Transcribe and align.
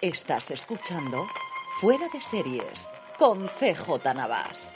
Estás 0.00 0.50
escuchando 0.50 1.26
Fuera 1.80 2.06
de 2.12 2.20
Series 2.20 2.86
con 3.18 3.46
CJ 3.48 4.14
Navas. 4.14 4.72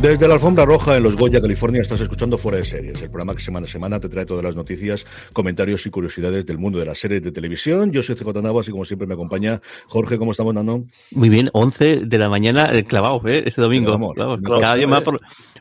Desde 0.00 0.28
la 0.28 0.34
alfombra 0.34 0.64
roja 0.66 0.96
en 0.96 1.02
Los 1.02 1.16
Goya, 1.16 1.40
California, 1.40 1.80
estás 1.80 2.00
escuchando 2.00 2.36
Fuera 2.36 2.58
de 2.58 2.64
Series, 2.64 3.00
el 3.02 3.08
programa 3.10 3.34
que 3.34 3.42
semana 3.42 3.66
a 3.66 3.68
semana 3.68 3.98
te 3.98 4.08
trae 4.08 4.26
todas 4.26 4.44
las 4.44 4.54
noticias, 4.54 5.06
comentarios 5.32 5.84
y 5.86 5.90
curiosidades 5.90 6.44
del 6.44 6.58
mundo 6.58 6.78
de 6.78 6.84
las 6.84 6.98
series 6.98 7.22
de 7.22 7.32
televisión. 7.32 7.90
Yo 7.92 8.02
soy 8.02 8.14
CJ 8.14 8.42
Navas 8.42 8.68
y 8.68 8.72
como 8.72 8.84
siempre 8.84 9.06
me 9.08 9.14
acompaña 9.14 9.60
Jorge. 9.88 10.18
¿Cómo 10.18 10.32
estamos, 10.32 10.54
Nano? 10.54 10.84
Muy 11.12 11.28
bien, 11.28 11.50
11 11.54 12.00
de 12.04 12.18
la 12.18 12.28
mañana 12.28 12.72
eh, 12.76 12.84
clavados, 12.84 13.22
¿eh? 13.26 13.44
Ese 13.46 13.60
domingo. 13.60 13.90
Vamos, 13.92 14.12
Clavados. 14.14 14.40
una 14.44 14.60
Cada 14.60 14.74
día 14.76 14.86
más, 14.86 15.02
pro- 15.02 15.18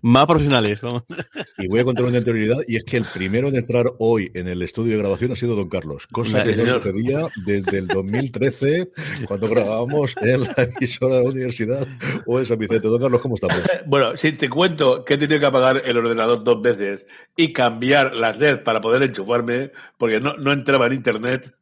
más 0.07 0.27
profesionales. 0.27 0.81
vamos. 0.81 1.03
Y 1.57 1.67
voy 1.67 1.79
a 1.79 1.83
contar 1.83 2.05
una 2.05 2.17
interioridad, 2.19 2.57
y 2.67 2.75
es 2.75 2.83
que 2.83 2.97
el 2.97 3.05
primero 3.05 3.47
en 3.47 3.55
entrar 3.55 3.85
hoy 3.97 4.29
en 4.35 4.47
el 4.47 4.61
estudio 4.61 4.91
de 4.93 4.99
grabación 4.99 5.31
ha 5.31 5.35
sido 5.35 5.55
Don 5.55 5.67
Carlos, 5.67 6.05
cosa 6.07 6.43
que 6.43 6.55
no 6.55 6.67
sucedía 6.75 7.27
desde 7.45 7.79
el 7.79 7.87
2013, 7.87 8.89
cuando 9.27 9.47
grabábamos 9.47 10.13
en 10.21 10.41
la 10.41 10.53
emisora 10.57 11.15
de 11.15 11.23
la 11.23 11.29
universidad 11.29 11.87
o 12.27 12.39
en 12.39 12.45
San 12.45 12.59
Vicente. 12.59 12.87
Don 12.87 13.01
Carlos, 13.01 13.19
¿cómo 13.21 13.35
estamos? 13.35 13.57
Bueno, 13.87 14.15
si 14.15 14.31
te 14.33 14.47
cuento 14.49 15.03
que 15.05 15.15
he 15.15 15.17
tenido 15.17 15.39
que 15.39 15.45
apagar 15.47 15.81
el 15.85 15.97
ordenador 15.97 16.43
dos 16.43 16.61
veces 16.61 17.05
y 17.35 17.51
cambiar 17.53 18.13
las 18.15 18.37
LED 18.39 18.63
para 18.63 18.81
poder 18.81 19.01
enchufarme, 19.03 19.71
porque 19.97 20.19
no, 20.19 20.35
no 20.37 20.51
entraba 20.51 20.87
en 20.87 20.93
internet. 20.93 21.51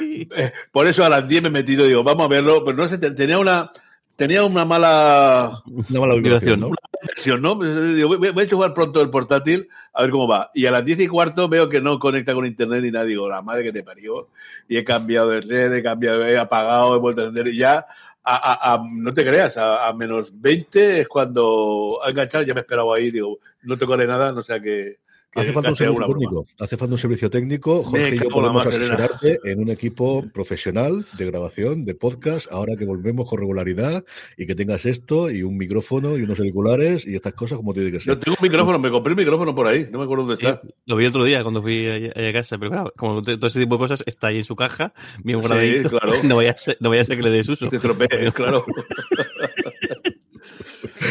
Eh, 0.00 0.52
Por 0.72 0.86
eso 0.86 1.04
a 1.04 1.08
las 1.08 1.26
10 1.26 1.42
me 1.42 1.48
he 1.48 1.52
metido 1.52 1.84
y 1.84 1.88
digo, 1.88 2.04
vamos 2.04 2.24
a 2.26 2.28
verlo, 2.28 2.62
pero 2.64 2.76
no 2.76 2.86
sé, 2.86 2.98
te- 2.98 3.12
tenía 3.12 3.38
una, 3.38 3.70
tenía 4.18 4.44
una 4.44 4.64
mala 4.64 5.62
Una 5.64 6.00
mala 6.00 6.14
vibración, 6.16 6.58
¿no? 6.60 6.70
versión, 7.00 7.40
¿no? 7.40 7.56
Pues, 7.56 7.94
digo, 7.94 8.08
voy, 8.08 8.16
voy 8.18 8.40
a 8.40 8.42
enchufar 8.42 8.74
pronto 8.74 9.00
el 9.00 9.08
portátil 9.08 9.68
a 9.94 10.02
ver 10.02 10.10
cómo 10.10 10.26
va. 10.26 10.50
Y 10.52 10.66
a 10.66 10.72
las 10.72 10.84
10 10.84 10.98
y 11.00 11.06
cuarto 11.06 11.48
veo 11.48 11.68
que 11.68 11.80
no 11.80 11.98
conecta 12.00 12.34
con 12.34 12.44
internet 12.44 12.82
ni 12.82 12.90
nada. 12.90 13.04
Digo, 13.04 13.28
la 13.28 13.40
madre 13.40 13.62
que 13.62 13.72
te 13.72 13.84
parió. 13.84 14.28
Y 14.68 14.76
he 14.76 14.84
cambiado 14.84 15.30
de 15.30 15.42
LED, 15.42 15.74
he 15.76 15.82
cambiado, 15.82 16.26
he 16.26 16.36
apagado, 16.36 16.96
he 16.96 16.98
vuelto 16.98 17.20
a 17.20 17.24
encender 17.26 17.54
y 17.54 17.58
ya. 17.58 17.86
A, 18.24 18.34
a- 18.34 18.74
a- 18.74 18.82
no 18.90 19.12
te 19.12 19.24
creas, 19.24 19.56
a, 19.56 19.90
menos 19.94 20.32
20 20.38 21.00
es 21.00 21.08
cuando 21.08 22.00
ha 22.04 22.10
enganchado, 22.10 22.42
ya 22.44 22.52
me 22.52 22.60
he 22.60 22.62
esperado 22.62 22.92
ahí, 22.92 23.10
digo, 23.12 23.38
no 23.62 23.78
tocaré 23.78 24.06
nada, 24.06 24.32
no 24.32 24.42
sea 24.42 24.60
que 24.60 24.96
Hace 25.34 25.52
falta 25.52 25.70
un 25.70 25.76
servicio 25.76 26.06
técnico. 26.06 26.46
Hace 26.58 26.76
falta 26.76 26.94
un 26.94 26.98
servicio 26.98 27.30
técnico. 27.30 27.84
Jorge 27.84 28.14
y 28.14 28.18
yo 28.18 28.28
podemos 28.28 28.66
asesorarte 28.66 29.38
en 29.44 29.60
un 29.60 29.68
equipo 29.70 30.24
profesional 30.32 31.04
de 31.16 31.26
grabación, 31.26 31.84
de 31.84 31.94
podcast, 31.94 32.50
ahora 32.50 32.74
que 32.76 32.84
volvemos 32.84 33.28
con 33.28 33.38
regularidad 33.38 34.04
y 34.36 34.46
que 34.46 34.54
tengas 34.54 34.84
esto 34.86 35.30
y 35.30 35.42
un 35.42 35.56
micrófono 35.56 36.16
y 36.16 36.22
unos 36.22 36.38
auriculares 36.38 37.06
y 37.06 37.14
estas 37.14 37.34
cosas 37.34 37.58
como 37.58 37.72
tiene 37.74 37.92
que 37.92 38.00
ser. 38.00 38.14
Yo 38.14 38.18
tengo 38.18 38.36
un 38.40 38.48
micrófono, 38.48 38.78
me 38.78 38.90
compré 38.90 39.12
un 39.12 39.18
micrófono 39.18 39.54
por 39.54 39.66
ahí, 39.66 39.86
no 39.92 39.98
me 39.98 40.04
acuerdo 40.04 40.24
dónde 40.24 40.36
Sí, 40.42 40.46
está. 40.48 40.60
lo 40.86 40.96
vi 40.96 41.06
otro 41.06 41.22
día 41.24 41.42
cuando 41.42 41.62
fui 41.62 41.86
allá 41.86 42.28
a 42.28 42.32
casa, 42.32 42.58
pero 42.58 42.70
claro, 42.70 42.92
como 42.96 43.22
todo 43.22 43.46
ese 43.46 43.60
tipo 43.60 43.74
de 43.76 43.78
cosas 43.78 44.02
está 44.06 44.28
ahí 44.28 44.38
en 44.38 44.44
su 44.44 44.56
caja, 44.56 44.92
bien 45.22 45.42
Sí, 45.42 45.82
claro. 45.88 46.12
No 46.24 46.36
vaya 46.36 46.52
a 46.52 46.58
ser, 46.58 46.76
no 46.80 46.88
vaya 46.90 47.02
a 47.02 47.04
ser 47.04 47.16
que 47.16 47.22
le 47.22 47.30
des 47.30 47.48
uso. 47.48 47.68
Te 47.68 47.76
estropees, 47.76 48.32
claro. 48.34 48.64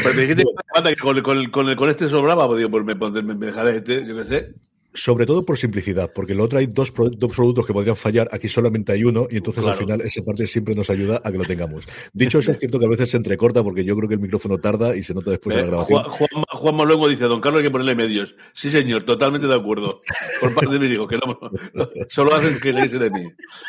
Pero 0.08 0.16
me 0.16 0.22
dijiste 0.22 0.44
que 0.44 0.96
con, 0.98 1.22
con, 1.22 1.46
con, 1.52 1.76
con 1.76 1.90
este 1.90 2.08
sobraba, 2.08 2.48
pues 2.48 2.58
digo, 2.58 2.70
pues 2.72 2.84
me, 2.86 2.96
pondré- 2.96 3.24
me, 3.24 3.36
me 3.36 3.48
dejaré 3.48 3.78
este, 3.78 4.06
yo 4.06 4.16
qué 4.16 4.26
sé. 4.26 4.54
Sobre 5.00 5.28
todo 5.28 5.46
por 5.46 5.60
simplicidad, 5.60 6.12
porque 6.12 6.34
lo 6.34 6.44
otro 6.44 6.58
hay 6.58 6.66
dos, 6.66 6.92
pro- 6.92 7.10
dos 7.10 7.32
productos 7.36 7.68
que 7.68 7.74
podrían 7.74 7.96
fallar, 7.96 8.28
aquí 8.32 8.48
solamente 8.48 8.92
hay 8.94 9.04
uno, 9.04 9.28
y 9.30 9.38
entonces 9.38 9.64
al 9.64 9.78
final 9.78 10.02
esa 10.02 10.24
parte 10.24 10.48
siempre 10.48 10.74
nos 10.74 10.90
ayuda 10.90 11.22
a 11.24 11.32
que 11.32 11.38
lo 11.38 11.44
tengamos. 11.46 11.86
Dicho 12.14 12.40
eso, 12.40 12.50
es 12.50 12.58
cierto 12.58 12.80
que 12.80 12.86
a 12.88 12.90
veces 12.90 13.12
se 13.12 13.18
entrecorta 13.18 13.64
porque 13.64 13.84
yo 13.86 13.96
creo 13.96 14.10
que 14.10 14.16
el 14.16 14.22
micrófono 14.22 14.58
tarda 14.58 14.96
y 14.98 15.04
se 15.04 15.14
nota 15.14 15.30
después 15.30 15.56
de 15.56 15.62
la 15.62 15.68
Eh, 15.68 15.70
grabación. 15.70 16.02
Juan, 16.04 16.10
Juanma, 16.18 16.46
Juanma 16.52 16.86
luego 16.86 17.08
dice, 17.08 17.26
don 17.26 17.42
Carlos 17.42 17.60
hay 17.60 17.68
que 17.68 17.72
ponerle 17.72 17.94
medios. 17.96 18.36
Sí, 18.54 18.72
señor, 18.72 19.04
totalmente 19.04 19.46
de 19.46 19.54
acuerdo. 19.56 20.02
Por 20.42 20.56
parte 20.56 20.74
de 20.74 20.80
mi 20.80 20.88
hijo, 20.94 21.08
que 21.08 21.18
no, 21.18 21.40
no, 21.76 21.90
solo 22.10 22.34
hacen 22.34 22.60
que 22.60 22.74
se 22.74 22.98
de 22.98 23.12
mí. 23.12 23.24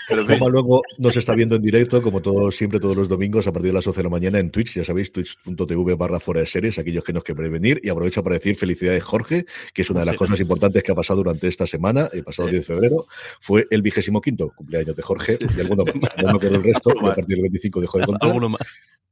Pero 0.09 0.25
Juanma 0.27 0.49
luego 0.49 0.83
nos 0.99 1.15
está 1.17 1.35
viendo 1.35 1.57
en 1.57 1.63
directo, 1.63 2.01
como 2.01 2.23
todos, 2.23 2.57
siempre 2.57 2.81
todos 2.81 2.97
los 2.97 3.09
domingos, 3.09 3.47
a 3.47 3.53
partir 3.53 3.69
de 3.71 3.75
las 3.75 3.87
11 3.87 3.99
de 3.99 4.05
la 4.05 4.11
mañana 4.11 4.39
en 4.39 4.51
Twitch, 4.51 4.75
ya 4.77 4.85
sabéis, 4.85 5.13
twitch.tv 5.13 5.95
barra 5.95 6.21
fuera 6.21 6.41
de 6.41 6.47
series, 6.47 6.79
aquellos 6.79 7.05
que 7.05 7.13
nos 7.13 7.23
quieren 7.23 7.53
venir. 7.53 7.81
Y 7.85 7.91
aprovecho 7.91 8.23
para 8.23 8.37
decir 8.37 8.57
felicidades, 8.57 9.05
Jorge, 9.05 9.45
que 9.75 9.83
es 9.83 9.91
una 9.91 10.01
de 10.01 10.07
las 10.07 10.17
cosas 10.17 10.41
importantes 10.41 10.83
que 10.83 10.93
ha 10.93 10.95
pasado 10.95 11.18
durante 11.19 11.49
esta 11.49 11.67
semana, 11.67 12.09
el 12.13 12.25
pasado 12.25 12.49
10 12.49 12.61
de 12.61 12.67
febrero, 12.67 13.07
fue 13.41 13.67
el 13.71 13.83
vigésimo 13.83 14.21
quinto 14.21 14.53
cumpleaños 14.55 14.97
de 14.97 15.03
Jorge 15.03 15.39
y 15.41 15.61
alguno 15.61 15.85
más. 15.85 15.95
No 16.17 16.25
me 16.25 16.31
acuerdo 16.31 16.57
el 16.57 16.63
resto, 16.63 16.91
a 17.01 17.15
partir 17.15 17.27
del 17.27 17.43
25 17.43 17.81
dejó 17.81 17.99
de 17.99 18.07
contar. 18.07 18.29
Alguno 18.29 18.49
más. 18.51 18.61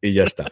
Y 0.00 0.12
ya 0.12 0.24
está. 0.24 0.50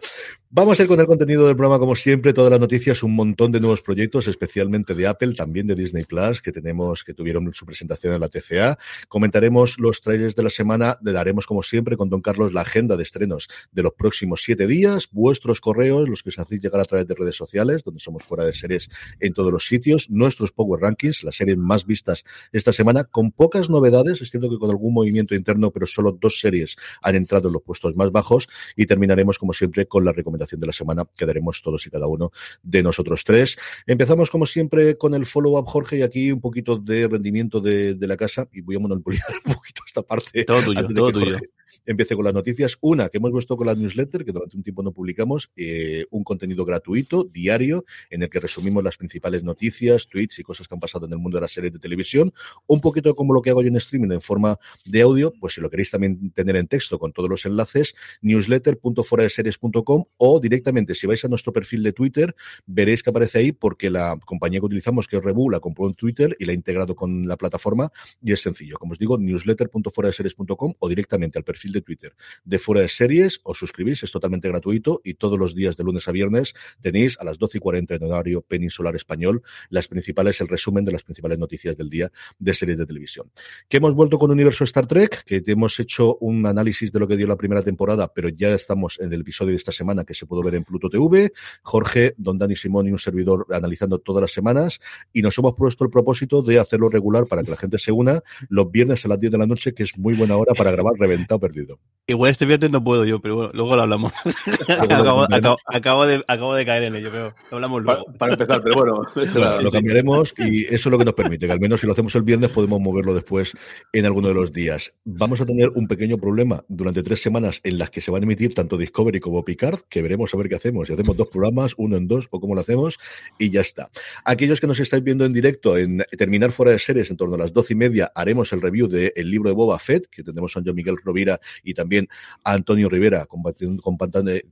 Vamos 0.57 0.79
a 0.79 0.85
ir 0.85 0.89
con 0.89 1.01
el 1.01 1.07
contenido 1.07 1.49
del 1.49 1.57
programa, 1.57 1.81
como 1.81 1.97
siempre, 1.97 2.33
todas 2.33 2.49
las 2.49 2.61
noticias, 2.61 3.03
un 3.03 3.17
montón 3.17 3.51
de 3.51 3.59
nuevos 3.59 3.83
proyectos, 3.83 4.29
especialmente 4.29 4.95
de 4.95 5.09
Apple, 5.09 5.35
también 5.35 5.67
de 5.67 5.75
Disney 5.75 6.05
Plus, 6.05 6.41
que 6.41 6.53
tenemos, 6.53 7.03
que 7.03 7.13
tuvieron 7.13 7.53
su 7.55 7.67
presentación 7.67 8.15
en 8.15 8.21
la 8.21 8.29
TCA. 8.29 8.79
Comentaremos 9.09 9.81
los 9.81 10.01
trailers 10.01 10.37
de 10.37 10.45
la 10.45 10.51
semana, 10.51 10.97
le 11.03 11.11
daremos, 11.11 11.47
como 11.47 11.65
siempre, 11.65 11.97
con 11.97 12.09
Don 12.09 12.21
Carlos 12.21 12.53
la 12.53 12.61
agenda 12.61 12.97
de 12.97 13.03
estrenos 13.03 13.49
de 13.73 13.83
los 13.83 13.95
próximos 13.95 14.45
siete 14.45 14.69
días, 14.69 15.09
vuestros 15.11 15.61
correos, 15.61 16.09
los 16.09 16.23
que 16.23 16.29
os 16.29 16.39
hacéis 16.39 16.61
llegar 16.61 16.81
a 16.81 16.85
través 16.85 17.09
de 17.09 17.17
redes 17.17 17.35
sociales, 17.35 17.83
donde 17.83 17.99
somos 17.99 18.23
fuera 18.23 18.45
de 18.45 18.53
series 18.53 18.89
en 19.19 19.33
todos 19.35 19.51
los 19.51 19.67
sitios, 19.67 20.09
nuestros 20.09 20.53
Power 20.53 20.81
Rankings, 20.81 21.25
las 21.25 21.35
series 21.35 21.57
más 21.57 21.85
vistas 21.85 22.23
esta 22.53 22.73
semana, 22.73 23.03
con 23.03 23.33
pocas 23.33 23.71
novedades, 23.71 24.23
es 24.23 24.31
cierto 24.31 24.49
que 24.49 24.59
con 24.59 24.71
algún 24.71 24.95
movimiento 24.95 25.35
interno, 25.35 25.73
pero 25.73 25.89
solo 25.89 26.13
dos 26.13 26.39
series 26.39 26.77
han 27.03 27.17
entrado 27.17 27.49
en 27.49 27.55
los 27.55 27.63
puestos 27.65 27.97
más 27.97 28.13
bajos. 28.13 28.49
Y 28.77 28.87
terminaremos 28.87 29.37
como 29.41 29.53
siempre 29.53 29.87
con 29.87 30.05
la 30.05 30.13
recomendación 30.13 30.44
de 30.51 30.67
la 30.67 30.73
semana 30.73 31.05
que 31.17 31.27
daremos 31.27 31.63
todos 31.63 31.87
y 31.87 31.91
cada 31.91 32.07
uno 32.07 32.31
de 32.63 32.83
nosotros 32.83 33.25
tres. 33.25 33.57
Empezamos 33.87 34.31
como 34.31 34.47
siempre 34.47 34.97
con 34.97 35.15
el 35.15 35.27
follow-up 35.27 35.67
Jorge 35.67 35.99
y 35.99 36.03
aquí 36.03 36.33
un 36.33 36.41
poquito 36.41 36.77
de 36.77 37.09
rendimiento 37.09 37.61
de, 37.61 37.95
de 37.95 38.07
la 38.07 38.17
casa 38.17 38.49
y 38.53 38.61
voy 38.61 38.77
a 38.77 38.79
monopolizar 38.79 39.35
un 39.45 39.55
poquito 39.55 39.83
esta 39.87 40.03
parte 40.03 40.45
Todo 40.45 40.63
tuyo, 40.63 40.87
todo 40.87 41.13
tuyo. 41.13 41.33
Jorge 41.33 41.51
empiece 41.87 42.15
con 42.17 42.25
las 42.25 42.35
noticias. 42.35 42.77
Una, 42.81 43.09
que 43.09 43.19
hemos 43.19 43.31
puesto 43.31 43.57
con 43.57 43.67
la 43.67 43.75
newsletter, 43.75 44.25
que 44.25 44.33
durante 44.33 44.57
un 44.57 44.63
tiempo 44.63 44.83
no 44.83 44.93
publicamos, 44.93 45.51
eh, 45.57 46.05
un 46.11 46.25
contenido 46.25 46.65
gratuito, 46.65 47.25
diario, 47.25 47.85
en 48.11 48.23
el 48.23 48.31
que 48.31 48.41
resumimos 48.41 48.83
las 48.83 48.97
principales 48.97 49.45
noticias, 49.45 50.09
tweets 50.09 50.39
y 50.39 50.43
cosas 50.43 50.69
que 50.69 50.75
han 50.75 50.81
pasado 50.81 51.07
en 51.07 51.13
el 51.13 51.19
mundo 51.19 51.37
de 51.39 51.43
las 51.43 51.53
series 51.53 51.73
de 51.73 51.79
televisión. 51.79 52.33
Un 52.67 52.81
poquito 52.81 53.15
como 53.15 53.35
lo 53.35 53.43
que 53.43 53.51
hago 53.51 53.63
yo 53.63 53.69
en 53.69 53.77
streaming 53.77 54.13
en 54.13 54.21
forma 54.21 54.59
de 54.85 55.03
audio, 55.03 55.33
pues 55.41 55.55
si 55.55 55.61
lo 55.61 55.71
queréis 55.71 55.91
también 55.91 56.31
tener 56.31 56.57
en 56.57 56.67
texto 56.67 56.99
con 56.99 57.13
todos 57.13 57.29
los 57.29 57.45
enlaces, 57.47 57.95
newsletter.foradeseries.com 58.23 60.05
o 60.17 60.41
directamente, 60.41 60.95
si 60.95 61.07
vais 61.07 61.25
a 61.25 61.29
nuestro 61.29 61.53
perfil 61.53 61.83
de 61.83 61.93
Twitter, 61.93 62.35
veréis 62.67 63.03
que 63.03 63.11
aparece 63.11 63.39
ahí 63.39 63.53
porque 63.53 63.91
la 63.91 64.19
compañía 64.25 64.61
que 64.61 64.67
utilizamos, 64.67 65.07
que 65.07 65.17
es 65.17 65.23
Rebu, 65.23 65.51
la 65.51 65.61
compró 65.61 65.93
Twitter 65.93 66.37
y 66.39 66.45
la 66.45 66.53
ha 66.53 66.55
integrado 66.55 66.95
con 66.95 67.27
la 67.27 67.37
plataforma 67.37 67.93
y 68.23 68.33
es 68.33 68.41
sencillo. 68.41 68.77
Como 68.79 68.93
os 68.93 68.99
digo, 68.99 69.19
newsletter.foradeseries.com 69.19 70.75
o 70.79 70.89
directamente 70.89 71.39
al 71.39 71.45
perfil 71.45 71.74
de 71.75 71.83
Twitter 71.83 72.15
de 72.45 72.59
Fuera 72.59 72.81
de 72.81 72.89
Series, 72.89 73.41
os 73.43 73.59
suscribís, 73.59 74.03
es 74.03 74.11
totalmente 74.11 74.49
gratuito 74.49 75.01
y 75.05 75.15
todos 75.15 75.39
los 75.39 75.55
días 75.55 75.77
de 75.77 75.85
lunes 75.85 76.09
a 76.09 76.13
viernes 76.13 76.55
tenéis 76.81 77.19
a 77.21 77.25
las 77.25 77.39
12 77.39 77.59
y 77.59 77.61
40 77.61 77.95
en 77.95 78.05
horario 78.05 78.43
peninsular 78.43 78.97
español 78.97 79.43
las 79.71 79.89
principales, 79.89 80.41
el 80.41 80.49
resumen 80.49 80.85
de 80.85 80.93
las 80.93 81.03
principales 81.03 81.39
noticias 81.39 81.77
del 81.77 81.91
día 81.91 82.11
de 82.39 82.55
series 82.55 82.79
de 82.79 82.87
televisión. 82.87 83.31
Que 83.69 83.79
hemos 83.79 83.95
vuelto 83.95 84.19
con 84.19 84.31
Universo 84.31 84.65
Star 84.65 84.87
Trek, 84.87 85.25
que 85.25 85.43
hemos 85.47 85.79
hecho 85.81 86.17
un 86.17 86.47
análisis 86.47 86.93
de 86.93 87.01
lo 87.01 87.09
que 87.09 87.17
dio 87.17 87.27
la 87.27 87.37
primera 87.37 87.63
temporada, 87.63 88.13
pero 88.13 88.29
ya 88.29 88.55
estamos 88.55 88.99
en 89.01 89.13
el 89.13 89.21
episodio 89.21 89.51
de 89.51 89.57
esta 89.57 89.73
semana 89.73 90.05
que 90.05 90.15
se 90.15 90.27
pudo 90.27 90.43
ver 90.43 90.55
en 90.55 90.65
Pluto 90.65 90.89
TV. 90.89 91.33
Jorge, 91.63 92.15
Don 92.17 92.39
Dani 92.39 92.57
Simón 92.57 92.89
y 92.89 92.93
un 92.93 92.99
servidor 92.99 93.47
analizando 93.51 93.99
todas 93.99 94.23
las 94.23 94.33
semanas 94.33 94.81
y 95.13 95.23
nos 95.23 95.37
hemos 95.39 95.55
puesto 95.55 95.85
el 95.85 95.91
propósito 95.91 96.43
de 96.43 96.59
hacerlo 96.59 96.89
regular 96.89 97.27
para 97.27 97.43
que 97.43 97.51
la 97.51 97.57
gente 97.57 97.79
se 97.79 97.93
una 97.93 98.23
los 98.49 98.71
viernes 98.71 99.05
a 99.05 99.09
las 99.09 99.19
10 99.19 99.33
de 99.33 99.39
la 99.39 99.47
noche, 99.47 99.75
que 99.75 99.83
es 99.83 99.97
muy 99.99 100.15
buena 100.15 100.37
hora 100.37 100.53
para 100.55 100.71
grabar 100.71 100.95
Reventado 100.99 101.41
Perdido. 101.41 101.64
Igual 102.07 102.33
este 102.33 102.45
viernes 102.45 102.71
no 102.71 102.85
puedo 102.85 103.07
yo, 103.07 103.19
pero 103.19 103.37
bueno, 103.37 103.51
luego 103.55 103.77
lo 103.77 103.83
hablamos. 103.83 104.13
acabo, 104.69 105.23
acabo, 105.23 105.57
acabo, 105.65 106.07
de, 106.07 106.23
acabo 106.29 106.55
de 106.55 106.67
caer 106.67 106.83
en 106.83 106.97
ello, 106.97 107.09
pero 107.11 107.35
lo 107.51 107.57
hablamos 107.57 107.83
luego. 107.83 108.05
Para, 108.05 108.19
para 108.19 108.33
empezar, 108.35 108.61
pero 108.63 108.75
bueno. 108.77 109.03
Lo 109.63 109.71
cambiaremos 109.71 110.35
y 110.37 110.67
eso 110.67 110.75
es 110.75 110.87
lo 110.87 110.99
que 110.99 111.05
nos 111.05 111.15
permite, 111.15 111.47
que 111.47 111.53
al 111.53 111.61
menos 111.61 111.81
si 111.81 111.87
lo 111.87 111.93
hacemos 111.93 112.15
el 112.15 112.23
viernes 112.23 112.51
podemos 112.51 112.81
moverlo 112.81 113.15
después 113.15 113.53
en 113.93 114.05
alguno 114.05 114.29
de 114.29 114.35
los 114.35 114.53
días. 114.53 114.93
Vamos 115.05 115.41
a 115.41 115.47
tener 115.47 115.71
un 115.71 115.87
pequeño 115.87 116.19
problema 116.19 116.65
durante 116.69 117.03
tres 117.03 117.23
semanas 117.23 117.61
en 117.65 117.79
las 117.79 117.91
que 117.91 118.01
se 118.01 118.11
van 118.11 118.23
a 118.23 118.25
emitir 118.25 118.55
tanto 118.55 118.77
Discovery 118.77 119.21
como 119.21 119.45
Picard, 119.45 119.81
que 119.89 120.03
veremos 120.03 120.35
a 120.35 120.37
ver 120.37 120.49
qué 120.49 120.57
hacemos. 120.57 120.89
Si 120.89 120.95
hacemos 120.95 121.17
dos 121.17 121.29
programas, 121.29 121.75
uno 121.79 121.97
en 121.97 122.07
dos 122.07 122.29
o 122.31 122.41
cómo 122.41 122.55
lo 122.55 122.61
hacemos 122.61 122.99
y 123.39 123.51
ya 123.51 123.63
está. 123.63 123.91
Aquellos 124.25 124.61
que 124.61 124.67
nos 124.67 124.81
estáis 124.81 125.03
viendo 125.03 125.25
en 125.25 125.33
directo 125.33 125.77
en 125.79 126.05
terminar 126.19 126.53
fuera 126.53 126.73
de 126.73 126.79
series 126.79 127.11
en 127.11 127.17
torno 127.17 127.37
a 127.37 127.39
las 127.39 127.53
doce 127.53 127.73
y 127.73 127.77
media 127.77 128.13
haremos 128.15 128.53
el 128.53 128.61
review 128.61 128.89
del 128.89 129.31
libro 129.31 129.49
de 129.49 129.55
Boba 129.55 129.79
Fett, 129.79 130.07
que 130.11 130.23
tendremos 130.23 130.57
a 130.57 130.63
John 130.65 130.75
Miguel 130.75 130.97
Rovira 131.03 131.41
y 131.63 131.75
también 131.75 132.09
a 132.43 132.53
Antonio 132.53 132.89
Rivera 132.89 133.27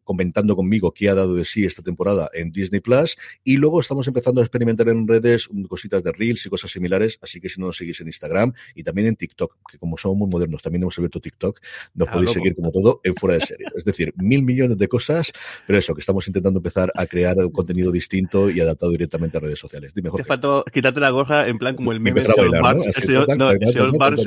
comentando 0.05 0.57
conmigo 0.57 0.93
qué 0.93 1.09
ha 1.09 1.15
dado 1.15 1.35
de 1.35 1.45
sí 1.45 1.65
esta 1.65 1.83
temporada 1.83 2.31
en 2.33 2.51
Disney 2.51 2.81
Plus. 2.81 3.17
Y 3.45 3.57
luego 3.57 3.81
estamos 3.81 4.07
empezando 4.07 4.41
a 4.41 4.45
experimentar 4.45 4.89
en 4.89 5.07
redes 5.07 5.49
cositas 5.69 6.03
de 6.03 6.13
Reels 6.13 6.45
y 6.47 6.51
cosas 6.51 6.71
similares, 6.71 7.19
así 7.23 7.41
que 7.41 7.49
si 7.49 7.61
no 7.61 7.67
nos 7.67 7.77
seguís 7.77 8.01
en 8.01 8.07
Instagram 8.09 8.53
y 8.75 8.83
también 8.83 9.09
en 9.09 9.17
TikTok, 9.17 9.57
que 9.71 9.79
como 9.79 9.97
somos 9.97 10.19
muy 10.19 10.29
modernos, 10.29 10.63
también 10.63 10.83
hemos 10.83 10.99
abierto 10.99 11.21
TikTok, 11.21 11.61
nos 11.95 12.09
Ah, 12.09 12.13
podéis 12.13 12.29
loco. 12.31 12.35
seguir 12.41 12.57
como 12.57 12.71
todo 12.71 13.01
en 13.05 13.15
fuera 13.15 13.39
de 13.39 13.47
serie. 13.47 13.67
Es 13.77 13.85
decir, 13.85 14.13
mil 14.17 14.43
millones 14.43 14.77
de 14.77 14.89
cosas, 14.89 15.33
pero 15.67 15.79
eso, 15.79 15.95
que 15.95 16.01
estamos 16.01 16.27
intentando 16.27 16.59
empezar 16.59 16.93
a 16.95 17.07
crear 17.07 17.37
un 17.39 17.51
contenido 17.51 17.91
distinto 17.91 18.51
y 18.51 18.61
adaptado 18.61 18.93
directamente 18.93 19.37
a 19.39 19.41
redes 19.41 19.59
sociales. 19.59 19.93
Dime, 19.95 20.11
Te 20.15 20.25
faltó 20.25 20.65
quitarte 20.73 21.01
la 21.01 21.11
gorra 21.11 21.49
en 21.49 21.59
plan 21.59 21.75
como 21.77 21.93
el 21.93 22.01
meme 22.01 22.23
de 22.23 22.33
Así, 22.33 23.13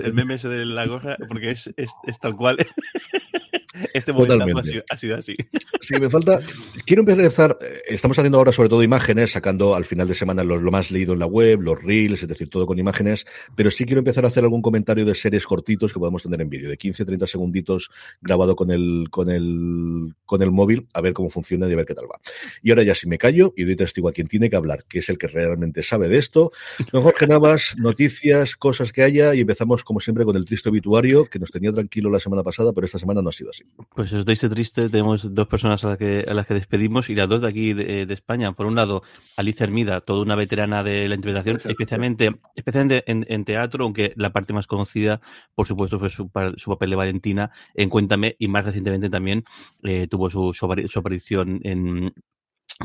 el 0.04 0.14
meme 0.14 0.36
ese 0.36 0.50
de 0.50 0.66
la 0.66 0.86
gorra, 0.88 1.18
porque 1.28 1.52
es, 1.52 1.72
es, 1.78 1.92
es 2.06 2.20
tal 2.20 2.36
cual. 2.36 2.58
Este 3.94 4.14
momento 4.14 4.36
ha 4.36 4.38
Totalmente. 4.38 4.70
sido, 4.70 4.84
ha 4.90 4.98
sido 4.98 5.18
así. 5.18 5.36
Sí, 5.82 5.94
me 6.00 6.10
falta. 6.10 6.40
Quiero 6.86 7.02
empezar. 7.02 7.58
eh, 7.62 7.82
Estamos 7.90 8.18
haciendo 8.18 8.40
ahora 8.40 8.52
sobre 8.52 8.70
todo 8.70 8.82
imágenes, 8.82 9.32
sacando 9.34 9.76
al 9.76 9.86
final 9.86 10.08
de 10.08 10.16
semana 10.16 10.44
lo, 10.44 10.58
lo 10.58 10.72
más 10.72 10.90
leído 10.90 11.14
en 11.14 11.20
la 11.20 11.28
web, 11.28 11.62
los 11.62 11.84
reels, 11.84 12.24
es 12.24 12.28
decir, 12.28 12.50
todo 12.50 12.66
con 12.66 12.80
imágenes. 12.80 13.26
Pero 13.56 13.70
sí 13.70 13.86
quiero 13.86 14.00
empezar 14.00 14.26
a 14.26 14.30
hacer 14.30 14.44
algún 14.44 14.64
comentario 14.64 15.06
de 15.06 15.14
series 15.14 15.46
cortitos 15.46 15.94
que 15.94 16.00
podamos 16.00 16.24
tener 16.24 16.42
en 16.42 16.50
vídeo, 16.50 16.70
de 16.70 16.78
15, 16.78 17.06
30 17.06 17.28
segunditos 17.28 17.92
grabado 18.22 18.56
con 18.56 18.72
el, 18.72 19.08
con 19.12 19.30
el, 19.30 20.16
con 20.26 20.42
el 20.42 20.50
móvil, 20.52 20.88
a 20.94 21.02
ver 21.02 21.14
cómo 21.14 21.30
funciona 21.30 21.70
y 21.70 21.74
a 21.74 21.76
ver 21.76 21.86
qué 21.86 21.94
tal 21.94 22.06
va. 22.06 22.20
Y 22.64 22.72
ahora 22.72 22.82
ya 22.82 22.96
si 22.96 23.08
me 23.08 23.20
callo 23.20 23.54
y 23.56 23.66
doy 23.66 23.76
testigo 23.76 24.10
a 24.10 24.12
quien 24.14 24.28
tiene 24.28 24.50
que 24.50 24.56
hablar, 24.56 24.86
que 24.90 25.00
es 25.00 25.10
el 25.10 25.20
que 25.20 25.28
realmente 25.28 25.84
sabe 25.84 26.08
de 26.08 26.18
esto. 26.18 26.52
Don 26.92 27.04
Jorge 27.04 27.28
Navas, 27.28 27.76
noticias, 27.78 28.56
cosas 28.56 28.92
que 28.92 29.04
haya, 29.04 29.36
y 29.36 29.42
empezamos 29.42 29.84
como 29.84 30.00
siempre 30.00 30.26
con 30.26 30.36
el 30.36 30.46
triste 30.46 30.70
obituario, 30.70 31.26
que 31.26 31.38
nos 31.38 31.52
tenía 31.52 31.72
tranquilo 31.72 32.10
la 32.10 32.20
semana 32.20 32.42
pasada, 32.42 32.55
pero 32.74 32.86
esta 32.86 33.00
semana 33.00 33.22
no 33.22 33.30
ha 33.30 33.32
sido 33.32 33.50
así. 33.50 33.64
Pues 33.96 34.12
os 34.14 34.26
este 34.28 34.50
triste, 34.50 34.90
tenemos 34.90 35.34
dos 35.34 35.48
personas 35.48 35.84
a 35.84 35.90
las 35.90 35.98
que, 35.98 36.26
a 36.28 36.34
las 36.34 36.46
que 36.46 36.54
despedimos 36.54 37.10
y 37.10 37.16
las 37.16 37.28
dos 37.30 37.42
de 37.42 37.48
aquí 37.48 37.74
de, 37.74 38.06
de 38.06 38.14
España. 38.14 38.52
Por 38.54 38.66
un 38.66 38.76
lado, 38.76 39.04
Alicia 39.38 39.64
Hermida, 39.64 40.02
toda 40.02 40.22
una 40.22 40.36
veterana 40.36 40.84
de 40.84 41.08
la 41.08 41.16
interpretación, 41.16 41.56
Exacto. 41.58 41.72
especialmente, 41.72 42.36
especialmente 42.56 43.04
en, 43.12 43.26
en 43.30 43.46
teatro, 43.46 43.84
aunque 43.84 44.14
la 44.16 44.32
parte 44.32 44.54
más 44.54 44.68
conocida, 44.68 45.22
por 45.54 45.68
supuesto, 45.68 46.00
fue 46.00 46.10
su, 46.10 46.30
par- 46.30 46.58
su 46.58 46.70
papel 46.70 46.90
de 46.92 46.96
Valentina 46.96 47.52
en 47.74 47.90
Cuéntame 47.90 48.36
y 48.40 48.48
más 48.48 48.66
recientemente 48.66 49.10
también 49.10 49.44
eh, 49.84 50.08
tuvo 50.08 50.30
su, 50.30 50.54
su 50.54 51.00
aparición 51.00 51.60
en... 51.64 52.14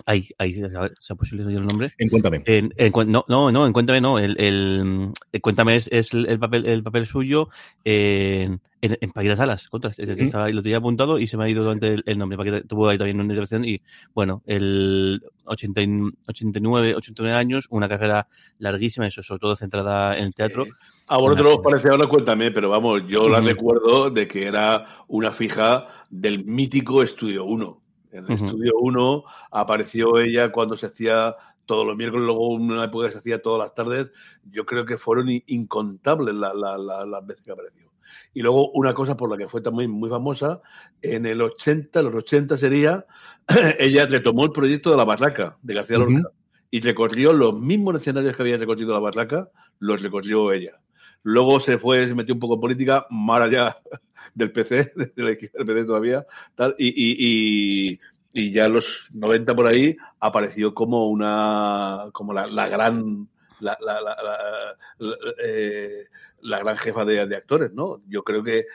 Ay, 0.07 0.29
ay, 0.39 0.55
¿se 0.55 1.13
ha 1.13 1.15
posible 1.17 1.43
el 1.43 1.67
nombre? 1.67 1.93
En 1.99 2.09
cuéntame. 2.09 2.43
En, 2.47 2.73
en 2.77 2.93
no, 3.11 3.25
no, 3.29 3.51
no, 3.51 3.67
en 3.67 3.73
Cuéntame 3.73 4.01
no. 4.01 4.21
El, 4.21 4.37
el, 4.39 5.11
el 5.33 5.41
Cuéntame 5.41 5.75
es, 5.75 5.89
es 5.91 6.15
el, 6.15 6.39
papel, 6.39 6.65
el 6.67 6.83
papel 6.85 7.07
suyo 7.07 7.49
en, 7.85 8.61
en, 8.83 8.99
en 9.01 9.11
Paquitas 9.11 9.41
Alas. 9.41 9.69
Estaba 9.99 10.45
ahí, 10.45 10.53
lo 10.53 10.63
tenía 10.63 10.79
apuntado 10.79 11.19
y 11.19 11.27
se 11.27 11.37
me 11.37 11.45
ha 11.45 11.49
ido 11.49 11.65
durante 11.65 11.89
el, 11.89 12.03
el 12.07 12.19
nombre. 12.19 12.39
Paquita- 12.39 12.63
tuvo 12.63 12.89
ahí 12.89 12.99
también 12.99 13.17
una 13.17 13.25
intervención 13.25 13.65
y, 13.65 13.81
bueno, 14.15 14.43
el 14.47 15.23
80 15.45 15.83
y- 15.83 16.11
89, 16.29 16.95
89 16.95 17.37
años, 17.37 17.67
una 17.71 17.89
carrera 17.89 18.29
larguísima, 18.59 19.09
eso 19.09 19.25
sobre 19.25 19.41
todo 19.41 19.57
centrada 19.57 20.17
en 20.17 20.25
el 20.25 20.35
teatro. 20.35 20.67
A 21.09 21.17
vosotros 21.19 21.57
os 21.57 21.63
parece 21.65 21.89
ahora, 21.89 22.07
cuéntame, 22.07 22.53
pero 22.53 22.71
vamos, 22.71 23.03
yo 23.09 23.29
la 23.29 23.41
recuerdo 23.41 24.11
de 24.11 24.29
que 24.29 24.45
era 24.45 24.85
una 25.09 25.33
fija 25.33 25.87
del 26.09 26.45
mítico 26.45 27.03
Estudio 27.03 27.45
1. 27.45 27.80
En 28.13 28.25
el. 28.27 28.33
Estudio 28.33 28.73
1 28.81 29.25
apareció 29.51 30.19
ella 30.19 30.51
cuando 30.53 30.77
se 30.77 30.87
hacía 30.87 31.37
todos 31.67 31.87
los 31.87 31.97
miércoles, 31.97 32.27
luego 32.27 32.49
una 32.49 32.85
época 32.85 33.07
que 33.07 33.13
se 33.13 33.19
hacía 33.19 33.41
todas 33.43 33.61
las 33.61 33.75
tardes. 33.75 34.11
Yo 34.51 34.67
creo 34.67 34.85
que 34.85 34.97
fueron 34.97 35.29
incontables 35.47 36.35
la- 36.35 36.53
la- 36.55 36.77
la- 36.79 37.07
las 37.07 37.27
veces 37.27 37.45
que 37.45 37.53
apareció. 37.53 37.91
Y 38.35 38.43
luego 38.43 38.71
una 38.73 38.93
cosa 38.93 39.17
por 39.17 39.31
la 39.31 39.37
que 39.37 39.49
fue 39.49 39.61
también 39.61 39.91
muy 39.91 40.11
famosa, 40.11 40.61
en 41.01 41.27
el 41.27 41.41
80, 41.43 42.03
los 42.03 42.15
80 42.15 42.57
sería, 42.57 43.07
ella 43.79 44.07
retomó 44.07 44.45
el 44.45 44.51
proyecto 44.53 44.91
de 44.91 44.97
la 44.97 45.05
barraca 45.05 45.59
de 45.63 45.75
García. 45.75 45.99
Lorca 45.99 46.31
y 46.73 46.81
recorrió 46.81 47.33
los 47.33 47.59
mismos 47.59 47.97
escenarios 47.97 48.37
que 48.37 48.43
había 48.43 48.57
recorrido 48.57 48.93
la 48.93 49.01
barraca, 49.01 49.51
los 49.81 50.03
recorrió 50.03 50.53
ella. 50.53 50.81
Luego 51.23 51.61
se 51.61 51.79
fue, 51.79 52.09
se 52.09 52.15
metió 52.15 52.35
un 52.35 52.41
poco 52.41 52.55
en 52.55 52.61
política, 52.61 53.07
más 53.11 53.43
allá 53.43 53.77
del 54.35 54.53
PC, 54.53 54.93
de 55.17 55.23
la 55.23 55.33
izquierda 55.33 55.59
del 55.59 55.67
PC 55.67 55.85
todavía, 55.85 56.27
tal, 56.55 56.75
y, 56.79 56.89
y, 56.89 57.93
y, 57.93 58.01
y 58.33 58.53
ya 58.53 58.67
en 58.67 58.75
los 58.75 59.11
90 59.13 59.55
por 59.55 59.67
ahí 59.67 59.97
apareció 60.19 60.75
como 60.75 61.09
una, 61.09 62.05
como 62.13 62.33
la, 62.33 62.47
la 62.47 62.69
gran, 62.69 63.29
la, 63.61 63.77
la, 63.81 64.01
la, 64.01 65.17
eh, 65.43 66.05
la 66.43 66.59
gran 66.59 66.77
jefa 66.77 67.05
de, 67.05 67.27
de 67.27 67.37
actores, 67.37 67.73
¿no? 67.73 68.03
Yo 68.09 68.23
creo 68.25 68.43
que 68.43 68.67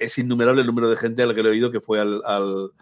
es 0.00 0.18
innumerable 0.18 0.60
el 0.60 0.66
número 0.66 0.88
de 0.88 0.96
gente 0.96 1.22
a 1.22 1.26
la 1.26 1.34
que 1.34 1.42
le 1.42 1.48
he 1.48 1.52
oído 1.52 1.70
que 1.70 1.80
fue 1.80 2.00
al, 2.00 2.22
al 2.24 2.72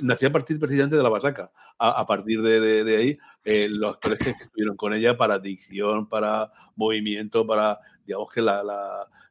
nació 0.00 0.28
a 0.28 0.32
partir 0.32 0.58
precisamente 0.58 0.96
de 0.96 1.02
la 1.02 1.08
Basaca. 1.08 1.52
A, 1.78 2.06
partir 2.06 2.42
de, 2.42 2.84
de- 2.84 2.96
ahí, 2.96 3.18
eh, 3.44 3.68
los 3.70 3.94
actores 3.94 4.18
que, 4.18 4.30
estuvieron 4.30 4.76
con 4.76 4.92
ella 4.92 5.16
para 5.16 5.38
dicción, 5.38 6.08
para 6.08 6.50
movimiento, 6.76 7.46
para, 7.46 7.78
digamos 8.06 8.30
que 8.32 8.42
la, 8.42 8.62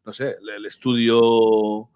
no 0.06 0.14
sé, 0.14 0.36
el, 0.56 0.66
estudio, 0.66 1.90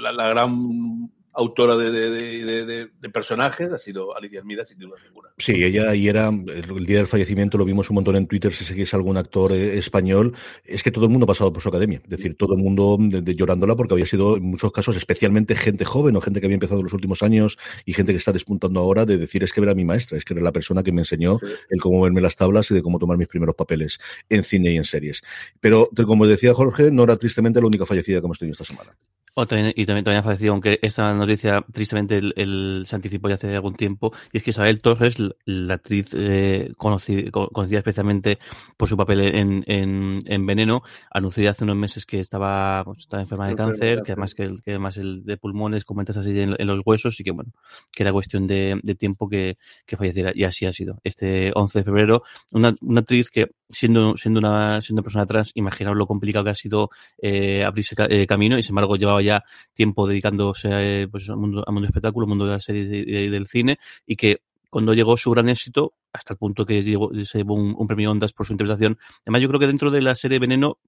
la 0.00 0.28
gran 0.28 1.10
autora 1.34 1.76
de, 1.76 1.90
de- 1.90 2.10
de- 2.10 2.64
de- 3.00 3.10
personajes 3.10 3.68
ha 3.70 3.78
sido 3.78 4.16
Alicia 4.16 4.38
Hermida, 4.40 4.64
sin 4.66 4.78
duda 4.78 4.96
ninguna. 5.04 5.28
Sí, 5.38 5.62
ella 5.64 5.94
y 5.94 6.08
era 6.08 6.28
el, 6.28 6.86
día 6.86 6.98
del 6.98 7.06
fallecimiento, 7.06 7.58
lo 7.58 7.64
vimos 7.64 7.90
un 7.90 7.94
montón 7.96 8.16
en 8.16 8.26
Twitter, 8.26 8.52
si 8.52 8.64
seguís 8.64 8.92
algún 8.94 9.16
actor 9.16 9.52
eh, 9.52 9.78
español, 9.78 10.34
es 10.64 10.82
que 10.82 10.90
todo 10.90 11.04
el 11.06 11.10
mundo 11.10 11.24
ha 11.24 11.26
pasado 11.28 11.52
por 11.52 11.62
su 11.62 11.68
academia, 11.68 12.00
es 12.02 12.08
decir, 12.08 12.36
todo 12.36 12.54
el 12.54 12.62
mundo 12.62 12.96
llorándola 13.00 13.74
porque 13.76 13.94
había 13.94 14.06
sido 14.06 14.36
en 14.36 14.44
muchos 14.44 14.70
casos 14.72 14.96
especialmente 14.96 15.54
gente 15.56 15.84
joven 15.84 16.16
o 16.16 16.20
gente 16.20 16.40
que 16.40 16.46
había 16.46 16.54
empezado 16.54 16.80
en 16.80 16.84
los 16.84 16.92
últimos 16.92 17.22
años 17.22 17.58
y 17.84 17.92
gente 17.94 18.12
que 18.12 18.18
está 18.18 18.32
despuntando 18.32 18.80
ahora 18.80 19.04
de 19.04 19.18
decir 19.18 19.42
es 19.42 19.52
que 19.52 19.60
era 19.60 19.74
mi 19.74 19.84
maestra, 19.84 20.16
es 20.18 20.24
que 20.24 20.34
era 20.34 20.42
la 20.42 20.52
persona 20.52 20.82
que 20.82 20.92
me 20.92 21.02
enseñó 21.02 21.38
Sí. 21.40 21.46
el 21.70 21.80
cómo 21.80 22.00
verme 22.02 22.20
las 22.20 22.36
tablas 22.36 22.70
y 22.70 22.74
de 22.74 22.82
cómo 22.82 22.98
tomar 22.98 23.18
mis 23.18 23.28
primeros 23.28 23.54
papeles 23.54 23.98
en 24.28 24.44
cine 24.44 24.72
y 24.72 24.76
en 24.76 24.84
series. 24.84 25.22
Pero 25.60 25.88
como 26.06 26.26
decía 26.26 26.54
Jorge, 26.54 26.90
no 26.90 27.02
era 27.04 27.16
tristemente 27.16 27.60
la 27.60 27.66
única 27.66 27.86
fallecida 27.86 28.20
que 28.20 28.26
hemos 28.26 28.38
tenido 28.38 28.52
esta 28.52 28.64
semana. 28.64 28.96
Oh, 29.36 29.46
también, 29.46 29.72
y 29.74 29.84
también, 29.84 30.04
también 30.04 30.20
ha 30.20 30.22
fallecido, 30.22 30.52
aunque 30.52 30.78
esta 30.80 31.12
noticia 31.12 31.64
tristemente 31.72 32.18
el, 32.18 32.32
el, 32.36 32.84
se 32.86 32.94
anticipó 32.94 33.28
ya 33.28 33.34
hace 33.34 33.52
algún 33.52 33.74
tiempo, 33.74 34.12
y 34.32 34.36
es 34.36 34.44
que 34.44 34.50
Isabel 34.50 34.80
Torres, 34.80 35.16
la 35.44 35.74
actriz 35.74 36.10
eh, 36.14 36.72
conocida, 36.76 37.32
conocida, 37.32 37.78
especialmente 37.78 38.38
por 38.76 38.88
su 38.88 38.96
papel 38.96 39.22
en, 39.22 39.64
en, 39.66 40.20
en, 40.24 40.46
Veneno, 40.46 40.84
anunció 41.10 41.42
ya 41.42 41.50
hace 41.50 41.64
unos 41.64 41.74
meses 41.74 42.06
que 42.06 42.20
estaba, 42.20 42.84
pues, 42.84 43.00
estaba 43.00 43.22
enferma 43.22 43.48
de 43.48 43.56
cáncer, 43.56 44.02
que 44.04 44.12
además, 44.12 44.36
que, 44.36 44.54
que, 44.64 44.70
además 44.70 44.98
el 44.98 45.24
de 45.24 45.36
pulmones, 45.36 45.84
comentas 45.84 46.16
así 46.16 46.38
en, 46.38 46.54
en, 46.56 46.66
los 46.68 46.80
huesos, 46.86 47.18
y 47.18 47.24
que 47.24 47.32
bueno, 47.32 47.50
que 47.90 48.04
era 48.04 48.12
cuestión 48.12 48.46
de, 48.46 48.78
de 48.84 48.94
tiempo 48.94 49.28
que, 49.28 49.58
que, 49.84 49.96
falleciera, 49.96 50.30
y 50.32 50.44
así 50.44 50.64
ha 50.66 50.72
sido. 50.72 51.00
Este 51.02 51.50
11 51.56 51.80
de 51.80 51.84
febrero, 51.84 52.22
una, 52.52 52.72
una 52.82 53.00
actriz 53.00 53.30
que 53.30 53.50
siendo, 53.68 54.16
siendo, 54.16 54.38
una, 54.38 54.80
siendo 54.80 55.00
una 55.00 55.04
persona 55.04 55.26
trans, 55.26 55.50
imaginaos 55.54 55.96
lo 55.96 56.06
complicado 56.06 56.44
que 56.44 56.50
ha 56.52 56.54
sido 56.54 56.90
eh, 57.18 57.64
abrirse 57.64 57.96
eh, 58.10 58.28
camino, 58.28 58.56
y 58.58 58.62
sin 58.62 58.74
embargo 58.74 58.94
llevaba 58.94 59.23
ya 59.24 59.44
tiempo 59.72 60.06
dedicándose 60.06 60.68
a, 60.72 61.08
pues, 61.08 61.28
al, 61.28 61.36
mundo, 61.36 61.64
al 61.66 61.72
mundo 61.72 61.86
del 61.86 61.90
espectáculo, 61.90 62.24
al 62.24 62.28
mundo 62.28 62.46
de 62.46 62.52
la 62.52 62.60
serie 62.60 62.82
y 62.82 63.28
del 63.28 63.46
cine, 63.46 63.78
y 64.06 64.16
que 64.16 64.42
cuando 64.70 64.94
llegó 64.94 65.16
su 65.16 65.30
gran 65.30 65.48
éxito, 65.48 65.94
hasta 66.12 66.34
el 66.34 66.38
punto 66.38 66.66
que 66.66 66.82
llegó, 66.82 67.10
se 67.24 67.38
llevó 67.38 67.54
un, 67.54 67.74
un, 67.76 67.86
premio 67.86 68.10
Ondas 68.10 68.32
por 68.32 68.46
su 68.46 68.52
interpretación. 68.52 68.98
Además, 69.24 69.42
yo 69.42 69.48
creo 69.48 69.60
que 69.60 69.66
dentro 69.66 69.90
de 69.90 70.02
la 70.02 70.16
serie 70.16 70.38
Veneno 70.38 70.78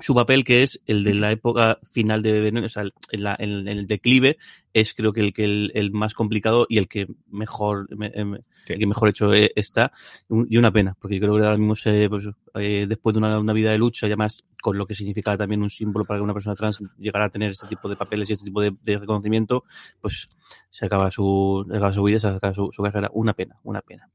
su 0.00 0.14
papel, 0.14 0.44
que 0.44 0.62
es 0.62 0.82
el 0.86 1.04
de 1.04 1.14
la 1.14 1.30
época 1.30 1.78
final 1.82 2.22
de 2.22 2.40
Veneno, 2.40 2.66
o 2.66 2.68
sea, 2.68 2.84
en, 3.10 3.22
la, 3.22 3.36
en, 3.38 3.68
en, 3.68 3.68
el 3.68 3.86
declive, 3.86 4.38
es 4.72 4.94
creo 4.94 5.12
que 5.12 5.20
el 5.20 5.32
que 5.32 5.44
el, 5.44 5.72
el, 5.74 5.90
más 5.92 6.14
complicado 6.14 6.66
y 6.68 6.78
el 6.78 6.88
que 6.88 7.06
mejor 7.28 7.88
el 7.90 8.44
que 8.78 8.86
mejor 8.86 9.08
hecho 9.08 9.34
eh, 9.34 9.52
está. 9.56 9.92
Y 10.28 10.56
una 10.56 10.72
pena 10.72 10.96
porque 10.98 11.16
yo 11.16 11.20
creo 11.22 11.36
que 11.36 11.44
ahora 11.44 11.58
mismo 11.58 11.76
se, 11.76 12.08
pues, 12.08 12.28
eh, 12.54 12.86
después 12.88 13.14
de 13.14 13.18
una, 13.18 13.38
una, 13.38 13.52
vida 13.52 13.72
de 13.72 13.78
lucha 13.78 14.06
y 14.06 14.10
además 14.10 14.44
con 14.60 14.78
lo 14.78 14.86
que 14.86 14.94
significa 14.94 15.36
también 15.36 15.62
un 15.62 15.70
símbolo 15.70 16.04
para 16.04 16.18
que 16.18 16.22
una 16.24 16.34
persona 16.34 16.54
trans 16.54 16.82
llegara 16.98 17.26
a 17.26 17.28
tener 17.30 17.50
este 17.50 17.66
tipo 17.66 17.88
de 17.88 17.96
papeles 17.96 18.30
y 18.30 18.32
este 18.34 18.44
tipo 18.44 18.60
de, 18.60 18.74
reconocimiento 18.84 19.64
pues 20.00 20.28
se 20.70 20.86
acaba 20.86 21.10
su, 21.10 21.66
se 21.68 21.76
acaba 21.76 21.92
su 21.92 22.02
vida 22.02 22.18
se 22.18 22.28
acaba 22.28 22.54
su, 22.54 22.70
su 22.72 22.82
carrera. 22.82 23.10
Una 23.12 23.34
pena 23.34 23.56
una 23.62 23.80
pena 23.80 24.08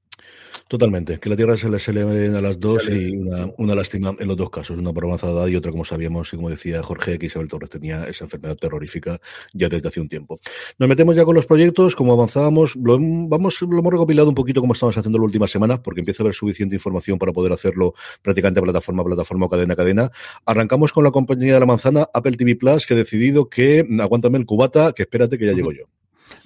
Totalmente, 0.68 1.20
que 1.20 1.30
la 1.30 1.36
Tierra 1.36 1.56
se 1.58 1.70
le, 1.70 1.78
se 1.78 1.94
le 1.94 2.02
a 2.02 2.42
las 2.42 2.60
dos 2.60 2.90
y 2.90 3.16
una, 3.18 3.52
una, 3.58 3.76
lástima 3.76 4.16
en 4.18 4.28
los 4.28 4.36
dos 4.36 4.50
casos, 4.50 4.76
una 4.80 4.92
por 4.92 5.06
avanzada 5.06 5.48
y 5.48 5.56
otra, 5.56 5.72
como 5.72 5.86
sabíamos, 5.86 6.34
y 6.34 6.38
como 6.38 6.50
decía 6.50 6.82
Jorge, 6.82 7.20
que 7.20 7.28
Isabel 7.28 7.48
Torres 7.48 7.70
tenía 7.70 8.08
esa 8.08 8.24
enfermedad 8.24 8.56
terrorífica 8.56 9.20
ya 9.54 9.70
desde 9.70 9.88
hace 9.88 10.02
un 10.02 10.10
tiempo. 10.10 10.40
Nos 10.80 10.90
metemos 10.90 11.16
ya 11.16 11.24
con 11.24 11.36
los 11.36 11.46
proyectos, 11.46 11.96
como 11.96 12.14
avanzábamos, 12.14 12.76
lo, 12.78 12.98
vamos, 13.00 13.62
lo 13.62 13.78
hemos 13.78 13.94
recopilado 13.94 14.28
un 14.28 14.34
poquito 14.34 14.60
como 14.60 14.74
estamos 14.74 14.98
haciendo 14.98 15.20
la 15.20 15.26
última 15.26 15.48
semana, 15.48 15.84
porque 15.84 16.02
empieza 16.02 16.24
a 16.24 16.26
haber 16.26 16.34
suficiente 16.34 16.74
información 16.74 17.20
para 17.20 17.32
poder 17.32 17.54
hacerlo 17.54 17.94
prácticamente 18.24 18.60
plataforma 18.60 19.04
a 19.04 19.06
plataforma 19.06 19.46
o 19.46 19.50
cadena 19.50 19.74
a 19.74 19.78
cadena. 19.78 20.12
Arrancamos 20.48 20.92
con 20.92 21.04
la 21.04 21.12
compañía 21.12 21.54
de 21.54 21.60
la 21.60 21.68
manzana, 21.68 22.08
Apple 22.12 22.38
TV 22.38 22.56
Plus, 22.56 22.88
que 22.88 22.96
ha 22.96 22.98
decidido 22.98 23.50
que, 23.50 23.86
aguántame 24.00 24.40
el 24.40 24.48
cubata, 24.48 24.94
que 24.94 25.04
espérate 25.04 25.38
que 25.38 25.46
ya 25.46 25.54
llego 25.54 25.72
yo 25.72 25.86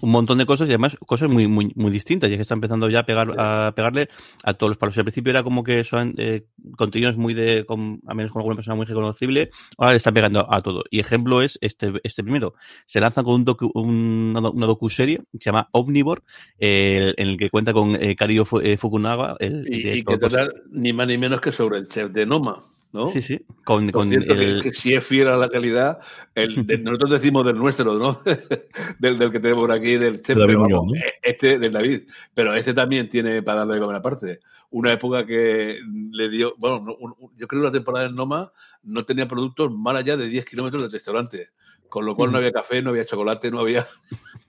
un 0.02 0.12
montón 0.12 0.38
de 0.38 0.46
cosas 0.46 0.68
y 0.68 0.72
además 0.72 0.98
cosas 1.06 1.30
muy 1.30 1.48
muy 1.48 1.72
muy 1.76 1.92
distintas, 1.92 2.30
ya 2.30 2.36
que 2.36 2.42
está 2.42 2.54
empezando 2.54 2.90
ya 2.90 3.00
a 3.00 3.06
pegar 3.06 3.34
a 3.38 3.74
pegarle 3.76 4.10
a 4.44 4.54
todos 4.54 4.72
los 4.72 4.78
palos. 4.78 4.98
Al 4.98 5.04
principio 5.04 5.32
era 5.32 5.44
como 5.44 5.64
que 5.64 5.84
son 5.84 6.14
eh, 6.18 6.46
contenidos 6.78 7.18
muy 7.18 7.34
de, 7.34 7.66
con, 7.66 8.02
a 8.08 8.14
menos 8.14 8.32
con 8.32 8.42
alguna 8.42 8.56
persona 8.56 8.76
muy 8.76 8.86
reconocible, 8.86 9.50
ahora 9.78 9.92
le 9.92 9.98
está 9.98 10.12
pegando 10.12 10.52
a 10.52 10.62
todo. 10.62 10.84
Y 10.90 11.00
ejemplo 11.00 11.42
es 11.42 11.58
este 11.62 11.94
este 12.04 12.24
primero. 12.24 12.54
Se 12.86 13.00
lanza 13.00 13.24
con 13.24 13.36
un 13.36 13.46
docu, 13.46 13.72
un, 13.74 14.34
una 14.36 14.68
docuserie 14.68 15.18
que 15.18 15.40
se 15.40 15.46
llama 15.46 15.70
Omnivore, 15.72 16.22
eh, 16.60 17.14
en 17.18 17.28
el 17.30 17.38
que 17.38 17.50
cuenta 17.50 17.74
con 17.74 17.96
eh, 17.96 18.16
Kario 18.16 18.46
Fukunaga. 18.46 19.36
El, 19.40 19.68
y, 19.72 20.00
y 20.00 20.04
que 20.04 20.18
trata 20.18 20.50
ni 20.72 20.94
más 20.94 21.08
ni 21.08 21.18
menos 21.18 21.42
que 21.42 21.52
sobre 21.52 21.80
el 21.80 21.88
chef 21.88 22.12
de 22.12 22.26
Noma. 22.26 22.60
¿No? 22.92 23.08
Sí, 23.08 23.22
sí. 23.22 23.46
Con, 23.64 23.90
con 23.92 24.12
el... 24.12 24.26
que, 24.28 24.62
que, 24.62 24.74
si 24.74 24.94
es 24.94 25.06
fiel 25.06 25.28
a 25.28 25.38
la 25.38 25.50
calidad, 25.50 26.00
el, 26.36 26.66
de, 26.66 26.78
nosotros 26.80 27.12
decimos 27.12 27.46
del 27.46 27.58
nuestro, 27.58 27.98
¿no? 27.98 28.20
del, 29.00 29.20
del, 29.20 29.32
que 29.32 29.40
tenemos 29.40 29.64
por 29.64 29.72
aquí, 29.72 29.98
del 29.98 30.22
chef, 30.22 30.38
pero 30.38 30.60
vamos, 30.60 30.86
¿no? 30.88 31.02
este 31.22 31.60
del 31.60 31.72
David. 31.72 32.02
Pero 32.34 32.56
este 32.56 32.74
también 32.74 33.10
tiene 33.10 33.42
para 33.44 33.60
darle 33.60 33.76
de 33.76 33.80
comer 33.82 33.96
aparte. 33.98 34.40
Una 34.72 34.92
época 34.92 35.26
que 35.26 35.80
le 36.12 36.30
dio, 36.30 36.56
bueno, 36.58 36.96
un, 37.00 37.16
un, 37.18 37.32
yo 37.36 37.48
creo 37.48 37.62
que 37.62 37.68
la 37.68 37.72
temporada 37.72 38.08
en 38.08 38.16
Noma 38.16 38.52
no 38.84 39.06
tenía 39.06 39.28
productos 39.28 39.72
más 39.72 39.96
allá 39.96 40.18
de 40.18 40.28
10 40.28 40.46
kilómetros 40.46 40.84
del 40.84 40.92
restaurante. 40.92 41.50
Con 41.90 42.06
lo 42.06 42.16
cual 42.16 42.32
no 42.32 42.38
había 42.38 42.52
café, 42.52 42.82
no 42.82 42.92
había 42.92 43.06
chocolate, 43.06 43.52
no 43.52 43.60
había. 43.60 43.86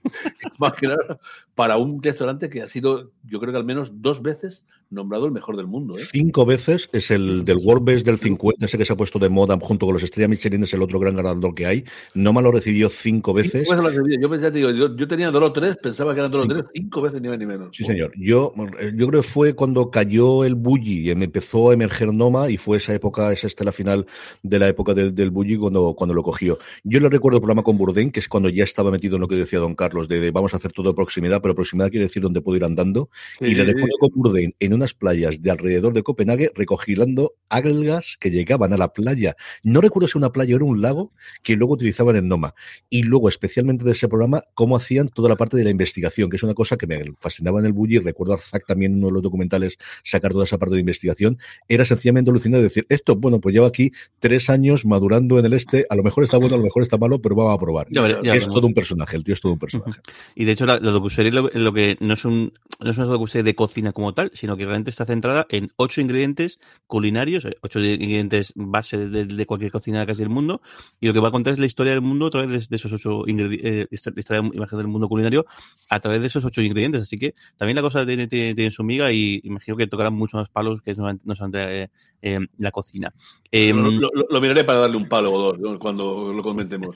Nada, 0.81 1.19
para 1.55 1.77
un 1.77 2.01
restaurante 2.01 2.49
que 2.49 2.61
ha 2.61 2.67
sido, 2.67 3.11
yo 3.23 3.39
creo 3.39 3.51
que 3.51 3.57
al 3.57 3.65
menos 3.65 4.01
dos 4.01 4.21
veces 4.21 4.63
nombrado 4.91 5.25
el 5.25 5.31
mejor 5.31 5.55
del 5.55 5.67
mundo. 5.67 5.97
¿eh? 5.97 6.01
Cinco 6.11 6.45
veces 6.45 6.89
es 6.91 7.11
el 7.11 7.45
del 7.45 7.57
World 7.57 7.83
Best 7.83 8.05
del 8.05 8.19
50, 8.19 8.65
ese 8.65 8.77
que 8.77 8.85
se 8.85 8.93
ha 8.93 8.97
puesto 8.97 9.19
de 9.19 9.29
moda 9.29 9.57
junto 9.61 9.85
con 9.85 9.93
los 9.93 10.03
Estrella 10.03 10.27
Michelin, 10.27 10.63
es 10.63 10.73
el 10.73 10.81
otro 10.81 10.99
gran 10.99 11.15
ganador 11.15 11.55
que 11.55 11.65
hay. 11.65 11.85
No 12.13 12.33
me 12.33 12.41
lo 12.41 12.51
recibió 12.51 12.89
cinco 12.89 13.33
veces. 13.33 13.67
Cinco 13.67 13.83
veces 13.83 14.01
yo, 14.19 14.29
pensé, 14.29 14.51
digo, 14.51 14.69
yo, 14.71 14.95
yo, 14.95 15.07
tenía 15.07 15.31
dos 15.31 15.43
o 15.43 15.53
tres, 15.53 15.77
pensaba 15.77 16.13
que 16.13 16.19
eran 16.19 16.31
dos 16.31 16.45
o 16.45 16.47
tres, 16.47 16.65
cinco 16.73 17.01
veces 17.01 17.21
ni 17.21 17.29
más 17.29 17.39
ni 17.39 17.45
menos. 17.45 17.69
Sí, 17.75 17.85
señor. 17.85 18.11
Yo, 18.17 18.53
yo 18.93 19.07
creo 19.07 19.21
que 19.21 19.27
fue 19.27 19.53
cuando 19.53 19.89
cayó 19.89 20.43
el 20.43 20.55
Bulli 20.55 21.09
y 21.09 21.15
me 21.15 21.25
empezó 21.25 21.71
a 21.71 21.73
emerger 21.73 22.13
Noma 22.13 22.49
y 22.49 22.57
fue 22.57 22.77
esa 22.77 22.93
época, 22.93 23.31
esa 23.31 23.47
estela 23.47 23.71
final 23.71 24.05
de 24.43 24.59
la 24.59 24.67
época 24.67 24.93
del, 24.93 25.15
del 25.15 25.31
Bulli 25.31 25.55
cuando, 25.57 25.93
cuando 25.93 26.13
lo 26.13 26.21
cogió. 26.21 26.57
Yo 26.83 26.99
le 26.99 27.09
recuerdo 27.09 27.30
el 27.37 27.41
programa 27.41 27.63
con 27.63 27.77
Bourdain, 27.77 28.11
que 28.11 28.19
es 28.19 28.27
cuando 28.27 28.49
ya 28.49 28.63
estaba 28.63 28.91
metido 28.91 29.15
en 29.15 29.21
lo 29.21 29.27
que 29.27 29.35
decía 29.35 29.59
don 29.59 29.75
Carlos, 29.75 30.07
de, 30.07 30.19
de 30.19 30.31
vamos 30.31 30.53
a 30.53 30.57
hacer 30.57 30.71
todo 30.71 30.89
de 30.89 30.95
proximidad, 30.95 31.41
pero 31.41 31.55
proximidad 31.55 31.89
quiere 31.89 32.05
decir 32.05 32.21
donde 32.21 32.41
puedo 32.41 32.57
ir 32.57 32.63
andando. 32.63 33.09
Sí. 33.39 33.45
Y 33.45 33.55
le 33.55 33.63
recuerdo 33.63 33.97
con 33.99 34.09
Bourdain 34.15 34.55
en 34.59 34.73
unas 34.73 34.93
playas 34.93 35.41
de 35.41 35.51
alrededor 35.51 35.93
de 35.93 36.03
Copenhague 36.03 36.51
recogilando 36.55 37.35
algas 37.49 38.17
que 38.19 38.31
llegaban 38.31 38.73
a 38.73 38.77
la 38.77 38.93
playa. 38.93 39.35
No 39.63 39.81
recuerdo 39.81 40.07
si 40.07 40.17
una 40.17 40.31
playa 40.31 40.55
o 40.55 40.57
era 40.57 40.65
un 40.65 40.81
lago 40.81 41.13
que 41.43 41.55
luego 41.55 41.73
utilizaban 41.73 42.15
en 42.15 42.27
Noma. 42.27 42.53
Y 42.89 43.03
luego, 43.03 43.29
especialmente 43.29 43.83
de 43.83 43.91
ese 43.91 44.07
programa, 44.07 44.41
cómo 44.53 44.75
hacían 44.75 45.09
toda 45.09 45.29
la 45.29 45.35
parte 45.35 45.57
de 45.57 45.63
la 45.63 45.69
investigación, 45.69 46.29
que 46.29 46.37
es 46.37 46.43
una 46.43 46.53
cosa 46.53 46.77
que 46.77 46.87
me 46.87 47.03
fascinaba 47.19 47.59
en 47.59 47.65
el 47.65 47.73
Bulli. 47.73 47.99
Recuerdo 47.99 48.33
a 48.33 48.37
Zack 48.37 48.65
también 48.67 48.93
en 48.93 48.97
uno 48.99 49.07
de 49.07 49.13
los 49.13 49.21
documentales 49.21 49.77
sacar 50.03 50.31
toda 50.31 50.45
esa 50.45 50.57
parte 50.57 50.75
de 50.75 50.81
investigación. 50.81 51.37
Era 51.67 51.85
sencillamente 51.85 52.31
alucinante 52.31 52.63
decir, 52.63 52.85
esto, 52.89 53.15
bueno, 53.15 53.39
pues 53.39 53.53
llevo 53.53 53.65
aquí 53.65 53.91
tres 54.19 54.49
años 54.49 54.85
madurando 54.85 55.39
en 55.39 55.45
el 55.45 55.53
este, 55.53 55.85
a 55.89 55.95
lo 55.95 56.03
mejor 56.03 56.23
está 56.23 56.37
bueno, 56.37 56.55
a 56.55 56.57
lo 56.57 56.63
mejor 56.63 56.83
está 56.83 56.97
malo, 56.97 57.20
pero 57.21 57.35
vamos 57.35 57.55
a 57.55 57.59
probar. 57.59 57.87
Ya, 57.89 58.21
ya, 58.21 58.33
es 58.33 58.47
todo 58.47 58.67
un 58.67 58.73
personaje, 58.73 59.17
el 59.17 59.23
tío 59.23 59.33
es 59.33 59.41
todo 59.41 59.53
un 59.53 59.59
personaje. 59.59 60.01
Y 60.35 60.45
de 60.45 60.51
hecho, 60.51 60.65
la, 60.65 60.79
la 60.79 60.91
docuserie 60.91 61.31
lo, 61.31 61.49
lo, 61.53 61.73
que 61.73 61.97
no 61.99 62.13
es, 62.13 62.25
un, 62.25 62.53
no 62.79 62.91
es 62.91 62.97
una 62.97 63.07
docuserie 63.07 63.43
de 63.43 63.55
cocina 63.55 63.93
como 63.93 64.13
tal, 64.13 64.31
sino 64.33 64.57
que 64.57 64.65
realmente 64.65 64.89
está 64.89 65.05
centrada 65.05 65.45
en 65.49 65.71
ocho 65.75 66.01
ingredientes 66.01 66.59
culinarios, 66.87 67.47
ocho 67.61 67.79
ingredientes 67.79 68.53
base 68.55 69.09
de, 69.09 69.25
de 69.25 69.45
cualquier 69.45 69.71
cocina 69.71 70.05
casi 70.05 70.19
del 70.21 70.29
mundo, 70.29 70.61
y 70.99 71.07
lo 71.07 71.13
que 71.13 71.19
va 71.19 71.29
a 71.29 71.31
contar 71.31 71.53
es 71.53 71.59
la 71.59 71.65
historia 71.65 71.93
del 71.93 72.01
mundo 72.01 72.27
a 72.27 72.29
través 72.29 72.49
de, 72.49 72.57
de 72.69 72.75
esos 72.75 72.91
ocho 72.93 73.23
ingredientes, 73.27 73.63
eh, 73.63 73.87
historia 73.91 74.41
imagen 74.53 74.77
del 74.77 74.87
mundo 74.87 75.07
culinario 75.07 75.45
a 75.89 75.99
través 75.99 76.21
de 76.21 76.27
esos 76.27 76.43
ocho 76.45 76.61
ingredientes. 76.61 77.01
Así 77.01 77.17
que 77.17 77.35
también 77.57 77.75
la 77.75 77.81
cosa 77.81 78.05
tiene, 78.05 78.27
tiene, 78.27 78.55
tiene 78.55 78.71
su 78.71 78.83
miga 78.83 79.11
y 79.11 79.41
imagino 79.43 79.77
que 79.77 79.87
tocarán 79.87 80.13
muchos 80.13 80.39
más 80.39 80.49
palos 80.49 80.81
que 80.81 80.93
no, 80.95 81.11
no 81.23 81.35
son 81.35 81.51
de, 81.51 81.89
eh, 82.21 82.39
la 82.57 82.71
cocina. 82.71 83.13
Eh, 83.51 83.73
lo, 83.73 83.91
lo, 83.91 84.09
lo, 84.29 84.41
miraré 84.41 84.63
para 84.63 84.79
darle 84.79 84.97
un 84.97 85.09
palo 85.09 85.31
o 85.31 85.53
dos 85.53 85.79
cuando 85.79 86.31
lo 86.31 86.43
comentemos. 86.43 86.95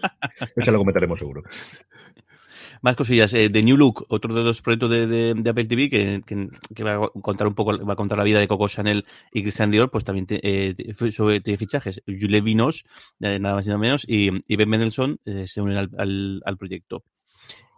Esa 0.56 0.72
lo 0.72 0.80
comentaremos 0.80 1.20
seguro. 1.20 1.44
Más 2.82 2.96
cosillas. 2.96 3.34
Eh, 3.34 3.50
The 3.50 3.64
New 3.64 3.78
Look, 3.78 4.06
otro 4.10 4.34
de 4.34 4.44
los 4.44 4.62
proyectos 4.62 4.90
de, 4.90 5.36
Apple 5.50 5.66
TV 5.66 5.90
que, 5.90 6.84
va 6.84 7.06
a 7.06 7.10
contar 7.22 7.48
un 7.48 7.56
poco, 7.56 7.78
va 7.84 7.94
a 7.94 7.96
contar 7.96 8.18
la 8.18 8.24
vida 8.24 8.40
de 8.40 8.48
Coco 8.48 8.68
Chanel 8.68 9.06
y 9.32 9.42
Christian 9.42 9.72
Dior, 9.72 9.90
pues 9.90 10.04
también 10.04 10.28
te, 10.28 10.40
eh, 10.44 10.76
sobre 11.12 11.42
fichajes. 11.58 12.02
Julie 12.06 12.42
Vinos, 12.42 12.86
eh, 13.22 13.40
nada 13.40 13.56
más 13.56 13.66
y 13.66 13.70
nada 13.70 13.80
menos, 13.80 14.06
y, 14.08 14.30
Ben 14.56 14.70
Mendelssohn 14.70 15.20
eh, 15.26 15.48
se 15.48 15.62
unen 15.62 15.78
al, 15.78 16.42
al 16.46 16.58
proyecto 16.58 17.04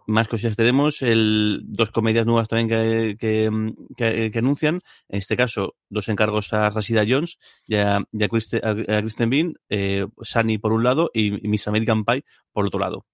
más 0.07 0.27
cosillas 0.27 0.55
tenemos, 0.55 1.01
el, 1.01 1.61
dos 1.65 1.91
comedias 1.91 2.25
nuevas 2.25 2.47
también 2.47 2.69
que, 2.69 3.17
que, 3.19 4.31
que, 4.31 4.39
anuncian, 4.39 4.81
en 5.09 5.17
este 5.17 5.35
caso, 5.35 5.75
dos 5.89 6.07
encargos 6.07 6.53
a 6.53 6.69
Rashida 6.69 7.05
Jones 7.07 7.37
y 7.65 7.75
a, 7.75 7.97
a, 7.97 8.27
Kristen, 8.29 8.61
a 8.63 9.01
Kristen 9.01 9.29
Bean, 9.29 9.53
eh, 9.69 10.07
Sunny 10.21 10.57
por 10.57 10.73
un 10.73 10.83
lado 10.83 11.11
y, 11.13 11.45
y 11.45 11.49
Miss 11.49 11.67
American 11.67 12.05
Pie 12.05 12.23
por 12.51 12.65
otro 12.65 12.79
lado. 12.79 13.05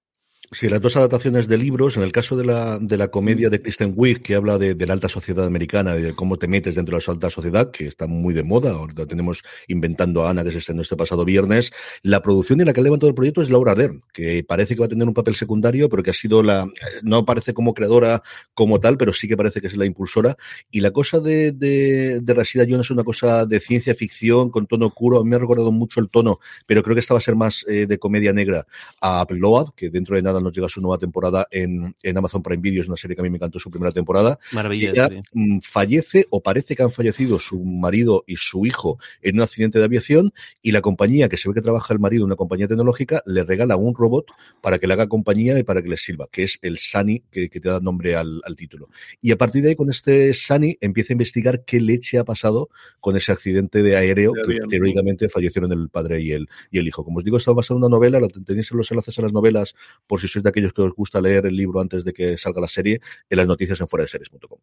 Sí, 0.54 0.70
las 0.70 0.82
dos 0.82 0.96
adaptaciones 0.96 1.48
de 1.48 1.58
libros, 1.58 1.98
en 1.98 2.04
el 2.04 2.12
caso 2.12 2.38
de 2.38 2.46
la, 2.46 2.78
de 2.78 2.96
la 2.96 3.08
comedia 3.08 3.50
de 3.50 3.60
Kristen 3.60 3.94
Wiig, 3.96 4.22
que 4.22 4.36
habla 4.36 4.60
de, 4.60 4.76
de, 4.76 4.86
la 4.86 4.94
alta 4.94 5.10
sociedad 5.10 5.48
americana, 5.48 5.96
de 5.96 6.14
cómo 6.14 6.38
te 6.38 6.48
metes 6.48 6.76
dentro 6.76 6.96
de 6.96 7.00
esa 7.00 7.12
alta 7.12 7.32
sociedad, 7.32 7.72
que 7.72 7.88
está 7.88 8.06
muy 8.06 8.36
de 8.36 8.44
moda, 8.44 8.74
ahora 8.74 9.08
tenemos 9.08 9.42
inventando 9.68 10.24
a 10.24 10.30
Ana, 10.30 10.44
que 10.44 10.52
se 10.52 10.60
estrenó 10.60 10.84
este 10.84 10.96
pasado 10.96 11.26
viernes, 11.26 11.72
la 12.04 12.22
producción 12.22 12.62
y 12.62 12.66
la 12.66 12.74
que 12.74 12.82
ha 12.82 12.84
levantado 12.84 13.10
el 13.10 13.16
proyecto 13.16 13.42
es 13.42 13.50
Laura 13.50 13.74
Dern, 13.74 14.04
que 14.14 14.44
parece 14.44 14.76
que 14.76 14.82
va 14.82 14.86
a 14.86 14.90
tener 14.90 15.08
un 15.08 15.16
papel 15.16 15.34
secundario, 15.34 15.90
pero 15.90 16.04
que 16.04 16.12
ha 16.12 16.14
sido 16.14 16.44
la, 16.44 16.68
no 17.02 17.26
parece 17.26 17.56
como 17.56 17.74
creadora 17.74 18.22
como 18.54 18.80
tal, 18.80 18.98
pero 18.98 19.12
sí 19.12 19.28
que 19.28 19.36
parece 19.36 19.60
que 19.60 19.68
es 19.68 19.76
la 19.76 19.88
impulsora, 19.88 20.38
y 20.70 20.82
la 20.82 20.92
cosa 20.92 21.20
de, 21.20 21.52
de, 21.52 22.20
de 22.22 22.34
Rashida 22.36 22.66
Jones 22.70 22.86
es 22.86 22.92
una 22.92 23.04
cosa 23.04 23.48
de 23.48 23.60
ciencia 23.60 23.96
ficción, 23.96 24.52
con 24.52 24.68
tono 24.68 24.86
oscuro, 24.86 25.24
me 25.24 25.36
ha 25.36 25.40
recordado 25.40 25.72
mucho 25.72 26.00
el 26.00 26.10
tono, 26.10 26.40
pero 26.68 26.84
creo 26.84 26.94
que 26.94 27.00
esta 27.00 27.16
va 27.16 27.18
a 27.18 27.22
ser 27.22 27.36
más 27.36 27.66
eh, 27.68 27.88
de 27.88 27.98
comedia 27.98 28.34
negra. 28.34 28.68
A 29.02 29.24
Upload, 29.24 29.70
que 29.76 29.90
dentro 29.90 30.16
de 30.16 30.22
nada 30.22 30.43
nos 30.44 30.54
llega 30.54 30.70
su 30.70 30.82
nueva 30.82 30.98
temporada 30.98 31.48
en, 31.52 31.96
en 32.04 32.18
Amazon 32.18 32.44
Prime 32.44 32.62
Video, 32.62 32.82
es 32.82 32.88
una 32.88 32.98
serie 32.98 33.16
que 33.16 33.22
a 33.22 33.24
mí 33.24 33.30
me 33.30 33.38
encantó 33.38 33.60
su 33.60 33.72
primera 33.72 33.92
temporada. 33.92 34.40
Maravilla. 34.52 34.92
Ella, 34.92 35.04
serie. 35.06 35.24
mm, 35.34 35.60
fallece 35.62 36.28
o 36.30 36.42
parece 36.42 36.76
que 36.76 36.84
han 36.84 36.92
fallecido 36.92 37.40
su 37.40 37.64
marido 37.64 38.24
y 38.28 38.36
su 38.36 38.66
hijo 38.66 39.00
en 39.22 39.36
un 39.36 39.42
accidente 39.42 39.80
de 39.80 39.86
aviación 39.86 40.34
y 40.62 40.72
la 40.72 40.82
compañía 40.82 41.30
que 41.30 41.38
se 41.38 41.50
ve 41.50 41.56
que 41.56 41.62
trabaja 41.62 41.94
el 41.94 42.00
marido, 42.00 42.26
una 42.26 42.36
compañía 42.36 42.68
tecnológica, 42.68 43.22
le 43.26 43.44
regala 43.44 43.76
un 43.76 43.96
robot 43.96 44.28
para 44.62 44.80
que 44.80 44.88
le 44.88 44.94
haga 44.94 45.08
compañía 45.08 45.58
y 45.60 45.64
para 45.64 45.82
que 45.82 45.90
le 45.90 45.98
sirva, 45.98 46.28
que 46.32 46.44
es 46.44 46.60
el 46.62 46.78
Sani 46.78 47.24
que, 47.32 47.50
que 47.50 47.60
te 47.60 47.70
da 47.70 47.80
nombre 47.80 48.16
al, 48.16 48.42
al 48.44 48.56
título. 48.56 48.90
Y 49.22 49.32
a 49.32 49.38
partir 49.38 49.64
de 49.64 49.70
ahí, 49.70 49.76
con 49.76 49.90
este 49.90 50.34
Sani, 50.34 50.78
empieza 50.82 51.14
a 51.14 51.16
investigar 51.16 51.64
qué 51.66 51.80
leche 51.80 52.18
ha 52.18 52.24
pasado 52.24 52.70
con 53.00 53.16
ese 53.16 53.32
accidente 53.32 53.84
de 53.84 53.96
aéreo 53.96 54.34
De 54.34 54.60
que, 54.68 54.76
heroicamente 54.76 55.30
fallecieron 55.30 55.72
el 55.72 55.90
padre 55.90 56.22
y 56.22 56.32
el, 56.32 56.48
y 56.72 56.80
el 56.80 56.88
hijo. 56.88 57.04
Como 57.04 57.20
os 57.20 57.24
digo, 57.24 57.38
está 57.38 57.52
basado 57.52 57.78
en 57.78 57.84
una 57.84 57.90
novela, 57.90 58.20
lo 58.20 58.30
tenéis 58.30 58.72
en 58.72 58.78
los 58.78 58.92
enlaces 58.92 59.18
a 59.20 59.22
las 59.22 59.34
novelas, 59.34 59.76
por 60.08 60.20
si 60.20 60.28
sois 60.34 60.44
de 60.44 60.50
aquellos 60.50 60.74
que 60.74 60.82
os 60.82 60.94
gusta 60.94 61.22
leer 61.22 61.46
el 61.46 61.56
libro 61.56 61.80
antes 61.80 62.04
de 62.04 62.14
que 62.14 62.38
salga 62.38 62.60
la 62.62 62.68
serie, 62.68 63.00
en 63.30 63.38
las 63.38 63.48
noticias 63.48 63.80
en 63.82 63.88
fuera 63.88 64.04
de 64.04 64.10
series.com. 64.10 64.60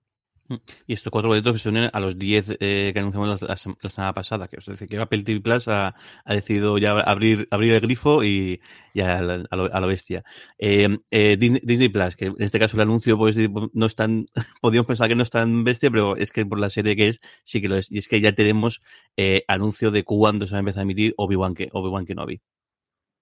Y 0.84 0.94
estos 0.94 1.12
cuatro 1.12 1.28
boletos 1.28 1.52
que 1.52 1.58
se 1.60 1.68
unen 1.68 1.90
a 1.92 2.00
los 2.00 2.18
10 2.18 2.56
eh, 2.58 2.90
que 2.92 2.98
anunciamos 2.98 3.40
la, 3.40 3.48
la 3.50 3.54
sem- 3.54 3.76
la 3.80 3.88
semana 3.88 4.12
pasada. 4.14 4.48
Que 4.48 4.56
os 4.56 4.66
dice 4.66 4.88
que 4.88 4.98
Apple 4.98 5.22
TV 5.22 5.40
Plus 5.40 5.68
ha, 5.68 5.94
ha 6.24 6.34
decidido 6.34 6.76
ya 6.76 6.90
abrir, 6.98 7.46
abrir 7.52 7.74
el 7.74 7.80
grifo 7.80 8.24
y, 8.24 8.60
y 8.92 9.00
a, 9.00 9.22
la- 9.22 9.46
lo, 9.48 9.86
bestia. 9.86 10.24
Eh, 10.58 10.88
eh, 11.12 11.36
Disney, 11.36 11.88
Plus, 11.88 12.16
que 12.16 12.26
en 12.26 12.34
este 12.40 12.58
caso 12.58 12.76
el 12.76 12.80
anuncio 12.82 13.16
pues, 13.16 13.36
no 13.72 13.86
es 13.86 13.94
tan, 13.94 14.26
podríamos 14.60 14.88
pensar 14.88 15.08
que 15.08 15.14
no 15.14 15.22
es 15.22 15.30
tan 15.30 15.62
bestia, 15.62 15.88
pero 15.88 16.16
es 16.16 16.32
que 16.32 16.44
por 16.44 16.58
la 16.58 16.68
serie 16.68 16.96
que 16.96 17.10
es, 17.10 17.20
sí 17.44 17.60
que 17.60 17.68
lo 17.68 17.76
es. 17.76 17.92
Y 17.92 17.98
es 17.98 18.08
que 18.08 18.20
ya 18.20 18.32
tenemos 18.32 18.82
eh, 19.16 19.44
anuncio 19.46 19.92
de 19.92 20.02
cuándo 20.02 20.46
se 20.46 20.50
va 20.50 20.56
a 20.56 20.60
empezar 20.60 20.80
a 20.80 20.82
emitir 20.82 21.14
Obi-Wan 21.16 21.54
Obi-Wan 21.70 22.06
Kenobi. 22.06 22.40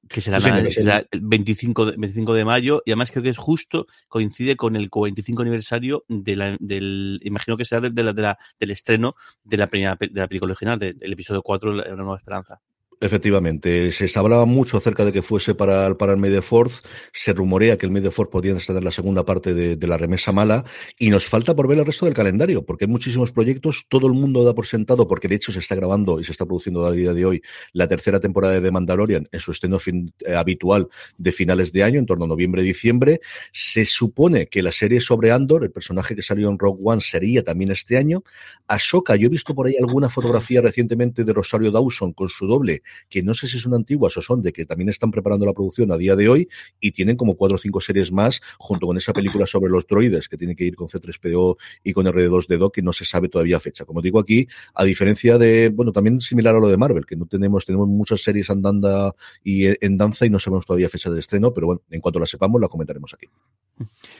Que 0.08 0.20
será, 0.20 0.40
Sí, 0.40 0.48
es 0.48 0.64
el- 0.64 0.72
será 0.72 1.04
el 1.10 1.20
25 1.20 1.86
de, 1.86 1.96
25 1.96 2.34
de 2.34 2.44
mayo 2.44 2.82
y 2.86 2.90
además 2.92 3.10
creo 3.10 3.22
que 3.22 3.28
es 3.30 3.38
justo, 3.38 3.86
coincide 4.08 4.56
con 4.56 4.76
el 4.76 4.88
45 4.90 5.42
aniversario 5.42 6.04
de 6.08 6.36
la, 6.36 6.56
del, 6.60 7.20
imagino 7.24 7.56
que 7.56 7.64
será 7.64 7.80
de, 7.82 7.90
de 7.90 8.02
la, 8.02 8.12
de 8.12 8.22
la- 8.22 8.38
del 8.58 8.70
estreno 8.70 9.14
de 9.44 9.56
la 9.56 9.66
primera 9.68 9.96
de 10.00 10.10
la 10.12 10.28
película 10.28 10.52
original, 10.52 10.78
de- 10.78 10.94
del 10.94 11.12
episodio 11.12 11.42
4, 11.42 11.72
La, 11.74 11.84
la 11.84 11.96
Nueva 11.96 12.16
Esperanza. 12.16 12.60
Efectivamente, 13.00 13.92
se 13.92 14.18
hablaba 14.18 14.44
mucho 14.44 14.76
acerca 14.76 15.04
de 15.04 15.12
que 15.12 15.22
fuese 15.22 15.54
para, 15.54 15.96
para 15.96 16.14
el 16.14 16.42
Fourth, 16.42 16.84
se 17.12 17.32
rumorea 17.32 17.78
que 17.78 17.86
el 17.86 18.10
Fourth 18.10 18.28
podía 18.30 18.52
estar 18.54 18.82
la 18.82 18.90
segunda 18.90 19.24
parte 19.24 19.54
de, 19.54 19.76
de 19.76 19.86
la 19.86 19.96
remesa 19.96 20.32
mala 20.32 20.64
y 20.98 21.10
nos 21.10 21.24
falta 21.26 21.54
por 21.54 21.68
ver 21.68 21.78
el 21.78 21.86
resto 21.86 22.06
del 22.06 22.14
calendario, 22.14 22.64
porque 22.66 22.86
hay 22.86 22.90
muchísimos 22.90 23.30
proyectos, 23.30 23.86
todo 23.88 24.08
el 24.08 24.14
mundo 24.14 24.42
da 24.42 24.52
por 24.52 24.66
sentado, 24.66 25.06
porque 25.06 25.28
de 25.28 25.36
hecho 25.36 25.52
se 25.52 25.60
está 25.60 25.76
grabando 25.76 26.18
y 26.18 26.24
se 26.24 26.32
está 26.32 26.44
produciendo 26.44 26.84
a 26.86 26.90
día 26.90 27.12
de 27.12 27.24
hoy 27.24 27.42
la 27.72 27.86
tercera 27.86 28.18
temporada 28.18 28.54
de 28.54 28.62
The 28.62 28.72
Mandalorian 28.72 29.28
en 29.30 29.38
su 29.38 29.52
estreno 29.52 29.78
fin- 29.78 30.12
eh, 30.26 30.34
habitual 30.34 30.88
de 31.18 31.30
finales 31.30 31.70
de 31.70 31.84
año, 31.84 32.00
en 32.00 32.06
torno 32.06 32.24
a 32.24 32.28
noviembre-diciembre. 32.28 33.20
Se 33.52 33.86
supone 33.86 34.48
que 34.48 34.60
la 34.60 34.72
serie 34.72 35.00
sobre 35.00 35.30
Andor, 35.30 35.62
el 35.62 35.70
personaje 35.70 36.16
que 36.16 36.22
salió 36.22 36.48
en 36.50 36.58
Rogue 36.58 36.80
One, 36.82 37.00
sería 37.00 37.44
también 37.44 37.70
este 37.70 37.96
año. 37.96 38.24
Ahsoka, 38.66 39.14
yo 39.14 39.26
he 39.26 39.30
visto 39.30 39.54
por 39.54 39.68
ahí 39.68 39.76
alguna 39.78 40.10
fotografía 40.10 40.60
recientemente 40.60 41.22
de 41.22 41.32
Rosario 41.32 41.70
Dawson 41.70 42.12
con 42.12 42.28
su 42.28 42.48
doble, 42.48 42.82
que 43.08 43.22
no 43.22 43.34
sé 43.34 43.46
si 43.48 43.58
son 43.58 43.74
antiguas 43.74 44.16
o 44.16 44.22
son 44.22 44.42
de 44.42 44.52
que 44.52 44.66
también 44.66 44.88
están 44.88 45.10
preparando 45.10 45.44
la 45.46 45.52
producción 45.52 45.92
a 45.92 45.96
día 45.96 46.16
de 46.16 46.28
hoy 46.28 46.48
y 46.80 46.92
tienen 46.92 47.16
como 47.16 47.36
cuatro 47.36 47.56
o 47.56 47.58
cinco 47.58 47.80
series 47.80 48.12
más 48.12 48.40
junto 48.58 48.86
con 48.86 48.96
esa 48.96 49.12
película 49.12 49.46
sobre 49.46 49.70
los 49.70 49.86
droides 49.86 50.28
que 50.28 50.36
tiene 50.36 50.54
que 50.56 50.64
ir 50.64 50.76
con 50.76 50.88
C3PO 50.88 51.56
y 51.84 51.92
con 51.92 52.06
R2D2 52.06 52.70
que 52.72 52.82
no 52.82 52.92
se 52.92 53.04
sabe 53.04 53.28
todavía 53.28 53.60
fecha. 53.60 53.84
Como 53.84 54.00
digo 54.02 54.18
aquí, 54.20 54.46
a 54.74 54.84
diferencia 54.84 55.38
de, 55.38 55.70
bueno, 55.70 55.92
también 55.92 56.20
similar 56.20 56.54
a 56.54 56.58
lo 56.60 56.68
de 56.68 56.76
Marvel, 56.76 57.06
que 57.06 57.16
no 57.16 57.26
tenemos, 57.26 57.64
tenemos 57.66 57.88
muchas 57.88 58.22
series 58.22 58.50
andando 58.50 59.14
y 59.44 59.66
en 59.84 59.96
danza 59.96 60.26
y 60.26 60.30
no 60.30 60.38
sabemos 60.38 60.66
todavía 60.66 60.88
fecha 60.88 61.10
de 61.10 61.20
estreno, 61.20 61.52
pero 61.52 61.66
bueno, 61.68 61.82
en 61.90 62.00
cuanto 62.00 62.18
la 62.20 62.26
sepamos 62.26 62.60
la 62.60 62.68
comentaremos 62.68 63.12
aquí. 63.14 63.26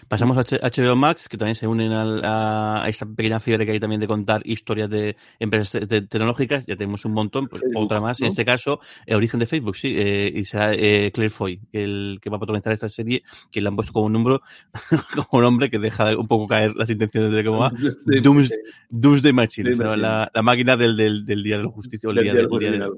Pasamos 0.08 0.38
a 0.38 0.42
HBO 0.42 0.94
Max, 0.96 1.28
que 1.28 1.36
también 1.36 1.56
se 1.56 1.66
unen 1.66 1.92
al- 1.92 2.24
a, 2.24 2.84
a 2.84 2.88
esta 2.88 3.06
pequeña 3.06 3.40
fiebre 3.40 3.66
que 3.66 3.72
hay 3.72 3.80
también 3.80 4.00
de 4.00 4.06
contar 4.06 4.40
historias 4.44 4.88
de 4.88 5.16
empresas 5.40 5.72
te- 5.72 5.86
te- 5.86 6.02
tecnológicas. 6.02 6.64
Ya 6.66 6.76
tenemos 6.76 7.04
un 7.04 7.12
montón, 7.12 7.48
pues 7.48 7.62
otra 7.74 8.00
más. 8.00 8.20
En 8.20 8.28
este 8.28 8.44
caso, 8.44 8.57
el 9.06 9.16
origen 9.16 9.40
de 9.40 9.46
Facebook, 9.46 9.76
sí. 9.76 9.94
eh, 9.96 10.32
y 10.34 10.44
será 10.44 10.74
eh, 10.74 11.10
Claire 11.12 11.30
Foy, 11.30 11.60
el, 11.72 12.18
que 12.20 12.30
va 12.30 12.36
a 12.36 12.40
protagonizar 12.40 12.72
esta 12.72 12.88
serie, 12.88 13.22
que 13.50 13.60
le 13.60 13.68
han 13.68 13.76
puesto 13.76 13.92
como 13.92 14.06
un 14.06 14.12
número, 14.12 14.42
como 15.14 15.40
un 15.40 15.44
hombre 15.44 15.70
que 15.70 15.78
deja 15.78 16.16
un 16.16 16.26
poco 16.28 16.46
caer 16.48 16.74
las 16.76 16.90
intenciones 16.90 17.32
de 17.32 17.44
cómo 17.44 17.58
va. 17.60 17.70
Dooms- 18.06 18.52
Doomsday 18.90 19.32
Machine, 19.32 19.72
o 19.72 19.76
sea. 19.76 19.96
La, 19.96 20.30
la 20.34 20.42
máquina 20.42 20.76
del, 20.76 20.96
del, 20.96 21.24
del 21.24 21.42
día 21.42 21.56
de 21.58 21.64
la 21.64 21.70
justicia, 21.70 22.08
o 22.08 22.10
el 22.10 22.16
del 22.16 22.24
día, 22.24 22.32
día 22.34 22.42
del, 22.42 22.58
día 22.58 22.70
del- 22.72 22.92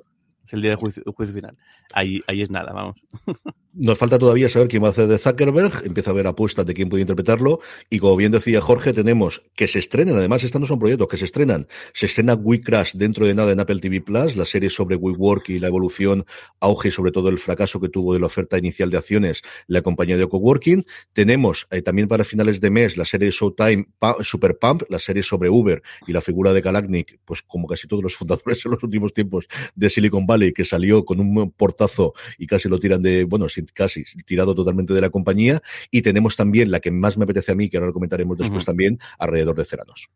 el 0.52 0.62
día 0.62 0.70
del 0.70 0.78
juicio, 0.80 1.02
juicio 1.14 1.32
final. 1.34 1.56
Ahí, 1.94 2.20
ahí 2.26 2.42
es 2.42 2.50
nada, 2.50 2.72
vamos. 2.72 2.96
Nos 3.72 3.98
falta 3.98 4.18
todavía 4.18 4.48
saber 4.48 4.66
quién 4.66 4.82
va 4.82 4.88
a 4.88 4.90
hacer 4.90 5.06
de 5.06 5.16
Zuckerberg, 5.16 5.82
empieza 5.86 6.10
a 6.10 6.12
haber 6.12 6.26
apuestas 6.26 6.66
de 6.66 6.74
quién 6.74 6.88
puede 6.88 7.02
interpretarlo, 7.02 7.60
y 7.88 8.00
como 8.00 8.16
bien 8.16 8.32
decía 8.32 8.60
Jorge, 8.60 8.92
tenemos 8.92 9.42
que 9.54 9.68
se 9.68 9.78
estrenen, 9.78 10.16
además 10.16 10.42
estos 10.42 10.60
no 10.60 10.66
son 10.66 10.80
proyectos 10.80 11.06
que 11.06 11.16
se 11.16 11.24
estrenan, 11.26 11.68
se 11.94 12.06
estrena 12.06 12.34
We 12.34 12.60
Crash 12.62 12.94
dentro 12.94 13.26
de 13.26 13.34
nada 13.34 13.52
en 13.52 13.60
Apple 13.60 13.78
TV 13.78 14.00
Plus, 14.00 14.34
la 14.34 14.44
serie 14.44 14.70
sobre 14.70 14.96
WeWork 14.96 15.50
y 15.50 15.60
la 15.60 15.68
evolución, 15.68 16.26
auge 16.58 16.88
y 16.88 16.90
sobre 16.90 17.12
todo 17.12 17.28
el 17.28 17.38
fracaso 17.38 17.80
que 17.80 17.88
tuvo 17.88 18.12
de 18.12 18.18
la 18.18 18.26
oferta 18.26 18.58
inicial 18.58 18.90
de 18.90 18.98
acciones 18.98 19.42
la 19.68 19.82
compañía 19.82 20.16
de 20.16 20.26
coworking, 20.26 20.84
tenemos 21.12 21.68
eh, 21.70 21.80
también 21.80 22.08
para 22.08 22.24
finales 22.24 22.60
de 22.60 22.70
mes 22.70 22.96
la 22.96 23.04
serie 23.04 23.30
Showtime 23.30 23.86
Super 24.22 24.58
Pump, 24.58 24.82
la 24.88 24.98
serie 24.98 25.22
sobre 25.22 25.48
Uber 25.48 25.80
y 26.08 26.12
la 26.12 26.20
figura 26.20 26.52
de 26.52 26.60
Kalanick, 26.60 27.20
pues 27.24 27.42
como 27.42 27.68
casi 27.68 27.86
todos 27.86 28.02
los 28.02 28.14
fundadores 28.16 28.66
en 28.66 28.72
los 28.72 28.82
últimos 28.82 29.14
tiempos 29.14 29.46
de 29.76 29.90
Silicon 29.90 30.26
Valley, 30.26 30.52
que 30.52 30.64
salió 30.64 31.04
con 31.04 31.20
un 31.20 31.52
portazo 31.52 32.14
y 32.36 32.48
casi 32.48 32.68
lo 32.68 32.80
tiran 32.80 33.00
de, 33.00 33.22
bueno, 33.22 33.48
sin- 33.48 33.59
casi 33.72 34.04
tirado 34.24 34.54
totalmente 34.54 34.94
de 34.94 35.00
la 35.00 35.10
compañía. 35.10 35.62
Y 35.90 36.02
tenemos 36.02 36.36
también 36.36 36.70
la 36.70 36.80
que 36.80 36.90
más 36.90 37.16
me 37.16 37.24
apetece 37.24 37.52
a 37.52 37.54
mí, 37.54 37.68
que 37.68 37.76
ahora 37.76 37.88
lo 37.88 37.92
comentaremos 37.92 38.38
después 38.38 38.64
también, 38.64 38.98
alrededor 39.18 39.56
de 39.56 39.64
Ceranos. 39.64 40.10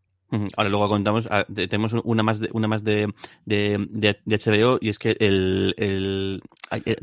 Ahora 0.57 0.69
luego 0.69 0.89
contamos, 0.89 1.29
ah, 1.31 1.45
tenemos 1.55 1.93
una 2.03 2.25
más 2.25 2.41
de, 2.41 2.49
una 2.53 2.67
más 2.67 2.83
de, 2.83 3.13
de, 3.45 3.87
de, 3.91 4.19
de 4.25 4.37
HBO 4.39 4.79
y 4.81 4.89
es 4.89 4.99
que 4.99 5.17
el, 5.21 5.75
el 5.77 6.43
eh, 6.85 6.97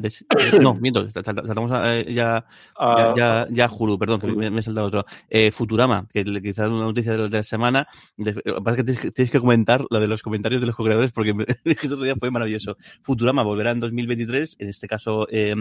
no, 0.60 0.74
miento, 0.74 1.10
sal- 1.12 1.24
sal- 1.24 1.42
saltamos 1.46 1.72
a, 1.72 1.98
eh, 2.00 2.14
ya, 2.14 2.46
Ah, 2.76 3.14
ya, 3.16 3.46
ya, 3.48 3.68
ya 3.68 3.70
Hulu, 3.74 3.98
perdón, 3.98 4.20
que 4.20 4.28
me, 4.28 4.50
me 4.50 4.60
he 4.60 4.64
saltado 4.64 4.88
otro. 4.88 5.06
Eh, 5.30 5.52
Futurama, 5.52 6.08
que 6.12 6.26
quizás 6.42 6.70
una 6.72 6.82
noticia 6.82 7.16
de, 7.16 7.30
la- 7.30 7.44
semana. 7.44 7.88
Lo 8.18 8.34
que 8.34 8.42
pasa 8.62 8.72
es 8.72 8.76
que 8.78 8.84
tienes, 8.84 9.02
que 9.02 9.12
tienes 9.12 9.32
que 9.32 9.40
comentar 9.40 9.86
lo 9.90 10.00
de 10.02 10.08
los 10.10 10.22
comentarios 10.24 10.60
de 10.60 10.68
los 10.68 10.76
co-creadores 10.76 11.12
porque 11.14 11.34
este 11.64 11.88
otro 11.88 12.04
día 12.04 12.16
fue 12.20 12.32
maravilloso. 12.32 12.76
Futurama 13.02 13.44
volverá 13.44 13.72
en 13.72 13.80
2023, 13.80 14.58
en 14.60 14.68
este 14.68 14.88
caso 14.88 15.28
eh, 15.32 15.56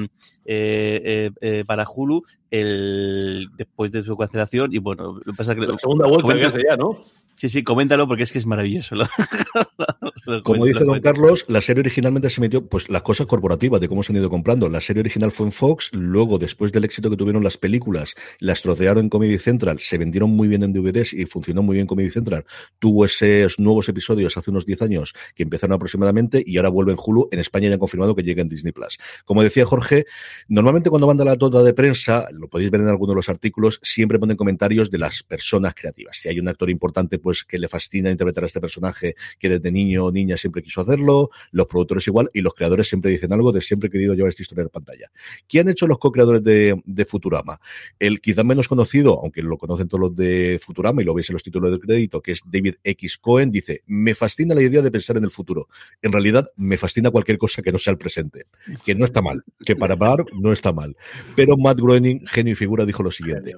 eh, 0.45 1.65
para 1.67 1.87
Hulu, 1.89 2.25
el, 2.51 3.49
después 3.57 3.93
de 3.93 4.03
su 4.03 4.17
cancelación. 4.17 4.73
Y 4.75 4.79
bueno, 4.79 5.15
lo 5.25 5.33
que 5.33 5.37
pasa 5.37 5.53
es 5.53 5.59
que 5.61 5.67
la 5.67 5.79
segunda 5.79 6.07
vuelta 6.07 6.35
que 6.35 6.47
hace 6.47 6.63
ya, 6.69 6.77
¿no? 6.77 6.99
Sí, 7.37 7.49
sí, 7.49 7.63
coméntalo 7.65 8.07
porque 8.07 8.25
es 8.25 8.33
que 8.33 8.39
es 8.39 8.47
maravilloso. 8.47 8.95
Lo- 8.97 9.05
lo 10.01 10.10
Como 10.45 10.65
dice 10.67 10.85
don. 10.85 11.01
Carlos, 11.01 11.45
la 11.49 11.61
serie 11.61 11.81
originalmente 11.81 12.31
se 12.31 12.41
metió, 12.41 12.67
pues 12.67 12.89
las 12.89 13.03
cosas 13.03 13.27
corporativas 13.27 13.81
de 13.81 13.89
cómo 13.89 14.03
se 14.03 14.13
han 14.13 14.19
ido 14.19 14.31
comprando. 14.31 14.69
La 14.69 14.81
serie 14.81 15.01
original 15.01 15.31
fue 15.31 15.47
en 15.47 15.53
Fox, 15.53 15.91
luego, 15.93 16.39
después 16.39 16.73
del 16.73 16.85
éxito 16.85 17.11
que 17.11 17.17
tuvieron 17.17 17.43
las 17.43 17.57
películas, 17.57 18.15
las 18.39 18.63
trocearon 18.63 19.05
en 19.05 19.09
Comedy 19.09 19.39
Central, 19.39 19.81
se 19.81 19.99
vendieron 19.99 20.31
muy 20.31 20.49
bien 20.49 20.63
en 20.63 20.73
DVDs 20.73 21.13
y 21.13 21.27
funcionó 21.27 21.63
muy 21.63 21.77
bien 21.77 21.87
Comedy 21.87 22.11
Central. 22.11 22.45
Tuvo 22.79 23.05
esos 23.05 23.59
nuevos 23.59 23.89
episodios 23.89 24.37
hace 24.37 24.51
unos 24.51 24.67
10 24.67 24.83
años 24.83 25.15
que 25.35 25.43
empezaron 25.43 25.75
aproximadamente 25.75 26.43
y 26.45 26.57
ahora 26.57 26.69
vuelve 26.69 26.93
en 26.93 26.99
Hulu. 27.05 27.29
En 27.33 27.39
España 27.39 27.69
ya 27.69 27.75
han 27.75 27.81
confirmado 27.81 28.15
que 28.15 28.23
llega 28.23 28.43
en 28.43 28.49
Disney 28.49 28.73
Plus. 28.73 28.99
Como 29.25 29.43
decía 29.43 29.65
Jorge, 29.65 30.07
normalmente 30.49 30.91
cuando 30.91 31.07
manda 31.07 31.25
la 31.25 31.37
tota 31.37 31.63
de 31.63 31.75
prensa, 31.75 32.29
lo 32.33 32.49
podéis 32.49 32.71
ver 32.71 32.81
en 32.83 32.89
algunos 32.89 33.15
de 33.15 33.17
los 33.17 33.29
artículos, 33.29 33.81
siempre 33.83 34.19
ponen 34.19 34.37
comentarios 34.37 34.91
de 34.91 34.99
las 34.99 35.23
personas 35.23 35.75
creativas. 35.75 36.19
Si 36.19 36.29
hay 36.29 36.39
un 36.39 36.49
actor 36.49 36.71
importante, 36.71 37.19
pues 37.19 37.45
que 37.45 37.59
le 37.59 37.69
fascina 37.69 38.11
interpretar 38.11 38.45
a 38.45 38.47
este 38.47 38.61
personaje 38.61 39.15
que 39.39 39.49
desde 39.49 39.71
niño 39.71 40.10
o 40.11 40.13
niña 40.13 40.37
siempre 40.37 40.63
quiso 40.63 40.81
hacerlo, 40.81 41.31
los 41.53 41.67
productores 41.67 42.07
igual, 42.07 42.31
y 42.35 42.41
los 42.41 42.55
creadores 42.55 42.89
siempre 42.89 43.11
dicen 43.11 43.33
algo 43.33 43.53
de 43.53 43.61
siempre 43.61 43.89
he 43.89 43.91
querido 43.91 44.15
llevar 44.15 44.31
esta 44.31 44.43
historia 44.43 44.63
en 44.63 44.69
pantalla. 44.69 45.11
¿Quién 45.49 45.67
han 45.67 45.73
hecho 45.73 45.87
los 45.87 45.99
co-creadores 45.99 46.43
de, 46.43 46.81
de 46.85 47.05
Futurama? 47.05 47.61
El 47.99 48.21
quizás 48.21 48.45
menos 48.45 48.69
conocido, 48.69 49.19
aunque 49.21 49.43
lo 49.43 49.57
conocen 49.59 49.89
todos 49.89 50.01
los 50.01 50.17
de 50.17 50.61
Futurama 50.63 51.03
y 51.03 51.05
lo 51.05 51.15
veis 51.15 51.29
en 51.31 51.35
los 51.35 51.43
títulos 51.43 51.71
de 51.71 51.79
crédito, 51.79 52.21
que 52.21 52.33
es 52.33 52.41
David 52.45 52.77
X. 52.85 53.19
Cohen, 53.19 53.51
dice, 53.51 53.83
me 53.87 54.15
fascina 54.15 54.55
la 54.55 54.63
idea 54.63 54.83
de 54.83 54.91
pensar 54.91 55.17
en 55.17 55.25
el 55.25 55.31
futuro. 55.31 55.69
En 56.03 56.13
realidad, 56.13 56.51
me 56.57 56.77
fascina 56.77 57.11
cualquier 57.11 57.39
cosa 57.39 57.63
que 57.63 57.73
no 57.73 57.79
sea 57.79 57.93
el 57.93 57.99
presente, 57.99 58.47
que 58.85 58.95
no 58.95 59.05
está 59.05 59.23
mal, 59.23 59.43
que 59.65 59.77
para 59.77 59.97
par 59.97 60.25
no 60.33 60.53
está 60.53 60.73
mal. 60.73 60.97
Pero 61.37 61.57
Matt 61.57 61.79
Groening, 61.79 62.27
genio 62.27 62.53
y 62.53 62.57
figura, 62.57 62.85
dijo 62.85 63.03
lo 63.03 63.11
siguiente. 63.11 63.55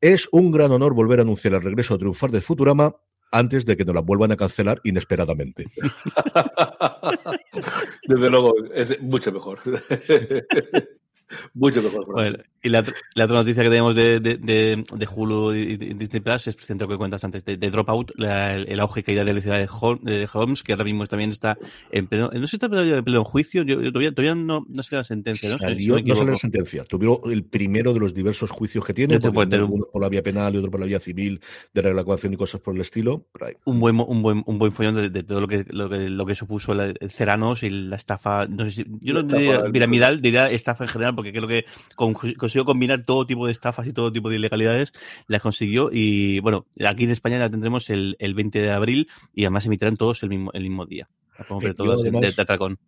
Es 0.00 0.28
un 0.30 0.50
gran 0.50 0.70
honor 0.70 0.94
volver 0.94 1.20
a 1.20 1.22
anunciar 1.22 1.54
el 1.54 1.62
regreso 1.62 1.94
a 1.94 1.98
triunfar 1.98 2.30
de 2.30 2.40
Futurama 2.40 2.94
antes 3.32 3.66
de 3.66 3.76
que 3.76 3.84
nos 3.84 3.94
la 3.94 4.00
vuelvan 4.00 4.32
a 4.32 4.36
cancelar 4.36 4.80
inesperadamente. 4.84 5.66
Desde 8.06 8.30
luego, 8.30 8.54
es 8.74 9.00
mucho 9.00 9.32
mejor. 9.32 9.60
Mucho 11.54 11.82
mejor. 11.82 12.06
Bueno, 12.06 12.38
y 12.62 12.68
la, 12.68 12.84
la, 13.14 13.24
otra 13.24 13.36
noticia 13.36 13.62
que 13.62 13.68
tenemos 13.68 13.94
de, 13.94 14.20
de, 14.20 14.36
de, 14.36 14.84
de 14.92 15.08
Hulu 15.14 15.54
y 15.54 15.76
Disney 15.76 16.20
Plus 16.20 16.48
es 16.48 16.54
precisamente 16.54 16.84
lo 16.84 16.88
que 16.90 16.96
cuentas 16.96 17.22
antes 17.24 17.44
de, 17.44 17.56
de 17.56 17.70
Dropout, 17.70 18.12
la, 18.16 18.54
el, 18.54 18.68
el, 18.68 18.80
auge 18.80 19.00
y 19.00 19.02
caída 19.02 19.24
de 19.24 19.34
la 19.34 19.40
ciudad 19.40 19.58
de 19.58 20.28
Holmes, 20.32 20.62
que 20.62 20.72
ahora 20.72 20.84
mismo 20.84 21.06
también 21.06 21.30
está 21.30 21.56
en 21.92 22.06
pleno, 22.06 22.30
no 22.32 22.46
sé 22.46 22.48
si 22.48 22.56
está 22.56 22.66
en 22.66 23.04
pleno 23.04 23.24
juicio, 23.24 23.62
yo, 23.62 23.80
yo 23.80 23.92
todavía, 23.92 24.12
todavía 24.12 24.34
no, 24.34 24.66
no 24.68 24.82
sé 24.82 24.96
la 24.96 25.04
sentencia, 25.04 25.50
¿no? 25.50 25.58
Salió, 25.58 26.00
no 26.00 26.16
salió 26.16 26.32
la 26.32 26.36
sentencia, 26.36 26.84
tuvieron 26.84 27.18
el 27.30 27.44
primero 27.44 27.92
de 27.92 28.00
los 28.00 28.14
diversos 28.14 28.50
juicios 28.50 28.84
que 28.84 28.94
tiene, 28.94 29.18
uno 29.18 29.66
un... 29.66 29.86
por 29.92 30.02
la 30.02 30.08
vía 30.08 30.22
penal 30.22 30.54
y 30.54 30.58
otro 30.58 30.70
por 30.70 30.80
la 30.80 30.86
vía 30.86 31.00
civil, 31.00 31.40
de 31.74 31.82
regulación 31.82 32.34
y 32.34 32.36
cosas 32.36 32.60
por 32.60 32.74
el 32.74 32.80
estilo. 32.80 33.26
Un 33.64 33.80
buen, 33.80 33.98
un 34.00 34.22
buen, 34.22 34.42
un 34.46 34.58
buen 34.58 34.72
follón 34.72 34.94
de, 34.96 35.10
de 35.10 35.22
todo 35.22 35.40
lo 35.40 35.48
que, 35.48 35.64
lo 35.68 35.88
que, 35.88 36.08
lo 36.08 36.26
que 36.26 36.34
supuso 36.34 36.74
la, 36.74 36.86
el 36.86 37.10
Ceranos 37.10 37.62
y 37.62 37.70
la 37.70 37.96
estafa, 37.96 38.46
no 38.46 38.64
sé 38.64 38.70
si, 38.70 38.86
yo 39.00 39.14
no 39.14 39.22
diría 39.22 39.64
piramidal, 39.70 40.20
diría 40.20 40.50
estafa 40.50 40.84
en 40.84 40.90
general, 40.90 41.15
porque 41.16 41.32
creo 41.32 41.48
que 41.48 41.64
con, 41.94 42.14
consiguió 42.14 42.64
combinar 42.64 43.02
todo 43.04 43.26
tipo 43.26 43.46
de 43.46 43.52
estafas 43.52 43.86
y 43.86 43.92
todo 43.92 44.12
tipo 44.12 44.30
de 44.30 44.36
ilegalidades, 44.36 44.92
las 45.26 45.42
consiguió 45.42 45.90
y 45.92 46.40
bueno, 46.40 46.66
aquí 46.86 47.04
en 47.04 47.10
España 47.10 47.38
la 47.38 47.50
tendremos 47.50 47.90
el, 47.90 48.16
el 48.18 48.34
20 48.34 48.60
de 48.60 48.70
abril 48.70 49.08
y 49.34 49.44
además 49.44 49.66
emitirán 49.66 49.96
todos 49.96 50.22
el 50.22 50.28
mismo, 50.28 50.50
el 50.52 50.62
mismo 50.62 50.86
día. 50.86 51.08
La 51.38 51.74
todas 51.74 52.00
además, 52.00 52.22
de, 52.22 52.32
de 52.32 52.42
Atracón. 52.42 52.78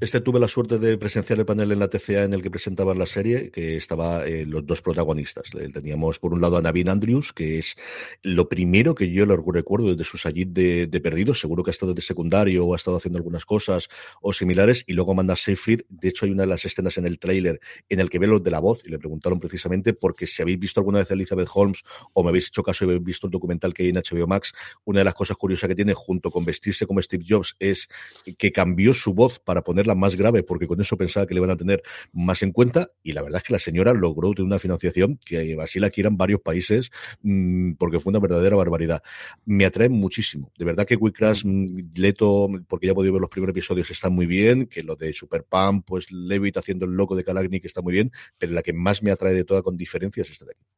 Este 0.00 0.20
tuve 0.20 0.38
la 0.38 0.46
suerte 0.46 0.78
de 0.78 0.96
presenciar 0.96 1.40
el 1.40 1.44
panel 1.44 1.72
en 1.72 1.80
la 1.80 1.88
TCA 1.88 2.22
en 2.22 2.32
el 2.32 2.40
que 2.40 2.52
presentaban 2.52 3.00
la 3.00 3.06
serie, 3.06 3.50
que 3.50 3.76
estaba 3.76 4.24
eh, 4.26 4.46
los 4.46 4.64
dos 4.64 4.80
protagonistas. 4.80 5.50
Teníamos 5.72 6.20
por 6.20 6.32
un 6.32 6.40
lado 6.40 6.56
a 6.56 6.62
Navin 6.62 6.88
Andrews, 6.88 7.32
que 7.32 7.58
es 7.58 7.74
lo 8.22 8.48
primero 8.48 8.94
que 8.94 9.10
yo 9.10 9.26
lo 9.26 9.36
recuerdo 9.36 9.88
desde 9.90 10.04
sus 10.04 10.24
allí 10.24 10.44
de, 10.44 10.86
de. 10.86 11.34
Seguro 11.34 11.64
que 11.64 11.70
ha 11.70 11.72
estado 11.72 11.94
de 11.94 12.02
secundario 12.02 12.64
o 12.64 12.74
ha 12.74 12.76
estado 12.76 12.98
haciendo 12.98 13.18
algunas 13.18 13.44
cosas 13.44 13.88
o 14.22 14.32
similares. 14.32 14.84
Y 14.86 14.92
luego 14.92 15.16
manda 15.16 15.34
Seyfried. 15.34 15.80
De 15.88 16.10
hecho, 16.10 16.26
hay 16.26 16.30
una 16.30 16.44
de 16.44 16.50
las 16.50 16.64
escenas 16.64 16.96
en 16.96 17.04
el 17.04 17.18
tráiler 17.18 17.58
en 17.88 17.98
el 17.98 18.08
que 18.08 18.20
ve 18.20 18.28
los 18.28 18.40
de 18.40 18.52
la 18.52 18.60
voz 18.60 18.82
y 18.84 18.90
le 18.90 19.00
preguntaron 19.00 19.40
precisamente 19.40 19.94
porque 19.94 20.28
si 20.28 20.42
habéis 20.42 20.60
visto 20.60 20.78
alguna 20.78 21.00
vez 21.00 21.10
a 21.10 21.14
Elizabeth 21.14 21.48
Holmes 21.52 21.82
o 22.12 22.22
me 22.22 22.28
habéis 22.28 22.46
hecho 22.46 22.62
caso 22.62 22.84
y 22.84 22.88
habéis 22.88 23.02
visto 23.02 23.26
el 23.26 23.32
documental 23.32 23.74
que 23.74 23.82
hay 23.82 23.88
en 23.88 23.96
HBO 23.96 24.28
Max, 24.28 24.52
una 24.84 25.00
de 25.00 25.04
las 25.06 25.14
cosas 25.14 25.36
curiosas 25.36 25.66
que 25.66 25.74
tiene 25.74 25.94
junto 25.94 26.30
con 26.30 26.44
vestirse 26.44 26.86
como 26.86 27.02
Steve 27.02 27.24
Jobs 27.28 27.56
es 27.58 27.88
que 28.36 28.52
cambió 28.52 28.94
su 28.94 29.12
voz 29.12 29.40
para 29.40 29.62
ponerla 29.78 29.94
más 29.94 30.16
grave 30.16 30.42
porque 30.42 30.66
con 30.66 30.80
eso 30.80 30.96
pensaba 30.96 31.24
que 31.26 31.34
le 31.34 31.40
van 31.40 31.50
a 31.50 31.56
tener 31.56 31.82
más 32.12 32.42
en 32.42 32.50
cuenta 32.50 32.90
y 33.04 33.12
la 33.12 33.22
verdad 33.22 33.38
es 33.38 33.44
que 33.44 33.52
la 33.52 33.60
señora 33.60 33.94
logró 33.94 34.32
tener 34.32 34.46
una 34.46 34.58
financiación 34.58 35.20
que 35.24 35.56
así 35.60 35.78
la 35.78 35.90
quieran 35.90 36.16
varios 36.16 36.40
países 36.40 36.90
mmm, 37.22 37.74
porque 37.74 38.00
fue 38.00 38.10
una 38.10 38.18
verdadera 38.18 38.56
barbaridad. 38.56 39.02
Me 39.44 39.64
atrae 39.64 39.88
muchísimo. 39.88 40.50
De 40.58 40.64
verdad 40.64 40.84
que 40.84 40.96
We 40.96 41.12
Crash, 41.12 41.44
mmm, 41.44 41.66
Leto, 41.94 42.48
porque 42.66 42.86
ya 42.86 42.92
he 42.92 42.94
podido 42.94 43.12
ver 43.12 43.20
los 43.20 43.30
primeros 43.30 43.52
episodios, 43.52 43.88
está 43.90 44.10
muy 44.10 44.26
bien, 44.26 44.66
que 44.66 44.82
lo 44.82 44.96
de 44.96 45.12
Super 45.12 45.44
Pump, 45.44 45.84
pues 45.86 46.10
Levitt 46.10 46.56
haciendo 46.56 46.86
el 46.86 46.92
loco 46.92 47.14
de 47.14 47.22
Kalagnik 47.22 47.64
está 47.64 47.80
muy 47.80 47.92
bien, 47.92 48.10
pero 48.36 48.52
la 48.52 48.62
que 48.62 48.72
más 48.72 49.02
me 49.02 49.12
atrae 49.12 49.32
de 49.32 49.44
toda 49.44 49.62
con 49.62 49.76
diferencia 49.76 50.22
es 50.22 50.30
esta 50.30 50.44
de 50.44 50.52
aquí. 50.52 50.77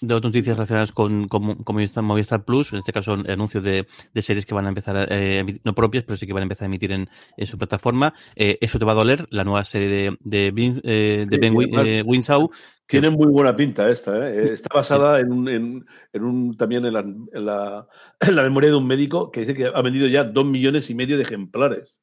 De 0.00 0.14
otras 0.14 0.32
noticias 0.32 0.56
relacionadas 0.56 0.92
con, 0.92 1.28
con, 1.28 1.62
con 1.62 1.76
Movistar, 1.76 2.02
Movistar, 2.02 2.44
Plus, 2.44 2.72
en 2.72 2.78
este 2.78 2.92
caso 2.92 3.12
anuncios 3.12 3.62
de, 3.62 3.86
de, 4.14 4.22
series 4.22 4.46
que 4.46 4.54
van 4.54 4.66
a 4.66 4.68
empezar 4.68 4.96
a 4.96 5.04
eh, 5.04 5.38
emitir, 5.38 5.60
no 5.64 5.74
propias, 5.74 6.04
pero 6.04 6.16
sí 6.16 6.26
que 6.26 6.32
van 6.32 6.42
a 6.42 6.44
empezar 6.44 6.64
a 6.64 6.66
emitir 6.66 6.92
en, 6.92 7.08
en 7.36 7.46
su 7.46 7.58
plataforma. 7.58 8.14
Eh, 8.36 8.58
eso 8.60 8.78
te 8.78 8.84
va 8.84 8.92
a 8.92 8.96
doler, 8.96 9.26
la 9.30 9.44
nueva 9.44 9.64
serie 9.64 9.88
de, 9.88 10.16
de, 10.20 10.50
Ben, 10.50 10.80
eh, 10.84 11.26
de 11.28 11.38
ben 11.38 11.54
eh, 11.86 12.02
Winshaw. 12.04 12.50
Tiene 12.86 13.10
muy 13.10 13.28
buena 13.28 13.54
pinta 13.54 13.90
esta, 13.90 14.30
¿eh? 14.30 14.52
Está 14.52 14.68
basada 14.74 15.16
sí. 15.16 15.22
en, 15.22 15.32
un, 15.32 15.48
en, 15.48 15.86
en, 16.12 16.24
un, 16.24 16.56
también 16.56 16.84
en 16.86 16.92
la, 16.92 17.00
en, 17.00 17.44
la, 17.44 17.86
en 18.20 18.36
la 18.36 18.42
memoria 18.42 18.70
de 18.70 18.76
un 18.76 18.86
médico 18.86 19.30
que 19.30 19.40
dice 19.40 19.54
que 19.54 19.66
ha 19.66 19.82
vendido 19.82 20.06
ya 20.06 20.24
dos 20.24 20.46
millones 20.46 20.88
y 20.90 20.94
medio 20.94 21.16
de 21.16 21.22
ejemplares. 21.22 21.94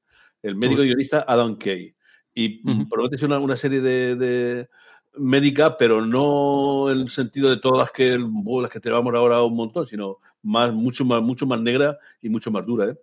El 0.41 0.55
médico 0.55 0.83
guionista 0.83 1.25
Adam 1.27 1.57
Kay. 1.57 1.95
Y 2.35 2.61
uh 2.69 2.73
-huh. 2.73 2.89
probablemente 2.89 3.15
es 3.15 3.23
una, 3.23 3.39
una 3.39 3.55
serie 3.55 3.81
de, 3.81 4.15
de 4.15 4.67
médica, 5.17 5.77
pero 5.77 6.05
no 6.05 6.89
en 6.91 7.01
el 7.01 7.09
sentido 7.09 7.49
de 7.49 7.57
todas 7.57 7.79
las 7.79 7.91
que, 7.91 8.17
las 8.17 8.69
que 8.69 8.79
tenemos 8.79 9.13
ahora 9.13 9.41
un 9.43 9.55
montón, 9.55 9.85
sino 9.85 10.17
más, 10.43 10.73
mucho 10.73 11.05
más, 11.05 11.21
mucho 11.21 11.45
más 11.45 11.59
negra 11.59 11.97
y 12.21 12.29
mucho 12.29 12.51
más 12.51 12.65
dura, 12.65 12.89
¿eh? 12.91 12.95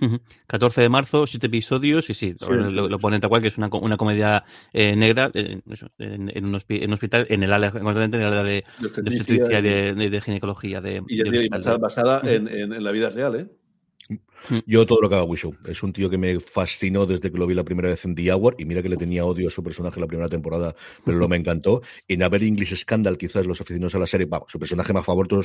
Uh 0.00 0.06
-huh. 0.06 0.20
14 0.48 0.80
de 0.80 0.88
marzo, 0.88 1.26
siete 1.28 1.46
episodios, 1.46 2.10
y 2.10 2.14
sí, 2.14 2.34
sí, 2.36 2.46
lo, 2.50 2.70
sí. 2.70 2.74
lo, 2.74 2.98
ponen 2.98 3.20
tal 3.20 3.30
cual, 3.30 3.40
que 3.40 3.48
es 3.48 3.58
una, 3.58 3.68
una 3.68 3.96
comedia 3.96 4.42
eh, 4.72 4.96
negra 4.96 5.30
eh, 5.32 5.60
eso, 5.70 5.86
en, 5.98 6.28
en, 6.34 6.44
un 6.44 6.60
en, 6.68 6.88
un 6.88 6.92
hospital, 6.92 7.26
en 7.28 7.42
el 7.44 7.52
área, 7.52 7.70
concretamente 7.70 8.16
en 8.16 8.22
el 8.24 8.28
área 8.28 8.42
de, 8.42 8.64
de 8.80 9.16
y 9.16 9.38
de, 9.62 9.94
de, 9.94 10.10
de, 10.10 10.20
ginecología. 10.20 10.80
De, 10.80 11.02
y 11.06 11.18
de 11.18 11.46
basada, 11.48 11.78
basada 11.78 12.20
uh 12.20 12.26
-huh. 12.26 12.50
en, 12.50 12.72
en, 12.72 12.82
la 12.82 12.90
vida 12.90 13.10
real, 13.10 13.36
¿eh? 13.36 13.46
Yo 14.66 14.86
todo 14.86 15.00
lo 15.00 15.08
que 15.08 15.14
haga 15.14 15.24
Wishow. 15.24 15.54
Es 15.66 15.82
un 15.82 15.92
tío 15.92 16.10
que 16.10 16.18
me 16.18 16.40
fascinó 16.40 17.06
desde 17.06 17.30
que 17.30 17.38
lo 17.38 17.46
vi 17.46 17.54
la 17.54 17.64
primera 17.64 17.88
vez 17.88 18.04
en 18.04 18.14
The 18.14 18.32
Hour 18.32 18.56
y 18.58 18.64
mira 18.64 18.82
que 18.82 18.88
le 18.88 18.96
tenía 18.96 19.24
odio 19.24 19.48
a 19.48 19.50
su 19.50 19.62
personaje 19.62 20.00
la 20.00 20.06
primera 20.06 20.28
temporada, 20.28 20.74
pero 21.04 21.18
lo 21.18 21.28
me 21.28 21.36
encantó. 21.36 21.82
En 22.08 22.22
Aver 22.22 22.42
English 22.42 22.74
Scandal, 22.76 23.18
quizás 23.18 23.46
los 23.46 23.60
aficionados 23.60 23.94
a 23.94 23.98
la 23.98 24.06
serie, 24.06 24.26
vamos, 24.26 24.50
su 24.50 24.58
personaje 24.58 24.92
más 24.92 25.04
favorito 25.04 25.40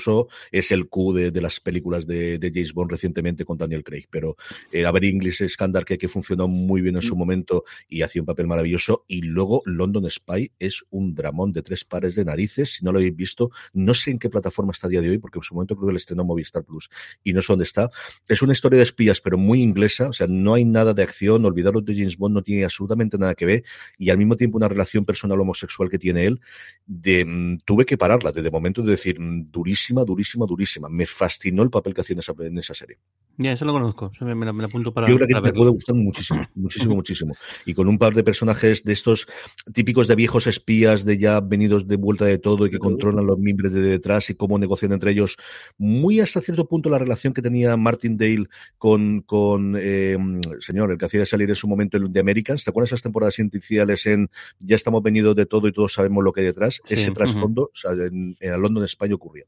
es 0.52 0.72
el 0.72 0.88
Q 0.88 1.14
de, 1.14 1.32
de 1.32 1.42
las 1.42 1.60
películas 1.60 2.08
de, 2.08 2.38
de, 2.40 2.52
James 2.54 2.74
Bond 2.74 2.92
recientemente 2.92 3.46
con 3.46 3.58
Daniel 3.58 3.84
Craig, 3.84 4.06
pero 4.10 4.38
eh, 4.72 4.86
Aver 4.86 5.06
English 5.06 5.48
Scandal 5.48 5.86
que, 5.86 5.98
que 5.98 6.08
funcionó 6.08 6.48
muy 6.48 6.82
bien 6.82 6.96
en 6.96 7.02
su 7.02 7.16
momento 7.16 7.64
y 7.88 8.02
hacía 8.02 8.22
un 8.22 8.26
papel 8.26 8.48
maravilloso 8.48 9.06
y 9.08 9.22
luego 9.22 9.62
London 9.66 10.10
Spy 10.10 10.52
es 10.60 10.84
un 10.90 11.14
dramón 11.14 11.54
de 11.54 11.62
tres 11.62 11.86
pares 11.86 12.16
de 12.16 12.26
narices, 12.26 12.76
si 12.76 12.86
no 12.86 12.92
lo 12.92 13.00
habéis 13.00 13.16
visto, 13.16 13.52
no 13.74 13.94
sé 13.94 14.12
en 14.12 14.20
qué 14.20 14.30
plataforma 14.30 14.72
está 14.72 14.88
a 14.88 14.90
día 14.90 15.02
de 15.02 15.10
hoy 15.10 15.18
porque 15.18 15.40
en 15.40 15.44
su 15.44 15.54
momento 15.54 15.76
creo 15.76 15.88
que 15.88 15.94
le 15.94 16.00
estrenó 16.00 16.24
Movistar 16.24 16.64
Plus 16.64 16.90
y 17.24 17.34
no 17.34 17.42
sé 17.42 17.48
dónde 17.50 17.66
está. 17.66 17.90
Es 18.28 18.42
una 18.42 18.54
historia 18.54 18.80
de 18.80 18.87
espías, 18.88 19.22
pero 19.22 19.38
muy 19.38 19.62
inglesa, 19.62 20.10
o 20.10 20.14
sea, 20.14 20.28
no 20.28 20.54
hay 20.54 20.66
nada 20.66 20.94
de 20.94 21.04
acción, 21.04 21.46
olvidaros 21.46 21.86
de 21.86 21.96
James 21.96 22.18
Bond, 22.18 22.36
no 22.36 22.42
tiene 22.42 22.64
absolutamente 22.64 23.18
nada 23.18 23.36
que 23.36 23.46
ver, 23.46 23.64
y 23.98 24.10
al 24.10 24.18
mismo 24.18 24.36
tiempo 24.36 24.58
una 24.58 24.68
relación 24.68 25.06
personal 25.06 25.40
homosexual 25.40 25.90
que 25.90 26.00
tiene 26.00 26.26
él, 26.26 26.42
de, 26.86 27.26
mm, 27.26 27.58
tuve 27.66 27.86
que 27.86 27.98
pararla 27.98 28.32
desde 28.32 28.48
el 28.48 28.54
momento 28.54 28.82
de 28.82 28.92
decir, 28.92 29.20
mm, 29.20 29.52
durísima, 29.52 30.04
durísima, 30.04 30.46
durísima. 30.46 30.90
Me 30.90 31.06
fascinó 31.06 31.64
el 31.64 31.70
papel 31.70 31.94
que 31.94 32.02
hacía 32.02 32.14
en 32.16 32.20
esa, 32.20 32.34
en 32.40 32.58
esa 32.58 32.74
serie. 32.74 32.98
Ya, 33.40 33.52
eso 33.52 33.66
lo 33.66 33.74
conozco, 33.74 34.12
me, 34.22 34.34
me, 34.34 34.52
me, 34.52 34.66
apunto 34.66 34.92
para. 34.92 35.08
Yo 35.08 35.16
creo 35.16 35.28
que 35.28 35.34
te 35.36 35.42
verlo. 35.42 35.60
puede 35.60 35.70
gustar 35.70 35.96
muchísimo, 35.96 36.42
muchísimo, 36.56 36.96
muchísimo. 36.96 37.36
Y 37.68 37.76
con 37.76 37.88
un 37.88 38.00
par 38.00 38.16
de 38.16 38.24
personajes 38.24 38.84
de 38.84 38.94
estos 38.94 39.28
típicos 39.74 40.08
de 40.08 40.16
viejos 40.16 40.48
espías, 40.48 41.06
de 41.06 41.20
ya 41.20 41.40
venidos 41.40 41.88
de 41.88 41.98
vuelta 41.98 42.26
de 42.26 42.40
todo 42.40 42.66
y 42.66 42.72
que 42.72 42.80
controlan 42.80 43.28
los 43.28 43.38
miembros 43.38 43.72
de 43.72 43.82
detrás 43.82 44.32
y 44.32 44.36
cómo 44.36 44.58
negocian 44.58 44.92
entre 44.92 45.12
ellos, 45.12 45.38
muy 45.78 46.20
hasta 46.20 46.42
cierto 46.42 46.68
punto 46.68 46.90
la 46.90 46.98
relación 46.98 47.32
que 47.32 47.44
tenía 47.44 47.78
Martin 47.78 48.18
Dale 48.18 48.48
con, 48.78 49.22
con 49.22 49.76
eh, 49.80 50.18
señor, 50.60 50.92
el 50.92 50.98
que 50.98 51.06
hacía 51.06 51.22
de 51.22 51.26
salir 51.26 51.50
en 51.50 51.56
su 51.56 51.68
momento 51.68 51.98
de 52.00 52.20
Americans. 52.20 52.64
¿Te 52.64 52.70
acuerdas 52.70 52.90
esas 52.90 53.02
temporadas 53.02 53.40
iniciales 53.40 54.06
en 54.06 54.30
ya 54.60 54.76
estamos 54.76 55.02
venidos 55.04 55.36
de 55.36 55.46
todo 55.46 55.68
y 55.68 55.72
todos 55.72 55.94
sabemos 55.94 56.24
lo 56.24 56.32
que 56.32 56.42
hay 56.42 56.48
detrás? 56.48 56.82
Sí, 56.84 56.96
Ese 56.96 57.12
trasfondo, 57.12 57.64
uh 57.64 57.66
-huh. 57.66 57.72
o 57.72 57.98
sea, 57.98 58.06
en, 58.06 58.36
en 58.40 58.62
London, 58.62 58.84
España 58.84 59.16
ocurría. 59.16 59.46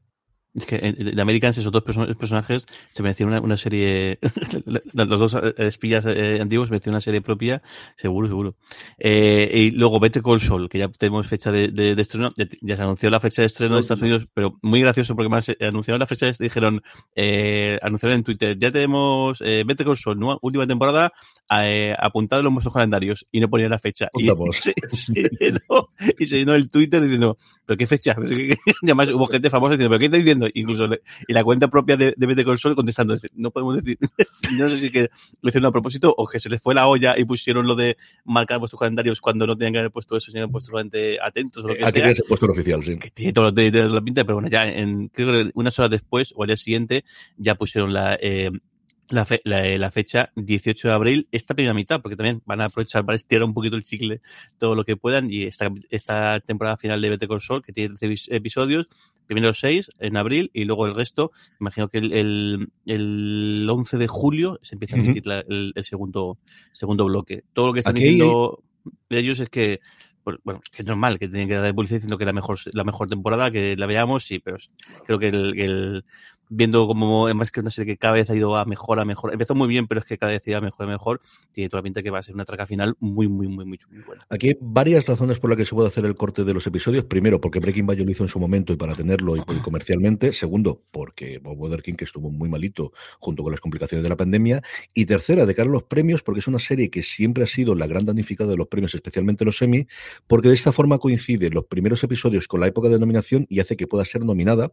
Es 0.54 0.66
que 0.66 0.78
de 0.78 1.22
Americans, 1.22 1.58
esos 1.58 1.72
dos 1.72 1.82
personajes 1.82 2.66
se 2.92 3.02
merecían 3.02 3.28
una, 3.28 3.40
una 3.40 3.56
serie. 3.56 4.18
los 4.92 5.18
dos 5.18 5.36
espías 5.58 6.04
eh, 6.06 6.40
antiguos 6.40 6.70
merecían 6.70 6.94
una 6.94 7.00
serie 7.00 7.20
propia, 7.20 7.62
seguro, 7.96 8.26
seguro. 8.26 8.56
Eh, 8.98 9.50
y 9.54 9.70
luego 9.70 10.00
Vete 10.00 10.20
Call 10.22 10.40
Sol, 10.40 10.68
que 10.68 10.78
ya 10.78 10.88
tenemos 10.88 11.26
fecha 11.26 11.52
de, 11.52 11.68
de, 11.68 11.94
de 11.94 12.02
estreno. 12.02 12.30
Ya, 12.36 12.46
ya, 12.60 12.76
se 12.76 12.82
anunció 12.82 13.10
la 13.10 13.20
fecha 13.20 13.42
de 13.42 13.46
estreno 13.46 13.76
de 13.76 13.82
Estados 13.82 14.02
Unidos, 14.02 14.26
pero 14.34 14.58
muy 14.62 14.80
gracioso 14.80 15.14
porque 15.14 15.28
más 15.28 15.46
anunciaron 15.60 16.00
la 16.00 16.06
fecha, 16.06 16.26
de, 16.26 16.34
dijeron, 16.38 16.82
eh, 17.14 17.78
anunciaron 17.82 18.18
en 18.18 18.24
Twitter, 18.24 18.58
ya 18.58 18.72
tenemos 18.72 19.40
eh, 19.40 19.62
Vete 19.66 19.84
Call 19.84 19.96
Sol, 19.96 20.18
¿no? 20.18 20.38
última 20.42 20.66
temporada, 20.66 21.12
eh, 21.62 21.94
apuntado 21.98 22.46
en 22.46 22.54
vuestros 22.54 22.74
calendarios 22.74 23.26
y 23.30 23.40
no 23.40 23.48
ponían 23.48 23.70
la 23.70 23.78
fecha. 23.78 24.08
Y 24.14 24.26
se, 24.52 24.74
se, 24.88 25.12
llenó, 25.40 25.88
y 26.18 26.26
se 26.26 26.38
llenó 26.38 26.54
el 26.54 26.70
Twitter 26.70 27.02
diciendo, 27.02 27.38
¿pero 27.70 27.78
qué 27.78 27.86
fecha? 27.86 28.16
Además 28.82 29.12
hubo 29.12 29.28
gente 29.28 29.48
famosa 29.48 29.74
diciendo, 29.74 29.90
¿pero 29.90 30.00
qué 30.00 30.06
está 30.06 30.16
diciendo? 30.16 30.48
Incluso 30.54 30.88
le, 30.88 31.02
y 31.28 31.32
la 31.32 31.44
cuenta 31.44 31.68
propia 31.68 31.96
de, 31.96 32.14
de 32.16 32.26
BT 32.26 32.42
Console 32.42 32.74
contestando, 32.74 33.16
no 33.36 33.52
podemos 33.52 33.76
decir, 33.76 33.96
no 34.58 34.68
sé 34.68 34.76
si 34.76 34.90
que 34.90 35.08
lo 35.40 35.50
hicieron 35.50 35.66
a 35.68 35.70
propósito 35.70 36.12
o 36.16 36.26
que 36.26 36.40
se 36.40 36.48
les 36.48 36.60
fue 36.60 36.74
la 36.74 36.88
olla 36.88 37.16
y 37.16 37.24
pusieron 37.24 37.68
lo 37.68 37.76
de 37.76 37.96
marcar 38.24 38.58
vuestros 38.58 38.80
calendarios 38.80 39.20
cuando 39.20 39.46
no 39.46 39.56
tenían 39.56 39.74
que 39.74 39.78
haber 39.78 39.92
puesto 39.92 40.16
eso, 40.16 40.32
sino 40.32 40.50
puesto 40.50 40.70
solamente 40.70 41.18
atentos 41.22 41.62
o 41.62 41.68
lo 41.68 41.76
que 41.76 41.84
Aquí 41.84 42.00
sea. 42.00 42.12
puesto 42.26 42.46
el 42.46 42.50
oficial, 42.50 42.82
sí. 42.82 42.98
Que 42.98 43.10
tiene 43.12 43.32
de, 43.52 43.88
la 43.88 44.00
pinta, 44.00 44.24
pero 44.24 44.34
bueno, 44.34 44.48
ya 44.48 44.66
en, 44.66 45.06
creo 45.06 45.32
que 45.32 45.52
unas 45.54 45.78
horas 45.78 45.92
después 45.92 46.34
o 46.34 46.42
al 46.42 46.48
día 46.48 46.56
siguiente 46.56 47.04
ya 47.36 47.54
pusieron 47.54 47.92
la, 47.92 48.18
eh, 48.20 48.50
la, 49.10 49.24
fe, 49.24 49.40
la, 49.44 49.62
la, 49.76 49.90
fecha 49.90 50.30
18 50.36 50.88
de 50.88 50.94
abril, 50.94 51.28
esta 51.32 51.54
primera 51.54 51.74
mitad, 51.74 52.00
porque 52.00 52.16
también 52.16 52.42
van 52.46 52.60
a 52.60 52.66
aprovechar 52.66 53.04
para 53.04 53.16
estirar 53.16 53.44
un 53.44 53.54
poquito 53.54 53.76
el 53.76 53.84
chicle 53.84 54.20
todo 54.58 54.74
lo 54.74 54.84
que 54.84 54.96
puedan. 54.96 55.30
Y 55.30 55.44
esta, 55.44 55.70
esta 55.90 56.40
temporada 56.40 56.76
final 56.76 57.00
de 57.02 57.10
BT 57.10 57.26
Console, 57.26 57.62
que 57.62 57.72
tiene 57.72 57.96
13 57.96 58.34
episodios, 58.34 58.86
primero 59.26 59.52
6 59.52 59.90
en 60.00 60.16
abril 60.16 60.50
y 60.54 60.64
luego 60.64 60.86
el 60.86 60.94
resto, 60.94 61.30
imagino 61.60 61.88
que 61.88 61.98
el, 61.98 62.12
el, 62.12 62.72
el 62.86 63.68
11 63.68 63.98
de 63.98 64.08
julio 64.08 64.58
se 64.62 64.74
empieza 64.74 64.96
a 64.96 64.98
emitir 64.98 65.22
uh 65.26 65.30
-huh. 65.30 65.44
el, 65.48 65.72
el, 65.74 65.84
segundo, 65.84 66.38
segundo 66.72 67.04
bloque. 67.04 67.44
Todo 67.52 67.68
lo 67.68 67.72
que 67.72 67.80
están 67.80 67.96
Aquí... 67.96 68.04
diciendo 68.04 68.62
ellos 69.10 69.38
es 69.40 69.48
que 69.50 69.80
bueno, 70.44 70.60
que 70.70 70.82
es 70.82 70.86
normal 70.86 71.18
que 71.18 71.28
tienen 71.28 71.48
que 71.48 71.54
dar 71.54 71.74
publicidad 71.74 71.98
diciendo 71.98 72.18
que 72.18 72.24
la 72.24 72.32
mejor, 72.32 72.58
la 72.72 72.84
mejor 72.84 73.08
temporada, 73.08 73.50
que 73.50 73.76
la 73.76 73.86
veamos, 73.86 74.24
sí, 74.24 74.38
pero 74.38 74.58
creo 75.06 75.18
que 75.18 75.28
el, 75.28 75.58
el 75.58 76.04
viendo 76.50 76.86
como 76.86 77.32
más 77.34 77.50
que 77.50 77.60
una 77.60 77.70
serie 77.70 77.94
que 77.94 77.98
cada 77.98 78.14
vez 78.14 78.28
ha 78.28 78.36
ido 78.36 78.56
a 78.56 78.64
mejor, 78.64 79.00
a 79.00 79.04
mejor, 79.04 79.32
empezó 79.32 79.54
muy 79.54 79.68
bien, 79.68 79.86
pero 79.86 80.00
es 80.00 80.06
que 80.06 80.18
cada 80.18 80.32
vez 80.32 80.42
iba 80.46 80.60
mejor, 80.60 80.86
a 80.86 80.88
mejor, 80.90 81.20
tiene 81.52 81.70
toda 81.70 81.80
la 81.80 81.84
pinta 81.84 82.02
que 82.02 82.10
va 82.10 82.18
a 82.18 82.22
ser 82.22 82.34
una 82.34 82.44
traca 82.44 82.66
final 82.66 82.96
muy, 83.00 83.28
muy, 83.28 83.48
muy, 83.48 83.64
muy, 83.64 83.78
muy 83.90 84.02
buena. 84.02 84.26
Aquí 84.28 84.48
hay 84.48 84.56
varias 84.60 85.06
razones 85.06 85.38
por 85.38 85.50
las 85.50 85.56
que 85.56 85.64
se 85.64 85.74
puede 85.74 85.88
hacer 85.88 86.04
el 86.04 86.14
corte 86.14 86.44
de 86.44 86.52
los 86.52 86.66
episodios. 86.66 87.04
Primero, 87.04 87.40
porque 87.40 87.60
Breaking 87.60 87.86
Bad 87.86 87.98
lo 87.98 88.10
hizo 88.10 88.24
en 88.24 88.28
su 88.28 88.40
momento 88.40 88.72
y 88.72 88.76
para 88.76 88.94
tenerlo 88.94 89.36
y, 89.36 89.40
y 89.40 89.58
comercialmente. 89.60 90.32
Segundo, 90.32 90.82
porque 90.90 91.38
Bob 91.38 91.60
Odenkirk 91.60 91.96
que 91.96 92.04
estuvo 92.04 92.30
muy 92.30 92.48
malito 92.48 92.92
junto 93.18 93.42
con 93.42 93.52
las 93.52 93.60
complicaciones 93.60 94.02
de 94.02 94.08
la 94.08 94.16
pandemia. 94.16 94.62
Y 94.94 95.06
tercera, 95.06 95.46
de 95.46 95.54
cara 95.54 95.68
a 95.68 95.72
los 95.72 95.84
premios, 95.84 96.22
porque 96.22 96.40
es 96.40 96.48
una 96.48 96.58
serie 96.58 96.90
que 96.90 97.02
siempre 97.02 97.44
ha 97.44 97.46
sido 97.46 97.74
la 97.74 97.86
gran 97.86 98.04
damnificada 98.04 98.50
de 98.50 98.56
los 98.56 98.68
premios, 98.68 98.94
especialmente 98.94 99.44
los 99.44 99.60
Emmy, 99.62 99.86
porque 100.26 100.48
de 100.48 100.54
esta 100.54 100.72
forma 100.72 100.98
coinciden 100.98 101.54
los 101.54 101.66
primeros 101.66 102.02
episodios 102.02 102.48
con 102.48 102.60
la 102.60 102.66
época 102.66 102.88
de 102.88 102.98
nominación 102.98 103.46
y 103.48 103.60
hace 103.60 103.76
que 103.76 103.86
pueda 103.86 104.04
ser 104.04 104.24
nominada 104.24 104.72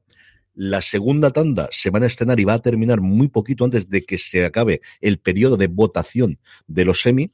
la 0.58 0.82
segunda 0.82 1.30
tanda 1.30 1.70
se 1.72 1.92
van 1.92 2.02
a 2.02 2.08
estrenar 2.08 2.40
y 2.40 2.44
va 2.44 2.56
a 2.56 2.62
terminar 2.62 3.00
muy 3.00 3.28
poquito 3.28 3.64
antes 3.64 3.90
de 3.90 4.02
que 4.02 4.18
se 4.18 4.44
acabe 4.44 4.82
el 5.02 5.20
periodo 5.20 5.56
de 5.56 5.68
votación 5.68 6.40
de 6.66 6.84
los 6.84 7.02
semi. 7.02 7.32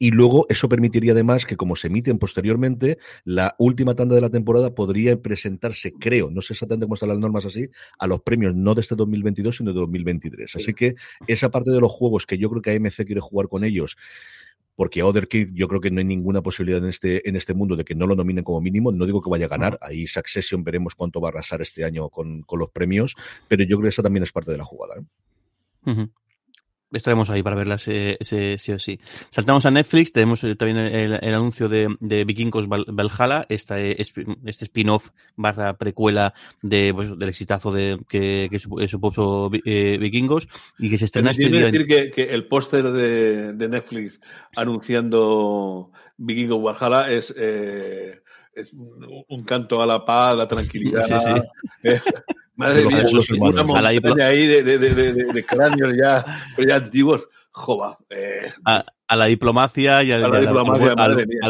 Y 0.00 0.10
luego 0.12 0.46
eso 0.48 0.68
permitiría 0.68 1.12
además 1.12 1.44
que 1.44 1.56
como 1.56 1.74
se 1.74 1.88
emiten 1.88 2.18
posteriormente, 2.18 2.98
la 3.24 3.56
última 3.58 3.96
tanda 3.96 4.14
de 4.14 4.20
la 4.20 4.30
temporada 4.30 4.74
podría 4.74 5.20
presentarse, 5.20 5.92
creo, 5.98 6.30
no 6.30 6.40
sé 6.40 6.52
exactamente 6.52 6.84
cómo 6.84 6.94
están 6.94 7.08
las 7.08 7.18
normas 7.18 7.46
así, 7.46 7.68
a 7.98 8.06
los 8.06 8.20
premios 8.20 8.54
no 8.54 8.74
de 8.76 8.82
este 8.82 8.94
2022, 8.94 9.56
sino 9.56 9.72
de 9.72 9.80
2023. 9.80 10.54
Así 10.54 10.72
que 10.74 10.94
esa 11.26 11.50
parte 11.50 11.72
de 11.72 11.80
los 11.80 11.90
juegos 11.90 12.26
que 12.26 12.38
yo 12.38 12.48
creo 12.48 12.62
que 12.62 12.76
AMC 12.76 13.06
quiere 13.06 13.20
jugar 13.20 13.48
con 13.48 13.64
ellos, 13.64 13.96
porque 14.78 15.02
Otherkill 15.02 15.52
yo 15.54 15.66
creo 15.66 15.80
que 15.80 15.90
no 15.90 15.98
hay 15.98 16.04
ninguna 16.04 16.40
posibilidad 16.40 16.80
en 16.80 16.88
este, 16.88 17.28
en 17.28 17.34
este 17.34 17.52
mundo 17.52 17.74
de 17.74 17.84
que 17.84 17.96
no 17.96 18.06
lo 18.06 18.14
nominen 18.14 18.44
como 18.44 18.60
mínimo. 18.60 18.92
No 18.92 19.06
digo 19.06 19.20
que 19.20 19.28
vaya 19.28 19.46
a 19.46 19.48
ganar, 19.48 19.76
ahí 19.82 20.06
Succession 20.06 20.62
veremos 20.62 20.94
cuánto 20.94 21.20
va 21.20 21.30
a 21.30 21.32
arrasar 21.32 21.60
este 21.62 21.84
año 21.84 22.08
con, 22.10 22.42
con 22.42 22.60
los 22.60 22.70
premios, 22.70 23.16
pero 23.48 23.64
yo 23.64 23.76
creo 23.76 23.82
que 23.82 23.88
esa 23.88 24.04
también 24.04 24.22
es 24.22 24.30
parte 24.30 24.52
de 24.52 24.56
la 24.58 24.64
jugada. 24.64 24.94
¿eh? 25.00 25.04
Uh 25.90 25.90
-huh 25.90 26.10
estaremos 26.92 27.30
ahí 27.30 27.42
para 27.42 27.56
verlas 27.56 27.86
eh, 27.88 28.16
ese, 28.20 28.58
sí 28.58 28.72
o 28.72 28.78
sí. 28.78 29.00
Saltamos 29.30 29.66
a 29.66 29.70
Netflix, 29.70 30.12
tenemos 30.12 30.42
eh, 30.44 30.56
también 30.56 30.78
el, 30.78 31.18
el, 31.20 31.34
anuncio 31.34 31.68
de, 31.68 31.94
de 32.00 32.24
Vikingos 32.24 32.68
Valhalla, 32.68 33.46
esta, 33.48 33.80
eh, 33.80 33.96
este 33.98 34.64
spin-off 34.64 35.10
barra 35.36 35.76
precuela 35.76 36.34
de, 36.62 36.92
pues, 36.94 37.18
del 37.18 37.28
exitazo 37.28 37.72
de, 37.72 37.98
que, 38.08 38.48
que 38.50 38.88
supuso 38.88 39.50
eh, 39.64 39.98
Vikingos 39.98 40.48
y 40.78 40.90
que 40.90 40.98
se 40.98 41.04
estrena 41.04 41.32
este 41.32 41.48
día. 41.48 41.66
decir 41.66 41.86
que, 41.86 42.10
que 42.10 42.34
el 42.34 42.46
póster 42.46 42.90
de, 42.90 43.52
de, 43.52 43.68
Netflix 43.68 44.20
anunciando 44.56 45.90
Vikingos 46.16 46.62
Valhalla 46.62 47.10
es... 47.12 47.34
Eh, 47.36 48.22
es 48.58 48.72
un 48.72 49.44
canto 49.44 49.80
a 49.80 49.86
la 49.86 50.04
paz, 50.04 50.32
a 50.32 50.36
la 50.36 50.48
tranquilidad. 50.48 51.06
Sí, 51.08 51.14
sí. 51.24 51.42
Eh, 51.84 52.00
madre 52.58 52.84
mía, 52.84 53.06
una 53.40 53.62
montaña 53.62 54.26
ahí 54.26 54.46
de, 54.46 54.62
de, 54.62 54.78
de, 54.78 55.12
de, 55.12 55.44
cráneos 55.44 55.94
ya, 55.96 56.24
ya 56.58 56.76
antiguos. 56.76 57.28
Joba. 57.58 57.98
Eh, 58.08 58.50
a, 58.64 58.84
a, 59.08 59.16
la 59.16 59.26
diplomacia 59.26 60.04
y 60.04 60.12
al, 60.12 60.22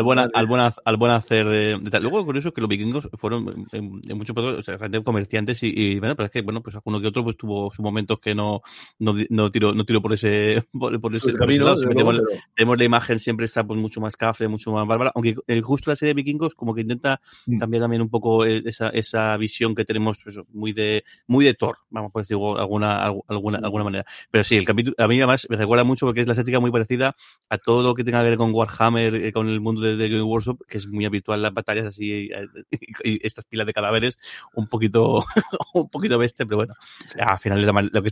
buen, 0.02 1.10
hacer 1.10 1.48
de, 1.48 1.78
de, 1.78 1.90
tal. 1.90 2.02
Luego, 2.02 2.32
eso, 2.34 2.52
que 2.54 2.62
los 2.62 2.68
vikingos 2.68 3.08
fueron 3.14 3.66
en, 3.72 4.00
en 4.08 4.16
muchos 4.16 4.34
o 4.36 4.62
sea, 4.62 4.78
comerciantes 5.04 5.62
y, 5.62 5.72
y, 5.74 5.98
bueno, 5.98 6.16
pero 6.16 6.26
es 6.26 6.32
que, 6.32 6.40
bueno, 6.40 6.62
pues 6.62 6.74
alguno 6.76 7.00
que 7.00 7.08
otro 7.08 7.22
pues 7.22 7.36
tuvo 7.36 7.70
sus 7.70 7.80
momentos 7.80 8.18
que 8.20 8.34
no, 8.34 8.62
no, 8.98 9.14
no 9.28 9.50
tiró, 9.50 9.74
no 9.74 9.84
tiró 9.84 10.00
por 10.00 10.14
ese, 10.14 10.64
por, 10.72 10.98
por 10.98 11.14
ese, 11.14 11.34
por 11.34 11.50
ese 11.50 11.60
lado. 11.60 11.76
Luego, 11.76 11.90
tenemos, 11.90 12.14
pero... 12.26 12.40
tenemos, 12.56 12.78
la 12.78 12.84
imagen 12.84 13.18
siempre 13.18 13.44
está 13.44 13.62
pues 13.64 13.78
mucho 13.78 14.00
más 14.00 14.16
café, 14.16 14.48
mucho 14.48 14.72
más 14.72 14.86
bárbara, 14.86 15.12
aunque 15.14 15.36
eh, 15.46 15.60
justo 15.60 15.90
la 15.90 15.96
serie 15.96 16.14
de 16.14 16.22
vikingos 16.22 16.54
como 16.54 16.74
que 16.74 16.80
intenta 16.80 17.20
mm. 17.46 17.58
cambiar 17.58 17.82
también 17.82 18.00
un 18.00 18.08
poco 18.08 18.46
eh, 18.46 18.62
esa, 18.64 18.88
esa 18.88 19.36
visión 19.36 19.74
que 19.74 19.84
tenemos 19.84 20.18
pues, 20.24 20.36
muy 20.52 20.72
de, 20.72 21.04
muy 21.26 21.44
de 21.44 21.52
Thor, 21.52 21.76
vamos 21.90 22.12
a 22.14 22.18
decir 22.18 22.36
alguna, 22.36 23.04
alguna, 23.28 23.58
alguna 23.58 23.84
manera. 23.84 24.06
Pero 24.30 24.42
sí, 24.42 24.56
el 24.56 24.64
capítulo, 24.64 24.96
a 24.98 25.06
mí 25.06 25.18
además 25.18 25.46
me 25.50 25.56
recuerda 25.56 25.84
mucho 25.84 25.97
porque 26.06 26.20
es 26.20 26.26
la 26.26 26.32
estética 26.32 26.60
muy 26.60 26.70
parecida 26.70 27.14
a 27.48 27.58
todo 27.58 27.82
lo 27.82 27.94
que 27.94 28.04
tenga 28.04 28.22
que 28.22 28.30
ver 28.30 28.38
con 28.38 28.54
Warhammer, 28.54 29.14
eh, 29.14 29.32
con 29.32 29.48
el 29.48 29.60
mundo 29.60 29.82
de, 29.82 29.96
de 29.96 30.22
Workshop, 30.22 30.64
que 30.66 30.78
es 30.78 30.88
muy 30.88 31.04
habitual 31.04 31.42
las 31.42 31.54
batallas 31.54 31.86
así 31.86 32.12
eh, 32.12 32.46
y, 33.04 33.12
y, 33.12 33.26
estas 33.26 33.44
pilas 33.44 33.66
de 33.66 33.72
cadáveres, 33.72 34.18
un 34.54 34.68
poquito, 34.68 35.24
un 35.74 35.88
poquito 35.88 36.18
bestia, 36.18 36.46
pero 36.46 36.56
bueno, 36.56 36.74
al 37.18 37.38
final 37.38 37.60
es 37.60 37.92
lo 37.92 38.02
que 38.02 38.10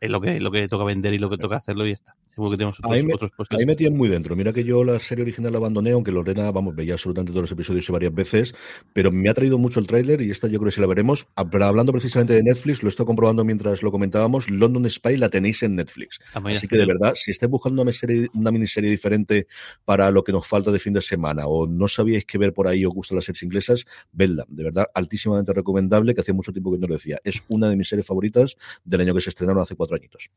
es 0.00 0.10
lo 0.10 0.20
que, 0.20 0.38
lo 0.38 0.50
que 0.50 0.68
toca 0.68 0.84
vender 0.84 1.14
y 1.14 1.18
lo 1.18 1.30
que 1.30 1.38
toca 1.38 1.56
hacerlo 1.56 1.86
y 1.86 1.90
ya 1.90 1.94
está. 1.94 2.16
Seguro 2.26 2.50
que 2.50 2.56
tenemos 2.56 2.78
otros, 2.80 2.92
ahí 2.92 3.02
me, 3.04 3.14
otros 3.14 3.30
puestos. 3.30 3.56
Ahí 3.56 3.64
me 3.64 3.76
tienen 3.76 3.96
muy 3.96 4.08
dentro. 4.08 4.34
Mira 4.34 4.52
que 4.52 4.64
yo 4.64 4.82
la 4.82 4.98
serie 4.98 5.22
original 5.22 5.52
la 5.52 5.58
abandoné, 5.58 5.92
aunque 5.92 6.10
Lorena, 6.10 6.50
vamos, 6.50 6.74
veía 6.74 6.94
absolutamente 6.94 7.30
todos 7.30 7.44
los 7.44 7.52
episodios 7.52 7.88
y 7.88 7.92
varias 7.92 8.12
veces, 8.12 8.54
pero 8.92 9.12
me 9.12 9.30
ha 9.30 9.34
traído 9.34 9.56
mucho 9.56 9.78
el 9.78 9.86
tráiler 9.86 10.20
y 10.20 10.30
esta 10.30 10.48
yo 10.48 10.58
creo 10.58 10.70
que 10.70 10.74
sí 10.74 10.80
la 10.80 10.88
veremos. 10.88 11.28
Hablando 11.36 11.92
precisamente 11.92 12.34
de 12.34 12.42
Netflix, 12.42 12.82
lo 12.82 12.88
estoy 12.88 13.06
comprobando 13.06 13.44
mientras 13.44 13.82
lo 13.84 13.92
comentábamos, 13.92 14.50
London 14.50 14.90
Spy 14.90 15.16
la 15.16 15.28
tenéis 15.28 15.62
en 15.62 15.76
Netflix. 15.76 16.18
Ah, 16.34 16.42
Así 16.46 16.66
que 16.66 16.76
de 16.76 16.86
verdad, 16.86 17.14
si 17.14 17.30
estáis 17.30 17.50
buscando 17.50 17.80
una, 17.80 17.92
serie, 17.92 18.26
una 18.34 18.50
miniserie 18.50 18.90
diferente 18.90 19.46
para 19.84 20.10
lo 20.10 20.24
que 20.24 20.32
nos 20.32 20.44
falta 20.44 20.72
de 20.72 20.80
fin 20.80 20.92
de 20.92 21.02
semana 21.02 21.46
o 21.46 21.68
no 21.68 21.86
sabíais 21.86 22.24
qué 22.24 22.36
ver 22.36 22.52
por 22.52 22.66
ahí 22.66 22.84
o 22.84 22.88
os 22.88 22.94
gustan 22.94 23.16
las 23.16 23.26
series 23.26 23.44
inglesas, 23.44 23.86
vedla. 24.12 24.44
De 24.48 24.64
verdad, 24.64 24.86
altísimamente 24.92 25.52
recomendable, 25.52 26.14
que 26.14 26.20
hacía 26.20 26.34
mucho 26.34 26.52
tiempo 26.52 26.72
que 26.72 26.78
no 26.78 26.88
lo 26.88 26.94
decía. 26.94 27.20
Es 27.22 27.44
una 27.48 27.68
de 27.68 27.76
mis 27.76 27.88
series 27.88 28.06
favoritas 28.06 28.56
del 28.84 29.00
año 29.02 29.14
que 29.14 29.20
se 29.20 29.30
estrenaron 29.30 29.62
hace 29.64 29.76
cuatro 29.76 29.96
añitos. 29.96 30.30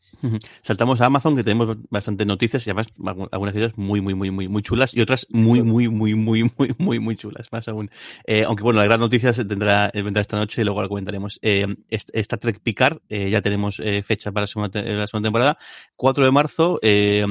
Saltamos 0.64 1.00
a 1.02 1.06
Amazon, 1.06 1.36
que 1.36 1.44
tenemos 1.44 1.78
bastante 1.90 2.26
noticias 2.26 2.66
y 2.66 2.72
además 2.72 2.88
algunas 3.32 3.54
de 3.54 3.72
muy, 3.76 4.02
muy, 4.02 4.14
muy, 4.14 4.32
muy, 4.32 4.48
muy 4.48 4.62
chulas 4.62 4.96
y 4.96 5.02
otras 5.02 5.28
muy, 5.30 5.62
muy, 5.62 5.88
muy, 5.90 6.16
muy, 6.16 6.44
muy, 6.58 6.76
muy, 6.78 7.00
muy 7.00 7.16
chulas, 7.16 7.52
más 7.52 7.68
aún. 7.68 7.90
Eh, 8.26 8.44
aunque 8.44 8.64
bueno, 8.64 8.80
la 8.80 8.86
gran 8.86 9.00
noticia 9.00 9.34
se 9.34 9.46
tendrá, 9.46 9.92
vendrá 9.94 10.22
esta 10.22 10.38
noche 10.38 10.62
y 10.62 10.66
luego 10.66 10.82
la 10.82 10.88
comentaremos. 10.88 11.40
Eh, 11.42 11.68
Trek 12.38 12.60
Picard, 12.62 13.00
eh, 13.10 13.30
ya 13.30 13.42
tenemos 13.42 13.80
eh, 13.84 14.02
fecha 14.04 14.32
para 14.32 14.44
la 14.44 15.08
segunda, 15.08 15.28
temporada. 15.28 15.58
4 15.96 16.26
de 16.26 16.32
marzo, 16.32 16.80
eh, 16.82 17.26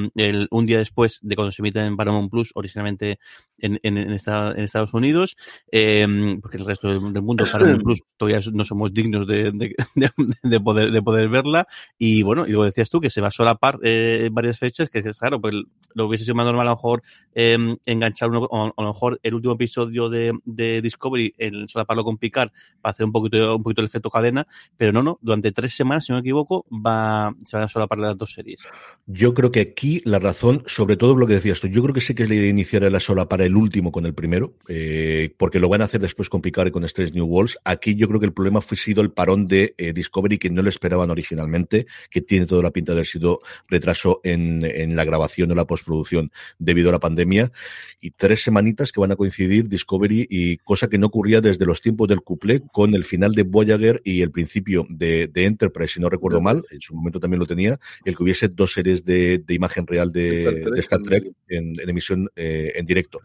un 0.50 0.66
día 0.66 0.78
después 0.78 1.20
de 1.22 1.36
cuando 1.36 1.52
se 1.52 1.62
emite 1.62 1.80
en 1.80 1.96
Paramount 1.96 2.30
Plus, 2.30 2.50
originalmente 2.54 3.18
en, 3.58 3.78
en, 3.82 3.96
en, 3.96 4.12
esta, 4.12 4.52
en 4.52 4.60
Estados 4.60 4.92
Unidos, 4.94 5.36
eh, 5.70 6.06
porque 6.42 6.58
el 6.58 6.64
resto 6.64 6.88
del, 6.88 7.22
mundo, 7.22 7.44
Paramount 7.50 7.82
Plus, 7.82 8.02
todavía 8.16 8.40
no 8.52 8.64
somos 8.64 8.92
dignos 8.92 9.26
de, 9.26 9.52
de, 9.52 10.60
poder, 10.60 10.90
de 10.90 11.02
poder 11.02 11.28
verla. 11.28 11.66
Y 11.98 12.22
bueno, 12.22 12.46
y 12.46 12.50
luego 12.50 12.64
decías 12.64 12.90
tú 12.90 13.00
que 13.00 13.10
se 13.10 13.20
va 13.20 13.28
a 13.28 13.30
solapar 13.30 13.78
eh, 13.82 14.28
varias 14.32 14.58
fechas, 14.58 14.88
que 14.88 14.98
es 14.98 15.16
claro, 15.16 15.40
pues 15.40 15.54
lo 15.94 16.06
hubiese 16.06 16.24
sido 16.24 16.34
más 16.34 16.46
normal 16.46 16.68
a 16.68 16.70
lo 16.70 16.76
mejor 16.76 17.02
eh, 17.34 17.56
enganchar 17.86 18.30
uno, 18.30 18.40
o 18.50 18.72
a 18.76 18.82
lo 18.82 18.88
mejor 18.92 19.18
el 19.22 19.34
último 19.34 19.54
episodio 19.54 20.08
de, 20.08 20.32
de 20.44 20.80
Discovery, 20.80 21.34
el 21.38 21.68
solaparlo 21.68 22.04
con 22.04 22.18
Picard, 22.18 22.50
para 22.80 22.92
hacer 22.92 23.06
un 23.06 23.12
poquito, 23.12 23.56
un 23.56 23.62
poquito 23.62 23.80
el 23.80 23.86
efecto 23.86 24.10
cadena, 24.10 24.46
pero 24.76 24.92
no, 24.92 25.02
no, 25.02 25.18
durante 25.22 25.52
tres 25.52 25.74
semanas, 25.74 26.06
si 26.06 26.12
no 26.12 26.16
me 26.16 26.20
equivoco, 26.20 26.66
va, 26.70 27.34
se 27.44 27.56
van 27.56 27.64
a 27.64 27.68
solapar 27.68 27.98
las 27.98 28.16
dos 28.16 28.32
series. 28.32 28.66
Yo 29.06 29.34
creo 29.34 29.50
que 29.50 29.60
aquí 29.60 30.02
la 30.04 30.18
razón, 30.18 30.62
sobre 30.66 30.96
todo 30.96 31.16
lo 31.16 31.26
que 31.26 31.34
decías 31.34 31.60
tú, 31.60 31.68
yo 31.68 31.82
creo 31.82 31.94
que 31.94 32.00
sí 32.00 32.14
que 32.14 32.24
es 32.24 32.28
la 32.28 32.34
idea 32.34 32.44
de 32.44 32.50
iniciar 32.50 32.82
la 32.82 33.00
solapar 33.00 33.40
el 33.40 33.56
último 33.56 33.92
con 33.92 34.06
el 34.06 34.14
primero, 34.14 34.54
eh, 34.68 35.34
porque 35.38 35.60
lo 35.60 35.68
van 35.68 35.82
a 35.82 35.84
hacer 35.84 36.00
después 36.00 36.28
con 36.28 36.40
Picard 36.40 36.68
y 36.68 36.70
con 36.70 36.84
Strange 36.84 37.12
New 37.12 37.26
Worlds. 37.26 37.58
Aquí 37.64 37.94
yo 37.94 38.08
creo 38.08 38.20
que 38.20 38.26
el 38.26 38.32
problema 38.32 38.60
fue 38.60 38.76
sido 38.76 39.02
el 39.02 39.10
parón 39.10 39.46
de 39.46 39.74
eh, 39.78 39.92
Discovery 39.92 40.38
que 40.38 40.50
no 40.50 40.62
lo 40.62 40.68
esperaban 40.68 41.10
originalmente, 41.10 41.75
que 42.10 42.22
tiene 42.22 42.46
toda 42.46 42.62
la 42.62 42.70
pinta 42.70 42.92
de 42.92 42.98
haber 42.98 43.06
sido 43.06 43.40
retraso 43.68 44.20
en, 44.24 44.64
en 44.64 44.96
la 44.96 45.04
grabación 45.04 45.50
o 45.50 45.54
la 45.54 45.66
postproducción 45.66 46.30
debido 46.58 46.88
a 46.88 46.92
la 46.92 47.00
pandemia. 47.00 47.52
Y 48.00 48.12
tres 48.12 48.42
semanitas 48.42 48.92
que 48.92 49.00
van 49.00 49.12
a 49.12 49.16
coincidir 49.16 49.68
Discovery 49.68 50.26
y 50.30 50.56
cosa 50.58 50.88
que 50.88 50.98
no 50.98 51.08
ocurría 51.08 51.40
desde 51.40 51.66
los 51.66 51.80
tiempos 51.80 52.08
del 52.08 52.22
couple 52.22 52.62
con 52.72 52.94
el 52.94 53.04
final 53.04 53.32
de 53.32 53.42
Voyager 53.42 54.00
y 54.04 54.22
el 54.22 54.30
principio 54.30 54.86
de, 54.88 55.28
de 55.28 55.44
Enterprise, 55.44 55.94
si 55.94 56.00
no 56.00 56.08
recuerdo 56.08 56.40
mal, 56.40 56.62
en 56.70 56.80
su 56.80 56.94
momento 56.94 57.20
también 57.20 57.40
lo 57.40 57.46
tenía, 57.46 57.78
el 58.04 58.16
que 58.16 58.22
hubiese 58.22 58.48
dos 58.48 58.72
series 58.72 59.04
de, 59.04 59.38
de 59.38 59.54
imagen 59.54 59.86
real 59.86 60.12
de 60.12 60.40
Star 60.40 60.54
Trek, 60.54 60.74
de 60.74 60.80
Star 60.80 61.02
Trek 61.02 61.24
en, 61.48 61.80
en, 61.80 61.88
emisión 61.88 62.28
eh, 62.36 62.72
en 62.74 62.86
directo. 62.86 63.20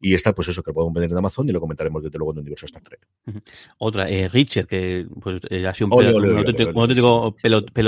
Y 0.00 0.14
está, 0.14 0.32
pues 0.32 0.48
eso, 0.48 0.62
que 0.62 0.70
lo 0.70 0.74
podemos 0.74 0.94
ver 0.94 1.10
en 1.10 1.16
Amazon 1.16 1.48
y 1.48 1.52
lo 1.52 1.60
comentaremos 1.60 2.02
desde 2.02 2.18
luego 2.18 2.32
en 2.32 2.38
el 2.38 2.42
universo 2.42 2.66
Star 2.66 2.82
Trek. 2.82 3.00
Otra, 3.78 4.10
eh, 4.10 4.28
Richard, 4.28 4.66
que 4.66 5.06
pues, 5.20 5.40
eh, 5.50 5.66
ha 5.66 5.74
sido 5.74 5.88
un, 5.88 5.92
ole, 5.94 6.12
ole, 6.12 6.32
un, 6.32 6.38
auténtico, 6.38 7.34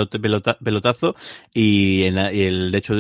pelotazo 0.09 1.17
y, 1.53 2.05
en 2.05 2.19
el, 2.19 2.73
de 2.73 2.79
hecho 2.79 2.95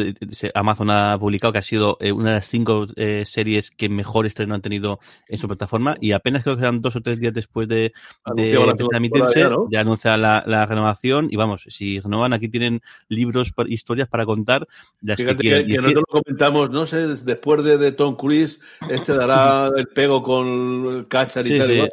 Amazon 0.54 0.90
ha 0.90 1.18
publicado 1.18 1.52
que 1.52 1.58
ha 1.58 1.62
sido 1.62 1.96
eh, 2.00 2.12
una 2.12 2.30
de 2.30 2.34
las 2.36 2.46
cinco 2.46 2.86
eh, 2.96 3.24
series 3.24 3.70
que 3.70 3.88
mejor 3.88 4.26
estreno 4.26 4.54
han 4.54 4.62
tenido 4.62 4.98
en 5.28 5.38
su 5.38 5.46
plataforma 5.46 5.96
y 6.00 6.12
apenas 6.12 6.42
creo 6.42 6.56
que 6.56 6.62
eran 6.62 6.78
dos 6.78 6.96
o 6.96 7.00
tres 7.00 7.20
días 7.20 7.34
después 7.34 7.68
de, 7.68 7.92
de, 8.34 8.76
emitirse 8.92 9.48
ya, 9.70 9.80
anuncia 9.80 10.16
la, 10.16 10.66
renovación 10.66 11.28
y 11.30 11.36
vamos, 11.36 11.66
si 11.68 12.00
renovan 12.00 12.32
aquí 12.32 12.48
tienen 12.48 12.80
libros, 13.08 13.52
historias 13.68 14.08
para 14.08 14.24
contar 14.24 14.66
las 15.02 15.18
que, 15.18 15.36
que, 15.36 15.64
nosotros 15.64 15.94
lo 15.94 16.22
comentamos, 16.22 16.70
no 16.70 16.86
sé, 16.86 17.06
después 17.06 17.62
de, 17.62 17.78
de 17.78 17.92
Tom 17.92 18.16
Cruise, 18.16 18.58
este 18.90 19.14
dará 19.14 19.70
el 19.76 19.88
pego 19.88 20.22
con 20.22 20.96
el 20.96 21.08
Cachar 21.08 21.46
y 21.46 21.58
tal. 21.58 21.90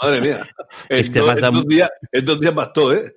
Madre 0.00 0.20
mía. 0.20 0.46
Es 0.88 1.08
que 1.08 1.22
más 1.22 1.40
dos, 1.40 1.66
días, 1.66 1.90
en 2.10 2.24
dos 2.24 2.40
días 2.40 2.54
bastó, 2.54 2.92
¿eh? 2.92 3.16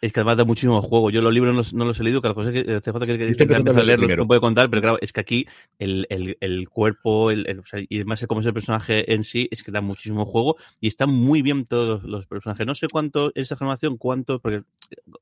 Es 0.00 0.12
que 0.12 0.20
además 0.20 0.36
da 0.36 0.44
muchísimo 0.44 0.80
juego. 0.82 1.10
Yo 1.10 1.22
los 1.22 1.32
libros 1.32 1.72
no, 1.72 1.84
los 1.84 1.98
he 1.98 2.04
leído, 2.04 2.20
cada 2.20 2.34
cosa 2.34 2.52
que 2.52 2.60
hace 2.60 2.92
falta 2.92 3.06
que, 3.06 3.18
que, 3.18 3.32
que 3.34 3.82
leerlos, 3.82 4.16
no 4.16 4.26
puede 4.26 4.40
contar, 4.40 4.68
pero 4.68 4.82
claro, 4.82 4.98
es 5.00 5.12
que 5.12 5.20
aquí 5.20 5.46
el, 5.78 6.06
el, 6.10 6.36
el 6.40 6.68
cuerpo, 6.68 7.30
el, 7.30 7.58
o 7.58 7.64
sea, 7.64 7.80
y 7.80 7.96
además 7.96 8.24
cómo 8.28 8.40
es 8.40 8.46
el 8.46 8.52
personaje 8.52 9.12
en 9.14 9.24
sí, 9.24 9.48
es 9.50 9.62
que 9.62 9.72
da 9.72 9.80
muchísimo 9.80 10.26
juego 10.26 10.56
y 10.80 10.88
están 10.88 11.10
muy 11.10 11.40
bien 11.42 11.64
todos 11.64 12.02
los 12.04 12.26
personajes. 12.26 12.66
No 12.66 12.74
sé 12.74 12.88
cuánto 12.88 13.32
esa 13.34 13.54
información, 13.54 13.96
cuánto, 13.96 14.38
porque 14.38 14.62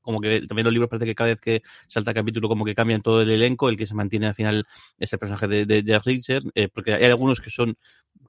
como 0.01 0.19
que 0.19 0.41
también 0.47 0.65
los 0.65 0.73
libros 0.73 0.89
parece 0.89 1.05
que 1.05 1.15
cada 1.15 1.29
vez 1.29 1.39
que 1.39 1.63
salta 1.87 2.13
capítulo 2.13 2.49
como 2.49 2.65
que 2.65 2.75
cambian 2.75 3.01
todo 3.01 3.21
el 3.21 3.31
elenco, 3.31 3.69
el 3.69 3.77
que 3.77 3.87
se 3.87 3.93
mantiene 3.93 4.27
al 4.27 4.35
final 4.35 4.65
es 4.99 5.13
el 5.13 5.19
personaje 5.19 5.47
de, 5.47 5.65
de, 5.65 5.83
de 5.83 5.99
Richard, 5.99 6.43
eh, 6.53 6.67
porque 6.67 6.93
hay 6.93 7.05
algunos 7.05 7.39
que 7.39 7.49
son 7.49 7.77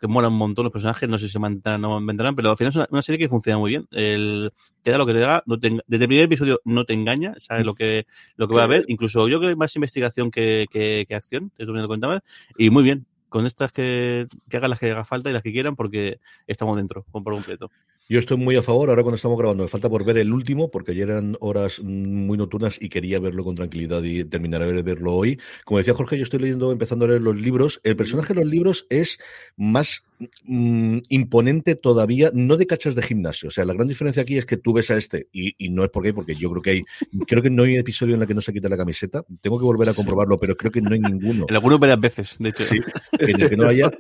que 0.00 0.06
molan 0.06 0.32
un 0.32 0.38
montón 0.38 0.64
los 0.64 0.72
personajes, 0.72 1.08
no 1.08 1.18
sé 1.18 1.26
si 1.26 1.32
se 1.32 1.38
mantendrán 1.38 1.84
o 1.84 1.88
no 1.88 2.00
mantendrán, 2.00 2.36
pero 2.36 2.50
al 2.50 2.56
final 2.56 2.70
es 2.70 2.88
una, 2.90 3.02
serie 3.02 3.18
que 3.18 3.28
funciona 3.28 3.58
muy 3.58 3.70
bien. 3.70 3.86
El, 3.90 4.52
te 4.82 4.90
da 4.90 4.98
lo 4.98 5.06
que 5.06 5.14
te 5.14 5.20
da, 5.20 5.42
no 5.46 5.58
te, 5.58 5.70
desde 5.86 6.04
el 6.04 6.08
primer 6.08 6.28
episodio 6.36 6.60
no 6.64 6.84
te 6.84 6.92
engaña, 6.92 7.34
sabes 7.38 7.64
lo 7.64 7.74
que, 7.74 8.06
lo 8.36 8.48
que 8.48 8.54
va 8.54 8.64
a 8.64 8.68
ver, 8.68 8.84
incluso 8.88 9.28
yo 9.28 9.38
creo 9.38 9.48
que 9.48 9.52
hay 9.52 9.56
más 9.56 9.74
investigación 9.76 10.30
que, 10.30 10.66
que, 10.70 11.04
que 11.08 11.14
acción, 11.14 11.52
es 11.58 11.66
lo 11.66 11.74
que 11.74 11.86
contaba, 11.86 12.22
y 12.56 12.70
muy 12.70 12.82
bien, 12.82 13.06
con 13.28 13.46
estas 13.46 13.72
que, 13.72 14.26
que 14.48 14.56
hagan 14.56 14.70
las 14.70 14.78
que 14.78 14.90
haga 14.90 15.04
falta 15.04 15.30
y 15.30 15.32
las 15.32 15.42
que 15.42 15.52
quieran, 15.52 15.76
porque 15.76 16.20
estamos 16.46 16.76
dentro, 16.76 17.04
por 17.10 17.22
completo. 17.22 17.70
Yo 18.08 18.20
estoy 18.20 18.36
muy 18.36 18.54
a 18.54 18.62
favor, 18.62 18.88
ahora 18.88 19.02
cuando 19.02 19.16
estamos 19.16 19.36
grabando, 19.36 19.64
me 19.64 19.68
falta 19.68 19.90
por 19.90 20.04
ver 20.04 20.18
el 20.18 20.32
último, 20.32 20.70
porque 20.70 20.92
ayer 20.92 21.10
eran 21.10 21.36
horas 21.40 21.80
muy 21.82 22.38
nocturnas 22.38 22.80
y 22.80 22.88
quería 22.88 23.18
verlo 23.18 23.42
con 23.42 23.56
tranquilidad 23.56 24.00
y 24.04 24.24
terminar 24.24 24.64
de 24.64 24.82
verlo 24.82 25.12
hoy. 25.12 25.40
Como 25.64 25.78
decía 25.78 25.92
Jorge, 25.92 26.16
yo 26.16 26.22
estoy 26.22 26.38
leyendo, 26.38 26.70
empezando 26.70 27.04
a 27.04 27.08
leer 27.08 27.22
los 27.22 27.34
libros. 27.34 27.80
El 27.82 27.96
personaje 27.96 28.32
de 28.32 28.44
los 28.44 28.48
libros 28.48 28.86
es 28.90 29.18
más 29.56 30.04
mm, 30.44 30.98
imponente 31.08 31.74
todavía, 31.74 32.30
no 32.32 32.56
de 32.56 32.68
cachas 32.68 32.94
de 32.94 33.02
gimnasio. 33.02 33.48
O 33.48 33.50
sea, 33.50 33.64
la 33.64 33.74
gran 33.74 33.88
diferencia 33.88 34.22
aquí 34.22 34.38
es 34.38 34.46
que 34.46 34.56
tú 34.56 34.72
ves 34.72 34.88
a 34.92 34.96
este, 34.96 35.26
y, 35.32 35.56
y 35.58 35.70
no 35.70 35.82
es 35.82 35.90
porque, 35.90 36.14
porque 36.14 36.36
yo 36.36 36.48
creo 36.50 36.62
que 36.62 36.70
hay, 36.70 36.82
creo 37.26 37.42
que 37.42 37.50
no 37.50 37.64
hay 37.64 37.76
episodio 37.76 38.14
en 38.14 38.22
el 38.22 38.28
que 38.28 38.34
no 38.34 38.40
se 38.40 38.52
quita 38.52 38.68
la 38.68 38.76
camiseta. 38.76 39.24
Tengo 39.40 39.58
que 39.58 39.64
volver 39.64 39.88
a 39.88 39.94
comprobarlo, 39.94 40.36
pero 40.36 40.56
creo 40.56 40.70
que 40.70 40.80
no 40.80 40.92
hay 40.92 41.00
ninguno. 41.00 41.46
En 41.48 41.54
algunos 41.56 41.80
varias 41.80 42.00
veces, 42.00 42.36
de 42.38 42.50
hecho. 42.50 42.64
Sí, 42.64 42.78
en 43.18 43.40
el 43.40 43.50
que 43.50 43.56
no 43.56 43.66
haya. 43.66 43.90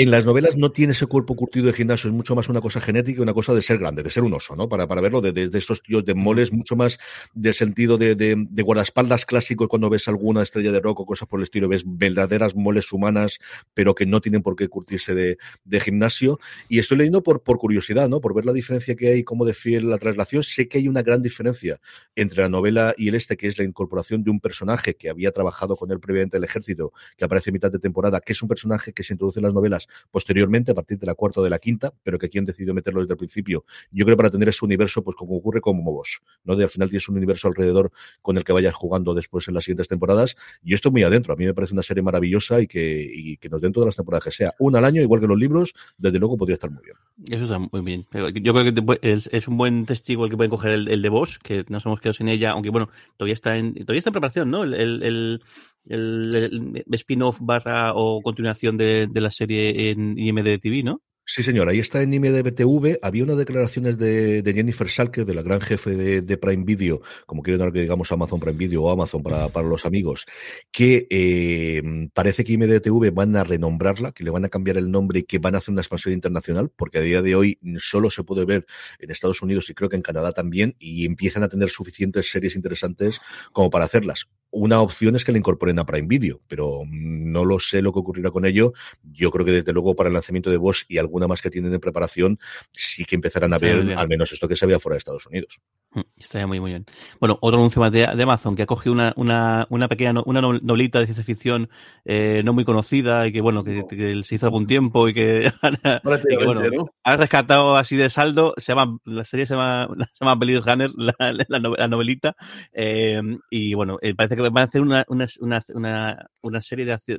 En 0.00 0.10
las 0.10 0.24
novelas 0.24 0.56
no 0.56 0.72
tiene 0.72 0.94
ese 0.94 1.04
cuerpo 1.04 1.36
curtido 1.36 1.66
de 1.66 1.74
gimnasio, 1.74 2.08
es 2.08 2.16
mucho 2.16 2.34
más 2.34 2.48
una 2.48 2.62
cosa 2.62 2.80
genética, 2.80 3.20
una 3.20 3.34
cosa 3.34 3.52
de 3.52 3.60
ser 3.60 3.76
grande, 3.76 4.02
de 4.02 4.10
ser 4.10 4.22
un 4.22 4.32
oso, 4.32 4.56
¿no? 4.56 4.66
Para, 4.66 4.88
para 4.88 5.02
verlo, 5.02 5.20
de, 5.20 5.30
de, 5.30 5.58
estos 5.58 5.82
tíos 5.82 6.06
de 6.06 6.14
moles, 6.14 6.54
mucho 6.54 6.74
más 6.74 6.98
del 7.34 7.52
sentido 7.52 7.98
de, 7.98 8.14
de, 8.14 8.34
de, 8.48 8.62
guardaespaldas 8.62 9.26
clásico, 9.26 9.68
cuando 9.68 9.90
ves 9.90 10.08
alguna 10.08 10.42
estrella 10.42 10.72
de 10.72 10.80
rock 10.80 11.00
o 11.00 11.04
cosas 11.04 11.28
por 11.28 11.38
el 11.38 11.44
estilo, 11.44 11.68
ves 11.68 11.82
verdaderas 11.84 12.56
moles 12.56 12.90
humanas, 12.92 13.40
pero 13.74 13.94
que 13.94 14.06
no 14.06 14.22
tienen 14.22 14.40
por 14.40 14.56
qué 14.56 14.68
curtirse 14.68 15.14
de, 15.14 15.36
de 15.64 15.80
gimnasio. 15.80 16.40
Y 16.70 16.78
estoy 16.78 16.96
leyendo 16.96 17.22
por, 17.22 17.42
por 17.42 17.58
curiosidad, 17.58 18.08
¿no? 18.08 18.22
Por 18.22 18.34
ver 18.34 18.46
la 18.46 18.54
diferencia 18.54 18.94
que 18.94 19.08
hay, 19.08 19.22
cómo 19.22 19.44
de 19.44 19.52
fiel 19.52 19.90
la 19.90 19.98
traslación. 19.98 20.42
Sé 20.44 20.66
que 20.66 20.78
hay 20.78 20.88
una 20.88 21.02
gran 21.02 21.20
diferencia 21.20 21.78
entre 22.16 22.40
la 22.40 22.48
novela 22.48 22.94
y 22.96 23.08
el 23.08 23.16
este, 23.16 23.36
que 23.36 23.48
es 23.48 23.58
la 23.58 23.64
incorporación 23.64 24.24
de 24.24 24.30
un 24.30 24.40
personaje 24.40 24.96
que 24.96 25.10
había 25.10 25.30
trabajado 25.30 25.76
con 25.76 25.90
él 25.90 26.00
previamente 26.00 26.38
el 26.38 26.44
ejército, 26.44 26.94
que 27.18 27.26
aparece 27.26 27.50
a 27.50 27.52
mitad 27.52 27.70
de 27.70 27.78
temporada, 27.78 28.22
que 28.22 28.32
es 28.32 28.40
un 28.40 28.48
personaje 28.48 28.94
que 28.94 29.02
se 29.02 29.12
introduce 29.12 29.40
en 29.40 29.44
las 29.44 29.52
novelas 29.52 29.88
posteriormente, 30.10 30.72
a 30.72 30.74
partir 30.74 30.98
de 30.98 31.06
la 31.06 31.14
cuarta 31.14 31.40
o 31.40 31.44
de 31.44 31.50
la 31.50 31.58
quinta, 31.58 31.92
pero 32.02 32.18
que 32.18 32.28
quien 32.28 32.44
decidió 32.44 32.74
meterlo 32.74 33.00
desde 33.00 33.14
el 33.14 33.18
principio, 33.18 33.64
yo 33.90 34.04
creo 34.04 34.16
para 34.16 34.30
tener 34.30 34.48
ese 34.48 34.64
universo, 34.64 35.02
pues 35.02 35.16
como 35.16 35.36
ocurre 35.36 35.60
con 35.60 35.82
vos, 35.84 36.20
¿no? 36.44 36.56
De 36.56 36.64
al 36.64 36.70
final 36.70 36.88
tienes 36.88 37.08
un 37.08 37.16
universo 37.16 37.48
alrededor 37.48 37.90
con 38.22 38.36
el 38.36 38.44
que 38.44 38.52
vayas 38.52 38.74
jugando 38.74 39.14
después 39.14 39.48
en 39.48 39.54
las 39.54 39.64
siguientes 39.64 39.88
temporadas, 39.88 40.36
y 40.62 40.74
esto 40.74 40.90
muy 40.90 41.02
adentro, 41.02 41.32
a 41.32 41.36
mí 41.36 41.44
me 41.44 41.54
parece 41.54 41.74
una 41.74 41.82
serie 41.82 42.02
maravillosa 42.02 42.60
y 42.60 42.66
que, 42.66 43.10
y 43.12 43.36
que 43.36 43.48
nos 43.48 43.60
den 43.60 43.72
todas 43.72 43.86
las 43.86 43.96
temporadas 43.96 44.24
que 44.24 44.30
sea, 44.30 44.54
una 44.58 44.78
al 44.78 44.84
año, 44.84 45.02
igual 45.02 45.20
que 45.20 45.26
los 45.26 45.38
libros, 45.38 45.72
desde 45.98 46.18
luego 46.18 46.36
podría 46.36 46.54
estar 46.54 46.70
muy 46.70 46.82
bien. 46.82 46.96
Eso 47.28 47.44
está 47.44 47.58
muy 47.58 47.82
bien. 47.82 48.06
Yo 48.42 48.54
creo 48.54 48.74
que 48.74 48.98
es, 49.02 49.28
es 49.32 49.48
un 49.48 49.56
buen 49.56 49.86
testigo 49.86 50.24
el 50.24 50.30
que 50.30 50.36
pueden 50.36 50.50
coger 50.50 50.72
el, 50.72 50.88
el 50.88 51.02
de 51.02 51.08
vos, 51.08 51.38
que 51.38 51.64
nos 51.68 51.84
hemos 51.86 52.00
quedado 52.00 52.14
sin 52.14 52.28
ella, 52.28 52.50
aunque 52.52 52.70
bueno, 52.70 52.88
todavía 53.16 53.34
está 53.34 53.56
en, 53.56 53.74
todavía 53.74 53.98
está 53.98 54.10
en 54.10 54.14
preparación, 54.14 54.50
¿no? 54.50 54.62
el, 54.62 54.74
el, 54.74 55.02
el 55.02 55.42
el, 55.88 56.84
spin-off 56.92 57.38
barra 57.40 57.94
o 57.94 58.20
continuación 58.22 58.76
de, 58.76 59.08
la 59.14 59.30
serie 59.30 59.90
en 59.90 60.18
IMDb 60.18 60.84
¿no? 60.84 61.02
Sí, 61.32 61.44
señor, 61.44 61.68
ahí 61.68 61.78
está 61.78 62.02
en 62.02 62.12
IMDb 62.12 62.52
TV. 62.52 62.98
Había 63.02 63.22
unas 63.22 63.36
declaraciones 63.36 63.96
de, 63.98 64.42
Jennifer 64.44 64.88
Salke, 64.88 65.24
de 65.24 65.32
la 65.32 65.42
gran 65.42 65.60
jefe 65.60 65.94
de, 65.94 66.36
Prime 66.38 66.64
Video, 66.64 67.02
como 67.24 67.42
quieren 67.42 67.60
ahora 67.60 67.72
que 67.72 67.82
digamos 67.82 68.10
Amazon 68.10 68.40
Prime 68.40 68.58
Video 68.58 68.82
o 68.82 68.90
Amazon 68.90 69.22
para, 69.22 69.62
los 69.62 69.86
amigos, 69.86 70.26
que 70.72 71.06
eh, 71.08 72.08
parece 72.14 72.42
que 72.42 72.54
IMDb 72.54 72.80
TV 72.80 73.10
van 73.10 73.36
a 73.36 73.44
renombrarla, 73.44 74.10
que 74.10 74.24
le 74.24 74.30
van 74.30 74.44
a 74.44 74.48
cambiar 74.48 74.76
el 74.76 74.90
nombre 74.90 75.20
y 75.20 75.22
que 75.22 75.38
van 75.38 75.54
a 75.54 75.58
hacer 75.58 75.70
una 75.70 75.82
expansión 75.82 76.14
internacional, 76.14 76.72
porque 76.74 76.98
a 76.98 77.02
día 77.02 77.22
de 77.22 77.36
hoy 77.36 77.60
solo 77.78 78.10
se 78.10 78.24
puede 78.24 78.44
ver 78.44 78.66
en 78.98 79.12
Estados 79.12 79.40
Unidos 79.40 79.70
y 79.70 79.74
creo 79.74 79.88
que 79.88 79.96
en 79.96 80.02
Canadá 80.02 80.32
también, 80.32 80.74
y 80.80 81.06
empiezan 81.06 81.44
a 81.44 81.48
tener 81.48 81.70
suficientes 81.70 82.28
series 82.28 82.56
interesantes 82.56 83.20
como 83.52 83.70
para 83.70 83.84
hacerlas 83.84 84.26
una 84.50 84.80
opción 84.80 85.16
es 85.16 85.24
que 85.24 85.32
le 85.32 85.38
incorporen 85.38 85.78
a 85.78 85.86
Prime 85.86 86.08
Video, 86.08 86.40
pero 86.48 86.80
no 86.86 87.44
lo 87.44 87.58
sé 87.60 87.82
lo 87.82 87.92
que 87.92 88.00
ocurrirá 88.00 88.30
con 88.30 88.44
ello. 88.44 88.72
Yo 89.02 89.30
creo 89.30 89.44
que 89.44 89.52
desde 89.52 89.72
luego 89.72 89.94
para 89.94 90.08
el 90.08 90.14
lanzamiento 90.14 90.50
de 90.50 90.56
Bosch 90.56 90.84
y 90.88 90.98
alguna 90.98 91.28
más 91.28 91.42
que 91.42 91.50
tienen 91.50 91.72
en 91.72 91.80
preparación, 91.80 92.38
sí 92.72 93.04
que 93.04 93.14
empezarán 93.14 93.52
a 93.52 93.58
ver 93.58 93.94
al 93.96 94.08
menos 94.08 94.32
esto 94.32 94.48
que 94.48 94.56
se 94.56 94.66
veía 94.66 94.80
fuera 94.80 94.94
de 94.94 94.98
Estados 94.98 95.26
Unidos. 95.26 95.60
Mm, 95.92 96.02
estaría 96.16 96.46
muy, 96.46 96.60
muy 96.60 96.70
bien. 96.70 96.86
Bueno, 97.18 97.38
otro 97.40 97.58
anuncio 97.58 97.80
más 97.80 97.90
de, 97.90 98.06
de 98.06 98.22
Amazon 98.22 98.54
que 98.54 98.62
ha 98.62 98.66
cogido 98.66 98.92
una, 98.92 99.12
una, 99.16 99.66
una 99.70 99.88
pequeña 99.88 100.12
no, 100.12 100.22
una 100.24 100.40
novelita 100.40 101.00
de 101.00 101.06
ciencia 101.06 101.24
ficción 101.24 101.68
eh, 102.04 102.42
no 102.44 102.52
muy 102.52 102.64
conocida 102.64 103.26
y 103.26 103.32
que, 103.32 103.40
bueno, 103.40 103.64
que, 103.64 103.84
que 103.88 104.22
se 104.22 104.36
hizo 104.36 104.46
algún 104.46 104.68
tiempo 104.68 105.08
y 105.08 105.14
que, 105.14 105.52
y 105.62 106.36
que 106.36 106.44
bueno, 106.44 106.62
¿no? 106.70 106.94
ha 107.02 107.16
rescatado 107.16 107.76
así 107.76 107.96
de 107.96 108.08
saldo. 108.08 108.54
Se 108.56 108.72
llama, 108.72 108.98
la 109.04 109.24
serie 109.24 109.46
se 109.46 109.54
llama, 109.54 109.88
se 110.12 110.24
llama 110.24 110.36
Blade 110.36 110.60
Runner, 110.60 110.90
la, 110.96 111.14
la, 111.48 111.58
la 111.76 111.88
novelita. 111.88 112.36
Eh, 112.72 113.20
y 113.50 113.74
bueno, 113.74 113.98
eh, 114.00 114.14
parece 114.14 114.36
que 114.36 114.39
van 114.40 114.58
a 114.58 114.62
hacer 114.64 114.80
una, 114.80 115.04
una, 115.08 115.26
una, 115.74 116.30
una 116.42 116.60
serie 116.62 116.84
de, 116.84 116.98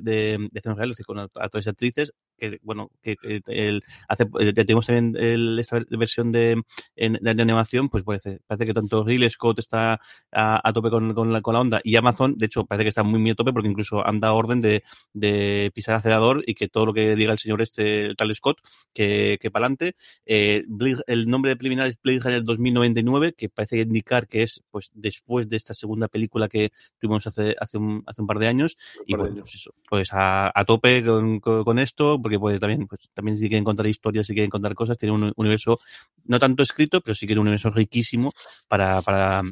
de 0.50 0.58
acción 0.58 0.76
real 0.76 0.94
con 1.06 1.18
actores 1.18 1.66
y 1.66 1.70
actrices 1.70 2.12
que 2.50 2.58
bueno 2.62 2.90
que, 3.02 3.16
que 3.16 3.42
el, 3.46 3.82
hace 4.08 4.26
tenemos 4.54 4.86
también 4.86 5.16
el, 5.16 5.58
esta 5.58 5.80
versión 5.90 6.32
de, 6.32 6.62
en, 6.96 7.18
de, 7.20 7.30
animación 7.30 7.88
pues 7.88 8.02
parece, 8.04 8.40
parece 8.46 8.66
que 8.66 8.74
tanto 8.74 9.04
Ridley 9.04 9.30
Scott 9.30 9.58
está 9.58 10.00
a, 10.32 10.68
a 10.68 10.72
tope 10.72 10.90
con, 10.90 11.14
con, 11.14 11.32
la, 11.32 11.40
con 11.40 11.54
la 11.54 11.60
onda 11.60 11.80
y 11.84 11.96
Amazon 11.96 12.36
de 12.36 12.46
hecho 12.46 12.64
parece 12.64 12.84
que 12.84 12.88
está 12.88 13.02
muy 13.02 13.20
muy 13.20 13.30
a 13.30 13.34
tope 13.34 13.52
porque 13.52 13.68
incluso 13.68 14.04
han 14.06 14.20
dado 14.20 14.34
orden 14.36 14.60
de, 14.60 14.82
de 15.12 15.70
pisar 15.74 15.94
acelerador 15.94 16.42
y 16.46 16.54
que 16.54 16.68
todo 16.68 16.86
lo 16.86 16.94
que 16.94 17.14
diga 17.14 17.32
el 17.32 17.38
señor 17.38 17.62
este 17.62 18.06
el 18.06 18.16
tal 18.16 18.34
Scott 18.34 18.58
que, 18.92 19.38
que 19.40 19.50
para 19.50 19.66
adelante 19.66 19.94
eh, 20.26 20.64
el 21.06 21.28
nombre 21.28 21.56
preliminar 21.56 21.86
es 21.86 22.00
Blade 22.02 22.20
Runner 22.20 22.44
2099 22.44 23.34
que 23.34 23.48
parece 23.48 23.80
indicar 23.80 24.26
que 24.26 24.42
es 24.42 24.62
pues 24.70 24.90
después 24.94 25.48
de 25.48 25.56
esta 25.56 25.74
segunda 25.74 26.08
película 26.08 26.48
que 26.48 26.72
tuvimos 26.98 27.11
hace 27.16 27.54
hace 27.60 27.78
un, 27.78 28.02
hace 28.06 28.20
un 28.20 28.26
par 28.26 28.38
de 28.38 28.48
años 28.48 28.76
y 29.06 29.14
bueno 29.14 29.36
pues 29.40 29.54
eso 29.54 29.74
pues 29.88 30.12
a, 30.12 30.50
a 30.54 30.64
tope 30.64 31.04
con, 31.04 31.40
con, 31.40 31.64
con 31.64 31.78
esto 31.78 32.20
porque 32.20 32.38
pues 32.38 32.58
también, 32.60 32.86
pues 32.86 33.10
también 33.14 33.38
si 33.38 33.48
quieren 33.48 33.64
contar 33.64 33.86
historias, 33.86 34.26
si 34.26 34.34
quieren 34.34 34.50
contar 34.50 34.74
cosas, 34.74 34.98
tiene 34.98 35.14
un 35.14 35.32
universo 35.36 35.78
no 36.24 36.38
tanto 36.38 36.62
escrito, 36.62 37.00
pero 37.00 37.14
sí 37.14 37.26
que 37.26 37.34
un 37.34 37.40
universo 37.40 37.70
riquísimo 37.70 38.32
para, 38.68 39.02
para, 39.02 39.42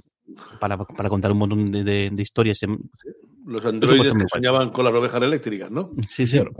para, 0.58 0.78
para 0.78 1.08
contar 1.08 1.32
un 1.32 1.38
montón 1.38 1.70
de, 1.70 1.84
de, 1.84 2.10
de 2.12 2.22
historias. 2.22 2.60
Los 3.46 3.64
androides 3.64 4.12
que 4.12 4.28
soñaban 4.28 4.70
con 4.70 4.84
las 4.84 4.94
ovejas 4.94 5.22
eléctricas, 5.22 5.70
¿no? 5.70 5.90
Sí, 6.08 6.26
sí. 6.26 6.38
Claro. 6.38 6.52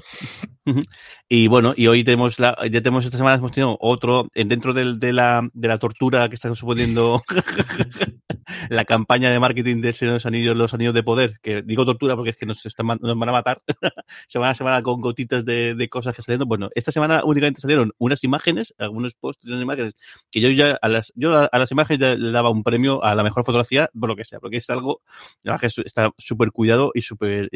Y 1.28 1.46
bueno, 1.48 1.72
y 1.76 1.86
hoy 1.86 2.04
tenemos 2.04 2.38
la, 2.38 2.56
ya 2.64 2.80
tenemos 2.80 3.04
esta 3.04 3.18
semana 3.18 3.36
hemos 3.36 3.52
tenido 3.52 3.76
otro, 3.80 4.28
dentro 4.34 4.72
de, 4.72 4.96
de 4.96 5.12
la, 5.12 5.48
de 5.52 5.68
la 5.68 5.78
tortura 5.78 6.28
que 6.28 6.34
está 6.34 6.54
suponiendo 6.54 7.22
la 8.70 8.84
campaña 8.84 9.30
de 9.30 9.38
marketing 9.38 9.80
de 9.80 9.94
los 10.02 10.26
anillos, 10.26 10.56
los 10.56 10.74
anillos 10.74 10.94
de 10.94 11.02
poder, 11.02 11.38
que 11.42 11.62
digo 11.62 11.84
tortura 11.84 12.16
porque 12.16 12.30
es 12.30 12.36
que 12.36 12.46
nos, 12.46 12.64
están, 12.64 12.86
nos 12.86 13.18
van 13.18 13.28
a 13.28 13.32
matar 13.32 13.62
semana 14.26 14.50
a 14.50 14.54
semana 14.54 14.82
con 14.82 15.00
gotitas 15.00 15.44
de, 15.44 15.74
de 15.74 15.88
cosas 15.88 16.14
que 16.14 16.22
saliendo. 16.22 16.46
Bueno, 16.46 16.68
esta 16.74 16.92
semana 16.92 17.22
únicamente 17.24 17.60
salieron 17.60 17.92
unas 17.98 18.24
imágenes, 18.24 18.74
algunos 18.78 19.14
posts 19.14 19.44
de 19.46 19.52
unas 19.52 19.62
imágenes, 19.62 19.94
que 20.30 20.40
yo 20.40 20.50
ya 20.50 20.78
a 20.80 20.88
las, 20.88 21.12
yo 21.14 21.36
a, 21.36 21.58
las 21.58 21.70
imágenes 21.70 22.18
le 22.18 22.32
daba 22.32 22.50
un 22.50 22.62
premio 22.62 23.02
a 23.04 23.14
la 23.14 23.22
mejor 23.22 23.44
fotografía, 23.44 23.59
por 23.68 24.08
lo 24.08 24.16
que 24.16 24.24
sea, 24.24 24.40
porque 24.40 24.58
es 24.58 24.70
algo, 24.70 25.02
la 25.42 25.52
verdad 25.52 25.70
que 25.74 25.82
está 25.82 26.10
súper 26.18 26.50
cuidado 26.50 26.90
y 26.94 27.02
súper 27.02 27.48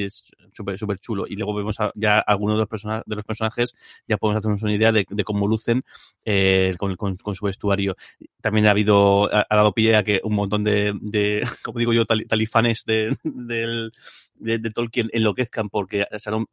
super, 0.52 0.78
super 0.78 0.98
chulo. 0.98 1.26
Y 1.28 1.36
luego 1.36 1.54
vemos 1.54 1.76
ya 1.94 2.18
algunos 2.18 2.56
de 2.56 2.60
los, 2.60 2.68
personajes, 2.68 3.04
de 3.06 3.16
los 3.16 3.24
personajes, 3.24 3.74
ya 4.08 4.16
podemos 4.16 4.38
hacernos 4.38 4.62
una 4.62 4.74
idea 4.74 4.92
de, 4.92 5.04
cómo 5.24 5.46
lucen 5.46 5.84
eh, 6.24 6.74
con, 6.78 6.96
con, 6.96 7.34
su 7.34 7.46
vestuario. 7.46 7.96
También 8.40 8.66
ha 8.66 8.70
habido, 8.70 9.32
ha, 9.34 9.46
dado 9.50 9.72
pie 9.72 9.96
a 9.96 10.04
que 10.04 10.20
un 10.24 10.34
montón 10.34 10.64
de, 10.64 10.92
de 11.00 11.42
como 11.62 11.78
digo 11.78 11.92
yo, 11.92 12.04
talifanes 12.06 12.84
de, 12.84 13.16
del 13.22 13.92
de, 14.34 14.58
Tolkien 14.70 15.10
enloquezcan 15.12 15.68
porque 15.68 16.06
se 16.18 16.30
han, 16.30 16.46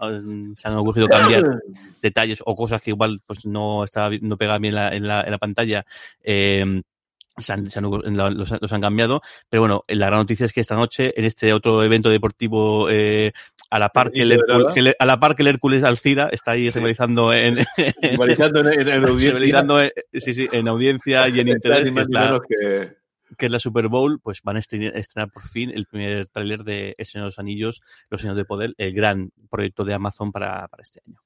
se 0.57 0.67
han 0.67 0.75
ocurrido 0.75 1.07
cambiar 1.07 1.59
detalles 2.01 2.41
o 2.45 2.55
cosas 2.55 2.81
que 2.81 2.91
igual 2.91 3.21
pues 3.25 3.45
no 3.45 3.83
estaba 3.83 4.11
no 4.21 4.37
pegaban 4.37 4.61
bien 4.61 4.77
en 4.77 5.07
la, 5.07 5.21
en 5.21 5.31
la, 5.31 5.37
pantalla 5.37 5.85
eh, 6.23 6.81
se 7.37 7.53
han, 7.53 7.65
los, 7.65 8.71
han 8.71 8.81
cambiado, 8.81 9.21
pero 9.49 9.61
bueno, 9.61 9.83
la 9.87 10.07
gran 10.07 10.19
noticia 10.19 10.45
es 10.45 10.53
que 10.53 10.61
esta 10.61 10.75
noche, 10.75 11.13
en 11.17 11.25
este 11.25 11.53
otro 11.53 11.83
evento 11.83 12.09
deportivo, 12.09 12.89
eh, 12.89 13.31
a 13.69 13.79
la 13.79 13.89
par 13.89 14.11
que 14.11 14.21
el, 14.21 14.33
Hércules, 14.33 14.95
a 14.99 15.05
la 15.05 15.19
par 15.19 15.35
que 15.35 15.43
el 15.43 15.47
Hércules 15.47 15.83
Alcira 15.83 16.29
está 16.31 16.51
ahí 16.51 16.69
rivalizando 16.69 17.33
en, 17.33 17.59
en, 17.59 17.65
en, 18.01 18.21
audiencia, 19.07 19.91
sí, 20.13 20.33
sí, 20.33 20.49
en 20.51 20.67
audiencia 20.67 21.29
y 21.29 21.39
en 21.39 21.47
interés, 21.47 21.89
que 21.89 22.41
que 22.47 23.00
es 23.37 23.51
la 23.51 23.59
Super 23.59 23.87
Bowl, 23.87 24.19
pues 24.19 24.41
van 24.43 24.57
a 24.57 24.59
estrenar 24.59 25.31
por 25.31 25.43
fin 25.43 25.69
el 25.69 25.85
primer 25.85 26.27
tráiler 26.27 26.63
de 26.63 26.93
El 26.97 27.05
Señor 27.05 27.25
de 27.25 27.27
los 27.27 27.39
Anillos, 27.39 27.81
Los 28.09 28.21
Señores 28.21 28.37
de 28.37 28.45
Poder, 28.45 28.73
el 28.77 28.93
gran 28.93 29.31
proyecto 29.49 29.83
de 29.83 29.93
Amazon 29.93 30.31
para, 30.31 30.67
para 30.67 30.83
este 30.83 31.01
año. 31.05 31.19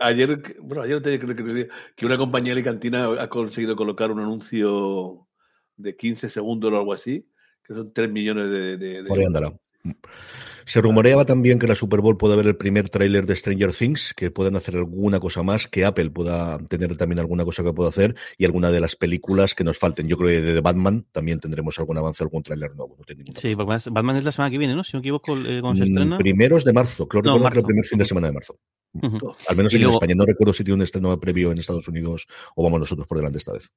ayer, 0.00 0.42
bueno, 0.60 0.82
ayer 0.82 1.02
te 1.02 1.18
creo 1.18 1.34
que, 1.36 1.68
que 1.96 2.06
una 2.06 2.16
compañía 2.16 2.52
alicantina 2.52 3.06
ha 3.20 3.28
conseguido 3.28 3.76
colocar 3.76 4.10
un 4.10 4.20
anuncio 4.20 5.26
de 5.76 5.96
15 5.96 6.28
segundos 6.28 6.72
o 6.72 6.76
algo 6.76 6.92
así, 6.92 7.28
que 7.64 7.74
son 7.74 7.92
3 7.92 8.10
millones 8.10 8.50
de... 8.50 8.76
de, 8.76 9.02
de. 9.02 9.58
Se 10.64 10.80
rumoreaba 10.80 11.24
también 11.24 11.58
que 11.58 11.66
la 11.66 11.74
Super 11.74 12.00
Bowl 12.00 12.16
puede 12.16 12.34
haber 12.34 12.46
el 12.46 12.56
primer 12.56 12.88
tráiler 12.88 13.26
de 13.26 13.34
Stranger 13.34 13.72
Things, 13.72 14.14
que 14.14 14.30
puedan 14.30 14.56
hacer 14.56 14.76
alguna 14.76 15.18
cosa 15.18 15.42
más, 15.42 15.66
que 15.66 15.84
Apple 15.84 16.10
pueda 16.10 16.58
tener 16.66 16.96
también 16.96 17.18
alguna 17.18 17.44
cosa 17.44 17.64
que 17.64 17.72
pueda 17.72 17.88
hacer 17.88 18.14
y 18.38 18.44
alguna 18.44 18.70
de 18.70 18.80
las 18.80 18.94
películas 18.94 19.54
que 19.54 19.64
nos 19.64 19.78
falten. 19.78 20.06
Yo 20.06 20.16
creo 20.16 20.28
que 20.28 20.40
de 20.40 20.60
Batman 20.60 21.06
también 21.10 21.40
tendremos 21.40 21.78
algún 21.78 21.98
avance, 21.98 22.22
algún 22.22 22.42
tráiler 22.42 22.74
nuevo. 22.76 22.96
sí, 23.34 23.56
porque 23.56 23.90
Batman 23.90 24.16
es 24.16 24.24
la 24.24 24.32
semana 24.32 24.50
que 24.50 24.58
viene, 24.58 24.74
¿no? 24.74 24.84
Si 24.84 24.92
no 24.92 25.00
me 25.00 25.02
equivoco, 25.02 25.36
eh, 25.36 25.60
cuando 25.60 25.84
se 25.84 25.90
mm, 25.90 25.92
estrena. 25.92 26.18
Primeros 26.18 26.64
de 26.64 26.72
marzo, 26.72 27.08
creo 27.08 27.22
que 27.22 27.28
es 27.28 27.56
el 27.56 27.62
primer 27.64 27.84
fin 27.84 27.98
de 27.98 28.04
semana 28.04 28.28
de 28.28 28.32
marzo. 28.34 28.58
Al 29.48 29.56
menos 29.56 29.74
en 29.74 29.88
España. 29.88 30.14
No 30.14 30.26
recuerdo 30.26 30.52
si 30.52 30.64
tiene 30.64 30.76
un 30.76 30.82
estreno 30.82 31.18
previo 31.18 31.50
en 31.50 31.58
Estados 31.58 31.88
Unidos 31.88 32.26
o 32.54 32.62
vamos 32.62 32.80
nosotros 32.80 33.06
por 33.06 33.18
delante 33.18 33.38
esta 33.38 33.52
vez. 33.52 33.70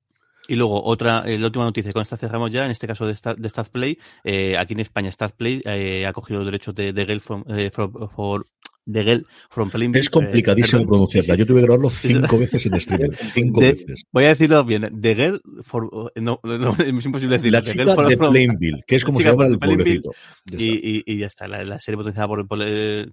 Y 0.47 0.55
luego, 0.55 0.83
otra, 0.83 1.23
eh, 1.25 1.37
la 1.39 1.47
última 1.47 1.65
noticia, 1.65 1.93
con 1.93 2.01
esta 2.01 2.17
cerramos 2.17 2.51
ya, 2.51 2.65
en 2.65 2.71
este 2.71 2.87
caso 2.87 3.05
de, 3.05 3.15
de 3.37 3.49
StatPlay, 3.49 3.97
eh, 4.23 4.57
aquí 4.57 4.73
en 4.73 4.79
España 4.81 5.11
StatPlay 5.11 5.61
eh, 5.65 6.05
ha 6.05 6.13
cogido 6.13 6.39
los 6.39 6.47
derechos 6.47 6.75
de, 6.75 6.93
de 6.93 7.05
Gale 7.05 7.19
from, 7.19 7.43
eh, 7.47 7.71
for, 7.71 8.45
de 8.85 9.03
Gel 9.03 9.25
from 9.49 9.69
Plainville. 9.69 10.01
Es 10.01 10.09
complicadísimo 10.09 10.85
pronunciarla. 10.85 11.35
Yo 11.35 11.45
tuve 11.45 11.61
que 11.61 11.65
grabarlo 11.65 11.89
cinco 11.89 12.37
veces 12.37 12.65
en 12.65 12.73
streaming. 12.75 13.11
Cinco 13.33 13.59
veces. 13.59 14.03
Voy 14.11 14.25
a 14.25 14.29
decirlo 14.29 14.63
bien. 14.63 14.87
De 14.91 15.15
Gel 15.15 15.41
for. 15.63 16.11
No, 16.15 16.39
no, 16.43 16.75
es 16.79 17.05
imposible 17.05 17.37
decirlo. 17.37 17.59
La 17.59 17.65
chica 17.65 17.83
de, 17.83 18.09
de 18.09 18.17
Plainville, 18.17 18.83
que 18.85 18.95
es 18.95 19.03
como 19.03 19.19
se 19.19 19.25
llama 19.25 19.47
el 19.47 19.57
pueblecito. 19.57 20.11
Y, 20.51 20.99
y, 20.99 21.03
y, 21.05 21.17
ya 21.17 21.27
está. 21.27 21.47
La, 21.47 21.63
la 21.63 21.79
serie 21.79 21.97
potenciada 21.97 22.27
por, 22.27 22.47
por, 22.47 22.59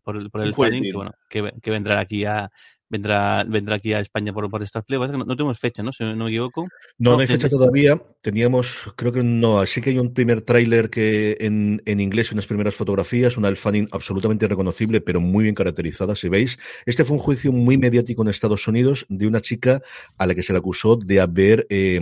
por, 0.03 0.31
por 0.31 0.43
el 0.43 0.55
fanning, 0.55 0.83
que, 0.83 0.93
bueno, 0.93 1.13
que, 1.29 1.53
que 1.63 1.71
vendrá 1.71 2.01
aquí 2.01 2.25
a, 2.25 2.51
vendrá, 2.93 3.43
vendrá 3.45 3.77
aquí 3.77 3.95
a 3.95 4.01
España 4.01 4.33
por, 4.35 4.49
por 4.51 4.63
estas 4.63 4.85
pruebas. 4.85 5.11
No, 5.11 5.19
no, 5.19 5.35
tenemos 5.35 5.59
fecha, 5.59 5.83
¿no? 5.83 5.93
Si 5.93 6.05
no 6.05 6.15
me 6.15 6.29
equivoco. 6.29 6.69
No, 6.99 7.13
no, 7.13 7.19
hay 7.19 7.27
fecha 7.27 7.49
todavía. 7.49 8.01
Teníamos, 8.21 8.93
creo 8.97 9.13
que 9.13 9.23
no, 9.23 9.59
así 9.59 9.81
que 9.81 9.91
hay 9.91 9.99
un 9.99 10.13
primer 10.13 10.43
tráiler 10.43 10.91
que 10.91 11.39
en, 11.41 11.83
en 11.87 12.01
inglés, 12.01 12.31
unas 12.31 12.47
primeras 12.47 12.75
fotografías, 12.75 13.37
una 13.39 13.49
del 13.49 13.57
fanning 13.57 13.89
absolutamente 13.91 14.47
reconocible, 14.47 15.01
pero 15.01 15.21
muy 15.21 15.45
bien 15.45 15.55
caracterizada, 15.55 16.15
si 16.15 16.29
veis. 16.29 16.59
Este 16.85 17.05
fue 17.05 17.17
un 17.17 17.23
juicio 17.23 17.51
muy 17.51 17.79
mediático 17.79 18.23
en 18.23 18.29
Estados 18.29 18.69
Unidos 18.69 19.07
de 19.09 19.27
una 19.27 19.41
chica 19.41 19.81
a 20.19 20.27
la 20.27 20.35
que 20.35 20.43
se 20.43 20.53
le 20.53 20.59
acusó 20.59 20.97
de 20.97 21.21
haber 21.21 21.67
eh, 21.71 21.99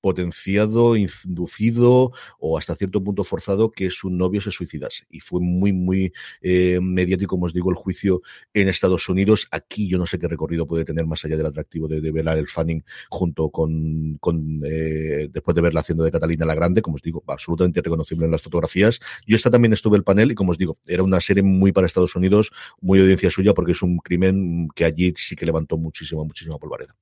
potenciado, 0.00 0.96
inducido 0.96 2.12
o 2.40 2.58
hasta 2.58 2.74
cierto 2.74 3.02
punto 3.02 3.22
forzado 3.22 3.70
que 3.70 3.90
su 3.90 4.10
novio 4.10 4.40
se 4.40 4.50
suicidase. 4.50 5.06
Y 5.08 5.20
fue 5.20 5.40
muy, 5.40 5.72
muy 5.72 6.12
eh, 6.42 6.80
mediático, 6.82 7.30
como 7.30 7.46
os 7.46 7.54
digo, 7.54 7.70
el 7.70 7.76
juicio 7.76 8.22
en 8.52 8.68
Estados 8.68 9.08
Unidos. 9.08 9.46
Aquí 9.52 9.88
yo 9.88 9.98
no 9.98 10.06
sé 10.06 10.18
qué 10.18 10.31
recorrido 10.32 10.66
puede 10.66 10.84
tener 10.84 11.06
más 11.06 11.24
allá 11.24 11.36
del 11.36 11.46
atractivo 11.46 11.88
de, 11.88 12.00
de 12.00 12.10
velar 12.12 12.38
el 12.38 12.48
fanning 12.48 12.82
junto 13.08 13.50
con, 13.50 14.16
con 14.20 14.62
eh, 14.64 15.28
después 15.30 15.54
de 15.54 15.60
verla 15.60 15.80
haciendo 15.80 16.04
de 16.04 16.10
Catalina 16.10 16.46
la 16.46 16.54
Grande, 16.54 16.82
como 16.82 16.96
os 16.96 17.02
digo, 17.02 17.22
absolutamente 17.26 17.80
reconocible 17.80 18.26
en 18.26 18.32
las 18.32 18.42
fotografías. 18.42 19.00
Yo 19.26 19.36
esta 19.36 19.50
también 19.50 19.72
estuve 19.72 19.96
el 19.96 20.04
panel 20.04 20.32
y 20.32 20.34
como 20.34 20.50
os 20.52 20.58
digo, 20.58 20.78
era 20.86 21.02
una 21.02 21.20
serie 21.20 21.42
muy 21.42 21.72
para 21.72 21.86
Estados 21.86 22.16
Unidos, 22.16 22.52
muy 22.80 23.00
audiencia 23.00 23.30
suya 23.30 23.54
porque 23.54 23.72
es 23.72 23.82
un 23.82 23.98
crimen 23.98 24.68
que 24.74 24.84
allí 24.84 25.14
sí 25.16 25.36
que 25.36 25.46
levantó 25.46 25.76
muchísima, 25.78 26.24
muchísima 26.24 26.58
polvareda. 26.58 26.96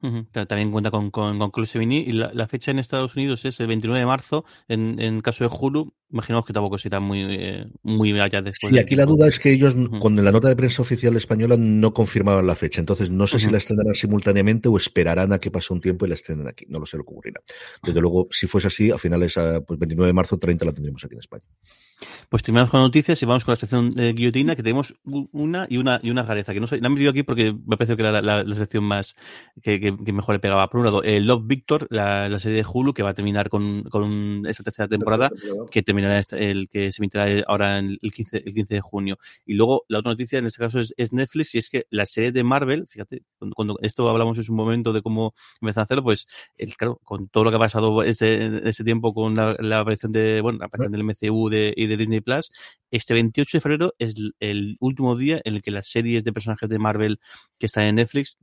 También 0.00 0.70
cuenta 0.70 0.90
con, 0.92 1.10
con, 1.10 1.38
con 1.50 1.64
y 1.74 2.12
la, 2.12 2.30
la, 2.32 2.46
fecha 2.46 2.70
en 2.70 2.78
Estados 2.78 3.16
Unidos 3.16 3.44
es 3.44 3.58
el 3.58 3.66
29 3.66 3.98
de 3.98 4.06
marzo. 4.06 4.44
En, 4.68 5.00
en 5.00 5.20
caso 5.20 5.42
de 5.42 5.50
Hulu, 5.52 5.92
imaginamos 6.10 6.46
que 6.46 6.52
tampoco 6.52 6.78
será 6.78 7.00
muy, 7.00 7.26
eh, 7.28 7.66
muy 7.82 8.18
allá 8.20 8.40
después. 8.40 8.72
Sí, 8.72 8.78
aquí 8.78 8.94
la 8.94 9.06
duda 9.06 9.26
es 9.26 9.40
que 9.40 9.50
ellos, 9.50 9.74
con 10.00 10.22
la 10.22 10.30
nota 10.30 10.48
de 10.48 10.54
prensa 10.54 10.82
oficial 10.82 11.16
española, 11.16 11.56
no 11.58 11.92
confirmaban 11.92 12.46
la 12.46 12.54
fecha. 12.54 12.80
Entonces, 12.80 13.10
no 13.10 13.26
sé 13.26 13.40
si 13.40 13.50
la 13.50 13.58
estrenarán 13.58 13.94
simultáneamente 13.94 14.68
o 14.68 14.76
esperarán 14.76 15.32
a 15.32 15.38
que 15.38 15.50
pase 15.50 15.72
un 15.72 15.80
tiempo 15.80 16.06
y 16.06 16.10
la 16.10 16.14
estrenen 16.14 16.46
aquí. 16.46 16.64
No 16.68 16.78
lo 16.78 16.86
sé 16.86 16.96
lo 16.96 17.04
que 17.04 17.10
ocurrirá. 17.10 17.40
Desde 17.82 18.00
luego, 18.00 18.28
si 18.30 18.46
fuese 18.46 18.68
así, 18.68 18.92
a 18.92 18.98
finales, 18.98 19.34
pues 19.66 19.80
29 19.80 20.06
de 20.06 20.12
marzo, 20.12 20.38
30 20.38 20.64
la 20.64 20.72
tendremos 20.72 21.04
aquí 21.04 21.14
en 21.14 21.20
España. 21.20 21.44
Pues 22.28 22.42
terminamos 22.42 22.70
con 22.70 22.80
noticias 22.80 23.20
y 23.22 23.26
vamos 23.26 23.44
con 23.44 23.52
la 23.52 23.56
sección 23.56 23.90
de 23.90 24.12
guillotina, 24.12 24.54
que 24.54 24.62
tenemos 24.62 24.94
una 25.04 25.66
y 25.68 25.78
una 25.78 25.98
y 26.02 26.10
una 26.10 26.22
rareza, 26.22 26.52
que 26.52 26.60
no 26.60 26.66
sé, 26.66 26.78
la 26.78 26.86
he 26.86 26.90
metido 26.90 27.10
aquí 27.10 27.22
porque 27.22 27.52
me 27.66 27.76
parece 27.76 27.96
que 27.96 28.02
era 28.02 28.22
la, 28.22 28.44
la, 28.44 28.54
sección 28.54 28.84
más 28.84 29.14
que, 29.62 29.80
que, 29.80 29.96
que, 29.96 30.12
mejor 30.12 30.34
le 30.34 30.38
pegaba. 30.38 30.68
Por 30.68 30.80
un 30.80 30.86
lado, 30.86 31.02
eh, 31.02 31.20
Love 31.20 31.46
Victor, 31.46 31.86
la, 31.90 32.28
la, 32.28 32.38
serie 32.38 32.58
de 32.58 32.66
Hulu, 32.70 32.94
que 32.94 33.02
va 33.02 33.10
a 33.10 33.14
terminar 33.14 33.48
con, 33.48 33.82
con 33.84 34.44
esa 34.46 34.62
tercera 34.62 34.88
temporada, 34.88 35.30
que 35.70 35.82
terminará 35.82 36.20
el 36.32 36.68
que 36.68 36.92
se 36.92 37.00
emitirá 37.02 37.26
ahora 37.46 37.78
el 37.78 37.98
15, 38.00 38.42
el 38.46 38.54
15 38.54 38.74
de 38.74 38.80
junio. 38.80 39.18
Y 39.44 39.54
luego, 39.54 39.84
la 39.88 39.98
otra 39.98 40.12
noticia 40.12 40.38
en 40.38 40.46
este 40.46 40.58
caso 40.60 40.80
es, 40.80 40.94
es 40.96 41.12
Netflix, 41.12 41.54
y 41.54 41.58
es 41.58 41.70
que 41.70 41.86
la 41.90 42.06
serie 42.06 42.32
de 42.32 42.44
Marvel, 42.44 42.86
fíjate, 42.88 43.22
cuando, 43.38 43.54
cuando 43.54 43.78
esto 43.82 44.08
hablamos 44.08 44.38
en 44.38 44.44
un 44.48 44.56
momento 44.56 44.92
de 44.92 45.02
cómo 45.02 45.34
empezar 45.60 45.82
a 45.82 45.84
hacerlo, 45.84 46.04
pues, 46.04 46.28
el, 46.56 46.76
claro, 46.76 47.00
con 47.02 47.28
todo 47.28 47.44
lo 47.44 47.50
que 47.50 47.56
ha 47.56 47.60
pasado 47.60 48.02
este, 48.02 48.68
este 48.68 48.84
tiempo 48.84 49.12
con 49.14 49.34
la, 49.34 49.56
la 49.58 49.80
aparición 49.80 50.12
de, 50.12 50.40
bueno, 50.40 50.58
la 50.60 50.66
aparición 50.66 50.92
del 50.92 51.04
MCU 51.04 51.48
de, 51.48 51.74
y 51.76 51.87
de 51.88 51.96
Disney 51.96 52.20
Plus, 52.20 52.50
este 52.90 53.14
28 53.14 53.56
de 53.56 53.60
febrero 53.60 53.94
es 53.98 54.14
el 54.40 54.76
último 54.80 55.16
día 55.16 55.40
en 55.44 55.54
el 55.54 55.62
que 55.62 55.70
las 55.70 55.88
series 55.88 56.24
de 56.24 56.32
personajes 56.32 56.68
de 56.68 56.78
Marvel 56.78 57.20
que 57.58 57.66
están 57.66 57.86
en 57.88 57.96
Netflix, 57.96 58.38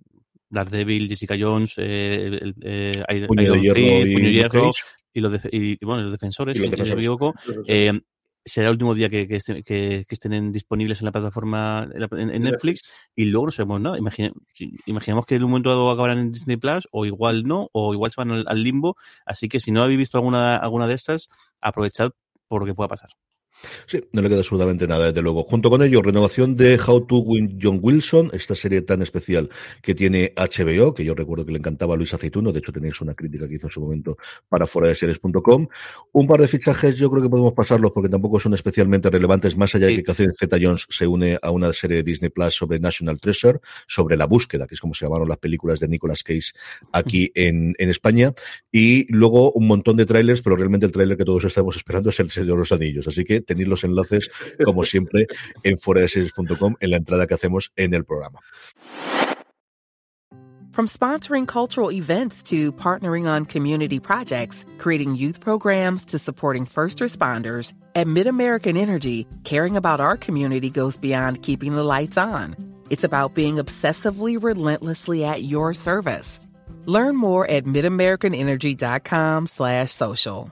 Daredevil, 0.50 1.08
Jessica 1.08 1.36
Jones, 1.40 1.74
eh, 1.78 2.54
eh, 2.62 3.26
Puño 3.28 3.56
Hierro, 3.56 4.72
y, 5.14 5.22
los 5.22 5.42
y, 5.52 5.84
bueno, 5.86 6.04
los 6.04 6.12
defensores, 6.12 6.58
si 6.58 6.68
no 6.68 6.78
me 6.78 7.02
equivoco, 7.02 7.34
eh, 7.68 7.94
será 8.46 8.68
el 8.68 8.74
último 8.74 8.94
día 8.94 9.10
que, 9.10 9.28
que, 9.28 9.38
estén, 9.38 9.64
que, 9.64 10.06
que, 10.08 10.16
estén 10.16 10.52
disponibles 10.52 11.02
en 11.02 11.06
la 11.06 11.12
plataforma 11.12 11.90
en, 11.94 12.30
en 12.30 12.42
Netflix 12.44 12.84
y 13.16 13.26
luego 13.26 13.48
no 13.48 13.52
sabemos 13.52 13.82
nada. 13.82 13.98
Imagine, 13.98 14.34
imaginemos 14.86 15.26
que 15.26 15.36
en 15.36 15.44
un 15.44 15.50
momento 15.50 15.70
dado 15.70 15.90
acabarán 15.90 16.20
en 16.20 16.32
Disney 16.32 16.58
Plus 16.58 16.88
o 16.92 17.06
igual 17.06 17.44
no, 17.44 17.70
o 17.72 17.94
igual 17.94 18.12
se 18.12 18.22
van 18.22 18.32
al, 18.32 18.46
al, 18.48 18.64
limbo. 18.64 18.98
Así 19.26 19.50
que 19.50 19.60
si 19.60 19.72
no 19.72 19.82
habéis 19.82 19.98
visto 19.98 20.18
alguna, 20.18 20.58
alguna 20.58 20.88
de 20.88 20.94
estas, 20.94 21.30
aprovechad 21.60 22.12
por 22.48 22.62
lo 22.62 22.68
que 22.68 22.76
pueda 22.76 22.88
pasar. 22.88 23.10
Sí, 23.88 24.04
no 24.14 24.22
le 24.22 24.30
queda 24.30 24.40
absolutamente 24.40 24.88
nada, 24.88 25.08
desde 25.08 25.22
luego. 25.22 25.44
Junto 25.44 25.70
con 25.70 25.82
ello, 25.82 26.02
renovación 26.02 26.56
de 26.56 26.80
How 26.80 27.06
to 27.06 27.18
Win 27.18 27.60
John 27.62 27.80
Wilson, 27.82 28.30
esta 28.34 28.56
serie 28.56 28.82
tan 28.82 29.02
especial 29.02 29.50
que 29.82 29.96
tiene 29.96 30.34
HBO, 30.36 30.94
que 30.94 31.04
yo 31.04 31.16
recuerdo 31.16 31.46
que 31.46 31.52
le 31.52 31.60
encantaba 31.60 31.94
a 31.94 31.98
Luis 31.98 32.14
Aceituno, 32.14 32.52
de 32.52 32.60
hecho 32.60 32.72
tenéis 32.72 33.00
una 33.02 33.14
crítica 33.14 33.48
que 33.48 33.56
hizo 33.56 33.68
en 33.68 33.72
su 33.72 33.82
momento 33.82 34.18
para 34.50 34.68
fuera 34.68 34.90
de 34.90 34.96
series.com. 34.96 35.68
Un 36.12 36.28
par 36.28 36.42
de 36.42 36.48
fichajes, 36.48 36.98
yo 36.98 37.10
creo 37.10 37.24
que 37.24 37.30
podemos 37.30 37.54
pasarlos 37.54 37.92
porque 37.92 38.10
tampoco 38.10 38.40
son 38.40 38.54
especialmente 38.54 39.10
relevantes, 39.10 39.56
más 39.58 39.74
allá 39.76 39.88
de 39.88 39.96
que 39.96 40.04
Catherine 40.04 40.34
Zeta 40.38 40.58
Jones 40.62 40.86
se 40.90 41.08
une 41.08 41.38
a 41.42 41.52
una 41.52 41.72
serie 41.74 41.98
de 41.98 42.04
Disney 42.04 42.30
Plus 42.30 42.54
sobre 42.54 42.80
National 42.80 43.20
Treasure, 43.20 43.60
sobre 43.88 44.18
la 44.18 44.26
búsqueda, 44.26 44.68
que 44.68 44.76
es 44.76 44.82
como 44.82 44.94
se 44.94 45.06
llamaron 45.06 45.28
las 45.28 45.38
películas 45.38 45.80
de 45.80 45.88
Nicolas 45.88 46.24
Cage 46.24 46.52
aquí 46.92 47.32
en, 47.36 47.74
en 47.78 47.90
España, 47.90 48.34
y 48.72 49.12
luego 49.12 49.52
un 49.54 49.68
montón 49.68 49.98
de 49.98 50.06
trailers, 50.06 50.42
pero 50.42 50.56
realmente 50.56 50.86
el 50.86 50.92
trailer 50.92 51.18
que 51.18 51.26
todos 51.26 51.46
estamos 51.46 51.76
esperando 51.78 52.10
es 52.10 52.20
el 52.20 52.30
Señor 52.30 52.54
de 52.54 52.60
los 52.60 52.72
Anillos, 52.72 53.08
así 53.08 53.24
que 53.24 53.45
tenéis 53.46 53.68
los 53.68 53.84
enlaces, 53.84 54.30
como 54.64 54.84
siempre, 54.84 55.28
en 55.64 55.78
foradeseries.com 55.78 56.76
en 56.80 56.90
la 56.92 56.98
entrada 56.98 57.28
que 57.28 57.36
hacemos 57.36 57.72
en 57.76 57.94
el 57.94 58.04
programa. 58.04 58.40
From 60.76 60.88
sponsoring 60.90 61.48
cultural 61.48 61.90
events 61.90 62.44
to 62.44 62.74
partnering 62.74 63.28
on 63.28 63.46
community 63.46 63.98
projects, 63.98 64.66
creating 64.78 65.16
youth 65.16 65.40
programs 65.40 66.04
to 66.08 66.20
supporting 66.20 66.66
first 66.66 67.00
responders, 67.00 67.72
at 67.96 68.08
MidAmerican 68.08 68.78
Energy, 68.78 69.26
caring 69.46 69.78
about 69.78 70.02
our 70.02 70.18
community 70.18 70.70
goes 70.70 70.98
beyond 70.98 71.44
keeping 71.44 71.76
the 71.76 71.84
lights 71.84 72.18
on. 72.18 72.58
It's 72.90 73.06
about 73.06 73.36
being 73.36 73.56
obsessively 73.56 74.38
relentlessly 74.38 75.24
at 75.24 75.44
your 75.44 75.74
service. 75.74 76.42
Learn 76.86 77.16
more 77.16 77.50
at 77.50 77.64
midamericanenergy.com 77.64 79.48
slash 79.48 79.94
social. 79.94 80.52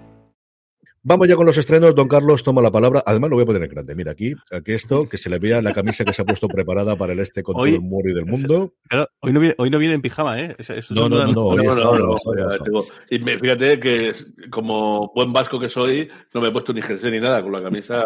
Vamos 1.03 1.27
ya 1.27 1.35
con 1.35 1.47
los 1.47 1.57
estrenos. 1.57 1.95
Don 1.95 2.07
Carlos 2.07 2.43
toma 2.43 2.61
la 2.61 2.71
palabra. 2.71 3.01
Además, 3.05 3.31
lo 3.31 3.35
voy 3.37 3.43
a 3.43 3.45
poner 3.47 3.63
en 3.63 3.69
grande. 3.69 3.95
Mira 3.95 4.11
aquí, 4.11 4.33
aquí 4.51 4.73
esto, 4.73 5.09
que 5.09 5.17
se 5.17 5.29
le 5.31 5.39
vea 5.39 5.59
la 5.61 5.73
camisa 5.73 6.05
que 6.05 6.13
se 6.13 6.21
ha 6.21 6.25
puesto 6.25 6.47
preparada 6.47 6.95
para 6.95 7.13
el 7.13 7.19
este 7.19 7.41
con 7.41 7.55
Hoy- 7.59 7.71
todo 7.71 7.79
el 7.81 7.85
murri 7.87 8.13
del 8.13 8.25
mundo. 8.27 8.73
Claro, 8.87 9.07
hoy 9.21 9.33
no 9.33 9.39
viene, 9.39 9.55
hoy 9.57 9.69
no 9.71 9.79
viene 9.79 9.95
en 9.95 10.01
pijama, 10.01 10.39
¿eh? 10.39 10.55
Eso- 10.59 10.73
eso 10.75 10.93
No, 10.93 11.09
no, 11.09 11.25
no, 11.25 11.31
no, 11.31 11.41
hoy 11.47 11.57
No, 11.65 11.71
está 11.71 11.75
no, 11.83 11.91
no, 11.91 11.91
relajado, 11.97 12.17
ya 12.35 12.41
relajado. 12.43 12.63
tengo- 12.65 12.85
y 13.09 13.19
me- 13.19 13.39
fíjate 13.39 13.79
que 13.79 14.11
como 14.51 15.11
buen 15.15 15.33
vasco 15.33 15.59
que 15.59 15.69
soy, 15.69 16.07
no 16.33 16.41
me 16.41 16.49
he 16.49 16.51
puesto 16.51 16.71
ni 16.71 16.81
jersey 16.83 17.11
ni 17.11 17.19
nada, 17.19 17.41
con 17.41 17.51
la 17.51 17.63
camisa 17.63 18.03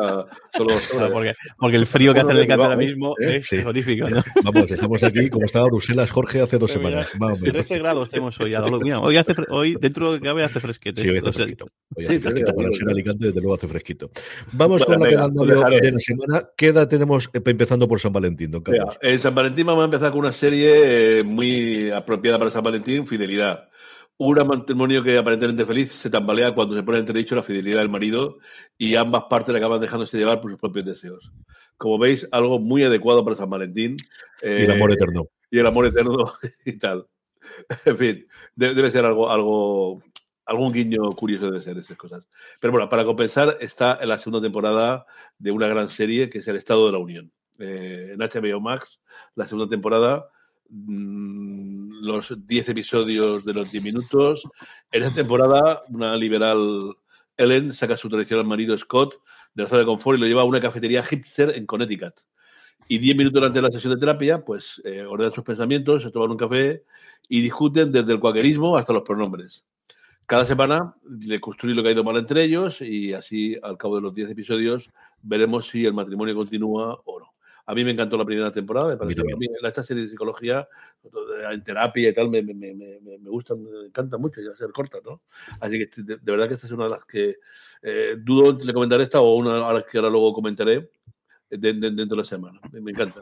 solo. 0.56 0.74
Porque, 1.14 1.34
porque 1.60 1.76
el 1.78 1.86
frío 1.88 2.14
que 2.14 2.22
hace 2.22 2.32
en 2.32 2.38
el 2.38 2.48
cambio 2.48 2.66
ahora 2.66 2.76
Vamos, 2.78 2.86
mismo 2.91 3.16
¿eh? 3.20 3.38
es 3.38 3.48
Sí. 3.48 3.58
Vamos, 4.43 4.72
estamos 4.72 5.04
aquí 5.04 5.30
como 5.30 5.46
estaba 5.46 5.66
Bruselas 5.66 6.10
Jorge 6.12 6.41
hace 6.41 6.58
dos 6.58 6.72
semanas. 6.72 7.10
Menos. 7.20 7.39
13 7.41 7.78
grados 7.80 8.10
tenemos 8.10 8.39
hoy. 8.39 8.54
a 8.56 8.62
lo- 8.62 8.80
mira, 8.80 9.00
hoy, 9.02 9.18
hace, 9.18 9.34
hoy 9.50 9.76
dentro 9.80 10.14
de 10.14 10.22
cabe 10.22 10.43
hace 10.43 10.60
fresquete. 10.60 11.02
Sí, 11.02 11.10
hoy 11.10 11.18
hace 11.18 11.32
fresquito. 11.34 11.66
Hoy 11.96 12.04
sí, 12.04 12.06
hace 12.06 12.20
fresquito. 12.22 12.54
Para 12.56 12.70
yo. 12.86 12.93
Alicante, 12.93 13.25
desde 13.27 13.39
luego 13.41 13.55
hace 13.55 13.67
fresquito. 13.67 14.09
Vamos 14.53 14.86
Bueno, 14.86 15.01
con 15.01 15.11
la 15.11 15.27
venga, 15.27 15.69
que 15.69 15.81
de 15.81 15.91
la 15.91 15.99
semana. 15.99 16.49
¿Qué 16.55 16.67
edad 16.67 16.88
tenemos 16.88 17.29
eh, 17.33 17.41
empezando 17.45 17.88
por 17.88 17.99
San 17.99 18.13
Valentín, 18.13 18.51
don 18.51 18.61
Carlos? 18.63 18.97
Mira, 19.01 19.13
en 19.13 19.19
San 19.19 19.36
Valentín 19.36 19.65
vamos 19.65 19.81
a 19.81 19.86
empezar 19.86 20.11
con 20.11 20.19
una 20.21 20.31
serie 20.31 21.19
eh, 21.19 21.23
muy 21.23 21.91
apropiada 21.91 22.38
para 22.39 22.51
San 22.51 22.63
Valentín, 22.63 23.05
Fidelidad. 23.05 23.69
Un 24.17 24.36
matrimonio 24.47 25.03
que 25.03 25.17
aparentemente 25.17 25.65
feliz 25.65 25.91
se 25.91 26.09
tambalea 26.09 26.55
cuando 26.55 26.73
se 26.73 26.83
pone 26.83 26.99
en 26.99 27.01
entredicho 27.01 27.36
la 27.36 27.43
fidelidad 27.43 27.79
del 27.79 27.89
marido 27.89 28.38
y 28.77 28.95
ambas 28.95 29.23
partes 29.29 29.51
le 29.51 29.57
acaban 29.59 29.81
dejándose 29.81 30.17
llevar 30.17 30.39
por 30.39 30.51
sus 30.51 30.59
propios 30.61 30.86
deseos. 30.86 31.33
Como 31.75 31.99
veis, 31.99 32.25
algo 32.31 32.57
muy 32.57 32.83
adecuado 32.83 33.25
para 33.25 33.36
San 33.36 33.49
Valentín. 33.49 33.97
Y 34.41 34.45
el 34.47 34.69
eh, 34.69 34.73
amor 34.73 34.93
eterno. 34.93 35.27
y 35.51 35.59
el 35.59 35.65
amor 35.67 35.86
eterno 35.88 36.31
y 36.65 36.77
tal. 36.77 37.05
En 37.83 37.97
fin, 37.97 38.25
de- 38.55 38.73
debe 38.73 38.89
ser 38.89 39.03
algo, 39.05 39.29
algo, 39.29 40.01
algún 40.46 40.74
guiño 40.74 41.10
curioso 41.12 41.46
debe 41.46 41.62
ser 41.62 41.78
esas 41.78 41.98
cosas. 41.98 42.28
Pero 42.60 42.72
bueno, 42.72 42.89
para 42.89 43.06
compensar 43.06 43.58
está 43.60 43.98
en 44.02 44.10
la 44.10 44.18
segunda 44.18 44.41
temporada 44.41 45.06
de 45.38 45.52
una 45.52 45.68
gran 45.68 45.89
serie 45.89 46.30
que 46.30 46.39
es 46.39 46.48
El 46.48 46.56
Estado 46.56 46.86
de 46.86 46.91
la 46.91 47.00
Unión. 47.00 47.32
Eh, 47.60 48.12
en 48.14 48.20
HBO 48.20 48.60
Max, 48.60 49.00
la 49.36 49.46
segunda 49.46 49.70
temporada, 49.70 50.28
mm, 50.70 52.02
los 52.02 52.36
10 52.46 52.70
episodios 52.70 53.46
de 53.46 53.54
los 53.54 53.72
10 53.72 53.84
minutos. 53.84 54.43
En 54.91 55.04
esta 55.04 55.16
temporada, 55.16 55.84
una 55.89 56.16
liberal 56.16 56.96
Ellen 57.38 57.74
saca 57.74 57.96
a 57.96 57.98
su 57.98 58.10
tradicional 58.10 58.46
marido 58.46 58.78
Scott 58.78 59.16
de 59.54 59.64
la 59.64 59.70
zona 59.70 59.82
de 59.82 59.86
confort 59.86 60.18
y 60.18 60.22
lo 60.22 60.28
lleva 60.28 60.41
a 60.41 60.46
una 60.46 60.62
cafetería 60.62 61.04
hipster 61.04 61.52
en 61.56 61.66
Connecticut 61.66 62.14
y 62.88 63.00
10 63.00 63.18
minutos 63.18 63.41
antes 63.41 63.56
de 63.56 63.62
la 63.62 63.72
sesión 63.72 63.93
de 63.93 64.00
terapia, 64.00 64.43
pues 64.43 64.82
eh, 64.86 65.04
ordenan 65.04 65.32
sus 65.32 65.43
pensamientos, 65.43 66.04
se 66.04 66.12
toman 66.12 66.32
un 66.32 66.38
café 66.38 66.84
y 67.28 67.41
discuten 67.41 67.91
desde 67.91 68.14
el 68.14 68.20
cuaquerismo 68.20 68.78
hasta 68.78 68.93
los 68.93 69.04
pronombres. 69.04 69.66
Cada 70.26 70.45
semana 70.45 70.95
le 71.28 71.39
construye 71.39 71.76
lo 71.76 71.84
que 71.84 71.89
ha 71.89 71.91
ido 71.91 72.03
mal 72.03 72.17
entre 72.17 72.43
ellos 72.43 72.82
y 72.82 73.13
así, 73.13 73.57
al 73.61 73.78
cabo 73.78 73.95
de 73.97 74.01
los 74.01 74.13
10 74.15 74.30
episodios, 74.32 74.89
veremos 75.21 75.67
si 75.67 75.86
el 75.86 75.93
matrimonio 75.93 76.34
continúa 76.36 76.99
o 77.05 77.19
no. 77.19 77.30
A 77.67 77.73
mí 77.73 77.84
me 77.84 77.91
encantó 77.91 78.15
la 78.17 78.26
primera 78.26 78.51
temporada, 78.51 78.89
me 78.89 79.05
mí 79.38 79.47
la- 79.61 79.69
esta 79.69 79.82
serie 79.84 80.03
de 80.03 80.09
psicología, 80.09 80.67
en 81.51 81.63
terapia 81.63 82.09
y 82.09 82.13
tal, 82.13 82.30
me, 82.30 82.41
me, 82.43 82.53
me, 82.53 82.73
me, 82.76 82.99
me 83.01 83.30
gusta, 83.30 83.55
me 83.55 83.88
encanta 83.88 84.17
mucho, 84.19 84.39
y 84.41 84.45
va 84.47 84.53
a 84.53 84.57
ser 84.57 84.71
corta, 84.71 84.99
¿no? 85.03 85.21
Así 85.59 85.80
que 85.80 85.89
de, 86.03 86.17
de 86.17 86.32
verdad 86.32 86.47
que 86.47 86.53
esta 86.55 86.67
es 86.67 86.73
una 86.73 86.84
de 86.86 86.89
las 86.91 87.05
que 87.05 87.38
eh, 87.82 88.17
dudo 88.19 88.53
de 88.53 88.71
comentar 88.73 89.01
esta 89.01 89.19
o 89.21 89.36
una 89.36 89.67
a 89.67 89.73
las 89.73 89.84
que 89.86 89.97
ahora 89.97 90.09
luego 90.11 90.34
comentaré, 90.34 90.91
de- 91.49 91.73
de- 91.73 91.91
dentro 91.91 92.15
de 92.15 92.17
la 92.17 92.23
semana. 92.23 92.59
Me 92.71 92.91
encanta. 92.91 93.21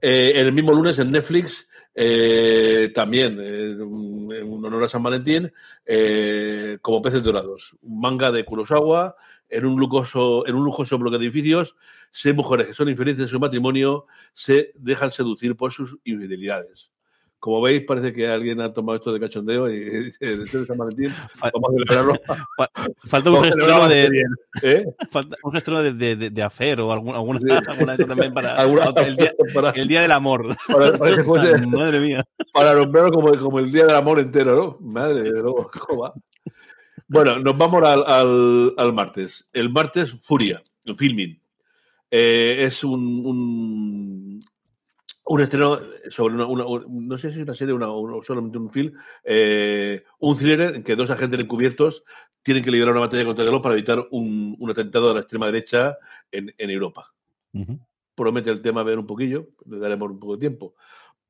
Eh, 0.00 0.32
el 0.36 0.52
mismo 0.52 0.72
lunes 0.72 0.98
en 0.98 1.10
Netflix, 1.10 1.66
eh, 1.94 2.90
también, 2.94 3.38
eh, 3.40 3.72
en 3.72 4.64
honor 4.64 4.84
a 4.84 4.88
San 4.88 5.02
Valentín, 5.02 5.52
eh, 5.84 6.78
como 6.80 7.02
peces 7.02 7.22
dorados. 7.22 7.76
Manga 7.82 8.30
de 8.30 8.44
Kurosawa, 8.44 9.16
en 9.48 9.66
un, 9.66 9.78
lujoso, 9.78 10.46
en 10.46 10.54
un 10.54 10.64
lujoso 10.64 10.98
bloque 10.98 11.18
de 11.18 11.24
edificios, 11.24 11.74
seis 12.10 12.34
mujeres 12.34 12.68
que 12.68 12.72
son 12.72 12.88
infelices 12.88 13.22
en 13.22 13.28
su 13.28 13.40
matrimonio 13.40 14.06
se 14.32 14.72
dejan 14.76 15.10
seducir 15.10 15.56
por 15.56 15.72
sus 15.72 15.98
infidelidades. 16.04 16.92
Como 17.40 17.62
veis, 17.62 17.82
parece 17.86 18.12
que 18.12 18.28
alguien 18.28 18.60
ha 18.60 18.70
tomado 18.70 18.96
esto 18.98 19.12
de 19.14 19.18
cachondeo 19.18 19.68
y 19.70 19.80
dice, 20.04 20.36
de 20.36 20.66
San 20.66 20.76
Valentín, 20.76 21.08
vamos 21.52 21.70
a 21.70 21.72
celebrarlo. 21.72 22.14
Fa- 22.56 22.70
Falta 23.08 23.30
un 23.30 23.42
gestreno 23.44 23.88
de, 23.88 24.10
¿eh? 24.62 24.84
falta 25.10 25.36
un 25.42 25.52
de, 25.82 25.92
de, 25.94 26.16
de, 26.16 26.30
de 26.30 26.42
afer 26.42 26.78
o 26.80 26.92
alguna, 26.92 27.16
alguna, 27.18 27.40
Sí. 27.96 28.04
también 28.06 28.32
para 28.34 28.62
el, 28.62 29.16
día, 29.16 29.32
para, 29.54 29.70
el 29.70 29.88
día 29.88 30.02
del 30.02 30.12
amor. 30.12 30.54
para- 30.68 30.96
para 30.98 31.16
que 31.16 31.24
fuese- 31.24 31.66
Madre 31.66 32.00
mía. 32.00 32.24
para 32.52 32.74
nombrarlo 32.74 33.10
como, 33.10 33.30
como 33.38 33.58
el 33.58 33.72
Día 33.72 33.86
del 33.86 33.96
Amor 33.96 34.20
entero, 34.20 34.54
¿no? 34.80 34.86
Madre 34.86 35.22
de 35.22 35.30
luego, 35.30 35.70
joder. 35.72 36.12
Bueno, 37.08 37.38
nos 37.40 37.56
vamos 37.58 37.82
al, 37.82 38.04
al, 38.06 38.74
al 38.76 38.92
martes. 38.92 39.46
El 39.52 39.70
martes, 39.70 40.12
Furia, 40.22 40.62
el 40.84 40.94
filming. 40.94 41.40
Eh, 42.10 42.64
es 42.66 42.84
un, 42.84 43.24
un, 43.24 44.44
un 45.32 45.40
estreno 45.40 45.78
sobre 46.08 46.34
una, 46.34 46.46
una- 46.46 46.66
un- 46.66 47.06
no 47.06 47.16
sé 47.16 47.30
si 47.30 47.38
es 47.38 47.44
una 47.44 47.54
serie 47.54 47.72
una- 47.72 47.88
o 47.88 48.22
solamente 48.22 48.58
un 48.58 48.68
film, 48.70 48.92
eh, 49.22 50.02
un 50.18 50.36
thriller 50.36 50.74
en 50.74 50.82
que 50.82 50.96
dos 50.96 51.08
agentes 51.10 51.38
encubiertos 51.38 52.02
tienen 52.42 52.64
que 52.64 52.70
liderar 52.72 52.92
una 52.92 53.02
batalla 53.02 53.24
contra 53.24 53.42
el 53.44 53.48
reloj 53.50 53.62
para 53.62 53.74
evitar 53.74 54.06
un, 54.10 54.56
un 54.58 54.70
atentado 54.70 55.08
de 55.08 55.14
la 55.14 55.20
extrema 55.20 55.46
derecha 55.46 55.96
en, 56.32 56.52
en 56.58 56.70
Europa 56.70 57.14
promete 58.16 58.50
el 58.50 58.60
tema 58.60 58.82
ver 58.82 58.98
un 58.98 59.06
poquillo, 59.06 59.48
le 59.66 59.78
daremos 59.78 60.10
un 60.10 60.18
poco 60.18 60.34
de 60.34 60.40
tiempo. 60.40 60.74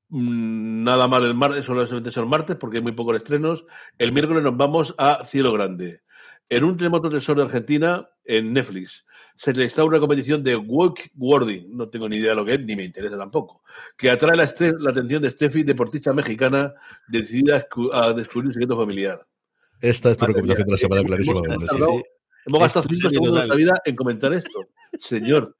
Mm, 0.08 0.82
Nada 0.82 1.06
mal 1.06 1.24
el 1.24 1.34
martes, 1.34 1.64
solamente 1.64 2.10
son 2.10 2.28
martes 2.28 2.56
porque 2.56 2.78
hay 2.78 2.82
muy 2.82 2.92
pocos 2.92 3.16
estrenos. 3.16 3.64
El 3.98 4.12
miércoles 4.12 4.42
nos 4.42 4.56
vamos 4.56 4.94
a 4.98 5.24
Cielo 5.24 5.52
Grande. 5.52 6.02
En 6.50 6.64
un 6.64 6.76
remoto 6.78 7.08
tesoro 7.08 7.40
de 7.42 7.46
Argentina, 7.46 8.08
en 8.24 8.52
Netflix, 8.52 9.06
se 9.36 9.52
le 9.52 9.64
instaura 9.64 9.88
una 9.90 10.00
competición 10.00 10.42
de 10.42 10.56
wakeboarding, 10.56 11.76
no 11.76 11.88
tengo 11.88 12.08
ni 12.08 12.16
idea 12.16 12.30
de 12.30 12.36
lo 12.36 12.44
que 12.44 12.54
es, 12.54 12.60
ni 12.60 12.74
me 12.76 12.84
interesa 12.84 13.16
tampoco, 13.16 13.62
que 13.96 14.10
atrae 14.10 14.36
la, 14.36 14.52
la 14.80 14.90
atención 14.90 15.22
de 15.22 15.30
Steffi, 15.30 15.62
deportista 15.62 16.12
mexicana, 16.12 16.74
decidida 17.08 17.56
a, 17.56 17.68
escu- 17.68 17.90
a 17.92 18.12
descubrir 18.12 18.48
un 18.48 18.52
secreto 18.52 18.76
familiar. 18.76 19.18
Esta 19.80 20.10
es 20.10 20.16
tu 20.18 20.22
Madre 20.24 20.34
recomendación 20.34 20.66
de 20.66 20.72
la 20.72 20.78
semana 20.78 21.04
clarísima. 21.04 21.38
hemos 21.38 21.48
Vanessa. 21.48 21.72
tardado- 21.72 21.92
Sí, 21.92 21.98
sí. 21.98 22.04
Hemos 22.46 22.60
gastado 22.60 22.82
Es 22.82 22.88
tu 22.88 22.94
cinco 22.94 23.08
serie 23.08 23.16
segundos 23.24 23.42
de 23.42 23.48
la 23.48 23.54
vida 23.54 23.82
en 23.84 23.96
comentar 23.96 24.32
esto. 24.32 24.60
Señor, 24.98 25.56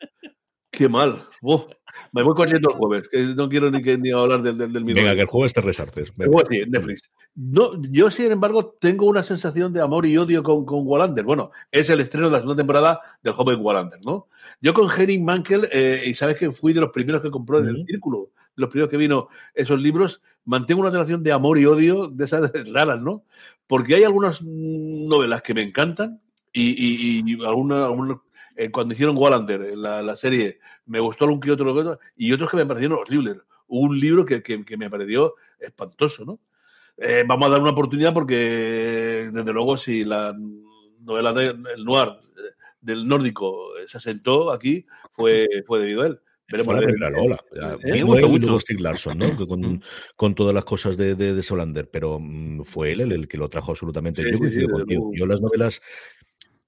qué 0.70 0.88
mal. 0.88 1.22
Uf, 1.42 1.66
me 2.12 2.22
voy 2.22 2.34
corriendo 2.34 2.70
el 2.70 2.76
jueves, 2.76 3.08
que 3.08 3.22
no 3.34 3.48
quiero 3.48 3.70
ni, 3.70 3.82
que, 3.82 3.98
ni 3.98 4.10
hablar 4.10 4.42
del, 4.42 4.56
del, 4.58 4.72
del 4.72 4.84
Venga, 4.84 5.14
que 5.14 5.22
el 5.22 5.26
jueves 5.26 5.52
te 5.52 5.60
resartes. 5.60 6.12
Sí, 6.48 6.62
Netflix. 6.68 7.10
No, 7.34 7.80
yo, 7.90 8.10
sin 8.10 8.32
embargo, 8.32 8.76
tengo 8.80 9.06
una 9.06 9.22
sensación 9.22 9.72
de 9.72 9.80
amor 9.80 10.04
y 10.06 10.16
odio 10.16 10.42
con, 10.42 10.64
con 10.64 10.86
Wallander. 10.86 11.24
Bueno, 11.24 11.50
es 11.70 11.88
el 11.90 12.00
estreno 12.00 12.26
de 12.26 12.32
la 12.32 12.38
segunda 12.38 12.60
temporada 12.60 13.00
del 13.22 13.32
joven 13.34 13.58
Wallander, 13.60 14.00
¿no? 14.04 14.28
Yo 14.60 14.74
con 14.74 14.88
Henning 14.90 15.24
Mankel, 15.24 15.68
eh, 15.72 16.02
y 16.06 16.14
sabes 16.14 16.36
que 16.36 16.50
fui 16.50 16.72
de 16.72 16.80
los 16.80 16.90
primeros 16.90 17.22
que 17.22 17.30
compró 17.30 17.58
en 17.60 17.68
el 17.68 17.84
círculo, 17.86 18.30
de 18.56 18.62
los 18.62 18.70
primeros 18.70 18.90
que 18.90 18.96
vino 18.96 19.28
esos 19.54 19.80
libros, 19.80 20.20
mantengo 20.44 20.80
una 20.82 20.90
relación 20.90 21.22
de 21.22 21.32
amor 21.32 21.58
y 21.58 21.66
odio 21.66 22.08
de 22.08 22.24
esas 22.24 22.50
raras, 22.72 23.00
¿no? 23.00 23.24
Porque 23.66 23.94
hay 23.94 24.04
algunas 24.04 24.42
mm, 24.42 25.08
novelas 25.08 25.42
que 25.42 25.54
me 25.54 25.62
encantan 25.62 26.20
y, 26.52 26.70
y, 26.70 27.22
y 27.24 27.44
alguna, 27.44 27.86
alguna- 27.86 28.20
eh, 28.64 28.70
cuando 28.70 28.94
hicieron 28.94 29.16
Wallander, 29.16 29.62
eh, 29.62 29.76
la, 29.76 30.02
la 30.02 30.16
serie, 30.16 30.58
me 30.86 31.00
gustó 31.00 31.24
algún 31.24 31.40
que 31.40 31.50
otro, 31.50 31.72
otro, 31.72 31.98
y 32.16 32.32
otros 32.32 32.50
que 32.50 32.56
me 32.56 32.66
parecieron 32.66 32.98
horribles. 32.98 33.38
Un 33.68 33.98
libro 33.98 34.24
que, 34.24 34.42
que, 34.42 34.64
que 34.64 34.76
me 34.76 34.90
pareció 34.90 35.34
espantoso, 35.58 36.24
¿no? 36.24 36.40
Eh, 37.02 37.24
vamos 37.26 37.46
a 37.46 37.52
dar 37.52 37.62
una 37.62 37.70
oportunidad 37.70 38.12
porque, 38.12 39.30
desde 39.32 39.52
luego, 39.52 39.78
si 39.78 40.04
la 40.04 40.36
novela 41.00 41.32
del 41.32 41.84
noir 41.84 42.08
eh, 42.08 42.52
del 42.82 43.08
nórdico 43.08 43.78
eh, 43.78 43.86
se 43.86 43.96
asentó 43.96 44.52
aquí, 44.52 44.84
fue, 45.12 45.48
fue 45.66 45.80
debido 45.80 46.02
a 46.02 46.08
él. 46.08 46.20
Veremos 46.46 46.74
Fue 46.74 46.84
la 46.84 46.88
primera 46.88 47.22
ola. 47.22 47.38
Me 47.84 47.98
y 47.98 48.04
mucho. 48.04 48.58
Stieg 48.58 48.80
Larsson, 48.80 49.16
¿no? 49.16 49.36
Con, 49.48 49.82
con 50.16 50.34
todas 50.34 50.52
las 50.52 50.64
cosas 50.64 50.96
de, 50.96 51.14
de, 51.14 51.32
de 51.32 51.42
Solander, 51.42 51.88
pero 51.88 52.18
mm, 52.20 52.64
fue 52.64 52.92
él 52.92 53.02
el, 53.02 53.12
el 53.12 53.28
que 53.28 53.38
lo 53.38 53.48
trajo 53.48 53.70
absolutamente. 53.70 54.20
Sí, 54.22 54.28
Yo 54.28 54.34
sí, 54.34 54.38
coincido 54.40 54.66
sí, 54.66 54.72
desde 54.72 54.80
contigo. 54.80 55.12
Yo 55.14 55.26
las 55.26 55.40
novelas. 55.40 55.80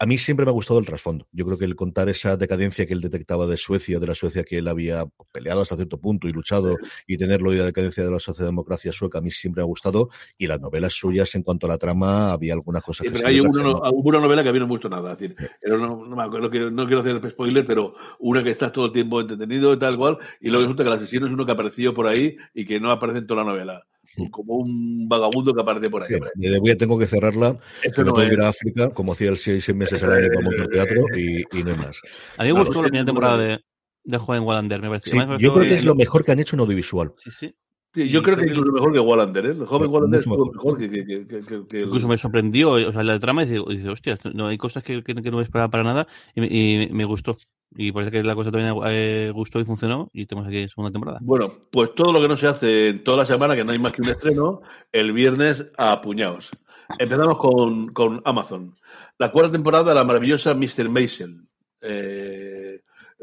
A 0.03 0.07
mí 0.07 0.19
siempre 0.19 0.45
me 0.45 0.51
ha 0.51 0.53
gustado 0.53 0.81
el 0.81 0.85
trasfondo. 0.87 1.29
Yo 1.31 1.47
creo 1.47 1.57
que 1.57 1.65
el 1.65 1.77
contar 1.77 2.09
esa 2.09 2.37
decadencia 2.37 2.87
que 2.87 2.93
él 2.93 3.01
detectaba 3.01 3.47
de 3.47 3.57
Suecia, 3.57 4.01
de 4.01 4.09
la 4.09 4.17
Suecia 4.17 4.43
que 4.43 4.59
él 4.59 4.67
había 4.67 5.05
peleado 5.31 5.63
hasta 5.63 5.77
cierto 5.77 6.01
punto 6.01 6.27
y 6.27 6.33
luchado, 6.33 6.77
y 7.07 7.17
tenerlo 7.17 7.53
y 7.53 7.59
la 7.59 7.67
decadencia 7.67 8.03
de 8.03 8.11
la 8.11 8.19
socialdemocracia 8.19 8.91
sueca, 8.91 9.19
a 9.19 9.21
mí 9.21 9.31
siempre 9.31 9.61
me 9.61 9.63
ha 9.63 9.69
gustado. 9.69 10.09
Y 10.37 10.49
las 10.49 10.61
novelas 10.61 10.93
suyas, 10.93 11.33
en 11.37 11.45
cuanto 11.45 11.67
a 11.67 11.69
la 11.69 11.79
trama, 11.79 12.33
había 12.33 12.55
algunas 12.55 12.83
cosas 12.83 13.07
que. 13.07 13.25
hay 13.25 13.39
una, 13.39 13.81
una, 13.93 14.19
novela 14.19 14.43
que 14.43 14.49
a 14.49 14.53
mí 14.53 14.59
no 14.59 14.67
me 14.67 14.73
gustó 14.73 14.89
nada. 14.89 15.13
Es 15.13 15.21
decir, 15.21 15.37
no, 15.69 16.05
no, 16.05 16.87
quiero 16.87 16.99
hacer 16.99 17.31
spoiler, 17.31 17.65
pero 17.65 17.95
una 18.19 18.43
que 18.43 18.51
estás 18.51 18.73
todo 18.73 18.87
el 18.87 18.93
tiempo 18.93 19.21
entretenido 19.21 19.73
y 19.73 19.79
tal 19.79 19.97
cual, 19.97 20.19
y 20.41 20.49
luego 20.49 20.65
resulta 20.65 20.83
que 20.83 20.89
el 20.89 20.97
asesino 20.97 21.27
es 21.27 21.33
uno 21.33 21.47
que 21.47 21.53
ha 21.53 21.55
aparecido 21.55 21.95
por 21.95 22.09
ahí 22.09 22.35
y 22.55 22.65
que 22.65 22.81
no 22.81 22.91
aparece 22.91 23.21
en 23.21 23.29
toda 23.29 23.45
la 23.45 23.53
novela 23.53 23.87
como 24.31 24.57
un 24.57 25.09
vagabundo 25.09 25.55
que 25.55 25.61
aparece 25.61 25.91
por 25.91 26.03
ahí. 26.03 26.09
Sí, 26.09 26.77
tengo 26.77 26.99
que 26.99 27.07
cerrarla, 27.07 27.59
que 27.83 28.05
no 28.05 28.13
puedo 28.13 28.33
ir 28.33 28.41
a 28.41 28.49
África, 28.49 28.91
como 28.91 29.13
hacía 29.13 29.31
el 29.31 29.39
seis, 29.39 29.75
meses 29.75 30.03
al 30.03 30.13
año 30.13 30.29
para 30.29 30.45
montar 30.45 30.69
teatro 30.69 31.05
y, 31.17 31.41
y, 31.41 31.63
no 31.63 31.71
hay 31.71 31.77
más. 31.77 32.01
A 32.39 32.45
mí 32.45 32.53
me 32.53 32.61
gustó 32.61 32.83
la 32.83 32.89
primera 32.89 33.05
temporada 33.05 33.39
de, 33.39 33.61
de 34.05 34.19
Joven 34.19 34.43
Wallander, 34.43 34.81
me 34.83 34.89
parece. 34.89 35.11
yo 35.39 35.55
creo 35.55 35.69
que 35.69 35.75
es 35.75 35.85
lo 35.85 35.95
mejor 35.95 36.25
que 36.25 36.33
han 36.33 36.41
hecho 36.41 36.57
en 36.57 36.61
audiovisual. 36.61 37.15
Sí, 37.19 37.31
sí. 37.31 37.55
Sí, 37.95 38.09
yo 38.09 38.23
creo 38.23 38.39
que 38.39 38.47
incluso 38.47 38.73
mejor 38.73 38.93
que 38.93 39.01
Wallander, 39.01 39.47
¿eh? 39.47 39.51
El 39.51 39.67
joven 39.67 39.91
Wallander 39.91 40.21
es 40.21 40.27
mejor 40.27 40.79
que, 40.79 40.91
que, 40.91 41.27
que, 41.27 41.67
que, 41.67 41.83
Incluso 41.83 42.09
me 42.09 42.17
sorprendió, 42.17 42.73
o 42.73 42.93
sea, 42.93 43.03
la 43.03 43.19
trama 43.19 43.45
dice, 43.45 43.63
dice 43.69 43.91
hostia, 43.91 44.19
no, 44.33 44.47
hay 44.47 44.57
cosas 44.57 44.83
que, 44.83 45.03
no 45.03 45.41
esperaba 45.43 45.71
para 45.71 45.85
nada 45.85 46.07
y, 46.35 46.85
y, 46.85 46.89
me 46.89 47.05
gustó. 47.05 47.37
Y 47.75 47.93
parece 47.93 48.11
que 48.11 48.23
la 48.23 48.35
cosa 48.35 48.51
también 48.51 48.75
eh, 48.87 49.31
gustó 49.35 49.61
y 49.61 49.65
funcionó 49.65 50.11
y 50.13 50.27
tenemos 50.27 50.49
aquí 50.49 50.69
segunda 50.69 50.91
temporada. 50.91 51.19
Bueno, 51.23 51.53
pues 51.71 51.95
todo 51.95 52.13
lo 52.13 52.21
que 52.21 52.29
no 52.29 52.37
se 52.37 52.47
hace 52.47 52.89
en 52.89 53.05
toda 53.05 53.19
la 53.19 53.27
semana, 53.27 53.57
que 53.57 53.65
no 53.65 53.73
hay 53.73 53.79
más 53.79 53.93
que 53.93 54.03
un 54.03 54.09
estreno, 54.09 54.63
el 54.91 55.13
viernes 55.13 55.71
a 55.79 56.01
puñados. 56.01 56.51
Empezamos 56.99 57.39
con, 57.39 57.89
con 57.93 58.23
Amazon. 58.25 58.75
La 59.19 59.31
cuarta 59.31 59.53
temporada 59.53 59.91
de 59.91 59.95
la 59.95 60.05
maravillosa 60.05 60.55
Mr. 60.55 60.89
Maisel. 60.89 61.43
Eh, 61.81 62.42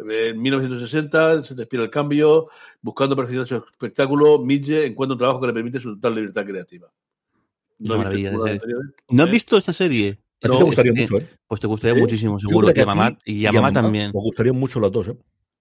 en 0.08 0.42
1960 0.42 1.42
se 1.42 1.56
despide 1.56 1.84
el 1.84 1.90
cambio, 1.90 2.48
buscando 2.82 3.16
perfeccionar 3.16 3.48
su 3.48 3.56
espectáculo, 3.56 4.40
Midge 4.40 4.86
encuentra 4.86 5.14
un 5.14 5.20
trabajo 5.20 5.42
que 5.42 5.48
le 5.48 5.54
permite 5.54 5.80
su 5.80 5.96
total 5.96 6.16
libertad 6.16 6.46
creativa. 6.46 6.92
No, 7.80 7.98
maravilla, 7.98 8.34
¿No 9.10 9.24
has 9.24 9.32
visto 9.32 9.58
esta 9.58 9.74
serie? 9.74 10.20
te 10.40 10.50
gustaría 10.50 10.94
mucho, 10.94 11.18
¿eh? 11.18 11.28
Pues 11.48 11.62
te 11.62 11.68
gustaría 11.68 12.02
muchísimo, 12.02 12.40
seguro. 12.40 12.70
Que 12.70 12.82
a 12.82 12.86
mamá, 12.86 13.18
y 13.26 13.46
a 13.46 13.52
mamá 13.52 13.74
también. 13.74 14.12
Me 14.14 14.22
gustaría 14.22 14.54
mucho 14.54 14.80
las 14.80 14.92
dos, 14.92 15.10
¿eh? 15.10 15.18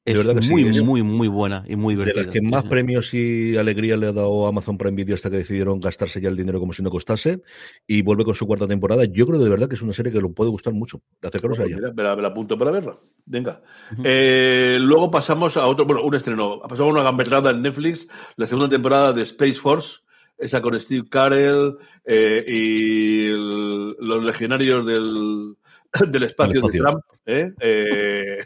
Es 0.08 0.16
verdad 0.16 0.40
que 0.40 0.48
muy, 0.48 0.64
muy, 0.82 1.02
muy 1.02 1.28
buena 1.28 1.64
y 1.68 1.76
muy 1.76 1.94
divertida. 1.94 2.20
De 2.20 2.26
las 2.26 2.32
que 2.32 2.40
más 2.40 2.64
premios 2.64 3.12
y 3.12 3.56
alegría 3.56 3.96
le 3.96 4.06
ha 4.06 4.12
dado 4.12 4.46
Amazon 4.46 4.78
Prime 4.78 4.96
Video 4.96 5.14
hasta 5.14 5.30
que 5.30 5.36
decidieron 5.36 5.80
gastarse 5.80 6.20
ya 6.20 6.28
el 6.28 6.36
dinero 6.36 6.58
como 6.58 6.72
si 6.72 6.82
no 6.82 6.90
costase 6.90 7.42
y 7.86 8.02
vuelve 8.02 8.24
con 8.24 8.34
su 8.34 8.46
cuarta 8.46 8.66
temporada. 8.66 9.04
Yo 9.04 9.26
creo 9.26 9.38
de 9.38 9.50
verdad 9.50 9.68
que 9.68 9.74
es 9.74 9.82
una 9.82 9.92
serie 9.92 10.12
que 10.12 10.20
lo 10.20 10.32
puede 10.32 10.50
gustar 10.50 10.72
mucho. 10.72 11.02
Acercaros 11.22 11.60
a 11.60 11.64
ella. 11.64 11.78
me, 11.94 12.02
la, 12.02 12.12
apunto 12.12 12.56
para 12.56 12.70
verla. 12.70 12.98
Venga. 13.26 13.60
Eh, 14.02 14.78
luego 14.80 15.10
pasamos 15.10 15.56
a 15.56 15.66
otro, 15.66 15.84
bueno, 15.84 16.02
un 16.02 16.14
estreno. 16.14 16.60
Pasamos 16.60 16.90
a 16.90 16.94
una 16.94 17.02
gamberrada 17.02 17.50
en 17.50 17.62
Netflix, 17.62 18.08
la 18.36 18.46
segunda 18.46 18.68
temporada 18.68 19.12
de 19.12 19.22
Space 19.22 19.54
Force 19.54 19.98
esa 20.38 20.62
con 20.62 20.80
Steve 20.80 21.08
Carell 21.10 21.76
eh, 22.04 22.44
y 22.46 23.28
los 23.28 24.24
legionarios 24.24 24.86
del, 24.86 25.56
del 26.10 26.22
espacio, 26.24 26.60
de 26.60 26.78
Trump. 26.78 27.02
¿eh? 27.24 27.52
Eh, 27.60 28.38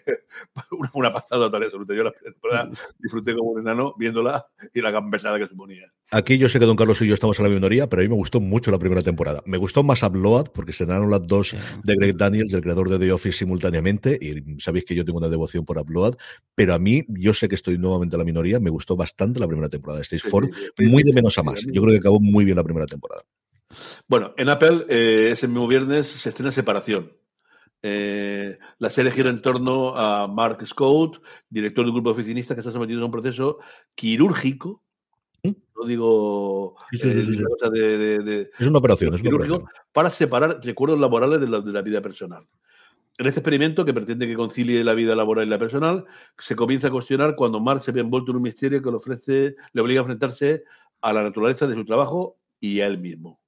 una, 0.95 1.13
pasada 1.13 1.47
total 1.47 1.65
absoluta. 1.65 1.95
Yo 1.95 2.05
la 2.05 2.13
temporada 2.13 2.71
disfruté 2.99 3.35
como 3.35 3.51
un 3.51 3.61
enano 3.61 3.95
viéndola 3.99 4.47
y 4.73 4.81
la 4.81 4.91
gambesada 4.91 5.39
que 5.39 5.49
suponía. 5.49 5.93
Aquí 6.11 6.37
yo 6.39 6.49
sé 6.49 6.61
que 6.61 6.67
Don 6.67 6.77
Carlos 6.77 7.01
y 7.01 7.07
yo 7.07 7.15
estamos 7.15 7.39
en 7.39 7.45
la 7.45 7.51
minoría, 7.51 7.89
pero 7.89 8.01
a 8.01 8.05
mí 8.05 8.09
me 8.09 8.15
gustó 8.15 8.41
mucho 8.41 8.71
la 8.71 8.79
primera 8.79 9.03
temporada. 9.03 9.43
Me 9.47 9.57
gustó 9.57 9.83
más 9.83 10.03
Upload 10.03 10.51
porque 10.53 10.73
se 10.73 10.85
dan 10.85 11.09
las 11.11 11.27
dos 11.27 11.57
de 11.83 11.97
Greg 11.97 12.17
Daniels, 12.17 12.53
el 12.53 12.61
creador 12.61 12.89
de 12.91 12.99
The 12.99 13.13
Office, 13.13 13.39
simultáneamente. 13.39 14.19
Y 14.21 14.61
sabéis 14.61 14.85
que 14.85 14.95
yo 14.95 15.05
tengo 15.05 15.19
una 15.19 15.29
devoción 15.29 15.65
por 15.65 15.79
Upload, 15.79 16.17
pero 16.55 16.75
a 16.75 16.79
mí, 16.79 17.05
yo 17.09 17.33
sé 17.35 17.49
que 17.49 17.55
estoy 17.55 17.79
nuevamente 17.79 18.17
en 18.17 18.19
la 18.19 18.25
minoría, 18.25 18.61
me 18.61 18.71
gustó 18.71 18.95
bastante 18.95 19.41
la 19.41 19.49
primera 19.49 19.69
temporada 19.69 19.99
de 19.99 20.03
Stage 20.03 20.29
Ford, 20.29 20.51
muy 20.79 21.03
de 21.03 21.13
menos 21.13 21.39
a 21.39 21.43
más. 21.43 21.61
Yo 21.65 21.83
creo 21.83 21.93
que 21.93 21.99
acabó 21.99 22.21
muy 22.21 22.45
bien 22.45 22.57
la 22.57 22.65
primera 22.65 22.87
temporada. 22.87 23.23
Bueno, 24.07 24.35
en 24.37 24.49
Apple 24.49 24.85
eh, 24.89 25.31
ese 25.33 25.49
mismo 25.49 25.67
viernes 25.67 26.07
se 26.07 26.29
estrena 26.29 26.53
Separación. 26.53 27.13
Eh, 27.85 28.59
la 28.79 28.91
serie 28.91 29.11
gira 29.11 29.29
en 29.29 29.43
torno 29.43 29.97
a 29.97 30.29
Mark 30.29 30.65
Scott, 30.67 31.21
director 31.51 31.85
del 31.85 31.93
grupo 31.93 32.11
oficinista 32.11 32.55
que 32.55 32.61
está 32.61 32.71
sometido 32.71 33.03
a 33.03 33.07
un 33.07 33.11
proceso 33.11 33.59
quirúrgico. 33.95 34.83
No 35.43 35.85
digo 35.85 36.77
de, 36.93 37.31
es 38.57 38.67
una 38.67 38.79
operación, 38.79 39.15
es 39.15 39.23
para 39.93 40.11
separar 40.11 40.61
recuerdos 40.63 41.01
laborales 41.01 41.41
de 41.41 41.49
la, 41.49 41.61
de 41.61 41.73
la 41.73 41.83
vida 41.83 42.01
personal. 42.01 42.47
En 43.19 43.27
este 43.27 43.41
experimento, 43.41 43.85
que 43.85 43.93
pretende 43.93 44.29
que 44.29 44.37
concilie 44.37 44.85
la 44.85 44.95
vida 44.95 45.17
laboral 45.17 45.47
y 45.47 45.51
la 45.51 45.59
personal, 45.59 46.05
se 46.39 46.55
comienza 46.55 46.89
a 46.89 46.91
cuestionar 46.93 47.35
cuando 47.35 47.59
Mark 47.59 47.83
se 47.83 47.91
ve 47.91 48.01
envuelto 48.01 48.31
en 48.31 48.37
un 48.37 48.43
misterio 48.43 48.81
que 48.81 48.91
le 48.91 48.97
ofrece, 48.97 49.57
le 49.73 49.83
obliga 49.83 50.01
a 50.01 50.05
enfrentarse 50.05 50.63
a 51.01 51.13
la 51.13 51.25
naturaleza 51.25 51.67
de 51.67 51.75
su 51.75 51.85
trabajo 51.85 52.39
y 52.61 52.81
a 52.81 52.87
él 52.87 52.99
mismo. 52.99 53.41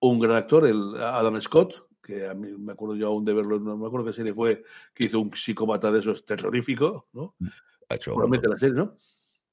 Un 0.00 0.20
gran 0.20 0.36
actor, 0.36 0.66
el 0.66 0.94
Adam 0.96 1.40
Scott, 1.40 1.87
que 2.08 2.26
a 2.26 2.32
mí 2.32 2.48
me 2.58 2.72
acuerdo 2.72 2.96
yo 2.96 3.08
aún 3.08 3.22
de 3.22 3.34
verlo, 3.34 3.60
no 3.60 3.76
me 3.76 3.86
acuerdo 3.86 4.06
qué 4.06 4.14
serie 4.14 4.32
fue, 4.32 4.64
que 4.94 5.04
hizo 5.04 5.20
un 5.20 5.30
psicópata 5.34 5.92
de 5.92 5.98
esos 5.98 6.24
terroríficos, 6.24 7.04
¿no? 7.12 7.34
Ha 7.90 7.96
hecho, 7.96 8.14
Probablemente 8.14 8.48
la 8.48 8.58
serie, 8.58 8.76
¿no? 8.76 8.94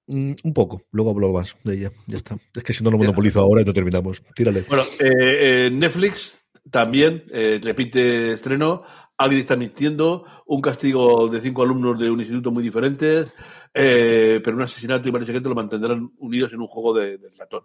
Mm, 0.08 0.32
un 0.42 0.54
poco, 0.54 0.84
luego 0.92 1.12
hablo 1.12 1.34
más 1.34 1.54
de 1.66 1.74
ella, 1.74 1.92
ya 2.08 2.16
está. 2.16 2.38
Es 2.56 2.64
que 2.64 2.72
si 2.72 2.82
no 2.82 2.92
lo 2.92 2.98
monopolizo 2.98 3.42
ahora 3.42 3.62
y 3.62 3.66
no 3.66 3.74
terminamos. 3.74 4.24
Tírale. 4.34 4.64
Bueno, 4.70 4.84
eh, 5.02 5.70
Netflix 5.70 6.40
también 6.72 7.26
eh, 7.30 7.60
repite 7.62 8.32
estreno. 8.32 8.84
Alguien 9.18 9.42
está 9.42 9.58
mintiendo, 9.58 10.24
un 10.46 10.62
castigo 10.62 11.28
de 11.28 11.42
cinco 11.42 11.62
alumnos 11.64 12.00
de 12.00 12.10
un 12.10 12.20
instituto 12.20 12.52
muy 12.52 12.64
diferentes, 12.64 13.34
eh, 13.74 14.40
pero 14.42 14.56
un 14.56 14.64
asesinato 14.64 15.10
y 15.10 15.12
varios 15.12 15.28
secretos 15.28 15.50
lo 15.50 15.56
mantendrán 15.56 16.08
unidos 16.20 16.54
en 16.54 16.62
un 16.62 16.68
juego 16.68 16.94
de, 16.94 17.18
de 17.18 17.30
ratón. 17.38 17.64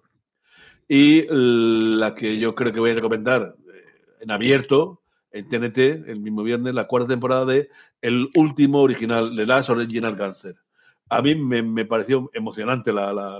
Y 0.88 1.26
la 1.30 2.12
que 2.12 2.38
yo 2.38 2.56
creo 2.56 2.72
que 2.72 2.80
voy 2.80 2.90
a 2.90 2.94
recomendar, 2.94 3.54
en 4.20 4.30
abierto 4.30 5.02
en 5.32 5.48
TNT 5.48 6.08
el 6.08 6.20
mismo 6.20 6.42
viernes 6.42 6.74
la 6.74 6.86
cuarta 6.86 7.08
temporada 7.08 7.44
de 7.44 7.68
el 8.00 8.28
último 8.34 8.80
original 8.80 9.34
de 9.34 9.46
Last 9.46 9.70
Original 9.70 10.16
Cancer. 10.16 10.56
A 11.08 11.22
mí 11.22 11.34
me, 11.34 11.84
pareció 11.86 12.30
emocionante 12.32 12.92
la, 12.92 13.12
la, 13.12 13.38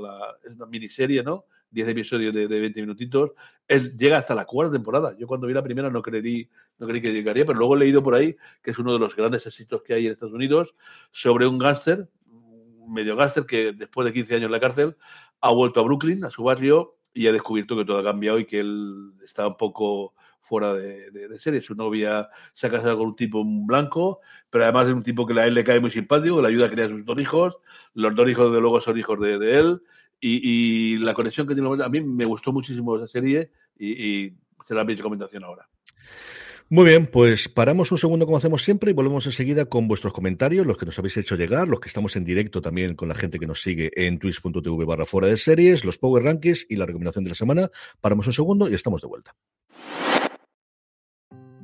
una 0.53 0.67
miniserie, 0.67 1.23
¿no? 1.23 1.45
10 1.71 1.89
episodios 1.89 2.35
de, 2.35 2.49
de 2.49 2.61
20 2.61 2.81
minutitos. 2.81 3.31
Es, 3.69 3.97
llega 3.97 4.19
hasta 4.19 4.35
la 4.35 4.45
cuarta 4.45 4.73
temporada. 4.73 5.17
Yo 5.17 5.29
cuando 5.29 5.47
vi 5.47 5.55
la 5.55 5.63
primera 5.63 5.89
no 5.89 6.03
creí, 6.03 6.49
no 6.79 6.89
creí 6.89 7.01
que 7.01 7.13
llegaría, 7.13 7.47
pero 7.47 7.59
luego 7.59 7.77
he 7.77 7.79
leído 7.79 8.03
por 8.03 8.15
ahí 8.15 8.35
que 8.61 8.73
es 8.73 8.79
uno 8.79 8.93
de 8.93 8.99
los 8.99 9.15
grandes 9.15 9.47
éxitos 9.47 9.83
que 9.83 9.95
hay 9.95 10.07
en 10.07 10.13
Estados 10.13 10.35
Unidos 10.35 10.75
sobre 11.13 11.47
un 11.47 11.59
gángster, 11.59 12.09
medio 12.89 13.15
gángster 13.15 13.47
que 13.47 13.73
después 13.73 14.05
de 14.05 14.13
15 14.13 14.35
años 14.35 14.47
en 14.47 14.53
la 14.53 14.61
cárcel 14.61 14.97
ha 15.41 15.51
vuelto 15.53 15.79
a 15.79 15.85
Brooklyn, 15.85 16.25
a 16.25 16.31
su 16.31 16.43
barrio, 16.43 16.97
y 17.15 17.29
ha 17.29 17.33
descubierto 17.33 17.77
que 17.77 17.85
todo 17.85 17.99
ha 17.99 18.05
cambiado 18.05 18.39
y 18.41 18.47
que 18.47 18.61
él 18.61 19.13
está 19.23 19.47
un 19.47 19.57
poco 19.57 20.15
fuera 20.41 20.75
de, 20.75 21.39
serie. 21.39 21.63
Su 21.63 21.75
novia 21.75 22.29
se 22.53 22.67
ha 22.67 22.71
casado 22.71 22.99
con 22.99 23.09
un 23.09 23.17
tipo 23.17 23.45
blanco, 23.45 24.21
pero 24.51 24.65
además 24.65 24.89
es 24.89 24.95
un 24.95 25.03
tipo 25.03 25.27
que 25.27 25.39
a 25.39 25.47
él 25.47 25.55
le 25.55 25.65
cae 25.65 25.81
muy 25.81 25.91
simpático, 25.91 26.41
le 26.43 26.49
ayuda 26.49 26.67
a 26.67 26.71
criar 26.71 26.89
a 26.89 26.91
sus 26.91 27.05
dos 27.05 27.19
hijos. 27.19 27.59
Los 27.95 28.15
dos 28.15 28.29
hijos, 28.29 28.53
de 28.53 28.61
luego, 28.61 28.81
son 28.81 28.99
hijos 28.99 29.21
de, 29.21 29.59
él. 29.59 29.83
Y, 30.21 30.99
la 30.99 31.15
conexión 31.15 31.47
que 31.47 31.55
tiene, 31.55 31.83
a 31.83 31.89
mí 31.89 32.01
me 32.01 32.25
gustó 32.25 32.53
muchísimo 32.53 32.97
esa 32.97 33.07
serie 33.07 33.51
y, 33.79 33.91
y 33.91 34.37
será 34.67 34.85
mi 34.85 34.95
recomendación 34.95 35.45
ahora. 35.45 35.69
Muy 36.73 36.85
bien, 36.85 37.09
pues 37.09 37.49
paramos 37.49 37.91
un 37.91 37.99
segundo 37.99 38.27
como 38.27 38.39
hacemos 38.39 38.63
siempre 38.63 38.93
y 38.93 38.95
volvemos 38.95 39.27
enseguida 39.27 39.65
con 39.65 39.89
vuestros 39.89 40.13
comentarios, 40.13 40.65
los 40.65 40.77
que 40.77 40.87
nos 40.87 40.97
habéis 41.01 41.17
hecho 41.17 41.35
llegar, 41.35 41.67
los 41.67 41.81
que 41.81 41.89
estamos 41.89 42.15
en 42.15 42.25
directo 42.25 42.63
también 42.63 42.95
con 42.95 43.09
la 43.09 43.17
gente 43.17 43.41
que 43.41 43.47
nos 43.49 43.61
sigue 43.61 43.91
en 43.97 44.21
twitch.tv 44.21 44.85
barra 44.85 45.05
fuera 45.05 45.27
de 45.27 45.37
series, 45.37 45.85
los 45.85 45.99
Power 45.99 46.23
Rankings 46.23 46.67
y 46.69 46.77
la 46.77 46.87
recomendación 46.87 47.25
de 47.25 47.31
la 47.31 47.35
semana. 47.35 47.71
Paramos 48.01 48.29
un 48.29 48.35
segundo 48.35 48.69
y 48.69 48.75
estamos 48.75 49.03
de 49.03 49.09
vuelta. 49.09 49.35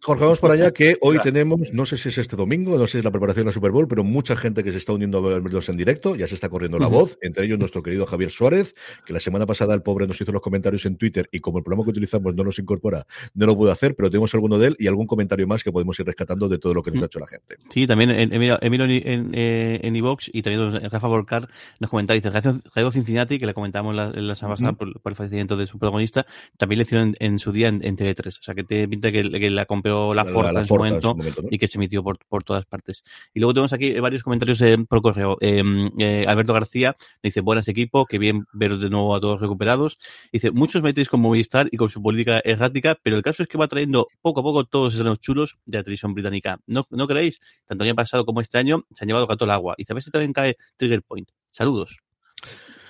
Jorge, 0.00 0.24
vamos 0.24 0.38
para 0.38 0.54
allá 0.54 0.70
que 0.70 0.96
hoy 1.00 1.18
tenemos, 1.18 1.72
no 1.72 1.84
sé 1.84 1.98
si 1.98 2.08
es 2.08 2.18
este 2.18 2.36
domingo, 2.36 2.78
no 2.78 2.86
sé 2.86 2.92
si 2.92 2.98
es 2.98 3.04
la 3.04 3.10
preparación 3.10 3.44
de 3.44 3.50
la 3.50 3.52
Super 3.52 3.72
Bowl, 3.72 3.88
pero 3.88 4.04
mucha 4.04 4.36
gente 4.36 4.62
que 4.62 4.70
se 4.70 4.78
está 4.78 4.92
uniendo 4.92 5.18
a 5.18 5.20
vernos 5.20 5.68
en 5.68 5.76
directo, 5.76 6.14
ya 6.14 6.28
se 6.28 6.36
está 6.36 6.48
corriendo 6.48 6.78
la 6.78 6.86
voz, 6.86 7.18
entre 7.20 7.44
ellos 7.44 7.58
nuestro 7.58 7.82
querido 7.82 8.06
Javier 8.06 8.30
Suárez, 8.30 8.74
que 9.04 9.12
la 9.12 9.18
semana 9.18 9.44
pasada 9.44 9.74
el 9.74 9.82
pobre 9.82 10.06
nos 10.06 10.20
hizo 10.20 10.30
los 10.30 10.40
comentarios 10.40 10.86
en 10.86 10.96
Twitter 10.96 11.28
y 11.32 11.40
como 11.40 11.58
el 11.58 11.64
programa 11.64 11.84
que 11.84 11.90
utilizamos 11.90 12.34
no 12.36 12.44
nos 12.44 12.58
incorpora, 12.60 13.06
no 13.34 13.46
lo 13.46 13.56
pudo 13.56 13.72
hacer, 13.72 13.96
pero 13.96 14.08
tenemos 14.08 14.32
alguno 14.34 14.56
de 14.58 14.68
él 14.68 14.76
y 14.78 14.86
algún 14.86 15.06
comentario 15.06 15.48
más 15.48 15.64
que 15.64 15.72
podemos 15.72 15.98
ir 15.98 16.06
rescatando 16.06 16.48
de 16.48 16.58
todo 16.58 16.74
lo 16.74 16.82
que 16.82 16.92
nos 16.92 17.02
ha 17.02 17.06
hecho 17.06 17.18
la 17.18 17.26
gente. 17.26 17.56
Sí, 17.68 17.86
también 17.88 18.10
Emilio 18.10 18.58
en, 18.62 19.34
en, 19.34 19.96
Evox 19.96 20.30
y 20.32 20.42
también 20.42 20.90
Rafa 20.90 21.08
Volcar 21.08 21.48
nos 21.80 21.90
comenta, 21.90 22.14
dice, 22.14 22.30
Jairo 22.30 22.92
Cincinnati, 22.92 23.38
que 23.40 23.46
le 23.46 23.54
comentamos 23.54 23.96
la, 23.96 24.12
la 24.12 24.34
semana 24.36 24.54
pasada 24.54 24.72
por, 24.74 24.88
el 24.88 25.16
fallecimiento 25.16 25.56
de 25.56 25.66
su 25.66 25.78
protagonista, 25.78 26.24
también 26.56 26.78
le 26.78 26.82
hicieron 26.84 27.14
en, 27.18 27.40
su 27.40 27.50
día 27.50 27.66
en, 27.68 27.80
TV3, 27.80 28.38
o 28.38 28.42
sea 28.42 28.54
que 28.54 28.62
te 28.62 28.86
pinta 28.86 29.10
que, 29.10 29.28
que 29.28 29.50
la 29.50 29.66
la, 29.88 30.24
Forta, 30.24 30.60
en, 30.60 30.66
su 30.66 30.74
momento, 30.74 31.16
y 31.50 31.58
que 31.58 31.68
se 31.68 31.78
emitió 31.78 32.02
por, 32.02 32.18
por, 32.28 32.44
todas 32.44 32.64
partes. 32.66 33.02
Y 33.34 33.40
luego 33.40 33.54
tenemos 33.54 33.72
aquí 33.72 33.98
varios 34.00 34.22
comentarios 34.22 34.60
eh, 34.60 34.76
por 34.88 35.02
correo. 35.02 35.36
Em, 35.40 35.90
eh, 35.98 36.24
Alberto 36.26 36.52
García 36.52 36.96
dice, 37.22 37.40
buenas 37.40 37.68
equipo, 37.68 38.04
que 38.04 38.18
bien 38.18 38.46
veros 38.52 38.80
de 38.80 38.90
nuevo 38.90 39.14
a 39.14 39.20
todos 39.20 39.40
recuperados. 39.40 39.98
Dice, 40.32 40.50
muchos 40.50 40.82
metéis 40.82 41.08
con 41.08 41.20
Movistar 41.20 41.68
y 41.70 41.76
con 41.76 41.90
su 41.90 42.02
política 42.02 42.40
errática, 42.44 42.96
pero 43.02 43.16
el 43.16 43.22
caso 43.22 43.42
es 43.42 43.48
que 43.48 43.58
va 43.58 43.68
trayendo 43.68 44.08
poco 44.20 44.40
a 44.40 44.42
poco 44.42 44.64
todos 44.64 44.94
esos 44.94 45.20
chulos 45.20 45.58
de 45.66 45.78
la 45.78 45.84
televisión 45.84 46.14
británica. 46.14 46.60
¿No, 46.66 46.86
¿No 46.90 47.06
creéis? 47.06 47.40
Tanto 47.66 47.84
el 47.84 47.90
año 47.90 47.96
pasado 47.96 48.24
como 48.24 48.40
este 48.40 48.58
año 48.58 48.84
se 48.92 49.04
han 49.04 49.08
llevado 49.08 49.26
gato 49.26 49.44
al 49.44 49.50
agua. 49.50 49.74
Y 49.78 49.84
a 49.88 49.94
ver 49.94 50.02
si 50.02 50.10
también 50.10 50.32
cae 50.32 50.56
Trigger 50.76 51.02
Point. 51.02 51.28
Saludos. 51.50 52.07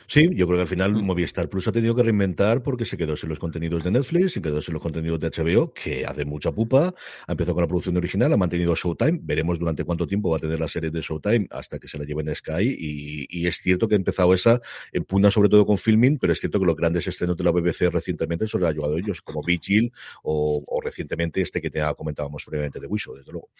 Sí, 0.09 0.31
yo 0.35 0.47
creo 0.47 0.57
que 0.57 0.63
al 0.63 0.69
final 0.69 1.03
Movistar 1.03 1.51
Plus 1.51 1.69
ha 1.69 1.73
tenido 1.73 1.95
que 1.95 2.03
reinventar 2.03 2.63
porque 2.63 2.87
se 2.87 2.97
quedó 2.97 3.15
sin 3.15 3.29
los 3.29 3.39
contenidos 3.39 3.85
de 3.85 3.91
Netflix, 3.91 4.33
se 4.33 4.41
quedó 4.41 4.63
sin 4.63 4.73
los 4.73 4.83
contenidos 4.83 5.21
de 5.21 5.29
HBO, 5.29 5.75
que 5.75 6.07
hace 6.07 6.25
mucha 6.25 6.51
pupa. 6.51 6.95
Ha 7.27 7.33
empezado 7.33 7.55
con 7.55 7.63
la 7.63 7.69
producción 7.69 7.95
original, 7.99 8.33
ha 8.33 8.39
mantenido 8.39 8.75
Showtime. 8.75 9.21
Veremos 9.23 9.59
durante 9.59 9.85
cuánto 9.85 10.07
tiempo 10.07 10.31
va 10.31 10.39
a 10.39 10.41
tener 10.41 10.59
la 10.59 10.69
serie 10.69 10.91
de 10.91 11.03
Showtime 11.03 11.49
hasta 11.51 11.79
que 11.79 11.89
se 11.89 11.99
la 11.99 12.05
lleven 12.05 12.31
a 12.31 12.35
Sky. 12.35 12.75
Y, 12.79 13.47
es 13.47 13.59
cierto 13.59 13.87
que 13.87 13.95
ha 13.95 13.97
empezado 13.97 14.35
esa 14.35 14.61
en 14.93 15.05
pugna 15.05 15.31
sobre 15.31 15.49
todo 15.49 15.65
con 15.65 15.79
filming, 15.79 16.19
pero 16.19 16.33
es 16.33 16.41
cierto 16.41 16.59
que 16.59 16.67
los 16.67 16.77
grandes 16.77 17.07
estrenos 17.07 17.37
de 17.37 17.45
la 17.45 17.51
BBC 17.51 17.91
recientemente 17.91 18.47
se 18.47 18.59
los 18.59 18.67
ha 18.67 18.71
ayudado 18.71 18.97
ellos, 18.97 19.23
como 19.23 19.43
Vigil 19.43 19.93
o, 20.23 20.63
o 20.67 20.81
recientemente 20.81 21.41
este 21.41 21.61
que 21.61 21.71
te 21.71 21.81
comentábamos 21.97 22.45
previamente 22.45 22.81
de 22.81 22.87
Wisho, 22.87 23.15
desde 23.15 23.33
luego. 23.33 23.51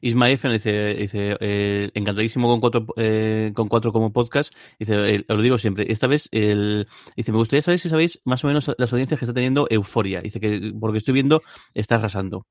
Ismael 0.00 0.38
dice, 0.52 0.94
dice 0.94 1.36
eh, 1.40 1.90
encantadísimo 1.94 2.48
con 2.48 2.60
cuatro, 2.60 2.86
eh, 2.96 3.52
con 3.54 3.68
cuatro 3.68 3.92
como 3.92 4.12
podcast. 4.12 4.54
Dice, 4.78 5.14
eh, 5.14 5.24
lo 5.28 5.42
digo 5.42 5.55
siempre. 5.58 5.90
Esta 5.90 6.06
vez, 6.06 6.28
el, 6.32 6.86
dice, 7.16 7.32
me 7.32 7.38
gustaría 7.38 7.62
saber 7.62 7.78
si 7.78 7.88
sabéis 7.88 8.20
más 8.24 8.44
o 8.44 8.48
menos 8.48 8.70
las 8.78 8.92
audiencias 8.92 9.18
que 9.18 9.24
está 9.24 9.34
teniendo 9.34 9.66
Euforia. 9.70 10.20
Dice 10.20 10.40
que, 10.40 10.72
porque 10.78 10.98
estoy 10.98 11.14
viendo, 11.14 11.42
está 11.74 11.96
arrasando. 11.96 12.46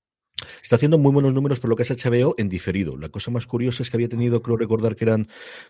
Está 0.63 0.75
haciendo 0.75 0.97
muy 0.97 1.11
buenos 1.11 1.33
números 1.33 1.59
por 1.59 1.69
lo 1.69 1.75
que 1.75 1.83
es 1.83 1.89
HBO 1.89 2.35
en 2.37 2.49
diferido. 2.49 2.97
La 2.97 3.09
cosa 3.09 3.31
más 3.31 3.47
curiosa 3.47 3.83
es 3.83 3.89
que 3.89 3.97
había 3.97 4.09
tenido, 4.09 4.41
creo 4.41 4.57
recordar 4.57 4.95
que 4.95 5.05
eran 5.05 5.27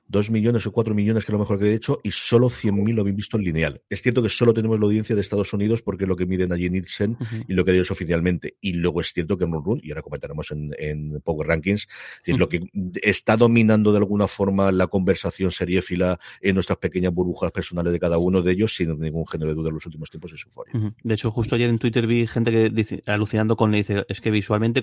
2 0.07 0.29
millones 0.29 0.65
o 0.67 0.71
4 0.71 0.93
millones, 0.93 1.25
que 1.25 1.31
es 1.31 1.33
lo 1.33 1.39
mejor 1.39 1.59
que 1.59 1.65
he 1.65 1.73
hecho, 1.73 1.99
y 2.03 2.11
solo 2.11 2.49
100.000 2.49 2.93
lo 2.93 3.01
habéis 3.01 3.15
visto 3.15 3.37
en 3.37 3.43
lineal. 3.43 3.81
Es 3.89 4.01
cierto 4.01 4.21
que 4.21 4.29
solo 4.29 4.53
tenemos 4.53 4.79
la 4.79 4.85
audiencia 4.85 5.15
de 5.15 5.21
Estados 5.21 5.53
Unidos 5.53 5.81
porque 5.81 6.03
es 6.03 6.07
lo 6.07 6.15
que 6.15 6.25
miden 6.25 6.51
allí 6.51 6.69
Nielsen 6.69 7.17
y 7.47 7.53
lo 7.53 7.65
que 7.65 7.71
ellos 7.71 7.91
oficialmente. 7.91 8.57
Y 8.61 8.73
luego 8.73 9.01
es 9.01 9.13
cierto 9.13 9.37
que 9.37 9.45
en 9.45 9.51
Run, 9.51 9.79
y 9.83 9.91
ahora 9.91 10.01
comentaremos 10.01 10.51
en, 10.51 11.21
Power 11.23 11.47
Rankings, 11.47 11.87
es 12.25 12.37
lo 12.37 12.49
que 12.49 12.61
está 13.01 13.37
dominando 13.37 13.91
de 13.91 13.97
alguna 13.97 14.27
forma 14.27 14.71
la 14.71 14.87
conversación 14.87 15.51
seriéfila 15.51 16.19
en 16.41 16.55
nuestras 16.55 16.77
pequeñas 16.77 17.13
burbujas 17.13 17.51
personales 17.51 17.93
de 17.93 17.99
cada 17.99 18.17
uno 18.17 18.41
de 18.41 18.51
ellos, 18.51 18.75
sin 18.75 18.99
ningún 18.99 19.27
género 19.27 19.49
de 19.49 19.55
duda 19.55 19.69
en 19.69 19.75
los 19.75 19.85
últimos 19.85 20.09
tiempos, 20.09 20.33
es 20.33 20.43
euforia. 20.45 20.93
De 21.03 21.13
hecho, 21.13 21.31
justo 21.31 21.55
ayer 21.55 21.69
en 21.69 21.79
Twitter 21.79 22.07
vi 22.07 22.27
gente 22.27 22.51
que 22.51 22.69
dice, 22.69 23.01
alucinando 23.05 23.55
con, 23.55 23.71
dice, 23.71 24.05
es 24.07 24.21
que 24.21 24.31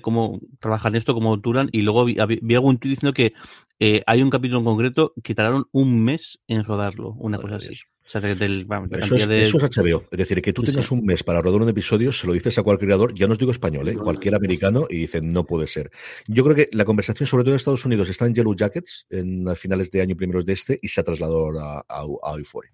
cómo 0.01 0.39
trabajan 0.59 0.95
esto, 0.95 1.13
cómo 1.13 1.37
duran. 1.37 1.69
Y 1.71 1.81
luego 1.81 2.05
vi, 2.05 2.17
algún 2.19 2.77
tweet 2.77 2.91
diciendo 2.91 3.13
que 3.13 3.33
eh, 3.79 4.03
hay 4.05 4.21
un 4.21 4.29
capítulo 4.29 4.59
en 4.59 4.65
concreto 4.65 5.13
que 5.23 5.35
tardaron 5.35 5.65
un 5.71 6.03
mes 6.03 6.43
en 6.47 6.63
rodarlo, 6.63 7.13
una 7.13 7.37
cosa 7.37 7.55
así. 7.57 7.77
eso, 8.91 9.15
es, 9.15 9.53
HBO. 9.53 10.03
Es 10.11 10.17
decir, 10.17 10.41
que 10.41 10.51
tú 10.51 10.61
tengas 10.61 10.91
un 10.91 11.05
mes 11.05 11.23
para 11.23 11.41
rodar 11.41 11.61
un 11.61 11.69
episodio, 11.69 12.11
se 12.11 12.27
lo 12.27 12.33
dices 12.33 12.57
a 12.57 12.63
cualquier 12.63 12.89
creador, 12.89 13.15
ya 13.15 13.27
no 13.27 13.33
os 13.33 13.39
digo 13.39 13.51
español, 13.51 13.87
¿eh? 13.87 13.95
cualquier 13.95 14.35
americano, 14.35 14.87
y 14.89 14.97
dicen, 14.97 15.31
no 15.31 15.45
puede 15.45 15.67
ser. 15.67 15.89
Yo 16.27 16.43
creo 16.43 16.55
que 16.55 16.69
la 16.73 16.83
conversación, 16.83 17.27
sobre 17.27 17.43
todo 17.43 17.53
en 17.53 17.57
Estados 17.57 17.85
Unidos, 17.85 18.09
está 18.09 18.25
en 18.25 18.35
Yellow 18.35 18.55
Jackets, 18.55 19.07
en 19.09 19.55
finales 19.55 19.89
de 19.89 20.01
año, 20.01 20.17
primeros 20.17 20.45
de 20.45 20.53
este, 20.53 20.79
y 20.81 20.89
se 20.89 20.99
ha 20.99 21.03
trasladado 21.03 21.57
a, 21.59 21.79
a, 21.87 22.01
a 22.23 22.37
Euphoria. 22.37 22.71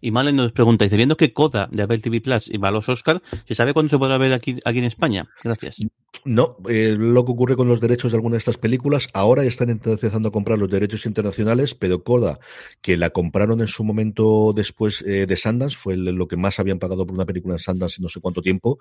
Y 0.00 0.10
Malen 0.10 0.36
nos 0.36 0.52
pregunta, 0.52 0.84
dice, 0.84 0.96
viendo 0.96 1.16
que 1.16 1.32
Coda 1.32 1.68
de 1.70 1.82
Apple 1.82 1.98
TV 1.98 2.20
Plus 2.20 2.48
y 2.48 2.58
va 2.58 2.68
a 2.68 2.72
los 2.72 2.88
Oscar, 2.88 3.22
¿se 3.44 3.54
sabe 3.54 3.72
cuándo 3.72 3.90
se 3.90 3.98
podrá 3.98 4.18
ver 4.18 4.32
aquí, 4.32 4.58
aquí 4.64 4.78
en 4.78 4.84
España? 4.84 5.28
Gracias. 5.42 5.80
No, 6.24 6.56
eh, 6.68 6.96
lo 6.98 7.24
que 7.24 7.32
ocurre 7.32 7.56
con 7.56 7.68
los 7.68 7.80
derechos 7.80 8.12
de 8.12 8.16
alguna 8.16 8.34
de 8.34 8.38
estas 8.38 8.56
películas, 8.56 9.08
ahora 9.12 9.44
están 9.44 9.70
empezando 9.70 10.28
a 10.28 10.32
comprar 10.32 10.58
los 10.58 10.70
derechos 10.70 11.06
internacionales, 11.06 11.74
pero 11.74 12.02
Coda, 12.02 12.38
que 12.80 12.96
la 12.96 13.10
compraron 13.10 13.60
en 13.60 13.66
su 13.66 13.84
momento 13.84 14.52
después 14.54 15.02
eh, 15.02 15.26
de 15.26 15.36
Sundance, 15.36 15.76
fue 15.76 15.96
lo 15.96 16.28
que 16.28 16.36
más 16.36 16.58
habían 16.58 16.78
pagado 16.78 17.06
por 17.06 17.14
una 17.14 17.26
película 17.26 17.54
en 17.54 17.58
Sundance 17.58 17.96
en 17.98 18.04
no 18.04 18.08
sé 18.08 18.20
cuánto 18.20 18.42
tiempo, 18.42 18.78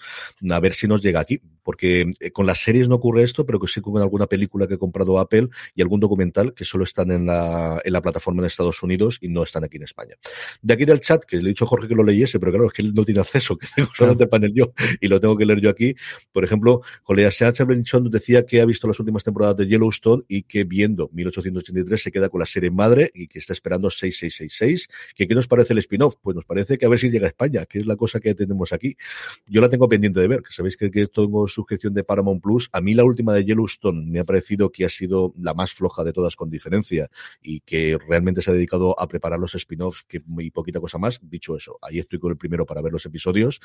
a 0.50 0.60
ver 0.60 0.74
si 0.74 0.88
nos 0.88 1.02
llega 1.02 1.20
aquí, 1.20 1.42
porque 1.64 2.12
eh, 2.20 2.32
con 2.32 2.46
las 2.46 2.60
series 2.60 2.88
no 2.88 2.96
ocurre 2.96 3.24
esto, 3.24 3.46
pero 3.46 3.60
que 3.60 3.68
sí 3.68 3.82
con 3.82 4.02
alguna 4.02 4.28
película 4.28 4.68
que 4.68 4.76
ha 4.76 4.78
comprado 4.78 5.20
Apple 5.20 5.50
y 5.76 5.82
algún 5.82 6.00
documental 6.00 6.54
que 6.54 6.66
solo 6.66 6.84
están 6.84 7.12
en 7.12 7.26
la, 7.26 7.82
en 7.84 7.94
la 7.94 8.02
plataforma 8.02 8.42
en 8.42 8.48
Estados 8.48 8.82
Unidos 8.84 9.18
y 9.22 9.28
no 9.28 9.44
están 9.44 9.64
aquí 9.64 9.78
en 9.78 9.84
España. 9.84 10.16
De 10.62 10.73
aquí 10.74 10.86
del 10.86 11.02
chat, 11.02 11.24
que 11.26 11.38
le 11.38 11.44
he 11.44 11.48
dicho 11.50 11.66
a 11.66 11.68
Jorge 11.68 11.88
que 11.88 11.96
lo 11.96 12.04
leyese, 12.04 12.40
pero 12.40 12.52
claro, 12.52 12.68
es 12.68 12.74
que 12.74 12.82
él 12.82 12.94
no 12.94 13.04
tiene 13.04 13.22
acceso, 13.22 13.58
que 13.58 13.68
tengo 13.76 13.90
solamente 13.94 14.24
el 14.24 14.30
panel 14.30 14.54
yo 14.54 14.74
y 15.02 15.08
lo 15.08 15.20
tengo 15.20 15.38
que 15.38 15.46
leer 15.46 15.62
yo 15.62 15.70
aquí. 15.70 15.96
Por 16.32 16.44
ejemplo, 16.44 16.82
Julia 17.04 17.32
Seacha 17.32 17.66
nos 17.66 18.12
decía 18.12 18.46
que 18.46 18.62
ha 18.62 18.66
visto 18.66 18.88
las 18.88 19.00
últimas 19.00 19.24
temporadas 19.24 19.58
de 19.58 19.68
Yellowstone 19.68 20.24
y 20.28 20.44
que 20.44 20.64
viendo 20.64 21.10
1883 21.14 22.02
se 22.02 22.12
queda 22.12 22.30
con 22.30 22.40
la 22.40 22.46
serie 22.46 22.72
madre 22.72 23.12
y 23.14 23.28
que 23.28 23.40
está 23.40 23.54
esperando 23.54 23.90
6666. 23.90 24.88
¿Que 25.16 25.28
¿Qué 25.28 25.36
nos 25.36 25.48
parece 25.48 25.74
el 25.74 25.80
spin-off? 25.80 26.16
Pues 26.22 26.36
nos 26.36 26.46
parece 26.46 26.78
que 26.78 26.86
a 26.86 26.90
ver 26.90 27.00
si 27.00 27.10
llega 27.10 27.26
a 27.26 27.30
España, 27.30 27.66
que 27.66 27.80
es 27.80 27.86
la 27.86 27.96
cosa 27.96 28.20
que 28.20 28.36
tenemos 28.36 28.72
aquí. 28.74 28.96
Yo 29.48 29.62
la 29.62 29.70
tengo 29.70 29.90
pendiente 29.90 30.20
de 30.20 30.28
ver, 30.28 30.42
que 30.42 30.54
sabéis 30.54 30.78
que, 30.78 30.92
que 30.92 31.08
tengo 31.08 31.48
suscripción 31.48 31.94
de 31.94 32.04
Paramount 32.04 32.42
Plus. 32.42 32.70
A 32.72 32.82
mí 32.82 32.94
la 32.94 33.04
última 33.04 33.34
de 33.34 33.46
Yellowstone 33.46 34.06
me 34.06 34.20
ha 34.20 34.26
parecido 34.26 34.72
que 34.72 34.86
ha 34.86 34.90
sido 34.90 35.34
la 35.40 35.54
más 35.54 35.74
floja 35.74 36.04
de 36.04 36.14
todas 36.14 36.36
con 36.36 36.50
diferencia 36.50 37.10
y 37.42 37.62
que 37.62 37.98
realmente 38.08 38.42
se 38.42 38.52
ha 38.52 38.54
dedicado 38.54 39.00
a 39.00 39.08
preparar 39.08 39.40
los 39.40 39.56
spin-offs 39.56 40.04
que 40.08 40.22
muy 40.26 40.46
poquita 40.64 40.80
cosa 40.80 40.98
más. 40.98 41.20
Dicho 41.22 41.58
eso, 41.58 41.78
ahí 41.82 42.00
estoy 42.00 42.20
con 42.20 42.32
el 42.32 42.38
primero 42.38 42.66
para 42.66 42.82
ver 42.82 42.94
los 42.94 43.06
episodios, 43.06 43.60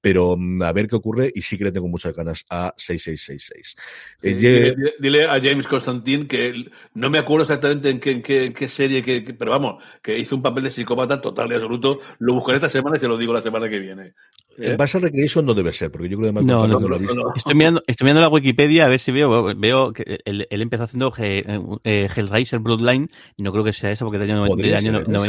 pero 0.00 0.36
mm, 0.36 0.62
a 0.62 0.72
ver 0.72 0.88
qué 0.88 0.96
ocurre 0.96 1.30
y 1.34 1.42
sí 1.42 1.58
que 1.58 1.64
le 1.64 1.72
tengo 1.72 1.88
muchas 1.88 2.14
ganas 2.14 2.46
a 2.48 2.74
6666. 2.78 3.76
Eh, 4.22 4.74
dile, 4.98 5.24
a 5.24 5.40
James 5.40 5.68
Constantine 5.68 6.26
que 6.26 6.70
no 6.94 7.10
me 7.10 7.18
acuerdo 7.18 7.42
exactamente 7.42 7.90
en 7.90 8.00
qué, 8.00 8.44
en 8.44 8.54
qué, 8.54 8.68
serie, 8.68 9.02
que, 9.02 9.20
pero 9.38 9.50
vamos, 9.50 9.84
que 10.02 10.18
hizo 10.18 10.34
un 10.34 10.42
papel 10.42 10.64
de 10.64 10.70
psicópata 10.70 11.20
total 11.20 11.52
y 11.52 11.54
absoluto. 11.54 11.98
Lo 12.18 12.34
buscaré 12.34 12.56
esta 12.56 12.68
semana 12.68 12.96
y 12.96 13.00
se 13.00 13.08
lo 13.08 13.18
digo 13.18 13.34
la 13.34 13.42
semana 13.42 13.68
que 13.68 13.78
viene. 13.78 14.14
¿Eh? 14.58 14.72
En 14.72 14.76
base 14.76 14.98
a 14.98 15.00
Recreation 15.00 15.46
no 15.46 15.54
debe 15.54 15.72
ser, 15.72 15.90
porque 15.90 16.08
yo 16.08 16.18
creo 16.18 16.32
que 16.34 16.42
no, 16.42 16.66
no, 16.66 16.80
no, 16.80 16.88
lo 16.88 16.96
he 16.96 16.98
visto. 16.98 17.32
Estoy 17.36 17.54
mirando, 17.54 17.82
estoy 17.86 18.04
mirando 18.06 18.22
la 18.22 18.28
Wikipedia 18.28 18.86
a 18.86 18.88
ver 18.88 18.98
si 18.98 19.12
veo, 19.12 19.54
veo 19.56 19.92
que 19.92 20.18
él, 20.24 20.48
él 20.50 20.62
empezó 20.62 20.82
haciendo 20.82 21.12
eh, 21.18 22.08
Hellraiser 22.14 22.58
Bloodline 22.58 23.08
y 23.36 23.42
no 23.44 23.52
creo 23.52 23.62
que 23.62 23.72
sea 23.72 23.92
eso 23.92 24.04
porque 24.04 24.18
año 24.18 24.36
90. 24.36 24.80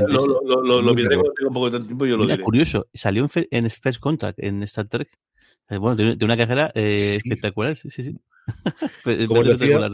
Lo, 0.07 0.25
lo, 0.25 0.63
lo, 0.63 0.81
lo 0.81 0.93
miré 0.95 1.15
cuando 1.15 1.33
tengo 1.33 1.49
un 1.49 1.53
poco 1.53 1.69
de 1.69 1.79
tiempo 1.81 2.05
y 2.05 2.09
yo 2.09 2.17
lo 2.17 2.23
Mira, 2.23 2.35
diré. 2.35 2.43
curioso, 2.43 2.87
salió 2.93 3.27
en, 3.35 3.47
en 3.51 3.69
First 3.69 3.99
Contact 3.99 4.39
en 4.39 4.63
Star 4.63 4.87
Trek. 4.87 5.09
Bueno, 5.69 5.95
de, 5.95 6.25
una 6.25 6.35
carrera 6.35 6.71
eh, 6.73 6.99
sí. 7.11 7.17
espectacular, 7.17 7.75
sí, 7.75 7.91
sí, 7.91 8.03
sí. 8.03 8.17
Pues, 9.03 9.27
Como 9.27 9.43
decía, 9.43 9.89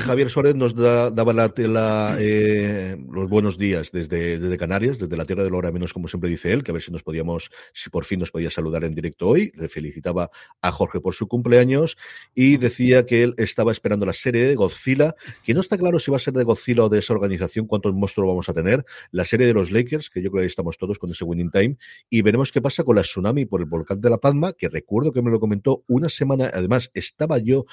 Javier 0.00 0.30
Suárez 0.30 0.54
nos 0.54 0.74
daba 0.74 1.32
la, 1.32 2.16
eh, 2.18 2.96
los 3.10 3.28
buenos 3.28 3.58
días 3.58 3.90
desde, 3.92 4.38
desde, 4.38 4.56
Canarias, 4.56 4.98
desde 4.98 5.16
la 5.16 5.24
tierra 5.24 5.44
de 5.44 5.50
la 5.50 5.56
hora 5.56 5.72
menos, 5.72 5.92
como 5.92 6.08
siempre 6.08 6.30
dice 6.30 6.52
él, 6.52 6.62
que 6.62 6.70
a 6.70 6.74
ver 6.74 6.82
si 6.82 6.92
nos 6.92 7.02
podíamos, 7.02 7.50
si 7.72 7.90
por 7.90 8.04
fin 8.04 8.20
nos 8.20 8.30
podía 8.30 8.50
saludar 8.50 8.84
en 8.84 8.94
directo 8.94 9.28
hoy. 9.28 9.52
Le 9.56 9.68
felicitaba 9.68 10.30
a 10.60 10.72
Jorge 10.72 11.00
por 11.00 11.14
su 11.14 11.26
cumpleaños 11.26 11.96
y 12.34 12.56
decía 12.56 13.06
que 13.06 13.22
él 13.22 13.34
estaba 13.36 13.72
esperando 13.72 14.06
la 14.06 14.12
serie 14.12 14.44
de 14.46 14.54
Godzilla, 14.54 15.14
que 15.42 15.54
no 15.54 15.60
está 15.60 15.76
claro 15.76 15.98
si 15.98 16.10
va 16.10 16.16
a 16.16 16.20
ser 16.20 16.34
de 16.34 16.44
Godzilla 16.44 16.84
o 16.84 16.88
de 16.88 16.98
esa 17.00 17.14
organización, 17.14 17.66
cuántos 17.66 17.94
monstruos 17.94 18.28
vamos 18.28 18.48
a 18.48 18.54
tener. 18.54 18.84
La 19.10 19.24
serie 19.24 19.46
de 19.46 19.54
los 19.54 19.70
Lakers, 19.70 20.10
que 20.10 20.22
yo 20.22 20.30
creo 20.30 20.40
que 20.40 20.44
ahí 20.44 20.46
estamos 20.46 20.78
todos 20.78 20.98
con 20.98 21.10
ese 21.10 21.24
winning 21.24 21.50
time, 21.50 21.76
y 22.08 22.22
veremos 22.22 22.52
qué 22.52 22.62
pasa 22.62 22.84
con 22.84 22.96
la 22.96 23.02
tsunami 23.02 23.46
por 23.46 23.60
el 23.60 23.66
volcán 23.66 24.00
de 24.00 24.10
La 24.10 24.18
Palma, 24.18 24.52
que 24.52 24.68
recuerdo 24.68 25.12
que 25.12 25.22
me 25.22 25.30
lo 25.30 25.40
comentó 25.40 25.84
una 25.88 26.08
semana, 26.08 26.50
además 26.52 26.90
estaba 26.94 27.38
yo 27.38 27.64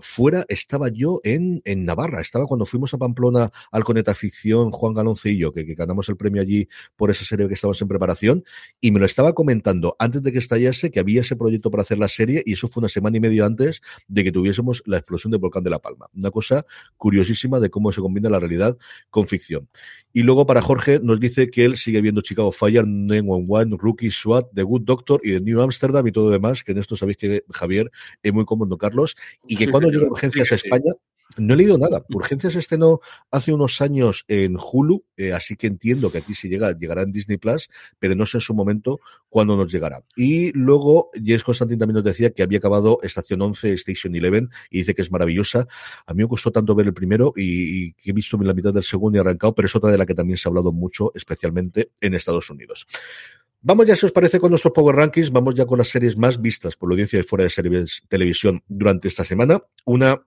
fuera 0.00 0.44
estaba 0.48 0.88
yo 0.88 1.20
en, 1.24 1.62
en 1.64 1.84
Navarra, 1.84 2.20
estaba 2.20 2.46
cuando 2.46 2.66
fuimos 2.66 2.94
a 2.94 2.98
Pamplona 2.98 3.50
al 3.70 3.84
Coneta 3.84 4.14
Ficción, 4.14 4.70
Juan 4.70 4.94
yo, 5.38 5.52
que, 5.52 5.66
que 5.66 5.74
ganamos 5.74 6.08
el 6.08 6.16
premio 6.16 6.42
allí 6.42 6.68
por 6.96 7.10
esa 7.10 7.24
serie 7.24 7.48
que 7.48 7.54
estábamos 7.54 7.80
en 7.82 7.88
preparación, 7.88 8.44
y 8.80 8.90
me 8.90 9.00
lo 9.00 9.06
estaba 9.06 9.32
comentando 9.32 9.96
antes 9.98 10.22
de 10.22 10.32
que 10.32 10.38
estallase 10.38 10.90
que 10.90 11.00
había 11.00 11.20
ese 11.20 11.36
proyecto 11.36 11.70
para 11.70 11.82
hacer 11.82 11.98
la 11.98 12.08
serie, 12.08 12.42
y 12.44 12.52
eso 12.52 12.68
fue 12.68 12.80
una 12.80 12.88
semana 12.88 13.16
y 13.16 13.20
media 13.20 13.46
antes 13.46 13.80
de 14.08 14.24
que 14.24 14.32
tuviésemos 14.32 14.82
la 14.86 14.98
explosión 14.98 15.30
del 15.30 15.40
volcán 15.40 15.62
de 15.62 15.70
La 15.70 15.78
Palma. 15.78 16.08
Una 16.14 16.30
cosa 16.30 16.64
curiosísima 16.96 17.60
de 17.60 17.70
cómo 17.70 17.92
se 17.92 18.00
combina 18.00 18.30
la 18.30 18.40
realidad 18.40 18.76
con 19.10 19.26
ficción. 19.26 19.68
Y 20.12 20.22
luego 20.22 20.46
para 20.46 20.60
Jorge 20.60 21.00
nos 21.02 21.20
dice 21.20 21.50
que 21.50 21.64
él 21.64 21.76
sigue 21.76 22.00
viendo 22.00 22.20
Chicago 22.20 22.50
Fire, 22.52 22.86
911, 22.86 23.76
Rookie, 23.78 24.10
SWAT, 24.10 24.46
The 24.54 24.62
Good 24.64 24.82
Doctor 24.82 25.20
y 25.22 25.32
The 25.32 25.40
New 25.40 25.60
Amsterdam 25.60 26.06
y 26.06 26.12
todo 26.12 26.24
lo 26.26 26.30
demás, 26.30 26.64
que 26.64 26.72
en 26.72 26.78
esto 26.78 26.96
sabéis 26.96 27.16
que 27.18 27.44
Javier 27.50 27.90
es 28.22 28.32
muy 28.32 28.44
cómodo, 28.44 28.76
Carlos, 28.76 29.16
y 29.46 29.56
que 29.56 29.66
Sí, 29.66 29.70
cuando 29.70 29.90
llega 29.90 30.06
Urgencias 30.06 30.48
Sí, 30.48 30.54
a. 30.54 30.56
España, 30.56 30.92
no 31.40 31.54
he 31.54 31.56
leído 31.56 31.78
nada. 31.78 32.04
Urgencias 32.10 32.54
estrenó 32.54 33.00
hace 33.30 33.52
unos 33.52 33.80
años 33.80 34.24
en 34.28 34.56
Hulu, 34.56 35.04
eh, 35.16 35.32
así 35.32 35.56
que 35.56 35.66
entiendo 35.66 36.12
que 36.12 36.18
aquí 36.18 36.34
si 36.34 36.48
llega, 36.48 36.76
llegará 36.76 37.02
en 37.02 37.12
Disney 37.12 37.38
Plus, 37.38 37.68
pero 37.98 38.14
no 38.14 38.26
sé 38.26 38.38
en 38.38 38.42
su 38.42 38.54
momento 38.54 39.00
cuándo 39.28 39.56
nos 39.56 39.72
llegará. 39.72 40.04
Y 40.16 40.52
luego, 40.52 41.10
James 41.14 41.42
Constantin 41.42 41.78
también 41.78 41.96
nos 41.96 42.04
decía 42.04 42.30
que 42.30 42.42
había 42.42 42.58
acabado 42.58 42.98
Estación 43.02 43.42
11, 43.42 43.72
Station 43.74 44.14
11, 44.14 44.48
y 44.70 44.78
dice 44.78 44.94
que 44.94 45.02
es 45.02 45.10
maravillosa. 45.10 45.66
A 46.06 46.14
mí 46.14 46.22
me 46.22 46.28
costó 46.28 46.50
tanto 46.50 46.74
ver 46.74 46.86
el 46.86 46.94
primero 46.94 47.32
y, 47.36 47.86
y 47.86 47.92
que 47.94 48.10
he 48.10 48.12
visto 48.12 48.36
la 48.38 48.54
mitad 48.54 48.72
del 48.72 48.84
segundo 48.84 49.18
y 49.18 49.20
arrancado, 49.20 49.54
pero 49.54 49.66
es 49.66 49.74
otra 49.74 49.90
de 49.90 49.98
la 49.98 50.06
que 50.06 50.14
también 50.14 50.36
se 50.36 50.48
ha 50.48 50.50
hablado 50.50 50.72
mucho, 50.72 51.12
especialmente 51.14 51.90
en 52.00 52.14
Estados 52.14 52.50
Unidos. 52.50 52.86
Vamos 53.62 53.86
ya, 53.86 53.94
si 53.94 54.06
os 54.06 54.12
parece, 54.12 54.40
con 54.40 54.48
nuestros 54.48 54.72
Power 54.72 54.96
Rankings. 54.96 55.30
Vamos 55.30 55.54
ya 55.54 55.66
con 55.66 55.76
las 55.76 55.88
series 55.88 56.16
más 56.16 56.40
vistas 56.40 56.76
por 56.76 56.88
la 56.88 56.94
audiencia 56.94 57.18
de 57.18 57.24
fuera 57.24 57.44
de 57.44 57.50
series, 57.50 58.02
televisión 58.08 58.62
durante 58.68 59.08
esta 59.08 59.22
semana. 59.22 59.62
Una 59.84 60.22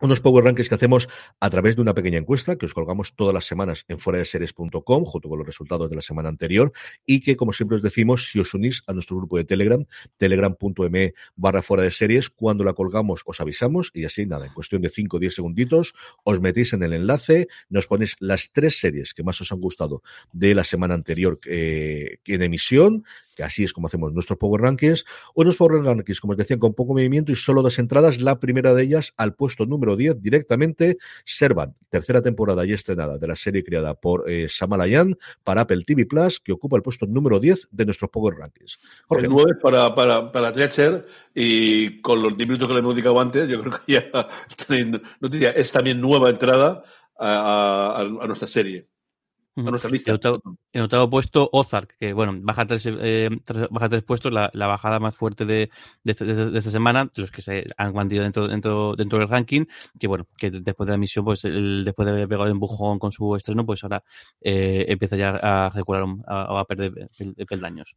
unos 0.00 0.20
Power 0.20 0.44
Rankings 0.44 0.68
que 0.68 0.74
hacemos 0.74 1.08
a 1.40 1.50
través 1.50 1.76
de 1.76 1.82
una 1.82 1.94
pequeña 1.94 2.18
encuesta 2.18 2.56
que 2.56 2.66
os 2.66 2.74
colgamos 2.74 3.14
todas 3.14 3.32
las 3.32 3.46
semanas 3.46 3.84
en 3.88 3.98
fuera 3.98 4.18
de 4.18 4.24
series.com 4.24 5.04
junto 5.04 5.28
con 5.28 5.38
los 5.38 5.46
resultados 5.46 5.88
de 5.88 5.96
la 5.96 6.02
semana 6.02 6.28
anterior 6.28 6.72
y 7.06 7.20
que 7.20 7.36
como 7.36 7.52
siempre 7.52 7.76
os 7.76 7.82
decimos 7.82 8.28
si 8.30 8.38
os 8.38 8.52
unís 8.54 8.82
a 8.86 8.92
nuestro 8.92 9.16
grupo 9.16 9.36
de 9.38 9.44
Telegram 9.44 9.84
telegram.me 10.18 11.14
barra 11.34 11.62
fuera 11.62 11.82
de 11.82 11.90
series 11.90 12.28
cuando 12.30 12.64
la 12.64 12.74
colgamos 12.74 13.22
os 13.24 13.40
avisamos 13.40 13.90
y 13.94 14.04
así 14.04 14.26
nada 14.26 14.46
en 14.46 14.52
cuestión 14.52 14.82
de 14.82 14.90
5 14.90 15.16
o 15.16 15.20
10 15.20 15.34
segunditos 15.34 15.94
os 16.24 16.40
metéis 16.40 16.72
en 16.72 16.82
el 16.82 16.92
enlace 16.92 17.48
nos 17.68 17.86
ponéis 17.86 18.16
las 18.20 18.50
tres 18.52 18.78
series 18.78 19.14
que 19.14 19.22
más 19.22 19.40
os 19.40 19.50
han 19.52 19.60
gustado 19.60 20.02
de 20.32 20.54
la 20.54 20.64
semana 20.64 20.94
anterior 20.94 21.38
eh, 21.46 22.18
en 22.26 22.42
emisión 22.42 23.04
que 23.36 23.44
así 23.44 23.62
es 23.62 23.72
como 23.72 23.86
hacemos 23.86 24.12
nuestros 24.12 24.38
Power 24.38 24.62
Rankings, 24.62 25.04
unos 25.34 25.56
Power 25.56 25.82
Rankings, 25.84 26.20
como 26.20 26.32
os 26.32 26.38
decían, 26.38 26.58
con 26.58 26.74
poco 26.74 26.94
movimiento 26.94 27.30
y 27.30 27.36
solo 27.36 27.62
dos 27.62 27.78
entradas, 27.78 28.20
la 28.20 28.40
primera 28.40 28.74
de 28.74 28.82
ellas 28.82 29.12
al 29.16 29.34
puesto 29.34 29.66
número 29.66 29.94
10 29.94 30.20
directamente, 30.20 30.96
Servant, 31.24 31.76
tercera 31.90 32.22
temporada 32.22 32.64
ya 32.64 32.74
estrenada 32.74 33.18
de 33.18 33.28
la 33.28 33.36
serie 33.36 33.62
creada 33.62 33.94
por 33.94 34.28
eh, 34.28 34.48
Samalayan 34.48 35.16
para 35.44 35.60
Apple 35.60 35.84
TV 35.86 36.06
Plus, 36.06 36.40
que 36.40 36.52
ocupa 36.52 36.76
el 36.76 36.82
puesto 36.82 37.06
número 37.06 37.38
10 37.38 37.68
de 37.70 37.84
nuestros 37.84 38.10
Power 38.10 38.34
Rankings. 38.36 38.78
Jorge. 39.06 39.26
El 39.26 39.32
9 39.32 39.52
para, 39.62 39.94
para, 39.94 40.32
para 40.32 40.52
y 41.34 42.00
con 42.00 42.22
los 42.22 42.36
10 42.36 42.48
minutos 42.48 42.66
que 42.66 42.74
le 42.74 42.80
hemos 42.80 42.94
dedicado 42.94 43.20
antes, 43.20 43.48
yo 43.48 43.60
creo 43.60 43.80
que 43.84 43.92
ya 43.92 44.10
no 45.20 45.28
te 45.28 45.36
diría, 45.36 45.50
es 45.50 45.70
también 45.70 46.00
nueva 46.00 46.30
entrada 46.30 46.82
a, 47.18 48.00
a 48.00 48.26
nuestra 48.26 48.48
serie. 48.48 48.88
A 49.56 49.62
nuestra 49.62 49.90
lista. 49.90 50.10
En 50.10 50.14
octavo, 50.16 50.42
en 50.72 50.82
octavo 50.82 51.08
puesto, 51.08 51.48
Ozark, 51.52 51.96
que 51.98 52.12
bueno, 52.12 52.34
baja 52.42 52.66
tres, 52.66 52.86
eh, 52.86 53.30
tres, 53.44 53.66
baja 53.70 53.88
tres 53.88 54.02
puestos, 54.02 54.32
la, 54.32 54.50
la, 54.52 54.66
bajada 54.66 54.98
más 55.00 55.16
fuerte 55.16 55.46
de, 55.46 55.70
de, 56.04 56.12
este, 56.12 56.24
de, 56.26 56.50
de, 56.50 56.58
esta 56.58 56.70
semana, 56.70 57.04
de 57.06 57.22
los 57.22 57.30
que 57.30 57.40
se 57.40 57.64
han 57.76 57.94
mantenido 57.94 58.24
dentro, 58.24 58.48
dentro, 58.48 58.94
dentro 58.96 59.18
del 59.18 59.28
ranking, 59.28 59.64
que 59.98 60.06
bueno, 60.08 60.26
que 60.36 60.50
después 60.50 60.86
de 60.86 60.90
la 60.92 60.96
emisión, 60.96 61.24
pues 61.24 61.44
el, 61.44 61.84
después 61.84 62.06
de 62.06 62.12
haber 62.12 62.28
pegado 62.28 62.46
el 62.46 62.52
empujón 62.52 62.98
con 62.98 63.12
su 63.12 63.34
estreno, 63.34 63.64
pues 63.64 63.82
ahora 63.84 64.04
eh, 64.40 64.84
empieza 64.88 65.16
ya 65.16 65.30
a 65.30 65.70
recular 65.70 66.04
a, 66.26 66.60
a 66.60 66.64
perder 66.64 67.08
peldaños. 67.48 67.96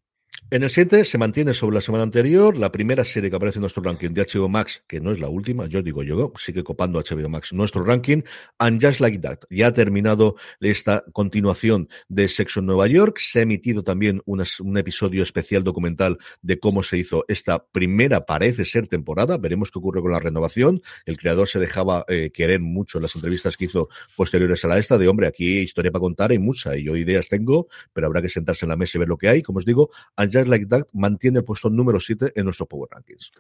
En 0.52 0.64
el 0.64 0.72
7 0.72 1.06
se 1.06 1.18
mantiene 1.20 1.54
sobre 1.54 1.76
la 1.76 1.82
semana 1.82 2.04
anterior 2.04 2.58
la 2.58 2.72
primera 2.72 3.06
serie 3.06 3.30
que 3.30 3.36
aparece 3.36 3.60
en 3.60 3.62
nuestro 3.62 3.84
ranking 3.84 4.10
de 4.10 4.26
HBO 4.26 4.50
Max, 4.50 4.82
que 4.88 5.00
no 5.00 5.12
es 5.12 5.20
la 5.20 5.30
última, 5.30 5.68
yo 5.68 5.84
digo 5.84 6.02
yo, 6.02 6.34
sigue 6.40 6.64
copando 6.64 7.00
HBO 7.00 7.30
Max 7.30 7.54
nuestro 7.54 7.84
ranking, 7.84 8.24
and 8.58 8.84
Just 8.84 9.00
Like 9.00 9.20
That. 9.20 9.40
Ya 9.52 9.68
ha 9.68 9.74
terminado 9.74 10.38
esta 10.60 11.04
continuación 11.12 11.88
de 12.08 12.28
Sexo 12.28 12.62
en 12.62 12.66
Nueva 12.66 12.88
York, 12.88 13.20
se 13.20 13.40
ha 13.40 13.42
emitido 13.44 13.84
también 13.84 14.24
una, 14.26 14.44
un 14.62 14.78
episodio 14.78 15.22
especial 15.22 15.64
documental 15.64 16.18
de 16.42 16.60
cómo 16.60 16.82
se 16.82 16.98
hizo 16.98 17.26
esta 17.28 17.64
primera, 17.66 18.26
parece 18.26 18.66
ser 18.66 18.88
temporada, 18.88 19.38
veremos 19.38 19.70
qué 19.70 19.78
ocurre 19.78 20.02
con 20.02 20.12
la 20.12 20.20
renovación. 20.20 20.82
El 21.06 21.18
creador 21.18 21.48
se 21.48 21.60
dejaba 21.60 22.06
eh, 22.08 22.32
querer 22.34 22.60
mucho 22.60 22.98
en 22.98 23.04
las 23.04 23.16
entrevistas 23.16 23.56
que 23.56 23.66
hizo 23.66 23.90
posteriores 24.16 24.66
a 24.66 24.68
la 24.68 24.80
esta, 24.80 24.98
de 24.98 25.08
hombre, 25.08 25.28
aquí 25.28 25.60
hay 25.60 25.64
historia 25.66 25.92
para 25.92 26.02
contar, 26.02 26.32
hay 26.32 26.40
mucha, 26.40 26.76
y 26.76 26.86
yo 26.86 26.96
ideas 26.96 27.30
tengo, 27.30 27.68
pero 27.94 28.08
habrá 28.08 28.22
que 28.24 28.30
sentarse 28.30 28.66
en 28.66 28.70
la 28.70 28.78
mesa 28.78 28.98
y 28.98 29.00
ver 29.00 29.10
lo 29.10 29.18
que 29.18 29.30
hay. 29.30 29.44
Como 29.44 29.60
os 29.60 29.66
digo, 29.66 29.92
and 30.18 30.29
Just 30.32 30.48
Like 30.48 30.66
That 30.68 30.88
mantiene 30.94 31.40
el 31.40 31.46
puesto 31.46 31.70
número 31.70 32.00
7 32.00 32.34
en 32.36 32.46
nuestro 32.46 32.66
Power 32.66 32.90
Rankings. 32.92 33.32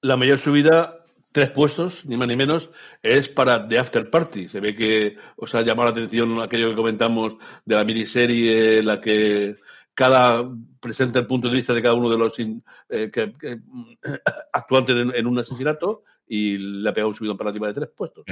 La 0.00 0.16
mayor 0.16 0.38
subida, 0.38 1.04
tres 1.32 1.50
puestos, 1.50 2.06
ni 2.06 2.16
más 2.16 2.28
ni 2.28 2.36
menos, 2.36 2.70
es 3.02 3.28
para 3.28 3.66
The 3.66 3.78
After 3.78 4.10
Party. 4.10 4.48
Se 4.48 4.60
ve 4.60 4.74
que 4.74 5.16
os 5.36 5.54
ha 5.54 5.62
llamado 5.62 5.86
la 5.86 5.90
atención 5.90 6.40
aquello 6.40 6.70
que 6.70 6.76
comentamos 6.76 7.34
de 7.64 7.74
la 7.74 7.84
miniserie, 7.84 8.82
la 8.82 9.00
que 9.00 9.56
cada 9.94 10.48
presenta 10.78 11.18
el 11.18 11.26
punto 11.26 11.48
de 11.48 11.54
vista 11.54 11.72
de 11.72 11.82
cada 11.82 11.94
uno 11.94 12.10
de 12.10 12.18
los 12.18 12.38
in, 12.38 12.62
eh, 12.88 13.10
que, 13.10 13.32
que, 13.32 13.60
actuantes 14.52 14.94
en, 14.94 15.14
en, 15.14 15.26
un 15.26 15.38
asesinato 15.38 16.02
y 16.28 16.58
le 16.58 16.88
ha 16.88 16.92
pegado 16.92 17.08
un 17.08 17.14
subidón 17.14 17.36
para 17.36 17.50
arriba 17.50 17.68
de 17.68 17.74
tres 17.74 17.88
puestos. 17.96 18.24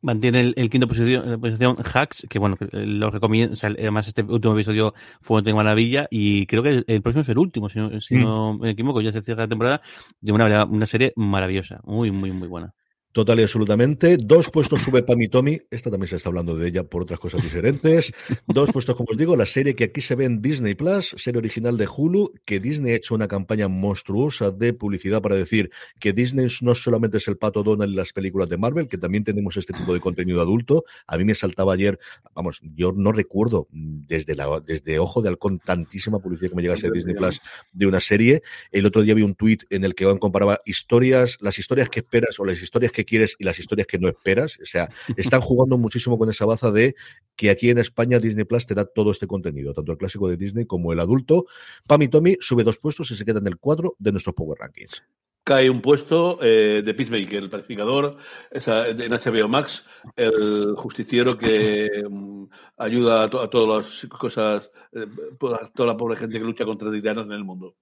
Mantiene 0.00 0.40
el, 0.40 0.54
el 0.56 0.70
quinto 0.70 0.86
posición, 0.86 1.40
posición 1.40 1.76
Hacks, 1.82 2.26
que 2.28 2.38
bueno, 2.38 2.56
lo 2.72 3.10
recomiendo. 3.10 3.54
O 3.54 3.56
sea, 3.56 3.70
además, 3.70 4.06
este 4.08 4.22
último 4.22 4.54
episodio 4.54 4.94
fue 5.20 5.40
una 5.40 5.54
maravilla 5.54 6.06
y 6.10 6.46
creo 6.46 6.62
que 6.62 6.70
el, 6.70 6.84
el 6.86 7.02
próximo 7.02 7.22
es 7.22 7.28
el 7.28 7.38
último, 7.38 7.68
si 7.68 7.78
no, 7.78 8.00
si 8.00 8.14
mm. 8.16 8.22
no 8.22 8.58
me 8.58 8.70
equivoco. 8.70 9.00
Ya 9.00 9.12
se 9.12 9.22
cierra 9.22 9.44
la 9.44 9.48
temporada 9.48 9.82
de 10.20 10.32
una, 10.32 10.64
una 10.64 10.86
serie 10.86 11.12
maravillosa, 11.16 11.80
muy, 11.84 12.10
muy, 12.10 12.32
muy 12.32 12.48
buena. 12.48 12.74
Total 13.12 13.40
y 13.40 13.42
absolutamente. 13.42 14.18
Dos 14.18 14.50
puestos 14.50 14.82
sube 14.82 15.02
Pam 15.02 15.18
Tommy. 15.30 15.58
Esta 15.70 15.90
también 15.90 16.08
se 16.08 16.16
está 16.16 16.28
hablando 16.28 16.54
de 16.56 16.68
ella 16.68 16.84
por 16.84 17.02
otras 17.02 17.18
cosas 17.18 17.42
diferentes. 17.42 18.12
Dos 18.46 18.70
puestos, 18.70 18.94
como 18.96 19.08
os 19.10 19.16
digo, 19.16 19.34
la 19.34 19.46
serie 19.46 19.74
que 19.74 19.84
aquí 19.84 20.02
se 20.02 20.14
ve 20.14 20.26
en 20.26 20.42
Disney 20.42 20.74
Plus, 20.74 21.14
serie 21.16 21.38
original 21.38 21.78
de 21.78 21.88
Hulu, 21.88 22.34
que 22.44 22.60
Disney 22.60 22.92
ha 22.92 22.96
hecho 22.96 23.14
una 23.14 23.26
campaña 23.26 23.66
monstruosa 23.68 24.50
de 24.50 24.74
publicidad 24.74 25.22
para 25.22 25.36
decir 25.36 25.70
que 25.98 26.12
Disney 26.12 26.48
no 26.60 26.74
solamente 26.74 27.16
es 27.16 27.26
el 27.28 27.38
pato 27.38 27.62
Donald 27.62 27.90
en 27.90 27.96
las 27.96 28.12
películas 28.12 28.48
de 28.50 28.58
Marvel, 28.58 28.88
que 28.88 28.98
también 28.98 29.24
tenemos 29.24 29.56
este 29.56 29.72
tipo 29.72 29.94
de 29.94 30.00
contenido 30.00 30.40
adulto. 30.42 30.84
A 31.06 31.16
mí 31.16 31.24
me 31.24 31.34
saltaba 31.34 31.72
ayer, 31.72 31.98
vamos, 32.34 32.60
yo 32.62 32.92
no 32.92 33.12
recuerdo 33.12 33.68
desde, 33.72 34.34
la, 34.34 34.60
desde 34.60 34.98
Ojo 34.98 35.22
de 35.22 35.30
Halcón 35.30 35.60
tantísima 35.60 36.18
publicidad 36.18 36.50
que 36.50 36.56
me 36.56 36.62
llegase 36.62 36.88
de 36.88 36.92
Disney 36.92 37.14
Plus 37.14 37.40
de 37.72 37.86
una 37.86 38.00
serie. 38.00 38.42
El 38.70 38.86
otro 38.86 39.02
día 39.02 39.14
vi 39.14 39.22
un 39.22 39.34
tuit 39.34 39.64
en 39.70 39.84
el 39.84 39.94
que 39.94 40.04
comparaba 40.18 40.60
historias, 40.66 41.38
las 41.40 41.58
historias 41.58 41.88
que 41.88 42.00
esperas 42.00 42.38
o 42.38 42.44
las 42.44 42.62
historias 42.62 42.92
que 42.92 42.97
quieres 43.04 43.36
y 43.38 43.44
las 43.44 43.58
historias 43.58 43.86
que 43.86 43.98
no 43.98 44.08
esperas. 44.08 44.58
O 44.62 44.66
sea, 44.66 44.88
están 45.16 45.40
jugando 45.40 45.78
muchísimo 45.78 46.18
con 46.18 46.30
esa 46.30 46.46
baza 46.46 46.70
de 46.70 46.94
que 47.36 47.50
aquí 47.50 47.70
en 47.70 47.78
España 47.78 48.18
Disney 48.18 48.44
Plus 48.44 48.66
te 48.66 48.74
da 48.74 48.84
todo 48.84 49.12
este 49.12 49.26
contenido, 49.26 49.72
tanto 49.72 49.92
el 49.92 49.98
clásico 49.98 50.28
de 50.28 50.36
Disney 50.36 50.66
como 50.66 50.92
el 50.92 51.00
adulto. 51.00 51.46
Pam 51.86 52.02
y 52.02 52.08
Tommy 52.08 52.36
sube 52.40 52.64
dos 52.64 52.78
puestos 52.78 53.10
y 53.10 53.16
se 53.16 53.24
queda 53.24 53.38
en 53.38 53.46
el 53.46 53.58
4 53.58 53.96
de 53.98 54.12
nuestros 54.12 54.34
Power 54.34 54.58
Rankings. 54.58 55.02
Cae 55.44 55.70
un 55.70 55.80
puesto 55.80 56.38
eh, 56.42 56.82
de 56.84 56.94
Peacemaker, 56.94 57.44
el 57.44 57.48
pacificador, 57.48 58.16
esa, 58.50 58.88
en 58.88 58.98
HBO 58.98 59.48
Max, 59.48 59.84
el 60.14 60.74
justiciero 60.76 61.38
que 61.38 62.02
um, 62.06 62.48
ayuda 62.76 63.22
a, 63.22 63.30
to 63.30 63.40
a, 63.40 63.48
todas 63.48 63.86
las 63.86 64.06
cosas, 64.10 64.70
eh, 64.92 65.06
a 65.06 65.66
toda 65.68 65.86
la 65.86 65.96
pobre 65.96 66.16
gente 66.16 66.38
que 66.38 66.44
lucha 66.44 66.66
contra 66.66 66.92
titanos 66.92 67.24
en 67.24 67.32
el 67.32 67.44
mundo. 67.44 67.76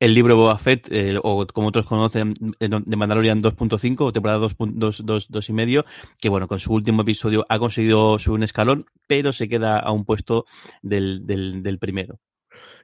El 0.00 0.14
libro 0.14 0.36
Boba 0.36 0.58
Fett, 0.58 0.88
eh, 0.92 1.18
o 1.20 1.44
como 1.48 1.68
otros 1.68 1.84
conocen, 1.84 2.34
de 2.60 2.96
Mandalorian 2.96 3.40
2.5, 3.40 4.12
temporada 4.12 4.46
2.2 4.46 5.48
y 5.48 5.52
medio, 5.52 5.84
que 6.20 6.28
bueno, 6.28 6.46
con 6.46 6.60
su 6.60 6.72
último 6.72 7.02
episodio 7.02 7.44
ha 7.48 7.58
conseguido 7.58 8.16
subir 8.20 8.36
un 8.36 8.42
escalón, 8.44 8.86
pero 9.08 9.32
se 9.32 9.48
queda 9.48 9.80
a 9.80 9.90
un 9.90 10.04
puesto 10.04 10.46
del, 10.82 11.26
del, 11.26 11.64
del 11.64 11.78
primero. 11.80 12.20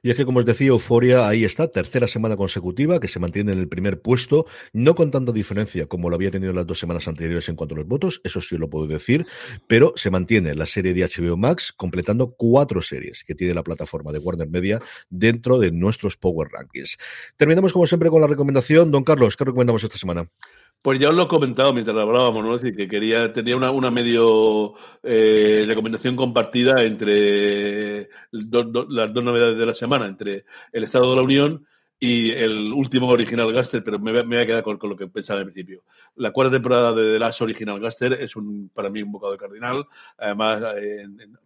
Y 0.03 0.11
es 0.11 0.15
que, 0.15 0.25
como 0.25 0.39
os 0.39 0.45
decía, 0.45 0.67
Euforia 0.67 1.27
ahí 1.27 1.45
está, 1.45 1.67
tercera 1.67 2.07
semana 2.07 2.35
consecutiva, 2.35 2.99
que 2.99 3.07
se 3.07 3.19
mantiene 3.19 3.53
en 3.53 3.59
el 3.59 3.67
primer 3.67 4.01
puesto, 4.01 4.45
no 4.73 4.95
con 4.95 5.11
tanta 5.11 5.31
diferencia 5.31 5.87
como 5.87 6.09
lo 6.09 6.15
había 6.15 6.31
tenido 6.31 6.53
las 6.53 6.67
dos 6.67 6.79
semanas 6.79 7.07
anteriores 7.07 7.49
en 7.49 7.55
cuanto 7.55 7.75
a 7.75 7.79
los 7.79 7.87
votos, 7.87 8.21
eso 8.23 8.41
sí 8.41 8.57
lo 8.57 8.69
puedo 8.69 8.87
decir, 8.87 9.25
pero 9.67 9.93
se 9.95 10.11
mantiene 10.11 10.55
la 10.55 10.65
serie 10.65 10.93
de 10.93 11.03
HBO 11.03 11.37
Max, 11.37 11.73
completando 11.75 12.35
cuatro 12.37 12.81
series 12.81 13.23
que 13.23 13.35
tiene 13.35 13.53
la 13.53 13.63
plataforma 13.63 14.11
de 14.11 14.19
Warner 14.19 14.49
Media 14.49 14.81
dentro 15.09 15.59
de 15.59 15.71
nuestros 15.71 16.17
Power 16.17 16.49
Rankings. 16.51 16.97
Terminamos, 17.37 17.73
como 17.73 17.87
siempre, 17.87 18.09
con 18.09 18.21
la 18.21 18.27
recomendación. 18.27 18.91
Don 18.91 19.03
Carlos, 19.03 19.35
¿qué 19.35 19.45
recomendamos 19.45 19.83
esta 19.83 19.97
semana? 19.97 20.29
Pues 20.85 20.99
ya 20.99 21.09
os 21.09 21.15
lo 21.15 21.23
he 21.23 21.27
comentado 21.27 21.73
mientras 21.73 21.97
hablábamos, 21.97 22.45
¿no? 22.45 22.53
Es 22.53 22.61
decir, 22.61 22.77
que 22.77 22.87
quería, 22.87 23.33
tenía 23.33 23.57
una, 23.57 23.71
una 23.71 23.89
medio 23.89 24.75
eh, 25.01 25.63
recomendación 25.65 26.15
compartida 26.15 26.83
entre 26.83 28.07
las 28.29 29.11
dos 29.11 29.23
novedades 29.23 29.57
de 29.57 29.65
la 29.65 29.73
semana, 29.73 30.05
entre 30.05 30.45
el 30.71 30.83
Estado 30.83 31.09
de 31.09 31.15
la 31.15 31.23
Unión 31.23 31.65
y 31.99 32.29
el 32.29 32.71
último 32.71 33.07
Original 33.07 33.51
Gaster, 33.51 33.83
pero 33.83 33.97
me, 33.97 34.21
voy 34.21 34.37
a 34.37 34.45
quedar 34.45 34.61
con, 34.61 34.77
lo 34.79 34.95
que 34.95 35.07
pensaba 35.07 35.39
al 35.39 35.47
principio. 35.47 35.85
La 36.17 36.29
cuarta 36.29 36.51
temporada 36.51 36.93
de 36.93 37.13
The 37.13 37.17
Last 37.19 37.41
Original 37.41 37.79
Gaster 37.79 38.13
es 38.21 38.35
un, 38.35 38.69
para 38.71 38.91
mí 38.91 39.01
un 39.01 39.11
bocado 39.11 39.31
de 39.31 39.39
cardinal, 39.39 39.87
además 40.19 40.61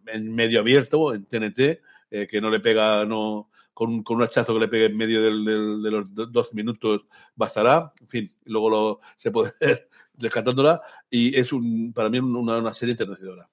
en, 0.06 0.34
medio 0.34 0.60
abierto, 0.60 1.14
en 1.14 1.24
TNT, 1.24 1.80
eh, 2.10 2.26
que 2.30 2.42
no 2.42 2.50
le 2.50 2.60
pega, 2.60 3.06
no 3.06 3.48
con, 3.80 4.02
con, 4.02 4.18
un 4.18 4.24
hachazo 4.24 4.52
que 4.52 4.60
le 4.60 4.68
pegue 4.68 4.84
en 4.84 4.96
medio 4.98 5.22
del, 5.22 5.42
de 5.82 5.90
los 5.90 6.06
dos 6.30 6.52
minutos 6.52 7.06
bastará. 7.34 7.90
En 8.02 8.08
fin, 8.08 8.36
luego 8.44 8.68
lo, 8.68 9.00
se 9.16 9.30
puede 9.30 9.54
ver 9.58 9.88
descartándola 10.12 10.82
y 11.08 11.34
es 11.34 11.50
un, 11.50 11.94
para 11.94 12.10
mí 12.10 12.18
una, 12.18 12.58
una 12.58 12.74
serie 12.74 12.92
enternecedora. 12.92 13.48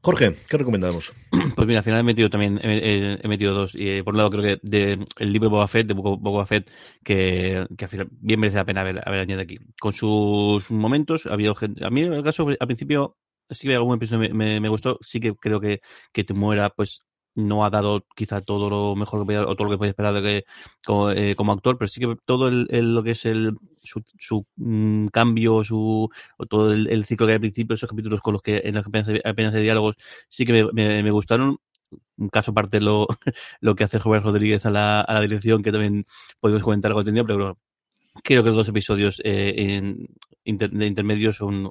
Jorge, 0.00 0.36
¿qué 0.48 0.58
recomendamos? 0.58 1.12
Pues 1.54 1.66
mira, 1.66 1.78
al 1.78 1.84
final 1.84 2.00
he 2.00 2.02
metido 2.02 2.28
también, 2.28 2.60
he, 2.60 3.26
metido 3.28 3.54
dos. 3.54 3.74
Y 3.74 3.88
eh, 3.88 4.04
por 4.04 4.14
un 4.14 4.18
lado 4.18 4.30
creo 4.30 4.42
que 4.42 4.60
de, 4.62 5.06
el 5.16 5.32
libro 5.32 5.48
de 5.48 5.54
Boba 5.54 5.68
Fett, 5.68 5.86
de 5.86 5.94
Boba 5.94 6.44
Fett, 6.44 6.70
que, 7.02 7.66
que 7.78 7.84
al 7.84 7.88
final 7.88 8.08
bien 8.10 8.40
merece 8.40 8.58
la 8.58 8.64
pena 8.64 8.80
haber, 8.82 9.00
haber 9.08 9.20
añadido 9.20 9.42
aquí. 9.42 9.58
Con 9.80 9.92
sus 9.92 10.70
momentos, 10.70 11.24
ha 11.26 11.32
habido 11.32 11.54
gente, 11.54 11.86
a 11.86 11.88
mí 11.88 12.02
en 12.02 12.12
el 12.12 12.22
caso, 12.22 12.46
al 12.48 12.66
principio, 12.66 13.16
sí 13.48 13.68
que 13.68 13.74
algún 13.74 13.96
episodio 13.96 14.34
me, 14.34 14.60
me, 14.60 14.68
gustó, 14.68 14.98
sí 15.00 15.18
que 15.18 15.34
creo 15.34 15.60
que, 15.60 15.80
que 16.12 16.24
te 16.24 16.34
muera, 16.34 16.68
pues 16.70 17.00
no 17.36 17.64
ha 17.64 17.70
dado 17.70 18.04
quizá 18.16 18.40
todo 18.40 18.70
lo 18.70 18.96
mejor 18.96 19.20
que 19.20 19.26
podía, 19.26 19.42
o 19.42 19.54
todo 19.56 19.66
lo 19.66 19.70
que 19.70 19.78
podía 19.78 19.90
esperar 19.90 20.14
de 20.14 20.22
que, 20.22 20.44
como, 20.84 21.10
eh, 21.10 21.34
como, 21.36 21.52
actor, 21.52 21.78
pero 21.78 21.88
sí 21.88 22.00
que 22.00 22.16
todo 22.24 22.48
el, 22.48 22.66
lo 22.94 23.02
que 23.02 23.12
es 23.12 23.24
el 23.26 23.56
su, 23.82 24.02
su 24.18 24.46
mm, 24.56 25.06
cambio, 25.08 25.64
su 25.64 26.08
o 26.38 26.46
todo 26.46 26.72
el, 26.72 27.04
ciclo 27.04 27.26
que 27.26 27.32
hay 27.32 27.36
al 27.36 27.40
principio, 27.40 27.74
esos 27.74 27.88
capítulos 27.88 28.20
con 28.20 28.32
los 28.34 28.42
que 28.42 28.62
en 28.64 28.74
los 28.74 28.84
que 28.84 28.88
apenas, 28.88 29.08
apenas 29.24 29.54
hay 29.54 29.62
diálogos, 29.62 29.96
sí 30.28 30.44
que 30.44 30.52
me, 30.72 31.02
me, 31.02 31.10
gustaron. 31.10 31.58
Un 32.18 32.28
caso 32.30 32.50
aparte 32.52 32.80
lo, 32.80 33.06
lo 33.60 33.74
que 33.76 33.84
hace 33.84 33.98
Robert 33.98 34.24
Rodríguez 34.24 34.66
a 34.66 34.70
la, 34.70 35.00
a 35.02 35.14
la 35.14 35.20
dirección, 35.20 35.62
que 35.62 35.72
también 35.72 36.04
podemos 36.40 36.62
comentar 36.62 36.90
algo 36.90 37.04
tenido, 37.04 37.26
pero 37.26 37.38
bueno, 37.38 37.58
creo 38.22 38.42
que 38.42 38.48
los 38.48 38.56
dos 38.56 38.68
episodios 38.68 39.20
eh, 39.24 39.54
en, 39.56 40.08
de 40.46 40.86
intermedios 40.86 41.36
son 41.36 41.70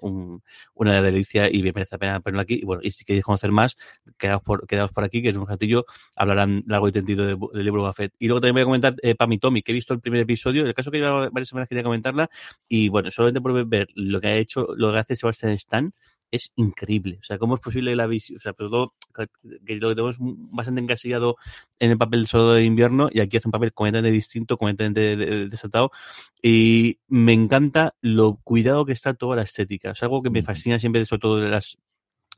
una 0.73 1.01
delicia 1.01 1.49
y 1.51 1.63
me 1.63 1.71
merece 1.71 1.95
la 1.95 1.99
pena 1.99 2.19
ponerlo 2.19 2.41
aquí. 2.41 2.55
Y 2.55 2.65
bueno, 2.65 2.81
y 2.83 2.91
si 2.91 3.05
queréis 3.05 3.23
conocer 3.23 3.51
más, 3.51 3.77
quedaos 4.17 4.41
por, 4.41 4.67
quedaos 4.67 4.91
por 4.91 5.03
aquí, 5.03 5.21
que 5.21 5.29
en 5.29 5.37
un 5.37 5.47
ratillo 5.47 5.85
hablarán 6.15 6.63
largo 6.67 6.89
y 6.89 6.91
tendido 6.91 7.25
del 7.25 7.63
libro 7.63 7.85
Buffett. 7.85 8.13
Y 8.19 8.27
luego 8.27 8.41
también 8.41 8.55
voy 8.55 8.61
a 8.61 8.65
comentar 8.65 8.95
eh, 9.01 9.15
Pam 9.15 9.37
Tommy, 9.39 9.61
que 9.61 9.71
he 9.71 9.75
visto 9.75 9.93
el 9.93 10.01
primer 10.01 10.21
episodio, 10.21 10.65
el 10.65 10.73
caso 10.73 10.91
que 10.91 10.97
lleva 10.97 11.29
varias 11.29 11.49
semanas 11.49 11.69
quería 11.69 11.83
comentarla, 11.83 12.29
y 12.67 12.89
bueno, 12.89 13.11
solamente 13.11 13.41
por 13.41 13.65
ver 13.65 13.87
lo 13.95 14.19
que 14.19 14.27
ha 14.27 14.35
hecho, 14.35 14.67
lo 14.75 14.91
que 14.91 14.97
hace 14.97 15.15
Sebastian 15.15 15.53
Stan, 15.53 15.93
es 16.35 16.51
increíble. 16.55 17.17
O 17.21 17.23
sea, 17.23 17.37
cómo 17.37 17.55
es 17.55 17.61
posible 17.61 17.95
la 17.95 18.07
visión, 18.07 18.37
o 18.37 18.39
sea, 18.39 18.53
pero 18.53 18.69
todo, 18.69 18.93
que 19.65 19.75
lo 19.77 19.89
que 19.89 19.95
tenemos 19.95 20.17
bastante 20.19 20.81
encasillado 20.81 21.37
en 21.79 21.91
el 21.91 21.97
papel 21.97 22.27
solo 22.27 22.53
de 22.53 22.63
invierno 22.63 23.09
y 23.11 23.19
aquí 23.19 23.37
hace 23.37 23.47
un 23.47 23.53
papel 23.53 23.73
completamente 23.73 24.11
distinto, 24.11 24.57
completamente 24.57 25.15
desatado 25.47 25.91
y 26.41 26.99
me 27.07 27.33
encanta 27.33 27.95
lo 28.01 28.37
cuidado 28.43 28.85
que 28.85 28.93
está 28.93 29.13
toda 29.13 29.35
la 29.35 29.43
estética. 29.43 29.91
Es 29.91 30.03
algo 30.03 30.21
que 30.21 30.29
me 30.29 30.43
fascina 30.43 30.79
siempre, 30.79 31.05
sobre 31.05 31.21
todo 31.21 31.37
de 31.37 31.49
las 31.49 31.77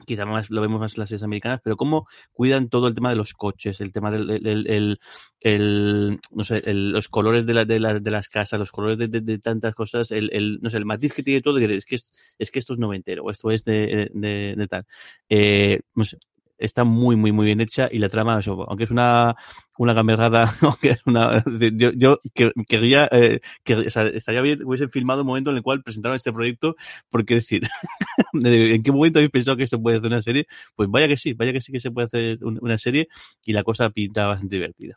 quizá 0.05 0.25
más 0.25 0.49
lo 0.49 0.61
vemos 0.61 0.79
más 0.79 0.95
en 0.95 1.01
las 1.01 1.09
series 1.09 1.23
americanas, 1.23 1.61
pero 1.63 1.77
cómo 1.77 2.07
cuidan 2.31 2.69
todo 2.69 2.87
el 2.87 2.93
tema 2.93 3.09
de 3.09 3.15
los 3.15 3.33
coches, 3.33 3.81
el 3.81 3.91
tema 3.91 4.11
del 4.11 4.29
el, 4.29 4.99
el, 5.41 6.19
sé, 6.43 6.73
los 6.73 7.07
colores 7.09 7.45
de, 7.45 7.53
la, 7.53 7.65
de, 7.65 7.79
la, 7.79 7.99
de, 7.99 8.11
las 8.11 8.29
casas, 8.29 8.59
los 8.59 8.71
colores 8.71 8.97
de, 8.97 9.39
tantas 9.39 9.75
cosas, 9.75 10.11
el, 10.11 10.59
no 10.61 10.69
sé, 10.69 10.77
el 10.77 10.85
matiz 10.85 11.13
que 11.13 11.23
tiene 11.23 11.41
todo, 11.41 11.57
es 11.57 11.85
que, 11.85 11.95
es, 11.95 12.13
es 12.37 12.51
que 12.51 12.59
esto 12.59 12.73
es 12.73 12.79
noventero, 12.79 13.29
esto 13.31 13.51
es 13.51 13.63
de, 13.63 14.11
de, 14.13 14.67
tal. 14.67 14.85
Eh, 15.29 15.81
no 15.95 16.03
sé, 16.03 16.17
está 16.57 16.83
muy, 16.83 17.15
muy, 17.15 17.31
muy 17.31 17.45
bien 17.45 17.61
hecha 17.61 17.89
y 17.91 17.99
la 17.99 18.09
trama, 18.09 18.39
aunque 18.67 18.83
es 18.83 18.91
una, 18.91 19.35
una 19.77 19.93
gamerrada, 19.93 20.51
aunque 20.61 20.89
es 20.91 20.99
una, 21.05 21.43
yo, 21.73 21.91
yo 21.95 22.19
querría, 22.67 23.07
eh, 23.11 23.39
que, 23.63 23.75
o 23.75 23.89
sea, 23.89 24.07
estaría 24.07 24.41
bien, 24.41 24.63
hubiese 24.63 24.87
filmado 24.87 25.21
un 25.21 25.27
momento 25.27 25.51
en 25.51 25.57
el 25.57 25.63
cual 25.63 25.83
presentaron 25.83 26.15
este 26.15 26.33
proyecto, 26.33 26.75
porque 27.09 27.35
decir, 27.35 27.63
¿en 28.33 28.83
qué 28.83 28.91
momento 28.91 29.19
habéis 29.19 29.31
pensado 29.31 29.57
que 29.57 29.63
esto 29.63 29.81
puede 29.81 29.97
hacer 29.97 30.07
una 30.07 30.21
serie? 30.21 30.47
Pues 30.75 30.89
vaya 30.89 31.07
que 31.07 31.17
sí, 31.17 31.33
vaya 31.33 31.53
que 31.53 31.61
sí 31.61 31.71
que 31.71 31.79
se 31.79 31.91
puede 31.91 32.05
hacer 32.05 32.39
una 32.43 32.77
serie 32.77 33.07
y 33.45 33.53
la 33.53 33.63
cosa 33.63 33.89
pinta 33.89 34.27
bastante 34.27 34.55
divertida. 34.55 34.95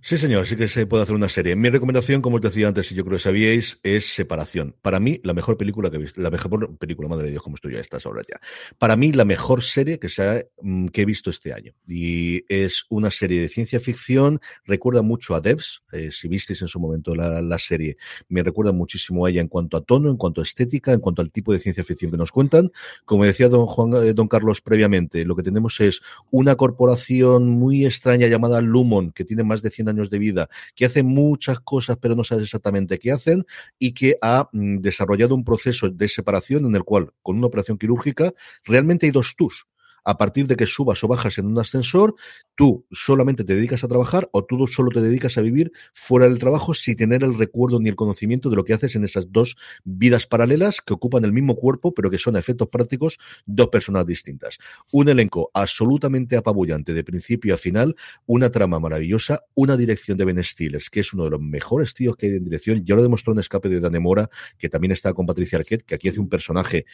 Sí, 0.00 0.16
señor, 0.16 0.46
sí 0.46 0.54
que 0.54 0.68
se 0.68 0.86
puede 0.86 1.02
hacer 1.02 1.16
una 1.16 1.28
serie. 1.28 1.56
Mi 1.56 1.70
recomendación, 1.70 2.22
como 2.22 2.36
os 2.36 2.42
decía 2.42 2.68
antes, 2.68 2.90
y 2.92 2.94
yo 2.94 3.04
creo 3.04 3.16
que 3.16 3.22
sabíais, 3.22 3.80
es 3.82 4.14
Separación. 4.14 4.76
Para 4.80 5.00
mí, 5.00 5.20
la 5.24 5.34
mejor 5.34 5.56
película 5.56 5.90
que 5.90 5.96
he 5.96 6.00
visto, 6.00 6.20
la 6.20 6.30
mejor 6.30 6.76
película, 6.78 7.08
madre 7.08 7.26
de 7.26 7.30
Dios, 7.32 7.42
como 7.42 7.56
estoy 7.56 7.72
yo 7.72 7.78
a 7.78 7.80
estas 7.80 8.06
horas 8.06 8.24
ya. 8.28 8.40
Para 8.78 8.96
mí, 8.96 9.12
la 9.12 9.24
mejor 9.24 9.62
serie 9.62 9.98
que, 9.98 10.08
se 10.08 10.50
mm, 10.62 10.86
que 10.88 11.02
he 11.02 11.04
visto 11.04 11.30
este 11.30 11.52
año. 11.52 11.72
Y 11.86 12.44
es 12.48 12.84
una 12.90 13.10
serie 13.10 13.40
de 13.40 13.48
ciencia 13.48 13.80
ficción, 13.80 14.40
recuerda 14.64 15.02
mucho 15.02 15.34
a 15.34 15.40
Devs, 15.40 15.82
eh, 15.92 16.10
si 16.12 16.28
visteis 16.28 16.62
en 16.62 16.68
su 16.68 16.78
momento 16.78 17.14
la, 17.14 17.42
la, 17.42 17.58
serie, 17.58 17.96
me 18.28 18.42
recuerda 18.42 18.72
muchísimo 18.72 19.26
a 19.26 19.30
ella 19.30 19.40
en 19.40 19.48
cuanto 19.48 19.76
a 19.76 19.80
tono, 19.80 20.10
en 20.10 20.16
cuanto 20.16 20.40
a 20.40 20.44
estética, 20.44 20.92
en 20.92 21.00
cuanto 21.00 21.22
al 21.22 21.32
tipo 21.32 21.52
de 21.52 21.58
ciencia 21.58 21.82
ficción 21.82 22.12
que 22.12 22.16
nos 22.16 22.30
cuentan. 22.30 22.70
Como 23.04 23.24
decía 23.24 23.48
don 23.48 23.66
Juan, 23.66 23.94
eh, 24.06 24.14
don 24.14 24.28
Carlos 24.28 24.60
previamente, 24.60 25.24
lo 25.24 25.34
que 25.34 25.42
tenemos 25.42 25.80
es 25.80 26.02
una 26.30 26.54
corporación 26.54 27.48
muy 27.48 27.84
extraña 27.84 28.28
llamada 28.28 28.60
Lumon, 28.60 29.10
que 29.10 29.24
tiene 29.24 29.42
más 29.42 29.60
de 29.62 29.70
100 29.70 29.87
años 29.88 30.10
de 30.10 30.18
vida, 30.18 30.48
que 30.74 30.84
hace 30.84 31.02
muchas 31.02 31.60
cosas 31.60 31.98
pero 32.00 32.14
no 32.14 32.24
sabes 32.24 32.44
exactamente 32.44 32.98
qué 32.98 33.12
hacen 33.12 33.46
y 33.78 33.92
que 33.92 34.16
ha 34.20 34.48
mm, 34.52 34.78
desarrollado 34.78 35.34
un 35.34 35.44
proceso 35.44 35.88
de 35.88 36.08
separación 36.08 36.66
en 36.66 36.76
el 36.76 36.84
cual, 36.84 37.12
con 37.22 37.36
una 37.36 37.46
operación 37.46 37.78
quirúrgica, 37.78 38.32
realmente 38.64 39.06
hay 39.06 39.12
dos 39.12 39.34
tus 39.36 39.66
a 40.08 40.16
partir 40.16 40.46
de 40.46 40.56
que 40.56 40.64
subas 40.66 41.04
o 41.04 41.08
bajas 41.08 41.36
en 41.36 41.44
un 41.44 41.58
ascensor, 41.58 42.14
tú 42.54 42.86
solamente 42.90 43.44
te 43.44 43.54
dedicas 43.54 43.84
a 43.84 43.88
trabajar 43.88 44.26
o 44.32 44.42
tú 44.42 44.66
solo 44.66 44.88
te 44.90 45.02
dedicas 45.02 45.36
a 45.36 45.42
vivir 45.42 45.70
fuera 45.92 46.26
del 46.26 46.38
trabajo 46.38 46.72
sin 46.72 46.96
tener 46.96 47.22
el 47.22 47.36
recuerdo 47.36 47.78
ni 47.78 47.90
el 47.90 47.94
conocimiento 47.94 48.48
de 48.48 48.56
lo 48.56 48.64
que 48.64 48.72
haces 48.72 48.96
en 48.96 49.04
esas 49.04 49.30
dos 49.30 49.58
vidas 49.84 50.26
paralelas 50.26 50.80
que 50.80 50.94
ocupan 50.94 51.26
el 51.26 51.34
mismo 51.34 51.56
cuerpo, 51.56 51.92
pero 51.92 52.08
que 52.08 52.16
son 52.16 52.36
a 52.36 52.38
efectos 52.38 52.68
prácticos 52.68 53.18
dos 53.44 53.68
personas 53.68 54.06
distintas. 54.06 54.56
Un 54.92 55.10
elenco 55.10 55.50
absolutamente 55.52 56.38
apabullante 56.38 56.94
de 56.94 57.04
principio 57.04 57.52
a 57.52 57.58
final, 57.58 57.94
una 58.24 58.50
trama 58.50 58.80
maravillosa, 58.80 59.42
una 59.54 59.76
dirección 59.76 60.16
de 60.16 60.24
Ben 60.24 60.42
Stillers, 60.42 60.88
que 60.88 61.00
es 61.00 61.12
uno 61.12 61.24
de 61.24 61.30
los 61.32 61.40
mejores 61.42 61.92
tíos 61.92 62.16
que 62.16 62.28
hay 62.28 62.36
en 62.36 62.44
dirección. 62.44 62.82
Ya 62.86 62.94
lo 62.94 63.02
demostró 63.02 63.34
en 63.34 63.40
Escape 63.40 63.68
de 63.68 63.80
Danemora, 63.80 64.30
que 64.56 64.70
también 64.70 64.92
está 64.92 65.12
con 65.12 65.26
Patricia 65.26 65.58
Arquette, 65.58 65.82
que 65.82 65.96
aquí 65.96 66.08
hace 66.08 66.18
un 66.18 66.30
personaje 66.30 66.86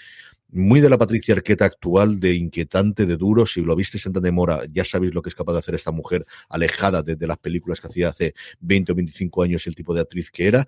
muy 0.55 0.81
de 0.81 0.89
la 0.89 0.97
Patricia 0.97 1.35
Arquette 1.35 1.63
actual, 1.63 2.21
de 2.21 2.35
inquietante, 2.35 3.07
de 3.07 3.17
duro. 3.17 3.45
Si 3.45 3.61
lo 3.61 3.75
viste 3.75 3.99
en 4.05 4.13
Danemora, 4.13 4.63
ya 4.73 4.85
sabéis 4.85 5.13
lo 5.13 5.21
que 5.21 5.29
es 5.29 5.35
capaz 5.35 5.53
de 5.53 5.59
hacer 5.59 5.75
esta 5.75 5.91
mujer 5.91 6.25
alejada 6.49 7.03
de, 7.03 7.17
de 7.17 7.27
las 7.27 7.39
películas 7.39 7.81
que 7.81 7.89
hacía 7.89 8.11
hace 8.11 8.35
20 8.61 8.93
o 8.93 8.95
25 8.95 9.43
años 9.43 9.67
y 9.67 9.71
el 9.71 9.75
tipo 9.75 9.93
de 9.93 10.03
actriz 10.03 10.31
que 10.31 10.47
era 10.47 10.67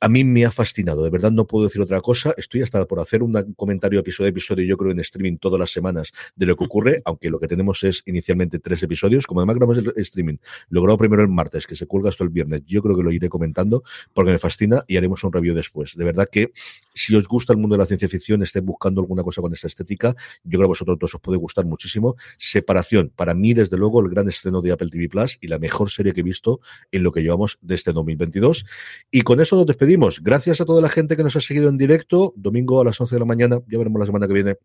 a 0.00 0.08
mí 0.08 0.24
me 0.24 0.46
ha 0.46 0.50
fascinado, 0.50 1.04
de 1.04 1.10
verdad 1.10 1.30
no 1.30 1.46
puedo 1.46 1.66
decir 1.66 1.82
otra 1.82 2.00
cosa. 2.00 2.34
Estoy 2.38 2.62
hasta 2.62 2.86
por 2.86 3.00
hacer 3.00 3.22
un 3.22 3.54
comentario 3.54 4.00
episodio 4.00 4.28
a 4.28 4.30
episodio, 4.30 4.64
yo 4.64 4.78
creo 4.78 4.92
en 4.92 5.00
streaming 5.00 5.36
todas 5.36 5.60
las 5.60 5.70
semanas 5.70 6.12
de 6.34 6.46
lo 6.46 6.56
que 6.56 6.64
ocurre, 6.64 7.02
aunque 7.04 7.28
lo 7.28 7.38
que 7.38 7.46
tenemos 7.46 7.82
es 7.84 8.02
inicialmente 8.06 8.58
tres 8.58 8.82
episodios. 8.82 9.26
Como 9.26 9.40
además 9.40 9.56
grabamos 9.56 9.78
el 9.78 9.92
streaming, 9.96 10.38
logrado 10.70 10.96
primero 10.96 11.22
el 11.22 11.28
martes, 11.28 11.66
que 11.66 11.76
se 11.76 11.86
cuelga 11.86 12.08
hasta 12.08 12.24
el 12.24 12.30
viernes, 12.30 12.62
yo 12.66 12.82
creo 12.82 12.96
que 12.96 13.02
lo 13.02 13.12
iré 13.12 13.28
comentando 13.28 13.84
porque 14.14 14.32
me 14.32 14.38
fascina 14.38 14.84
y 14.88 14.96
haremos 14.96 15.22
un 15.22 15.34
review 15.34 15.54
después. 15.54 15.94
De 15.94 16.04
verdad 16.04 16.28
que 16.32 16.52
si 16.94 17.14
os 17.14 17.28
gusta 17.28 17.52
el 17.52 17.58
mundo 17.58 17.74
de 17.76 17.80
la 17.80 17.86
ciencia 17.86 18.08
ficción, 18.08 18.42
estén 18.42 18.64
buscando 18.64 19.02
alguna 19.02 19.22
cosa 19.22 19.42
con 19.42 19.52
esta 19.52 19.66
estética, 19.66 20.14
yo 20.44 20.58
creo 20.58 20.60
que 20.60 20.64
a 20.64 20.68
vosotros 20.68 20.98
dos 20.98 21.14
os 21.14 21.20
puede 21.20 21.36
gustar 21.36 21.66
muchísimo. 21.66 22.16
Separación, 22.38 23.12
para 23.14 23.34
mí 23.34 23.52
desde 23.52 23.76
luego 23.76 24.00
el 24.00 24.08
gran 24.08 24.28
estreno 24.28 24.62
de 24.62 24.72
Apple 24.72 24.88
TV 24.88 25.10
Plus 25.10 25.36
y 25.42 25.48
la 25.48 25.58
mejor 25.58 25.90
serie 25.90 26.14
que 26.14 26.20
he 26.20 26.24
visto 26.24 26.60
en 26.90 27.02
lo 27.02 27.12
que 27.12 27.20
llevamos 27.20 27.58
de 27.60 27.74
este 27.74 27.92
2022. 27.92 28.64
Y 29.10 29.20
con 29.20 29.40
eso 29.40 29.56
nos 29.56 29.66
despedimos 29.66 29.89
Gracias 30.22 30.60
a 30.60 30.64
toda 30.64 30.80
la 30.80 30.88
gente 30.88 31.16
que 31.16 31.22
nos 31.22 31.34
ha 31.36 31.40
seguido 31.40 31.68
en 31.68 31.76
directo. 31.76 32.32
Domingo 32.36 32.80
a 32.80 32.84
las 32.84 33.00
11 33.00 33.14
de 33.14 33.18
la 33.18 33.24
mañana. 33.24 33.60
Ya 33.68 33.78
veremos 33.78 33.98
la 33.98 34.06
semana 34.06 34.26
que 34.28 34.34
viene 34.34 34.56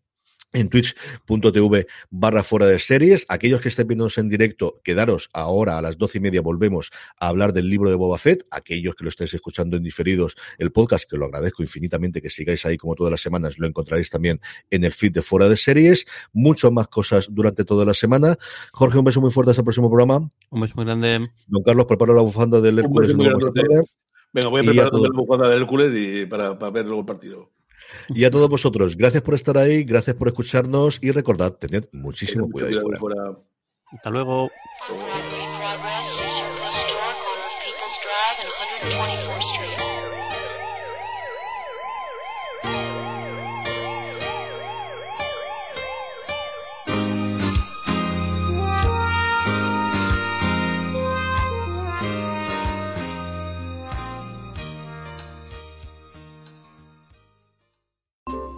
en 0.53 0.69
twitch.tv 0.69 1.87
barra 2.09 2.43
fuera 2.43 2.65
de 2.65 2.79
series. 2.79 3.25
Aquellos 3.27 3.61
que 3.61 3.69
estén 3.69 3.87
viéndonos 3.87 4.17
en 4.17 4.29
directo, 4.29 4.79
quedaros 4.83 5.29
ahora 5.33 5.77
a 5.77 5.81
las 5.81 5.97
doce 5.97 6.17
y 6.17 6.21
media, 6.21 6.41
volvemos 6.41 6.91
a 7.19 7.27
hablar 7.27 7.53
del 7.53 7.69
libro 7.69 7.89
de 7.89 7.95
Boba 7.95 8.17
Fett. 8.17 8.45
Aquellos 8.51 8.95
que 8.95 9.03
lo 9.03 9.09
estéis 9.09 9.33
escuchando 9.33 9.77
en 9.77 9.83
diferidos, 9.83 10.35
el 10.57 10.71
podcast, 10.71 11.09
que 11.09 11.17
lo 11.17 11.25
agradezco 11.25 11.61
infinitamente 11.61 12.21
que 12.21 12.29
sigáis 12.29 12.65
ahí 12.65 12.77
como 12.77 12.95
todas 12.95 13.11
las 13.11 13.21
semanas, 13.21 13.59
lo 13.59 13.67
encontraréis 13.67 14.09
también 14.09 14.39
en 14.69 14.83
el 14.83 14.93
feed 14.93 15.11
de 15.11 15.21
fuera 15.21 15.49
de 15.49 15.57
series. 15.57 16.05
Muchas 16.33 16.71
más 16.71 16.87
cosas 16.87 17.27
durante 17.31 17.65
toda 17.65 17.85
la 17.85 17.93
semana. 17.93 18.37
Jorge, 18.71 18.97
un 18.97 19.05
beso 19.05 19.21
muy 19.21 19.31
fuerte 19.31 19.51
hasta 19.51 19.61
el 19.61 19.65
próximo 19.65 19.89
programa. 19.89 20.29
Un 20.49 20.61
beso 20.61 20.73
muy 20.75 20.85
grande. 20.85 21.29
Don 21.47 21.63
Carlos, 21.63 21.85
prepara 21.85 22.13
la 22.13 22.21
bufanda 22.21 22.61
del 22.61 22.79
Hércules. 22.79 23.15
Venga, 24.35 24.49
voy 24.49 24.59
a 24.59 24.63
preparar 24.65 24.93
la 24.93 25.09
bufanda 25.13 25.47
de 25.47 25.55
Hércules 25.55 25.91
y 25.95 26.25
para, 26.25 26.59
para 26.59 26.69
ver 26.69 26.85
luego 26.85 26.99
el 26.99 27.05
partido. 27.05 27.51
Y 28.09 28.25
a 28.25 28.29
todos 28.31 28.49
vosotros, 28.49 28.97
gracias 28.97 29.23
por 29.23 29.33
estar 29.33 29.57
ahí, 29.57 29.85
gracias 29.85 30.13
por 30.17 30.27
escucharnos 30.27 30.99
y 31.01 31.11
recordad, 31.11 31.53
tened 31.53 31.85
muchísimo 31.93 32.49
cuidado, 32.51 32.81
cuidado 32.81 32.97
fuera. 32.97 33.15
fuera. 33.15 33.39
Hasta 33.93 34.09
luego. 34.09 34.49